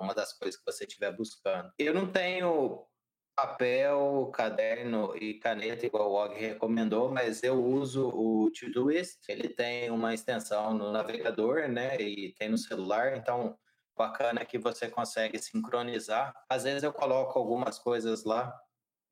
uma 0.00 0.14
das 0.14 0.32
coisas 0.32 0.58
que 0.58 0.64
você 0.64 0.84
estiver 0.84 1.12
buscando. 1.12 1.70
Eu 1.78 1.92
não 1.92 2.10
tenho 2.10 2.86
papel, 3.34 4.30
caderno 4.34 5.14
e 5.16 5.34
caneta, 5.34 5.86
igual 5.86 6.10
o 6.10 6.14
Og 6.14 6.34
recomendou, 6.34 7.10
mas 7.10 7.42
eu 7.42 7.64
uso 7.64 8.08
o 8.08 8.50
Todoist. 8.50 9.18
Ele 9.28 9.48
tem 9.48 9.90
uma 9.90 10.14
extensão 10.14 10.74
no 10.74 10.92
navegador, 10.92 11.68
né? 11.68 12.00
E 12.00 12.34
tem 12.34 12.48
no 12.48 12.58
celular, 12.58 13.16
então 13.16 13.56
bacana 13.96 14.44
que 14.44 14.58
você 14.58 14.88
consegue 14.88 15.38
sincronizar. 15.38 16.34
Às 16.48 16.64
vezes 16.64 16.82
eu 16.82 16.92
coloco 16.92 17.38
algumas 17.38 17.78
coisas 17.78 18.24
lá 18.24 18.54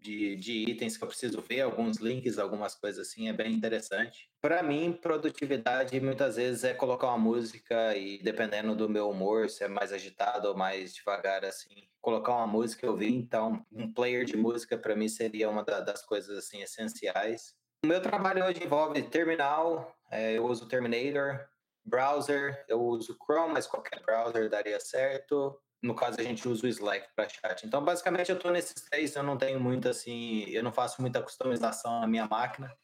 de, 0.01 0.36
de 0.36 0.70
itens 0.70 0.96
que 0.96 1.05
eu 1.05 1.09
preciso 1.09 1.40
ver, 1.40 1.61
alguns 1.61 1.98
links, 1.98 2.38
algumas 2.38 2.74
coisas 2.74 3.07
assim, 3.07 3.28
é 3.28 3.32
bem 3.32 3.53
interessante. 3.53 4.30
Para 4.40 4.62
mim, 4.62 4.92
produtividade 4.92 6.01
muitas 6.01 6.36
vezes 6.36 6.64
é 6.64 6.74
colocar 6.74 7.09
uma 7.09 7.18
música 7.18 7.96
e 7.96 8.22
dependendo 8.22 8.74
do 8.74 8.88
meu 8.88 9.11
humor, 9.11 9.51
se 9.51 9.64
é 9.64 9.68
mais 9.68 9.92
agitado 9.92 10.48
ou 10.48 10.57
mais 10.57 10.94
devagar 10.94 11.44
assim, 11.44 11.88
colocar 12.01 12.32
uma 12.32 12.46
música 12.46 12.86
eu 12.86 12.96
vi, 12.96 13.14
então 13.14 13.64
um 13.70 13.92
player 13.92 14.24
de 14.24 14.36
música 14.36 14.78
para 14.78 14.96
mim 14.96 15.09
seria 15.09 15.51
uma 15.51 15.62
da, 15.62 15.80
das 15.80 16.03
coisas 16.03 16.38
assim 16.38 16.62
essenciais. 16.62 17.55
O 17.84 17.86
meu 17.86 18.01
trabalho 18.01 18.44
hoje 18.44 18.64
envolve 18.64 19.03
terminal, 19.03 19.94
é, 20.11 20.32
eu 20.32 20.44
uso 20.44 20.66
Terminator, 20.66 21.46
browser, 21.84 22.64
eu 22.68 22.80
uso 22.80 23.16
Chrome, 23.24 23.55
mas 23.55 23.66
qualquer 23.66 24.03
browser 24.03 24.51
daria 24.51 24.80
certo. 24.80 25.59
No 25.82 25.94
caso, 25.94 26.20
a 26.20 26.22
gente 26.22 26.46
usa 26.46 26.66
o 26.66 26.68
Slack 26.68 27.08
para 27.16 27.28
chat. 27.28 27.66
Então, 27.66 27.82
basicamente, 27.82 28.30
eu 28.30 28.36
estou 28.36 28.50
nesses 28.50 28.82
três. 28.82 29.14
Eu 29.14 29.22
não 29.22 29.38
tenho 29.38 29.58
muito 29.58 29.88
assim, 29.88 30.44
eu 30.50 30.62
não 30.62 30.72
faço 30.72 31.00
muita 31.00 31.22
customização 31.22 32.00
na 32.00 32.06
minha 32.06 32.26
máquina, 32.26 32.76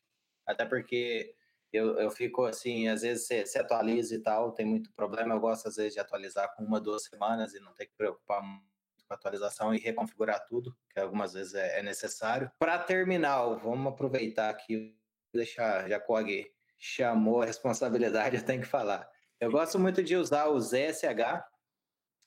até 0.47 0.65
porque 0.65 1.35
eu, 1.73 1.99
eu 1.99 2.11
fico 2.11 2.45
assim, 2.45 2.89
às 2.89 3.03
vezes 3.03 3.27
se, 3.27 3.59
atualiza 3.59 4.15
e 4.15 4.19
tal, 4.19 4.53
tem 4.53 4.65
muito 4.65 4.91
problema. 4.93 5.35
Eu 5.35 5.41
gosto, 5.41 5.69
às 5.69 5.77
vezes, 5.77 5.93
de 5.95 6.01
atualizar 6.01 6.55
com 6.57 6.65
uma, 6.65 6.81
duas 6.81 7.05
semanas 7.05 7.55
e 7.55 7.61
não 7.61 7.75
ter 7.75 7.87
que 7.87 7.95
preocupar 7.97 8.43
muito 8.43 8.65
com 9.07 9.13
a 9.13 9.17
atualização 9.17 9.75
e 9.75 9.79
reconfigurar 9.79 10.45
tudo, 10.47 10.77
que 10.91 10.99
algumas 10.99 11.35
vezes 11.35 11.55
é, 11.55 11.79
é 11.79 11.83
necessário. 11.83 12.51
Para 12.59 12.79
terminal, 12.79 13.59
vamos 13.59 13.93
aproveitar 13.93 14.51
aqui, 14.51 14.97
deixar 15.33 15.89
já 15.89 16.03
alguém 16.09 16.51
chamou 16.79 17.43
a 17.43 17.47
responsabilidade, 17.47 18.37
eu 18.37 18.45
tenho 18.45 18.63
que 18.63 18.69
falar. 18.69 19.09
Eu 19.39 19.51
gosto 19.51 19.79
muito 19.79 20.03
de 20.03 20.17
usar 20.17 20.47
o 20.47 20.59
ZSH, 20.59 21.45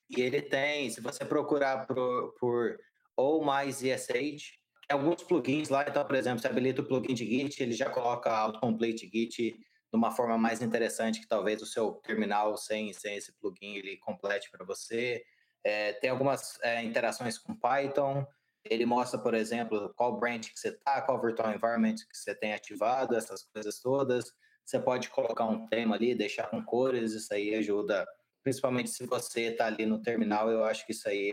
e 0.09 0.21
ele 0.21 0.41
tem, 0.41 0.89
se 0.89 1.01
você 1.01 1.23
procurar 1.23 1.85
por, 1.85 2.33
por 2.39 2.77
ou 3.15 3.43
mais 3.43 3.83
ESH, 3.83 4.57
alguns 4.89 5.21
plugins 5.23 5.69
lá, 5.69 5.85
então, 5.87 6.03
por 6.05 6.15
exemplo, 6.15 6.39
se 6.39 6.47
habilita 6.47 6.81
o 6.81 6.85
plugin 6.85 7.13
de 7.13 7.25
Git, 7.25 7.61
ele 7.61 7.73
já 7.73 7.89
coloca 7.89 8.31
autocomplete 8.31 9.09
Git 9.13 9.53
de 9.91 9.97
uma 9.97 10.11
forma 10.11 10.37
mais 10.37 10.61
interessante 10.61 11.19
que 11.19 11.27
talvez 11.27 11.61
o 11.61 11.65
seu 11.65 11.93
terminal 11.93 12.57
sem, 12.57 12.91
sem 12.93 13.15
esse 13.15 13.31
plugin 13.39 13.75
ele 13.75 13.97
complete 13.97 14.49
para 14.49 14.65
você. 14.65 15.23
É, 15.63 15.93
tem 15.93 16.09
algumas 16.09 16.59
é, 16.61 16.83
interações 16.83 17.37
com 17.37 17.55
Python, 17.55 18.25
ele 18.63 18.85
mostra, 18.85 19.19
por 19.19 19.33
exemplo, 19.33 19.93
qual 19.95 20.19
branch 20.19 20.51
que 20.51 20.59
você 20.59 20.69
está, 20.69 21.01
qual 21.01 21.21
virtual 21.21 21.53
environment 21.53 21.95
que 21.95 22.17
você 22.17 22.33
tem 22.35 22.53
ativado, 22.53 23.15
essas 23.15 23.43
coisas 23.43 23.79
todas. 23.79 24.31
Você 24.65 24.79
pode 24.79 25.09
colocar 25.09 25.45
um 25.45 25.67
tema 25.67 25.95
ali, 25.95 26.13
deixar 26.13 26.47
com 26.47 26.63
cores, 26.63 27.13
isso 27.13 27.33
aí 27.33 27.55
ajuda 27.55 28.07
principalmente 28.43 28.89
se 28.89 29.05
você 29.05 29.47
está 29.47 29.67
ali 29.67 29.85
no 29.85 30.01
terminal, 30.01 30.49
eu 30.49 30.63
acho 30.63 30.85
que 30.85 30.91
isso 30.91 31.07
aí 31.07 31.31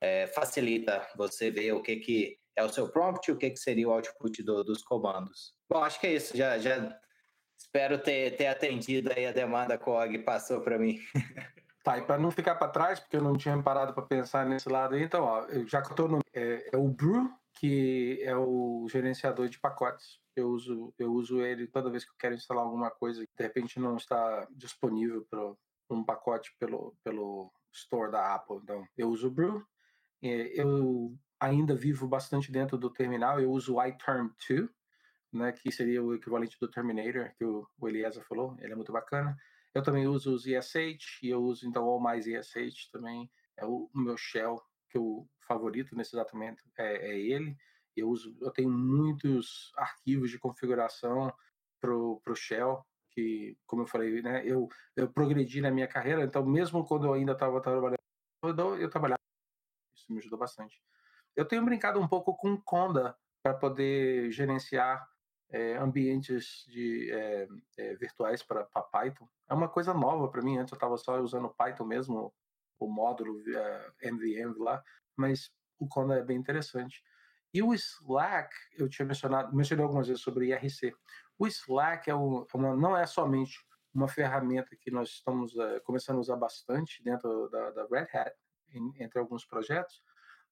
é, 0.00 0.26
facilita 0.28 1.06
você 1.16 1.50
ver 1.50 1.72
o 1.72 1.82
que, 1.82 1.96
que 1.96 2.38
é 2.56 2.64
o 2.64 2.68
seu 2.68 2.88
prompt 2.88 3.28
e 3.28 3.32
o 3.32 3.36
que, 3.36 3.50
que 3.50 3.58
seria 3.58 3.88
o 3.88 3.92
output 3.92 4.42
do, 4.42 4.64
dos 4.64 4.82
comandos. 4.82 5.54
Bom, 5.68 5.82
acho 5.82 6.00
que 6.00 6.06
é 6.06 6.14
isso. 6.14 6.36
Já, 6.36 6.58
já 6.58 6.98
espero 7.56 7.98
ter, 7.98 8.36
ter 8.36 8.46
atendido 8.46 9.12
aí 9.14 9.26
a 9.26 9.32
demanda 9.32 9.78
que 9.78 9.88
o 9.88 9.92
Og 9.92 10.18
passou 10.20 10.60
para 10.60 10.78
mim. 10.78 10.98
Tá, 11.88 11.96
e 11.96 12.02
para 12.02 12.18
não 12.18 12.30
ficar 12.30 12.56
para 12.56 12.68
trás, 12.68 13.00
porque 13.00 13.16
eu 13.16 13.22
não 13.22 13.34
tinha 13.34 13.56
parado 13.62 13.94
para 13.94 14.02
pensar 14.02 14.44
nesse 14.44 14.68
lado 14.68 14.94
aí, 14.94 15.02
então, 15.02 15.24
ó, 15.24 15.46
já 15.66 15.80
que 15.80 15.88
eu 15.88 15.92
estou 15.92 16.08
no. 16.08 16.18
É, 16.34 16.68
é, 16.74 16.76
o 16.76 16.86
Brew, 16.86 17.30
que 17.54 18.20
é 18.22 18.36
o 18.36 18.86
gerenciador 18.90 19.48
de 19.48 19.58
pacotes. 19.58 20.20
Eu 20.36 20.50
uso, 20.50 20.92
eu 20.98 21.10
uso 21.10 21.40
ele 21.40 21.66
toda 21.66 21.88
vez 21.88 22.04
que 22.04 22.10
eu 22.10 22.16
quero 22.18 22.34
instalar 22.34 22.62
alguma 22.62 22.90
coisa 22.90 23.24
que 23.24 23.32
de 23.34 23.42
repente 23.42 23.80
não 23.80 23.96
está 23.96 24.46
disponível 24.50 25.26
para 25.30 25.40
um 25.90 26.04
pacote 26.04 26.54
pelo, 26.58 26.96
pelo 27.02 27.52
store 27.72 28.12
da 28.12 28.34
Apple. 28.34 28.58
Então, 28.62 28.86
eu 28.96 29.08
uso 29.08 29.28
o 29.28 29.30
Brew. 29.30 29.64
Eu 30.22 31.16
ainda 31.40 31.74
vivo 31.74 32.06
bastante 32.08 32.50
dentro 32.50 32.76
do 32.76 32.90
terminal. 32.90 33.40
Eu 33.40 33.50
uso 33.50 33.76
o 33.76 33.78
iTerm2, 33.78 34.68
né, 35.32 35.52
que 35.52 35.70
seria 35.70 36.02
o 36.02 36.14
equivalente 36.14 36.58
do 36.60 36.70
Terminator, 36.70 37.32
que 37.36 37.44
o, 37.44 37.66
o 37.78 37.88
Eliezer 37.88 38.24
falou. 38.24 38.56
Ele 38.60 38.72
é 38.72 38.76
muito 38.76 38.92
bacana. 38.92 39.36
Eu 39.74 39.82
também 39.82 40.08
uso 40.08 40.34
os 40.34 40.46
ESH, 40.46 41.22
e 41.22 41.28
eu 41.28 41.42
uso 41.42 41.66
então 41.66 41.86
o 41.86 42.00
mais 42.00 42.26
ESH 42.26 42.90
também. 42.90 43.30
É 43.56 43.64
o 43.64 43.90
meu 43.94 44.16
shell 44.16 44.62
que 44.90 44.96
eu 44.96 45.28
favorito 45.46 45.94
nesse 45.94 46.16
exatamente 46.16 46.62
é, 46.76 47.10
é, 47.10 47.18
ele. 47.18 47.56
Eu 47.96 48.08
uso, 48.08 48.36
eu 48.40 48.50
tenho 48.50 48.70
muitos 48.70 49.72
arquivos 49.76 50.30
de 50.30 50.38
configuração 50.38 51.32
pro, 51.80 52.20
pro 52.24 52.36
shell 52.36 52.84
que, 53.18 53.58
como 53.66 53.82
eu 53.82 53.86
falei, 53.86 54.22
né, 54.22 54.46
eu, 54.46 54.68
eu 54.94 55.10
progredi 55.10 55.60
na 55.60 55.72
minha 55.72 55.88
carreira, 55.88 56.22
então 56.22 56.46
mesmo 56.46 56.84
quando 56.84 57.06
eu 57.06 57.14
ainda 57.14 57.32
estava 57.32 57.60
trabalhando, 57.60 57.98
eu, 58.78 58.88
trabalhava, 58.88 59.18
isso 59.96 60.12
me 60.12 60.18
ajudou 60.18 60.38
bastante. 60.38 60.80
Eu 61.34 61.44
tenho 61.44 61.64
brincado 61.64 61.98
um 62.00 62.06
pouco 62.06 62.36
com 62.36 62.56
Conda 62.60 63.16
para 63.42 63.54
poder 63.54 64.30
gerenciar 64.30 65.04
é, 65.50 65.76
ambientes 65.76 66.64
de, 66.68 67.10
é, 67.10 67.48
é, 67.78 67.94
virtuais 67.96 68.40
para 68.44 68.64
Python. 68.64 69.28
É 69.50 69.54
uma 69.54 69.68
coisa 69.68 69.92
nova 69.92 70.28
para 70.28 70.42
mim, 70.42 70.56
antes 70.56 70.70
eu 70.70 70.76
estava 70.76 70.96
só 70.96 71.20
usando 71.20 71.48
Python 71.50 71.84
mesmo, 71.84 72.32
o 72.78 72.86
módulo 72.86 73.42
MVM 74.00 74.56
lá, 74.58 74.80
mas 75.16 75.50
o 75.80 75.88
Conda 75.88 76.14
é 76.14 76.22
bem 76.22 76.36
interessante. 76.36 77.02
E 77.52 77.62
o 77.62 77.72
Slack, 77.72 78.54
eu 78.76 78.88
tinha 78.88 79.06
mencionado, 79.06 79.54
mencionei 79.54 79.82
algumas 79.82 80.06
vezes 80.06 80.22
sobre 80.22 80.48
IRC. 80.48 80.94
O 81.38 81.46
Slack 81.46 82.10
é, 82.10 82.12
é 82.12 82.14
uma, 82.14 82.46
não 82.76 82.96
é 82.96 83.06
somente 83.06 83.58
uma 83.94 84.08
ferramenta 84.08 84.76
que 84.76 84.90
nós 84.90 85.08
estamos 85.08 85.54
uh, 85.54 85.80
começando 85.84 86.16
a 86.16 86.20
usar 86.20 86.36
bastante 86.36 87.02
dentro 87.02 87.48
da, 87.48 87.70
da 87.70 87.86
Red 87.86 88.08
Hat, 88.12 88.34
em, 88.72 89.02
entre 89.02 89.18
alguns 89.18 89.44
projetos, 89.44 90.02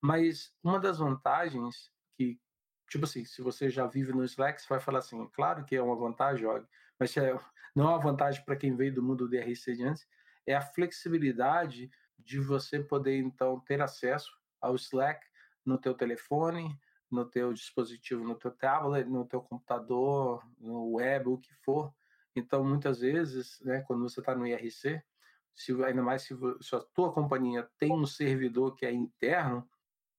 mas 0.00 0.54
uma 0.62 0.80
das 0.80 0.98
vantagens 0.98 1.92
que, 2.16 2.40
tipo 2.88 3.04
assim, 3.04 3.24
se 3.24 3.42
você 3.42 3.68
já 3.68 3.86
vive 3.86 4.12
no 4.12 4.24
Slack, 4.24 4.60
você 4.60 4.68
vai 4.68 4.80
falar 4.80 5.00
assim, 5.00 5.26
claro 5.34 5.64
que 5.64 5.76
é 5.76 5.82
uma 5.82 5.96
vantagem, 5.96 6.46
Og, 6.46 6.66
mas 6.98 7.16
é, 7.16 7.38
não 7.74 7.84
é 7.84 7.88
uma 7.90 8.00
vantagem 8.00 8.44
para 8.44 8.56
quem 8.56 8.74
veio 8.74 8.94
do 8.94 9.02
mundo 9.02 9.28
do 9.28 9.30
DRC 9.30 9.74
de 9.74 9.84
antes, 9.84 10.06
é 10.46 10.54
a 10.54 10.60
flexibilidade 10.60 11.90
de 12.18 12.40
você 12.40 12.80
poder, 12.80 13.18
então, 13.18 13.60
ter 13.60 13.82
acesso 13.82 14.30
ao 14.60 14.74
Slack 14.74 15.24
no 15.64 15.78
teu 15.78 15.94
telefone, 15.94 16.78
no 17.10 17.24
teu 17.24 17.52
dispositivo, 17.52 18.24
no 18.24 18.34
teu 18.34 18.50
tablet, 18.50 19.08
no 19.08 19.24
teu 19.24 19.40
computador, 19.40 20.42
no 20.58 20.94
web, 20.94 21.28
o 21.28 21.38
que 21.38 21.54
for. 21.64 21.92
Então, 22.34 22.64
muitas 22.64 23.00
vezes, 23.00 23.60
né, 23.62 23.82
quando 23.82 24.02
você 24.02 24.20
está 24.20 24.34
no 24.34 24.46
IRC, 24.46 25.02
se, 25.54 25.84
ainda 25.84 26.02
mais 26.02 26.22
se, 26.22 26.36
se 26.60 26.76
a 26.76 26.80
tua 26.80 27.12
companhia 27.12 27.68
tem 27.78 27.92
um 27.92 28.06
servidor 28.06 28.74
que 28.74 28.84
é 28.84 28.92
interno, 28.92 29.68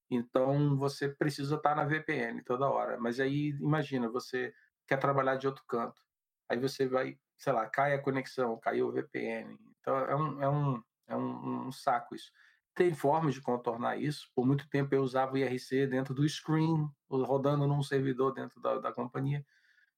então 0.10 0.76
você 0.78 1.10
precisa 1.10 1.56
estar 1.56 1.72
tá 1.72 1.76
na 1.76 1.86
VPN 1.86 2.42
toda 2.44 2.70
hora. 2.70 2.98
Mas 2.98 3.20
aí, 3.20 3.50
imagina, 3.50 4.10
você 4.10 4.54
quer 4.88 4.98
trabalhar 4.98 5.36
de 5.36 5.46
outro 5.48 5.64
canto. 5.68 6.02
Aí 6.50 6.58
você 6.58 6.88
vai, 6.88 7.20
sei 7.38 7.54
lá, 7.54 7.68
cai 7.68 7.94
a 7.94 8.02
conexão, 8.02 8.58
caiu 8.58 8.88
o 8.88 8.92
VPN. 8.92 9.58
Então, 9.80 9.98
é 9.98 10.16
um, 10.16 10.42
é 10.42 10.50
um, 10.50 10.84
é 11.08 11.16
um, 11.16 11.68
um 11.68 11.72
saco 11.72 12.16
isso. 12.16 12.32
Tem 12.78 12.94
formas 12.94 13.34
de 13.34 13.42
contornar 13.42 14.00
isso. 14.00 14.30
Por 14.36 14.46
muito 14.46 14.70
tempo 14.70 14.94
eu 14.94 15.02
usava 15.02 15.34
o 15.34 15.38
IRC 15.38 15.88
dentro 15.88 16.14
do 16.14 16.30
Screen, 16.30 16.88
rodando 17.10 17.66
num 17.66 17.82
servidor 17.82 18.36
dentro 18.36 18.62
da, 18.62 18.78
da 18.78 18.94
companhia, 18.94 19.44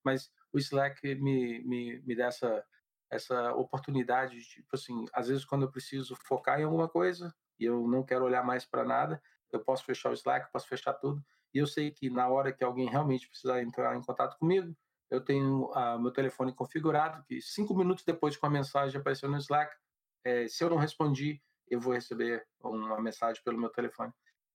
mas 0.01 0.31
o 0.53 0.57
Slack 0.57 1.15
me, 1.15 1.61
me, 1.65 2.01
me 2.03 2.15
dá 2.15 2.27
essa, 2.27 2.65
essa 3.11 3.53
oportunidade 3.53 4.39
de, 4.39 4.47
tipo 4.47 4.69
assim, 4.73 5.03
às 5.11 5.27
vezes 5.27 5.43
quando 5.43 5.63
eu 5.63 5.71
preciso 5.71 6.15
focar 6.15 6.61
em 6.61 6.63
alguma 6.63 6.87
coisa 6.87 7.35
e 7.59 7.65
eu 7.65 7.85
não 7.85 8.01
quero 8.01 8.23
olhar 8.23 8.45
mais 8.45 8.65
para 8.65 8.85
nada, 8.85 9.21
eu 9.51 9.59
posso 9.59 9.83
fechar 9.83 10.09
o 10.09 10.13
Slack, 10.13 10.49
posso 10.49 10.69
fechar 10.69 10.93
tudo, 10.93 11.21
e 11.53 11.57
eu 11.57 11.67
sei 11.67 11.91
que 11.91 12.09
na 12.09 12.29
hora 12.29 12.53
que 12.53 12.63
alguém 12.63 12.89
realmente 12.89 13.27
precisar 13.27 13.61
entrar 13.61 13.93
em 13.97 14.01
contato 14.01 14.37
comigo, 14.37 14.73
eu 15.11 15.19
tenho 15.19 15.69
uh, 15.73 15.99
meu 15.99 16.11
telefone 16.11 16.53
configurado, 16.53 17.25
que 17.25 17.41
cinco 17.41 17.75
minutos 17.75 18.05
depois 18.05 18.37
que 18.37 18.45
a 18.45 18.49
mensagem 18.49 19.01
apareceu 19.01 19.29
no 19.29 19.35
Slack, 19.35 19.75
é, 20.23 20.47
se 20.47 20.63
eu 20.63 20.69
não 20.69 20.77
respondi, 20.77 21.41
eu 21.69 21.79
vou 21.79 21.93
receber 21.93 22.45
uma 22.61 23.01
mensagem 23.01 23.41
pelo 23.43 23.57
meu 23.57 23.69
telefone. 23.69 24.13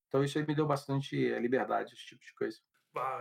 Então 0.08 0.22
isso 0.22 0.38
aí 0.38 0.46
me 0.46 0.54
deu 0.54 0.66
bastante 0.66 1.16
eh, 1.26 1.38
liberdade, 1.40 1.94
esse 1.94 2.06
tipo 2.06 2.24
de 2.24 2.32
coisa. 2.34 2.60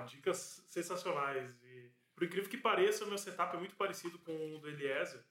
Dicas 0.05 0.63
sensacionais. 0.67 1.61
E, 1.63 1.91
por 2.13 2.23
incrível 2.23 2.49
que 2.49 2.57
pareça, 2.57 3.05
o 3.05 3.07
meu 3.07 3.17
setup 3.17 3.55
é 3.55 3.59
muito 3.59 3.75
parecido 3.75 4.19
com 4.19 4.55
o 4.55 4.59
do 4.59 4.69
Eliezer. 4.69 5.25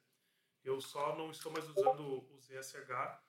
Eu 0.65 0.81
só 0.81 1.17
não 1.17 1.31
estou 1.31 1.53
mais 1.53 1.69
usando 1.69 2.25
o 2.31 2.41
ZSH 2.41 3.21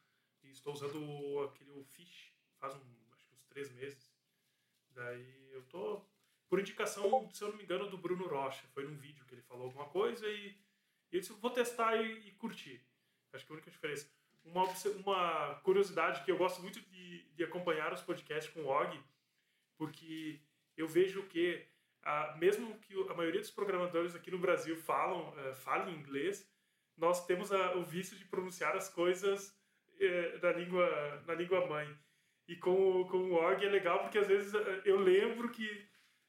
e 0.44 0.50
estou 0.50 0.74
usando 0.74 1.50
aquele 1.50 1.72
o 1.72 1.84
Fish 1.84 2.34
faz 2.60 2.76
um, 2.76 2.96
acho 3.12 3.26
que 3.26 3.36
uns 3.36 3.46
três 3.46 3.72
meses. 3.72 4.12
Daí 4.90 5.50
eu 5.52 5.64
tô 5.64 6.06
por 6.48 6.60
indicação, 6.60 7.30
se 7.32 7.44
eu 7.44 7.50
não 7.50 7.58
me 7.58 7.64
engano, 7.64 7.90
do 7.90 7.98
Bruno 7.98 8.28
Rocha. 8.28 8.68
Foi 8.70 8.84
num 8.84 8.96
vídeo 8.96 9.26
que 9.26 9.36
ele 9.36 9.42
falou 9.42 9.66
alguma 9.66 9.90
coisa 9.90 10.28
e, 10.28 10.50
e 11.12 11.16
eu 11.16 11.20
disse, 11.20 11.34
vou 11.34 11.52
testar 11.52 11.98
e, 11.98 12.28
e 12.28 12.32
curtir. 12.34 12.86
Acho 13.34 13.46
que 13.46 13.52
a 13.52 13.56
única 13.56 13.72
diferença 13.72 14.08
uma, 14.44 14.66
uma 15.04 15.56
curiosidade 15.64 16.24
que 16.24 16.32
eu 16.32 16.38
gosto 16.38 16.62
muito 16.62 16.80
de, 16.82 17.24
de 17.36 17.44
acompanhar 17.44 17.94
os 17.94 18.02
podcasts 18.02 18.54
com 18.54 18.62
o 18.62 18.68
Og, 18.68 19.00
porque 19.78 20.40
eu 20.78 20.88
vejo 20.88 21.24
que, 21.24 21.66
ah, 22.04 22.36
mesmo 22.40 22.78
que 22.80 22.94
a 23.10 23.14
maioria 23.14 23.42
dos 23.42 23.52
programadores 23.52 24.16
aqui 24.16 24.32
no 24.32 24.40
Brasil 24.40 24.76
falam, 24.76 25.30
uh, 25.30 25.56
falem 25.56 25.96
inglês, 25.96 26.50
nós 26.98 27.26
temos 27.26 27.52
a, 27.52 27.76
o 27.76 27.84
vício 27.84 28.18
de 28.18 28.26
pronunciar 28.26 28.76
as 28.76 28.90
coisas 28.90 29.50
uh, 29.50 30.40
na, 30.42 30.52
língua, 30.52 31.24
na 31.26 31.34
língua 31.34 31.66
mãe. 31.68 31.98
E 32.48 32.56
com, 32.56 33.08
com 33.08 33.18
o 33.18 33.34
org 33.34 33.64
é 33.66 33.70
legal 33.70 34.00
porque 34.00 34.18
às 34.18 34.28
vezes 34.28 34.54
eu 34.84 35.00
lembro 35.00 35.50
que 35.50 35.88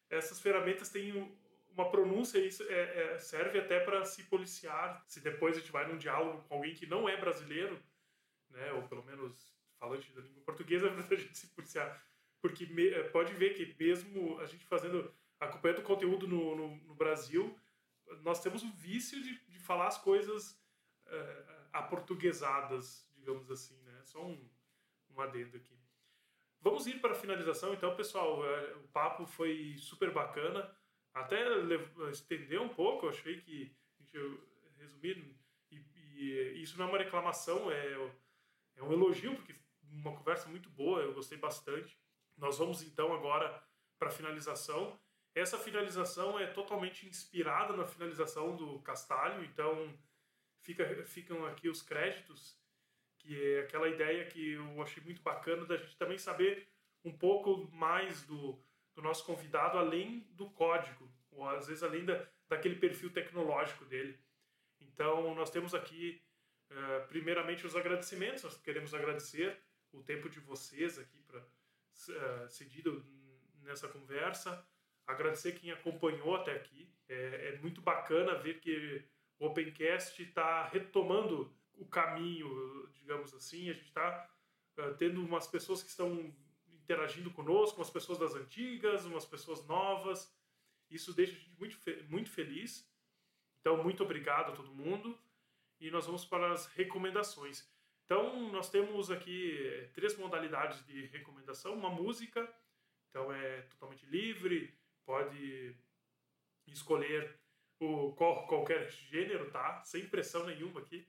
essas 0.08 0.40
ferramentas 0.40 0.88
têm 0.88 1.36
uma 1.76 1.90
pronúncia 1.90 2.38
isso 2.38 2.62
é, 2.68 3.14
é, 3.14 3.18
serve 3.18 3.58
até 3.58 3.80
para 3.80 4.04
se 4.04 4.22
policiar. 4.24 5.04
Se 5.06 5.20
depois 5.20 5.56
a 5.56 5.60
gente 5.60 5.72
vai 5.72 5.86
num 5.86 5.98
diálogo 5.98 6.42
com 6.48 6.54
alguém 6.54 6.74
que 6.74 6.86
não 6.86 7.08
é 7.08 7.16
brasileiro, 7.16 7.78
né, 8.54 8.72
ou 8.72 8.88
pelo 8.88 9.04
menos 9.04 9.54
falante 9.78 10.10
da 10.12 10.22
língua 10.22 10.42
portuguesa, 10.42 10.88
para 11.02 11.16
a 11.16 11.20
gente 11.20 11.36
se 11.36 11.48
policiar. 11.48 12.02
Porque 12.40 12.66
me, 12.66 12.88
é, 12.88 13.02
pode 13.04 13.32
ver 13.34 13.54
que 13.54 13.74
mesmo 13.82 14.38
a 14.38 14.46
gente 14.46 14.64
fazendo, 14.64 15.12
acompanhando 15.38 15.80
o 15.80 15.84
conteúdo 15.84 16.26
no, 16.26 16.54
no, 16.56 16.76
no, 16.76 16.94
Brasil, 16.94 17.58
nós 18.22 18.40
temos 18.40 18.62
o 18.62 18.70
vício 18.72 19.22
de, 19.22 19.38
de 19.46 19.58
falar 19.58 19.88
as 19.88 19.98
coisas 19.98 20.58
é, 21.06 21.46
aportuguesadas, 21.72 23.08
digamos 23.14 23.50
assim, 23.50 23.80
né? 23.82 24.02
Só 24.04 24.24
um, 24.24 24.50
um 25.10 25.20
adendo 25.20 25.56
aqui. 25.56 25.78
Vamos 26.60 26.86
ir 26.86 27.00
para 27.00 27.12
a 27.12 27.14
finalização, 27.14 27.74
então, 27.74 27.96
pessoal. 27.96 28.44
É, 28.46 28.74
o 28.76 28.88
papo 28.88 29.26
foi 29.26 29.76
super 29.78 30.12
bacana 30.12 30.74
até 31.14 31.38
estender 32.10 32.60
um 32.60 32.68
pouco, 32.68 33.06
eu 33.06 33.10
achei 33.10 33.40
que 33.40 33.74
a 33.98 34.02
gente 34.02 34.40
resumir, 34.76 35.36
e, 35.70 35.76
e, 36.16 36.60
isso 36.60 36.76
não 36.76 36.86
é 36.86 36.88
uma 36.88 36.98
reclamação, 36.98 37.70
é, 37.70 38.10
é 38.76 38.82
um 38.82 38.92
elogio, 38.92 39.34
porque 39.36 39.54
uma 39.82 40.12
conversa 40.16 40.48
muito 40.48 40.68
boa, 40.70 41.00
eu 41.00 41.14
gostei 41.14 41.38
bastante. 41.38 41.98
Nós 42.36 42.58
vamos 42.58 42.82
então 42.82 43.12
agora 43.12 43.62
para 43.98 44.08
a 44.08 44.12
finalização. 44.12 44.98
Essa 45.34 45.58
finalização 45.58 46.38
é 46.38 46.46
totalmente 46.46 47.06
inspirada 47.06 47.76
na 47.76 47.86
finalização 47.86 48.56
do 48.56 48.80
Castalho, 48.80 49.44
então 49.44 49.96
fica, 50.60 51.04
ficam 51.04 51.44
aqui 51.46 51.68
os 51.68 51.82
créditos, 51.82 52.58
que 53.18 53.54
é 53.54 53.60
aquela 53.60 53.88
ideia 53.88 54.26
que 54.26 54.52
eu 54.52 54.82
achei 54.82 55.02
muito 55.02 55.22
bacana 55.22 55.64
da 55.64 55.76
gente 55.76 55.96
também 55.96 56.18
saber 56.18 56.68
um 57.04 57.12
pouco 57.12 57.68
mais 57.72 58.22
do, 58.22 58.62
do 58.94 59.02
nosso 59.02 59.24
convidado 59.24 59.78
além 59.78 60.20
do 60.30 60.50
código, 60.50 61.10
ou 61.30 61.48
às 61.48 61.66
vezes 61.66 61.82
além 61.82 62.04
da, 62.04 62.26
daquele 62.48 62.76
perfil 62.76 63.12
tecnológico 63.12 63.84
dele. 63.84 64.18
Então, 64.80 65.34
nós 65.34 65.50
temos 65.50 65.74
aqui, 65.74 66.22
primeiramente, 67.08 67.66
os 67.66 67.76
agradecimentos. 67.76 68.42
Nós 68.42 68.56
queremos 68.58 68.94
agradecer 68.94 69.58
o 69.92 70.02
tempo 70.02 70.28
de 70.28 70.40
vocês 70.40 70.98
aqui 70.98 71.22
para 71.22 71.42
cedido 72.48 73.04
nessa 73.62 73.88
conversa. 73.88 74.66
Agradecer 75.06 75.52
quem 75.52 75.70
acompanhou 75.70 76.36
até 76.36 76.52
aqui. 76.52 76.88
É, 77.08 77.54
é 77.54 77.58
muito 77.58 77.80
bacana 77.80 78.34
ver 78.34 78.60
que 78.60 79.04
o 79.38 79.46
Opencast 79.46 80.22
está 80.22 80.66
retomando 80.68 81.54
o 81.74 81.86
caminho, 81.86 82.88
digamos 82.94 83.34
assim. 83.34 83.68
A 83.68 83.74
gente 83.74 83.86
está 83.86 84.30
uh, 84.78 84.94
tendo 84.96 85.22
umas 85.22 85.46
pessoas 85.46 85.82
que 85.82 85.90
estão 85.90 86.34
interagindo 86.68 87.30
conosco, 87.30 87.78
umas 87.78 87.90
pessoas 87.90 88.18
das 88.18 88.34
antigas, 88.34 89.04
umas 89.04 89.26
pessoas 89.26 89.66
novas. 89.66 90.32
Isso 90.90 91.12
deixa 91.12 91.32
a 91.32 91.36
gente 91.36 91.58
muito, 91.58 91.78
muito 92.08 92.30
feliz. 92.30 92.90
Então, 93.60 93.82
muito 93.82 94.02
obrigado 94.02 94.52
a 94.52 94.56
todo 94.56 94.74
mundo. 94.74 95.18
E 95.80 95.90
nós 95.90 96.06
vamos 96.06 96.24
para 96.24 96.52
as 96.52 96.66
recomendações. 96.66 97.68
Então, 98.04 98.50
nós 98.50 98.70
temos 98.70 99.10
aqui 99.10 99.56
eh, 99.58 99.90
três 99.94 100.16
modalidades 100.16 100.84
de 100.86 101.06
recomendação. 101.06 101.74
Uma 101.74 101.90
música, 101.90 102.46
então 103.08 103.32
é 103.32 103.62
totalmente 103.62 104.04
livre, 104.06 104.76
pode 105.06 105.74
escolher 106.66 107.38
o, 107.80 108.12
qual, 108.12 108.46
qualquer 108.46 108.90
gênero, 108.90 109.50
tá? 109.50 109.82
Sem 109.84 110.06
pressão 110.08 110.44
nenhuma 110.44 110.80
aqui. 110.80 111.06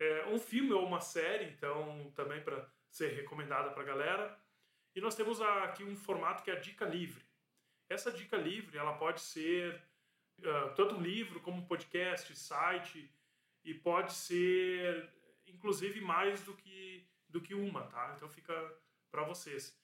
É, 0.00 0.26
um 0.26 0.38
filme 0.38 0.72
ou 0.72 0.86
uma 0.86 1.00
série, 1.00 1.46
então 1.46 2.12
também 2.14 2.42
para 2.42 2.70
ser 2.90 3.14
recomendada 3.14 3.70
para 3.70 3.82
a 3.82 3.86
galera. 3.86 4.40
E 4.94 5.00
nós 5.00 5.14
temos 5.14 5.40
aqui 5.40 5.82
um 5.82 5.96
formato 5.96 6.42
que 6.42 6.50
é 6.50 6.54
a 6.54 6.60
dica 6.60 6.84
livre. 6.84 7.24
Essa 7.88 8.12
dica 8.12 8.36
livre 8.36 8.76
ela 8.76 8.96
pode 8.96 9.20
ser 9.20 9.74
uh, 10.40 10.74
tanto 10.74 10.96
um 10.96 11.00
livro 11.00 11.40
como 11.40 11.58
um 11.58 11.66
podcast, 11.66 12.34
site 12.36 13.10
e 13.64 13.74
pode 13.74 14.12
ser 14.12 15.10
inclusive 15.46 16.00
mais 16.00 16.42
do 16.42 16.54
que 16.54 17.06
do 17.28 17.40
que 17.40 17.54
uma, 17.54 17.82
tá? 17.82 18.14
Então 18.16 18.28
fica 18.28 18.54
para 19.10 19.22
vocês. 19.22 19.76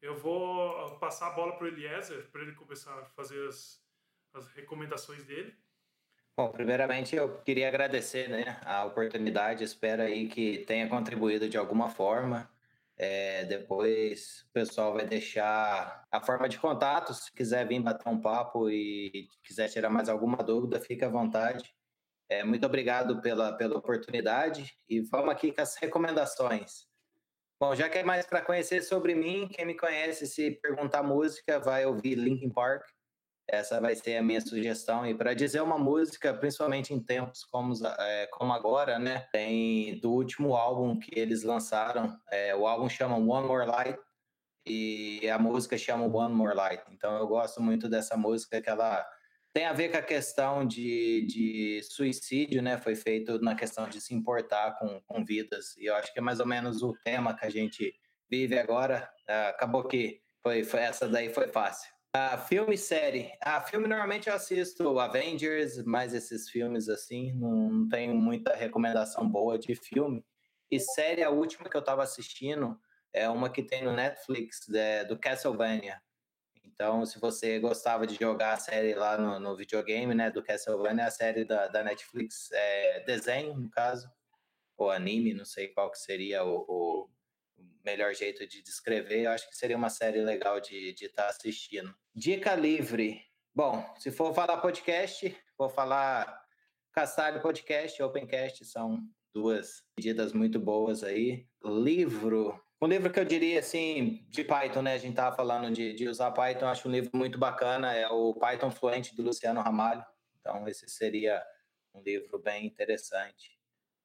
Eu 0.00 0.16
vou 0.16 0.98
passar 0.98 1.28
a 1.28 1.30
bola 1.30 1.56
para 1.56 1.64
o 1.64 1.68
Eliezer 1.68 2.28
para 2.30 2.42
ele 2.42 2.52
começar 2.52 2.96
a 2.98 3.04
fazer 3.06 3.48
as, 3.48 3.82
as 4.32 4.46
recomendações 4.48 5.24
dele. 5.24 5.54
Bom, 6.36 6.50
primeiramente 6.50 7.14
eu 7.14 7.40
queria 7.42 7.68
agradecer 7.68 8.28
né, 8.28 8.60
a 8.64 8.84
oportunidade, 8.84 9.62
espero 9.62 10.02
aí 10.02 10.28
que 10.28 10.58
tenha 10.66 10.88
contribuído 10.88 11.48
de 11.48 11.56
alguma 11.56 11.88
forma. 11.88 12.50
É, 12.96 13.44
depois 13.44 14.44
o 14.48 14.52
pessoal 14.52 14.92
vai 14.92 15.06
deixar 15.06 16.06
a 16.10 16.20
forma 16.20 16.48
de 16.48 16.58
contato. 16.58 17.14
Se 17.14 17.32
quiser 17.32 17.66
vir 17.66 17.80
bater 17.80 18.08
um 18.08 18.20
papo 18.20 18.68
e 18.70 19.28
quiser 19.42 19.68
tirar 19.68 19.90
mais 19.90 20.08
alguma 20.08 20.38
dúvida, 20.38 20.80
fique 20.80 21.04
à 21.04 21.08
vontade. 21.08 21.74
É, 22.28 22.42
muito 22.42 22.64
obrigado 22.64 23.20
pela, 23.20 23.52
pela 23.52 23.76
oportunidade 23.76 24.72
e 24.88 25.00
vamos 25.00 25.30
aqui 25.30 25.52
com 25.52 25.60
as 25.60 25.76
recomendações. 25.76 26.86
Bom, 27.60 27.74
já 27.74 27.88
que 27.88 27.98
é 27.98 28.04
mais 28.04 28.26
para 28.26 28.42
conhecer 28.42 28.82
sobre 28.82 29.14
mim, 29.14 29.48
quem 29.48 29.64
me 29.64 29.76
conhece, 29.76 30.26
se 30.26 30.50
perguntar 30.50 31.02
música, 31.02 31.60
vai 31.60 31.86
ouvir 31.86 32.16
Linkin 32.16 32.50
Park. 32.50 32.84
Essa 33.46 33.80
vai 33.80 33.94
ser 33.94 34.16
a 34.16 34.22
minha 34.22 34.40
sugestão. 34.40 35.06
E 35.06 35.14
para 35.14 35.34
dizer 35.34 35.62
uma 35.62 35.78
música, 35.78 36.32
principalmente 36.34 36.94
em 36.94 37.00
tempos 37.00 37.44
como, 37.44 37.74
é, 37.98 38.26
como 38.32 38.52
agora, 38.52 38.98
né? 38.98 39.28
Tem 39.32 40.00
do 40.00 40.10
último 40.10 40.56
álbum 40.56 40.98
que 40.98 41.18
eles 41.18 41.42
lançaram. 41.42 42.18
É, 42.30 42.56
o 42.56 42.66
álbum 42.66 42.88
chama 42.88 43.16
One 43.16 43.46
More 43.46 43.66
Light 43.66 43.98
e 44.66 45.28
a 45.28 45.38
música 45.38 45.76
chama 45.76 46.06
One 46.06 46.34
More 46.34 46.56
Light. 46.56 46.82
Então 46.90 47.16
eu 47.18 47.26
gosto 47.26 47.62
muito 47.62 47.88
dessa 47.88 48.16
música 48.16 48.60
que 48.62 48.68
ela 48.68 49.06
tem 49.54 49.66
a 49.66 49.72
ver 49.72 49.90
com 49.90 49.96
a 49.96 50.02
questão 50.02 50.66
de, 50.66 51.24
de 51.28 51.80
suicídio, 51.84 52.60
né? 52.60 52.76
Foi 52.76 52.96
feito 52.96 53.40
na 53.40 53.54
questão 53.54 53.88
de 53.88 54.00
se 54.00 54.12
importar 54.12 54.76
com, 54.80 55.00
com 55.06 55.24
vidas. 55.24 55.76
E 55.76 55.84
eu 55.86 55.94
acho 55.94 56.12
que 56.12 56.18
é 56.18 56.22
mais 56.22 56.40
ou 56.40 56.46
menos 56.46 56.82
o 56.82 56.92
tema 57.04 57.36
que 57.36 57.46
a 57.46 57.50
gente 57.50 57.94
vive 58.28 58.58
agora. 58.58 59.08
Ah, 59.28 59.50
acabou 59.50 59.86
que 59.86 60.20
foi, 60.42 60.64
foi 60.64 60.80
essa 60.80 61.08
daí 61.08 61.32
foi 61.32 61.46
fácil. 61.46 61.88
Uh, 62.16 62.38
filme 62.48 62.74
e 62.74 62.78
série. 62.78 63.32
Ah, 63.40 63.60
filme 63.60 63.86
normalmente 63.86 64.28
eu 64.28 64.34
assisto 64.34 64.98
Avengers, 64.98 65.84
mas 65.84 66.14
esses 66.14 66.50
filmes 66.50 66.88
assim, 66.88 67.32
não, 67.34 67.70
não 67.70 67.88
tenho 67.88 68.14
muita 68.14 68.56
recomendação 68.56 69.28
boa 69.28 69.56
de 69.56 69.76
filme. 69.76 70.24
E 70.68 70.80
série, 70.80 71.22
a 71.22 71.30
última 71.30 71.68
que 71.68 71.76
eu 71.76 71.80
estava 71.80 72.02
assistindo 72.02 72.76
é 73.12 73.28
uma 73.28 73.48
que 73.48 73.62
tem 73.62 73.84
no 73.84 73.92
Netflix, 73.92 74.68
é, 74.68 75.04
do 75.04 75.16
Castlevania. 75.16 76.00
Então, 76.74 77.06
se 77.06 77.20
você 77.20 77.60
gostava 77.60 78.04
de 78.04 78.16
jogar 78.16 78.54
a 78.54 78.58
série 78.58 78.94
lá 78.94 79.16
no, 79.16 79.38
no 79.38 79.56
videogame, 79.56 80.12
né, 80.12 80.28
do 80.28 80.42
Castlevania, 80.42 81.06
a 81.06 81.10
série 81.10 81.44
da, 81.44 81.68
da 81.68 81.84
Netflix 81.84 82.50
é 82.50 83.04
desenho, 83.04 83.54
no 83.54 83.70
caso, 83.70 84.10
ou 84.76 84.90
anime, 84.90 85.32
não 85.32 85.44
sei 85.44 85.68
qual 85.68 85.88
que 85.88 85.98
seria 85.98 86.42
o, 86.44 86.64
o 86.68 87.08
melhor 87.84 88.12
jeito 88.12 88.44
de 88.44 88.60
descrever, 88.60 89.22
eu 89.22 89.30
acho 89.30 89.48
que 89.48 89.56
seria 89.56 89.76
uma 89.76 89.88
série 89.88 90.20
legal 90.20 90.60
de 90.60 90.90
estar 91.00 91.22
tá 91.22 91.28
assistindo. 91.28 91.94
Dica 92.12 92.56
livre. 92.56 93.22
Bom, 93.54 93.94
se 93.96 94.10
for 94.10 94.34
falar 94.34 94.56
podcast, 94.56 95.36
vou 95.56 95.68
falar 95.68 96.42
Castalho 96.92 97.40
Podcast 97.40 98.02
Opencast, 98.02 98.64
são 98.64 98.98
duas 99.32 99.84
medidas 99.96 100.32
muito 100.32 100.58
boas 100.58 101.04
aí. 101.04 101.46
Livro. 101.64 102.60
Um 102.82 102.86
livro 102.86 103.10
que 103.10 103.18
eu 103.18 103.24
diria 103.24 103.60
assim, 103.60 104.26
de 104.28 104.44
Python, 104.44 104.82
né? 104.82 104.94
A 104.94 104.98
gente 104.98 105.10
estava 105.12 105.34
falando 105.34 105.72
de, 105.72 105.94
de 105.94 106.08
usar 106.08 106.32
Python, 106.32 106.66
acho 106.66 106.88
um 106.88 106.92
livro 106.92 107.10
muito 107.14 107.38
bacana, 107.38 107.94
é 107.94 108.08
o 108.08 108.34
Python 108.34 108.70
Fluente 108.70 109.14
do 109.16 109.22
Luciano 109.22 109.60
Ramalho. 109.60 110.04
Então, 110.40 110.68
esse 110.68 110.88
seria 110.88 111.42
um 111.94 112.02
livro 112.02 112.38
bem 112.38 112.66
interessante. 112.66 113.58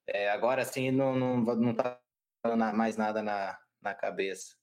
É, 0.08 0.30
agora 0.30 0.64
sim, 0.64 0.92
não, 0.92 1.16
não, 1.16 1.38
não 1.38 1.76
tá 1.76 2.00
mais 2.74 2.96
nada 2.96 3.22
na, 3.22 3.60
na 3.82 3.94
cabeça. 3.94 4.56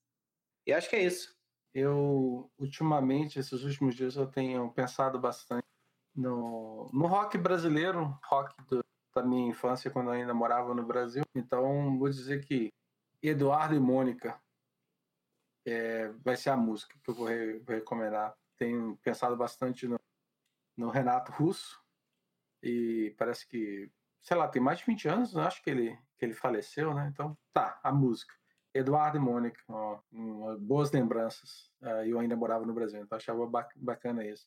E 0.66 0.72
acho 0.72 0.88
que 0.88 0.96
é 0.96 1.02
isso. 1.02 1.36
Eu, 1.74 2.50
ultimamente, 2.58 3.38
esses 3.38 3.62
últimos 3.62 3.94
dias, 3.94 4.16
eu 4.16 4.26
tenho 4.26 4.72
pensado 4.72 5.20
bastante 5.20 5.66
no, 6.14 6.90
no 6.92 7.06
rock 7.06 7.36
brasileiro, 7.36 8.18
rock 8.24 8.54
do, 8.66 8.82
da 9.14 9.22
minha 9.22 9.50
infância, 9.50 9.90
quando 9.90 10.06
eu 10.08 10.14
ainda 10.14 10.32
morava 10.32 10.74
no 10.74 10.86
Brasil. 10.86 11.22
Então, 11.34 11.98
vou 11.98 12.08
dizer 12.08 12.44
que 12.46 12.72
Eduardo 13.22 13.74
e 13.74 13.80
Mônica 13.80 14.40
é, 15.66 16.08
vai 16.24 16.36
ser 16.36 16.50
a 16.50 16.56
música 16.56 16.96
que 17.02 17.10
eu 17.10 17.14
vou, 17.14 17.26
re, 17.26 17.58
vou 17.58 17.74
recomendar. 17.74 18.36
Tenho 18.56 18.96
pensado 19.02 19.36
bastante 19.36 19.86
no, 19.86 19.98
no, 20.76 20.88
Renato 20.88 21.32
Russo 21.32 21.78
e 22.62 23.14
parece 23.18 23.46
que, 23.48 23.90
sei 24.22 24.36
lá, 24.36 24.48
tem 24.48 24.62
mais 24.62 24.78
de 24.78 24.86
20 24.86 25.08
anos, 25.08 25.36
acho 25.36 25.62
que 25.62 25.70
ele, 25.70 25.98
que 26.18 26.24
ele 26.24 26.34
faleceu, 26.34 26.94
né? 26.94 27.08
Então, 27.12 27.36
tá, 27.52 27.78
a 27.82 27.92
música. 27.92 28.34
Eduardo 28.72 29.16
e 29.16 29.20
Mônica, 29.20 29.60
ó, 29.68 30.00
boas 30.58 30.92
lembranças. 30.92 31.72
Uh, 31.80 32.04
eu 32.04 32.18
ainda 32.18 32.36
morava 32.36 32.66
no 32.66 32.74
Brasil, 32.74 33.00
então 33.00 33.16
achava 33.16 33.50
bacana 33.76 34.24
isso. 34.24 34.46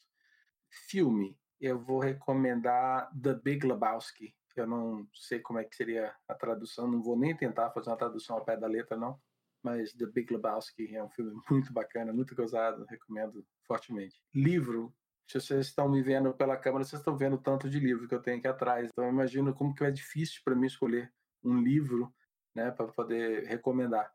Filme, 0.69 1.37
eu 1.59 1.79
vou 1.79 1.99
recomendar 1.99 3.11
The 3.19 3.33
Big 3.33 3.65
Lebowski. 3.65 4.35
Eu 4.61 4.67
não 4.67 5.07
sei 5.13 5.39
como 5.39 5.59
é 5.59 5.63
que 5.63 5.75
seria 5.75 6.13
a 6.27 6.33
tradução, 6.33 6.87
não 6.87 7.01
vou 7.01 7.17
nem 7.17 7.35
tentar 7.35 7.71
fazer 7.71 7.89
uma 7.89 7.97
tradução 7.97 8.37
ao 8.37 8.45
pé 8.45 8.57
da 8.57 8.67
letra, 8.67 8.97
não. 8.97 9.19
Mas 9.61 9.93
The 9.93 10.05
Big 10.05 10.31
Lebowski 10.31 10.95
é 10.95 11.03
um 11.03 11.09
filme 11.09 11.33
muito 11.49 11.73
bacana, 11.73 12.13
muito 12.13 12.35
gozado, 12.35 12.85
recomendo 12.85 13.45
fortemente. 13.65 14.21
Livro, 14.33 14.93
se 15.27 15.39
vocês 15.39 15.67
estão 15.67 15.89
me 15.89 16.01
vendo 16.01 16.33
pela 16.33 16.57
câmera, 16.57 16.83
vocês 16.83 16.99
estão 17.01 17.15
vendo 17.15 17.35
o 17.35 17.41
tanto 17.41 17.69
de 17.69 17.79
livro 17.79 18.07
que 18.07 18.15
eu 18.15 18.21
tenho 18.21 18.39
aqui 18.39 18.47
atrás. 18.47 18.89
Então 18.89 19.05
eu 19.05 19.11
imagino 19.11 19.53
como 19.53 19.75
que 19.75 19.83
é 19.83 19.91
difícil 19.91 20.41
para 20.43 20.55
mim 20.55 20.67
escolher 20.67 21.13
um 21.43 21.61
livro, 21.61 22.13
né, 22.55 22.71
para 22.71 22.87
poder 22.87 23.45
recomendar. 23.45 24.11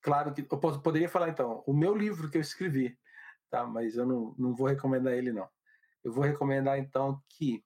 Claro 0.00 0.34
que 0.34 0.42
eu 0.42 0.58
poderia 0.80 1.08
falar 1.08 1.28
então, 1.28 1.62
o 1.66 1.72
meu 1.72 1.96
livro 1.96 2.28
que 2.28 2.36
eu 2.36 2.40
escrevi, 2.42 2.98
tá? 3.48 3.64
Mas 3.64 3.96
eu 3.96 4.04
não, 4.04 4.34
não 4.36 4.54
vou 4.54 4.66
recomendar 4.66 5.14
ele 5.14 5.32
não. 5.32 5.48
Eu 6.02 6.12
vou 6.12 6.24
recomendar 6.24 6.78
então 6.78 7.22
que 7.28 7.64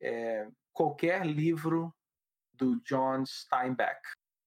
é, 0.00 0.48
qualquer 0.72 1.26
livro 1.26 1.94
do 2.54 2.80
John 2.82 3.24
Steinbeck, 3.24 4.00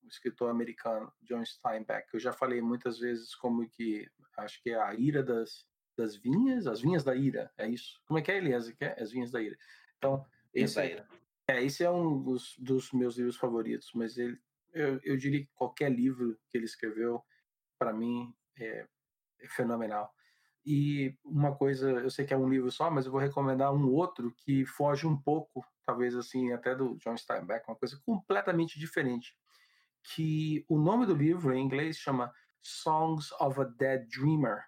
o 0.03 0.07
escritor 0.07 0.49
americano 0.49 1.11
John 1.21 1.43
Steinbeck, 1.45 2.07
eu 2.13 2.19
já 2.19 2.31
falei 2.31 2.61
muitas 2.61 2.99
vezes 2.99 3.35
como 3.35 3.67
que 3.69 4.09
acho 4.37 4.61
que 4.61 4.71
é 4.71 4.81
a 4.81 4.93
ira 4.93 5.23
das, 5.23 5.65
das 5.97 6.15
vinhas, 6.15 6.67
as 6.67 6.81
vinhas 6.81 7.03
da 7.03 7.15
ira, 7.15 7.51
é 7.57 7.67
isso? 7.67 8.01
Como 8.05 8.19
é 8.19 8.21
que 8.21 8.31
é, 8.31 8.37
Elias? 8.37 8.69
Que 8.71 8.85
é? 8.85 9.01
As 9.01 9.11
vinhas 9.11 9.31
da 9.31 9.41
ira. 9.41 9.57
Então, 9.97 10.25
esse 10.53 10.79
é, 10.79 11.05
é, 11.47 11.63
esse 11.63 11.83
é 11.83 11.89
um 11.89 12.21
dos, 12.21 12.55
dos 12.59 12.91
meus 12.91 13.17
livros 13.17 13.37
favoritos, 13.37 13.91
mas 13.93 14.17
ele 14.17 14.39
eu, 14.75 14.99
eu 15.03 15.17
diria 15.17 15.39
que 15.39 15.51
qualquer 15.55 15.89
livro 15.89 16.37
que 16.49 16.57
ele 16.57 16.65
escreveu, 16.65 17.23
para 17.79 17.93
mim, 17.93 18.35
é, 18.59 18.85
é, 19.39 19.47
fenomenal. 19.47 20.13
E 20.65 21.17
uma 21.23 21.55
coisa, 21.55 21.89
eu 21.89 22.09
sei 22.09 22.25
que 22.25 22.33
é 22.33 22.37
um 22.37 22.49
livro 22.49 22.69
só, 22.71 22.91
mas 22.91 23.05
eu 23.05 23.11
vou 23.11 23.21
recomendar 23.21 23.73
um 23.73 23.89
outro 23.89 24.35
que 24.35 24.65
foge 24.65 25.07
um 25.07 25.15
pouco, 25.15 25.65
talvez 25.85 26.15
assim, 26.15 26.51
até 26.51 26.75
do 26.75 26.95
John 26.97 27.15
Steinbeck, 27.17 27.67
uma 27.67 27.75
coisa 27.75 27.99
completamente 28.05 28.79
diferente. 28.79 29.35
Que 30.15 30.65
o 30.67 30.77
nome 30.77 31.05
do 31.05 31.15
livro 31.15 31.53
em 31.53 31.63
inglês 31.63 31.97
chama 31.97 32.33
Songs 32.61 33.31
of 33.39 33.59
a 33.59 33.63
Dead 33.63 34.07
Dreamer, 34.07 34.65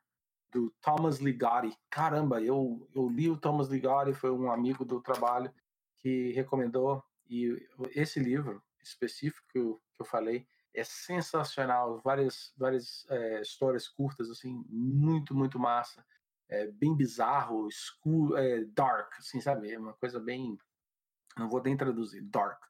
do 0.51 0.73
Thomas 0.81 1.19
Ligotti. 1.19 1.77
Caramba, 1.89 2.41
eu, 2.41 2.89
eu 2.95 3.09
li 3.09 3.29
o 3.29 3.37
Thomas 3.37 3.67
Ligotti, 3.67 4.13
foi 4.13 4.31
um 4.31 4.51
amigo 4.51 4.85
do 4.85 5.01
trabalho 5.01 5.53
que 5.99 6.31
recomendou, 6.31 7.03
e 7.29 7.57
esse 7.91 8.19
livro 8.19 8.63
específico 8.81 9.45
que 9.51 9.59
eu 9.59 10.05
falei 10.05 10.47
é 10.73 10.83
sensacional, 10.83 11.99
várias 12.03 12.53
várias 12.55 13.05
é, 13.09 13.41
histórias 13.41 13.87
curtas 13.87 14.29
assim, 14.29 14.63
muito 14.69 15.35
muito 15.35 15.59
massa, 15.59 16.05
é, 16.49 16.67
bem 16.67 16.95
bizarro, 16.95 17.67
escuro, 17.67 18.37
é, 18.37 18.63
dark, 18.65 19.11
assim 19.17 19.41
sabe, 19.41 19.71
é 19.71 19.77
uma 19.77 19.93
coisa 19.93 20.19
bem, 20.19 20.57
não 21.37 21.49
vou 21.49 21.61
nem 21.61 21.77
traduzir, 21.77 22.21
dark, 22.21 22.63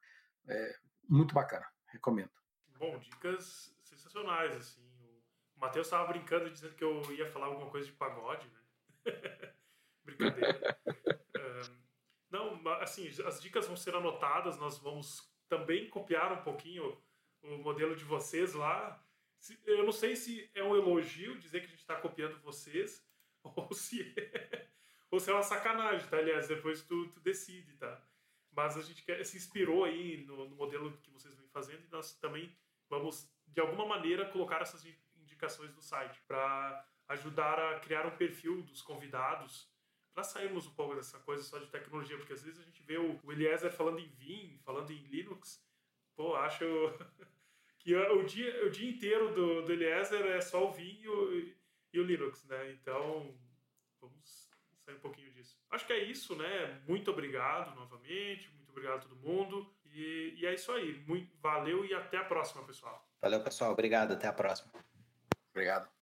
é, 0.48 0.80
muito 1.08 1.34
bacana, 1.34 1.66
recomendo. 1.88 2.32
Bom, 2.78 2.98
dicas 3.00 3.76
sensacionais 3.82 4.56
assim. 4.56 4.86
O 5.56 5.60
Matheus 5.60 5.88
estava 5.88 6.08
brincando 6.08 6.50
dizendo 6.50 6.76
que 6.76 6.84
eu 6.84 7.02
ia 7.14 7.30
falar 7.32 7.48
alguma 7.48 7.70
coisa 7.70 7.88
de 7.88 7.94
pagode, 7.94 8.48
né? 8.48 8.62
Brincadeira. 10.06 10.80
um, 11.36 11.88
não, 12.30 12.68
assim, 12.82 13.08
as 13.26 13.42
dicas 13.42 13.66
vão 13.66 13.76
ser 13.76 13.96
anotadas, 13.96 14.58
nós 14.58 14.78
vamos 14.78 15.34
também 15.50 15.90
copiar 15.90 16.32
um 16.32 16.44
pouquinho 16.44 17.02
o 17.42 17.58
modelo 17.58 17.96
de 17.96 18.04
vocês 18.04 18.54
lá. 18.54 19.04
Eu 19.66 19.84
não 19.84 19.92
sei 19.92 20.16
se 20.16 20.50
é 20.54 20.64
um 20.64 20.76
elogio 20.76 21.38
dizer 21.40 21.62
que 21.62 21.68
a 21.68 21.70
gente 21.70 21.80
está 21.80 21.96
copiando 21.96 22.42
vocês 22.42 23.06
ou 23.44 23.74
se, 23.74 24.14
é, 24.18 24.68
ou 25.10 25.20
se 25.20 25.30
é 25.30 25.34
uma 25.34 25.44
sacanagem, 25.44 26.08
tá? 26.10 26.18
Aliás, 26.18 26.48
depois 26.48 26.82
tu, 26.84 27.10
tu 27.10 27.20
decide, 27.20 27.74
tá? 27.78 28.02
Mas 28.58 28.76
a 28.76 28.82
gente 28.82 29.04
quer, 29.04 29.24
se 29.24 29.38
inspirou 29.38 29.84
aí 29.84 30.26
no, 30.26 30.50
no 30.50 30.56
modelo 30.56 30.92
que 31.04 31.12
vocês 31.12 31.36
vêm 31.36 31.48
fazendo 31.50 31.86
e 31.86 31.92
nós 31.92 32.18
também 32.18 32.52
vamos, 32.90 33.32
de 33.46 33.62
alguma 33.62 33.86
maneira, 33.86 34.32
colocar 34.32 34.64
essas 34.64 34.84
indicações 35.16 35.76
no 35.76 35.82
site 35.82 36.20
para 36.28 36.84
ajudar 37.10 37.60
a 37.60 37.80
criar 37.80 38.08
um 38.08 38.18
perfil 38.18 38.64
dos 38.64 38.82
convidados 38.82 39.72
para 40.12 40.24
sairmos 40.24 40.66
um 40.66 40.74
pouco 40.74 40.96
dessa 40.96 41.20
coisa 41.20 41.44
só 41.44 41.60
de 41.60 41.68
tecnologia, 41.68 42.18
porque 42.18 42.34
às 42.34 42.42
vezes 42.42 42.60
a 42.60 42.64
gente 42.64 42.82
vê 42.82 42.98
o, 42.98 43.20
Eliezer 43.32 43.72
falando 43.72 44.00
em 44.00 44.08
Vim, 44.08 44.58
falando 44.66 44.90
em 44.90 45.06
Linux, 45.06 45.64
pô, 46.16 46.36
acho 46.36 46.66
que 47.78 47.96
o 47.96 48.24
dia, 48.24 48.66
o 48.66 48.72
dia 48.72 48.90
inteiro 48.90 49.36
do, 49.36 49.62
do 49.62 49.72
Eliezer 49.72 50.26
é 50.26 50.42
só 50.42 50.68
o 50.68 50.72
Vim 50.72 51.00
e 51.00 51.08
o, 51.08 51.56
e 51.94 52.00
o 52.00 52.04
Linux, 52.04 52.44
né? 52.46 52.72
Então, 52.72 53.38
vamos 54.02 54.47
sair 54.88 54.96
um 54.96 55.00
pouquinho 55.00 55.30
disso. 55.32 55.58
Acho 55.70 55.86
que 55.86 55.94
é 55.94 56.04
isso, 56.04 56.36
né? 56.36 56.82
Muito 56.88 57.12
obrigado 57.12 57.76
novamente, 57.76 58.50
muito 58.56 58.70
obrigado 58.70 58.98
a 58.98 59.02
todo 59.02 59.16
mundo. 59.18 59.70
E, 59.86 60.36
e 60.38 60.46
é 60.46 60.54
isso 60.54 60.72
aí. 60.72 61.04
Muito, 61.06 61.30
valeu 61.42 61.86
e 61.86 61.94
até 61.94 62.18
a 62.18 62.24
próxima, 62.24 62.64
pessoal. 62.64 63.06
Valeu, 63.22 63.44
pessoal. 63.44 63.74
Obrigado. 63.74 64.14
Até 64.14 64.28
a 64.28 64.34
próxima. 64.34 64.72
Obrigado. 65.52 65.97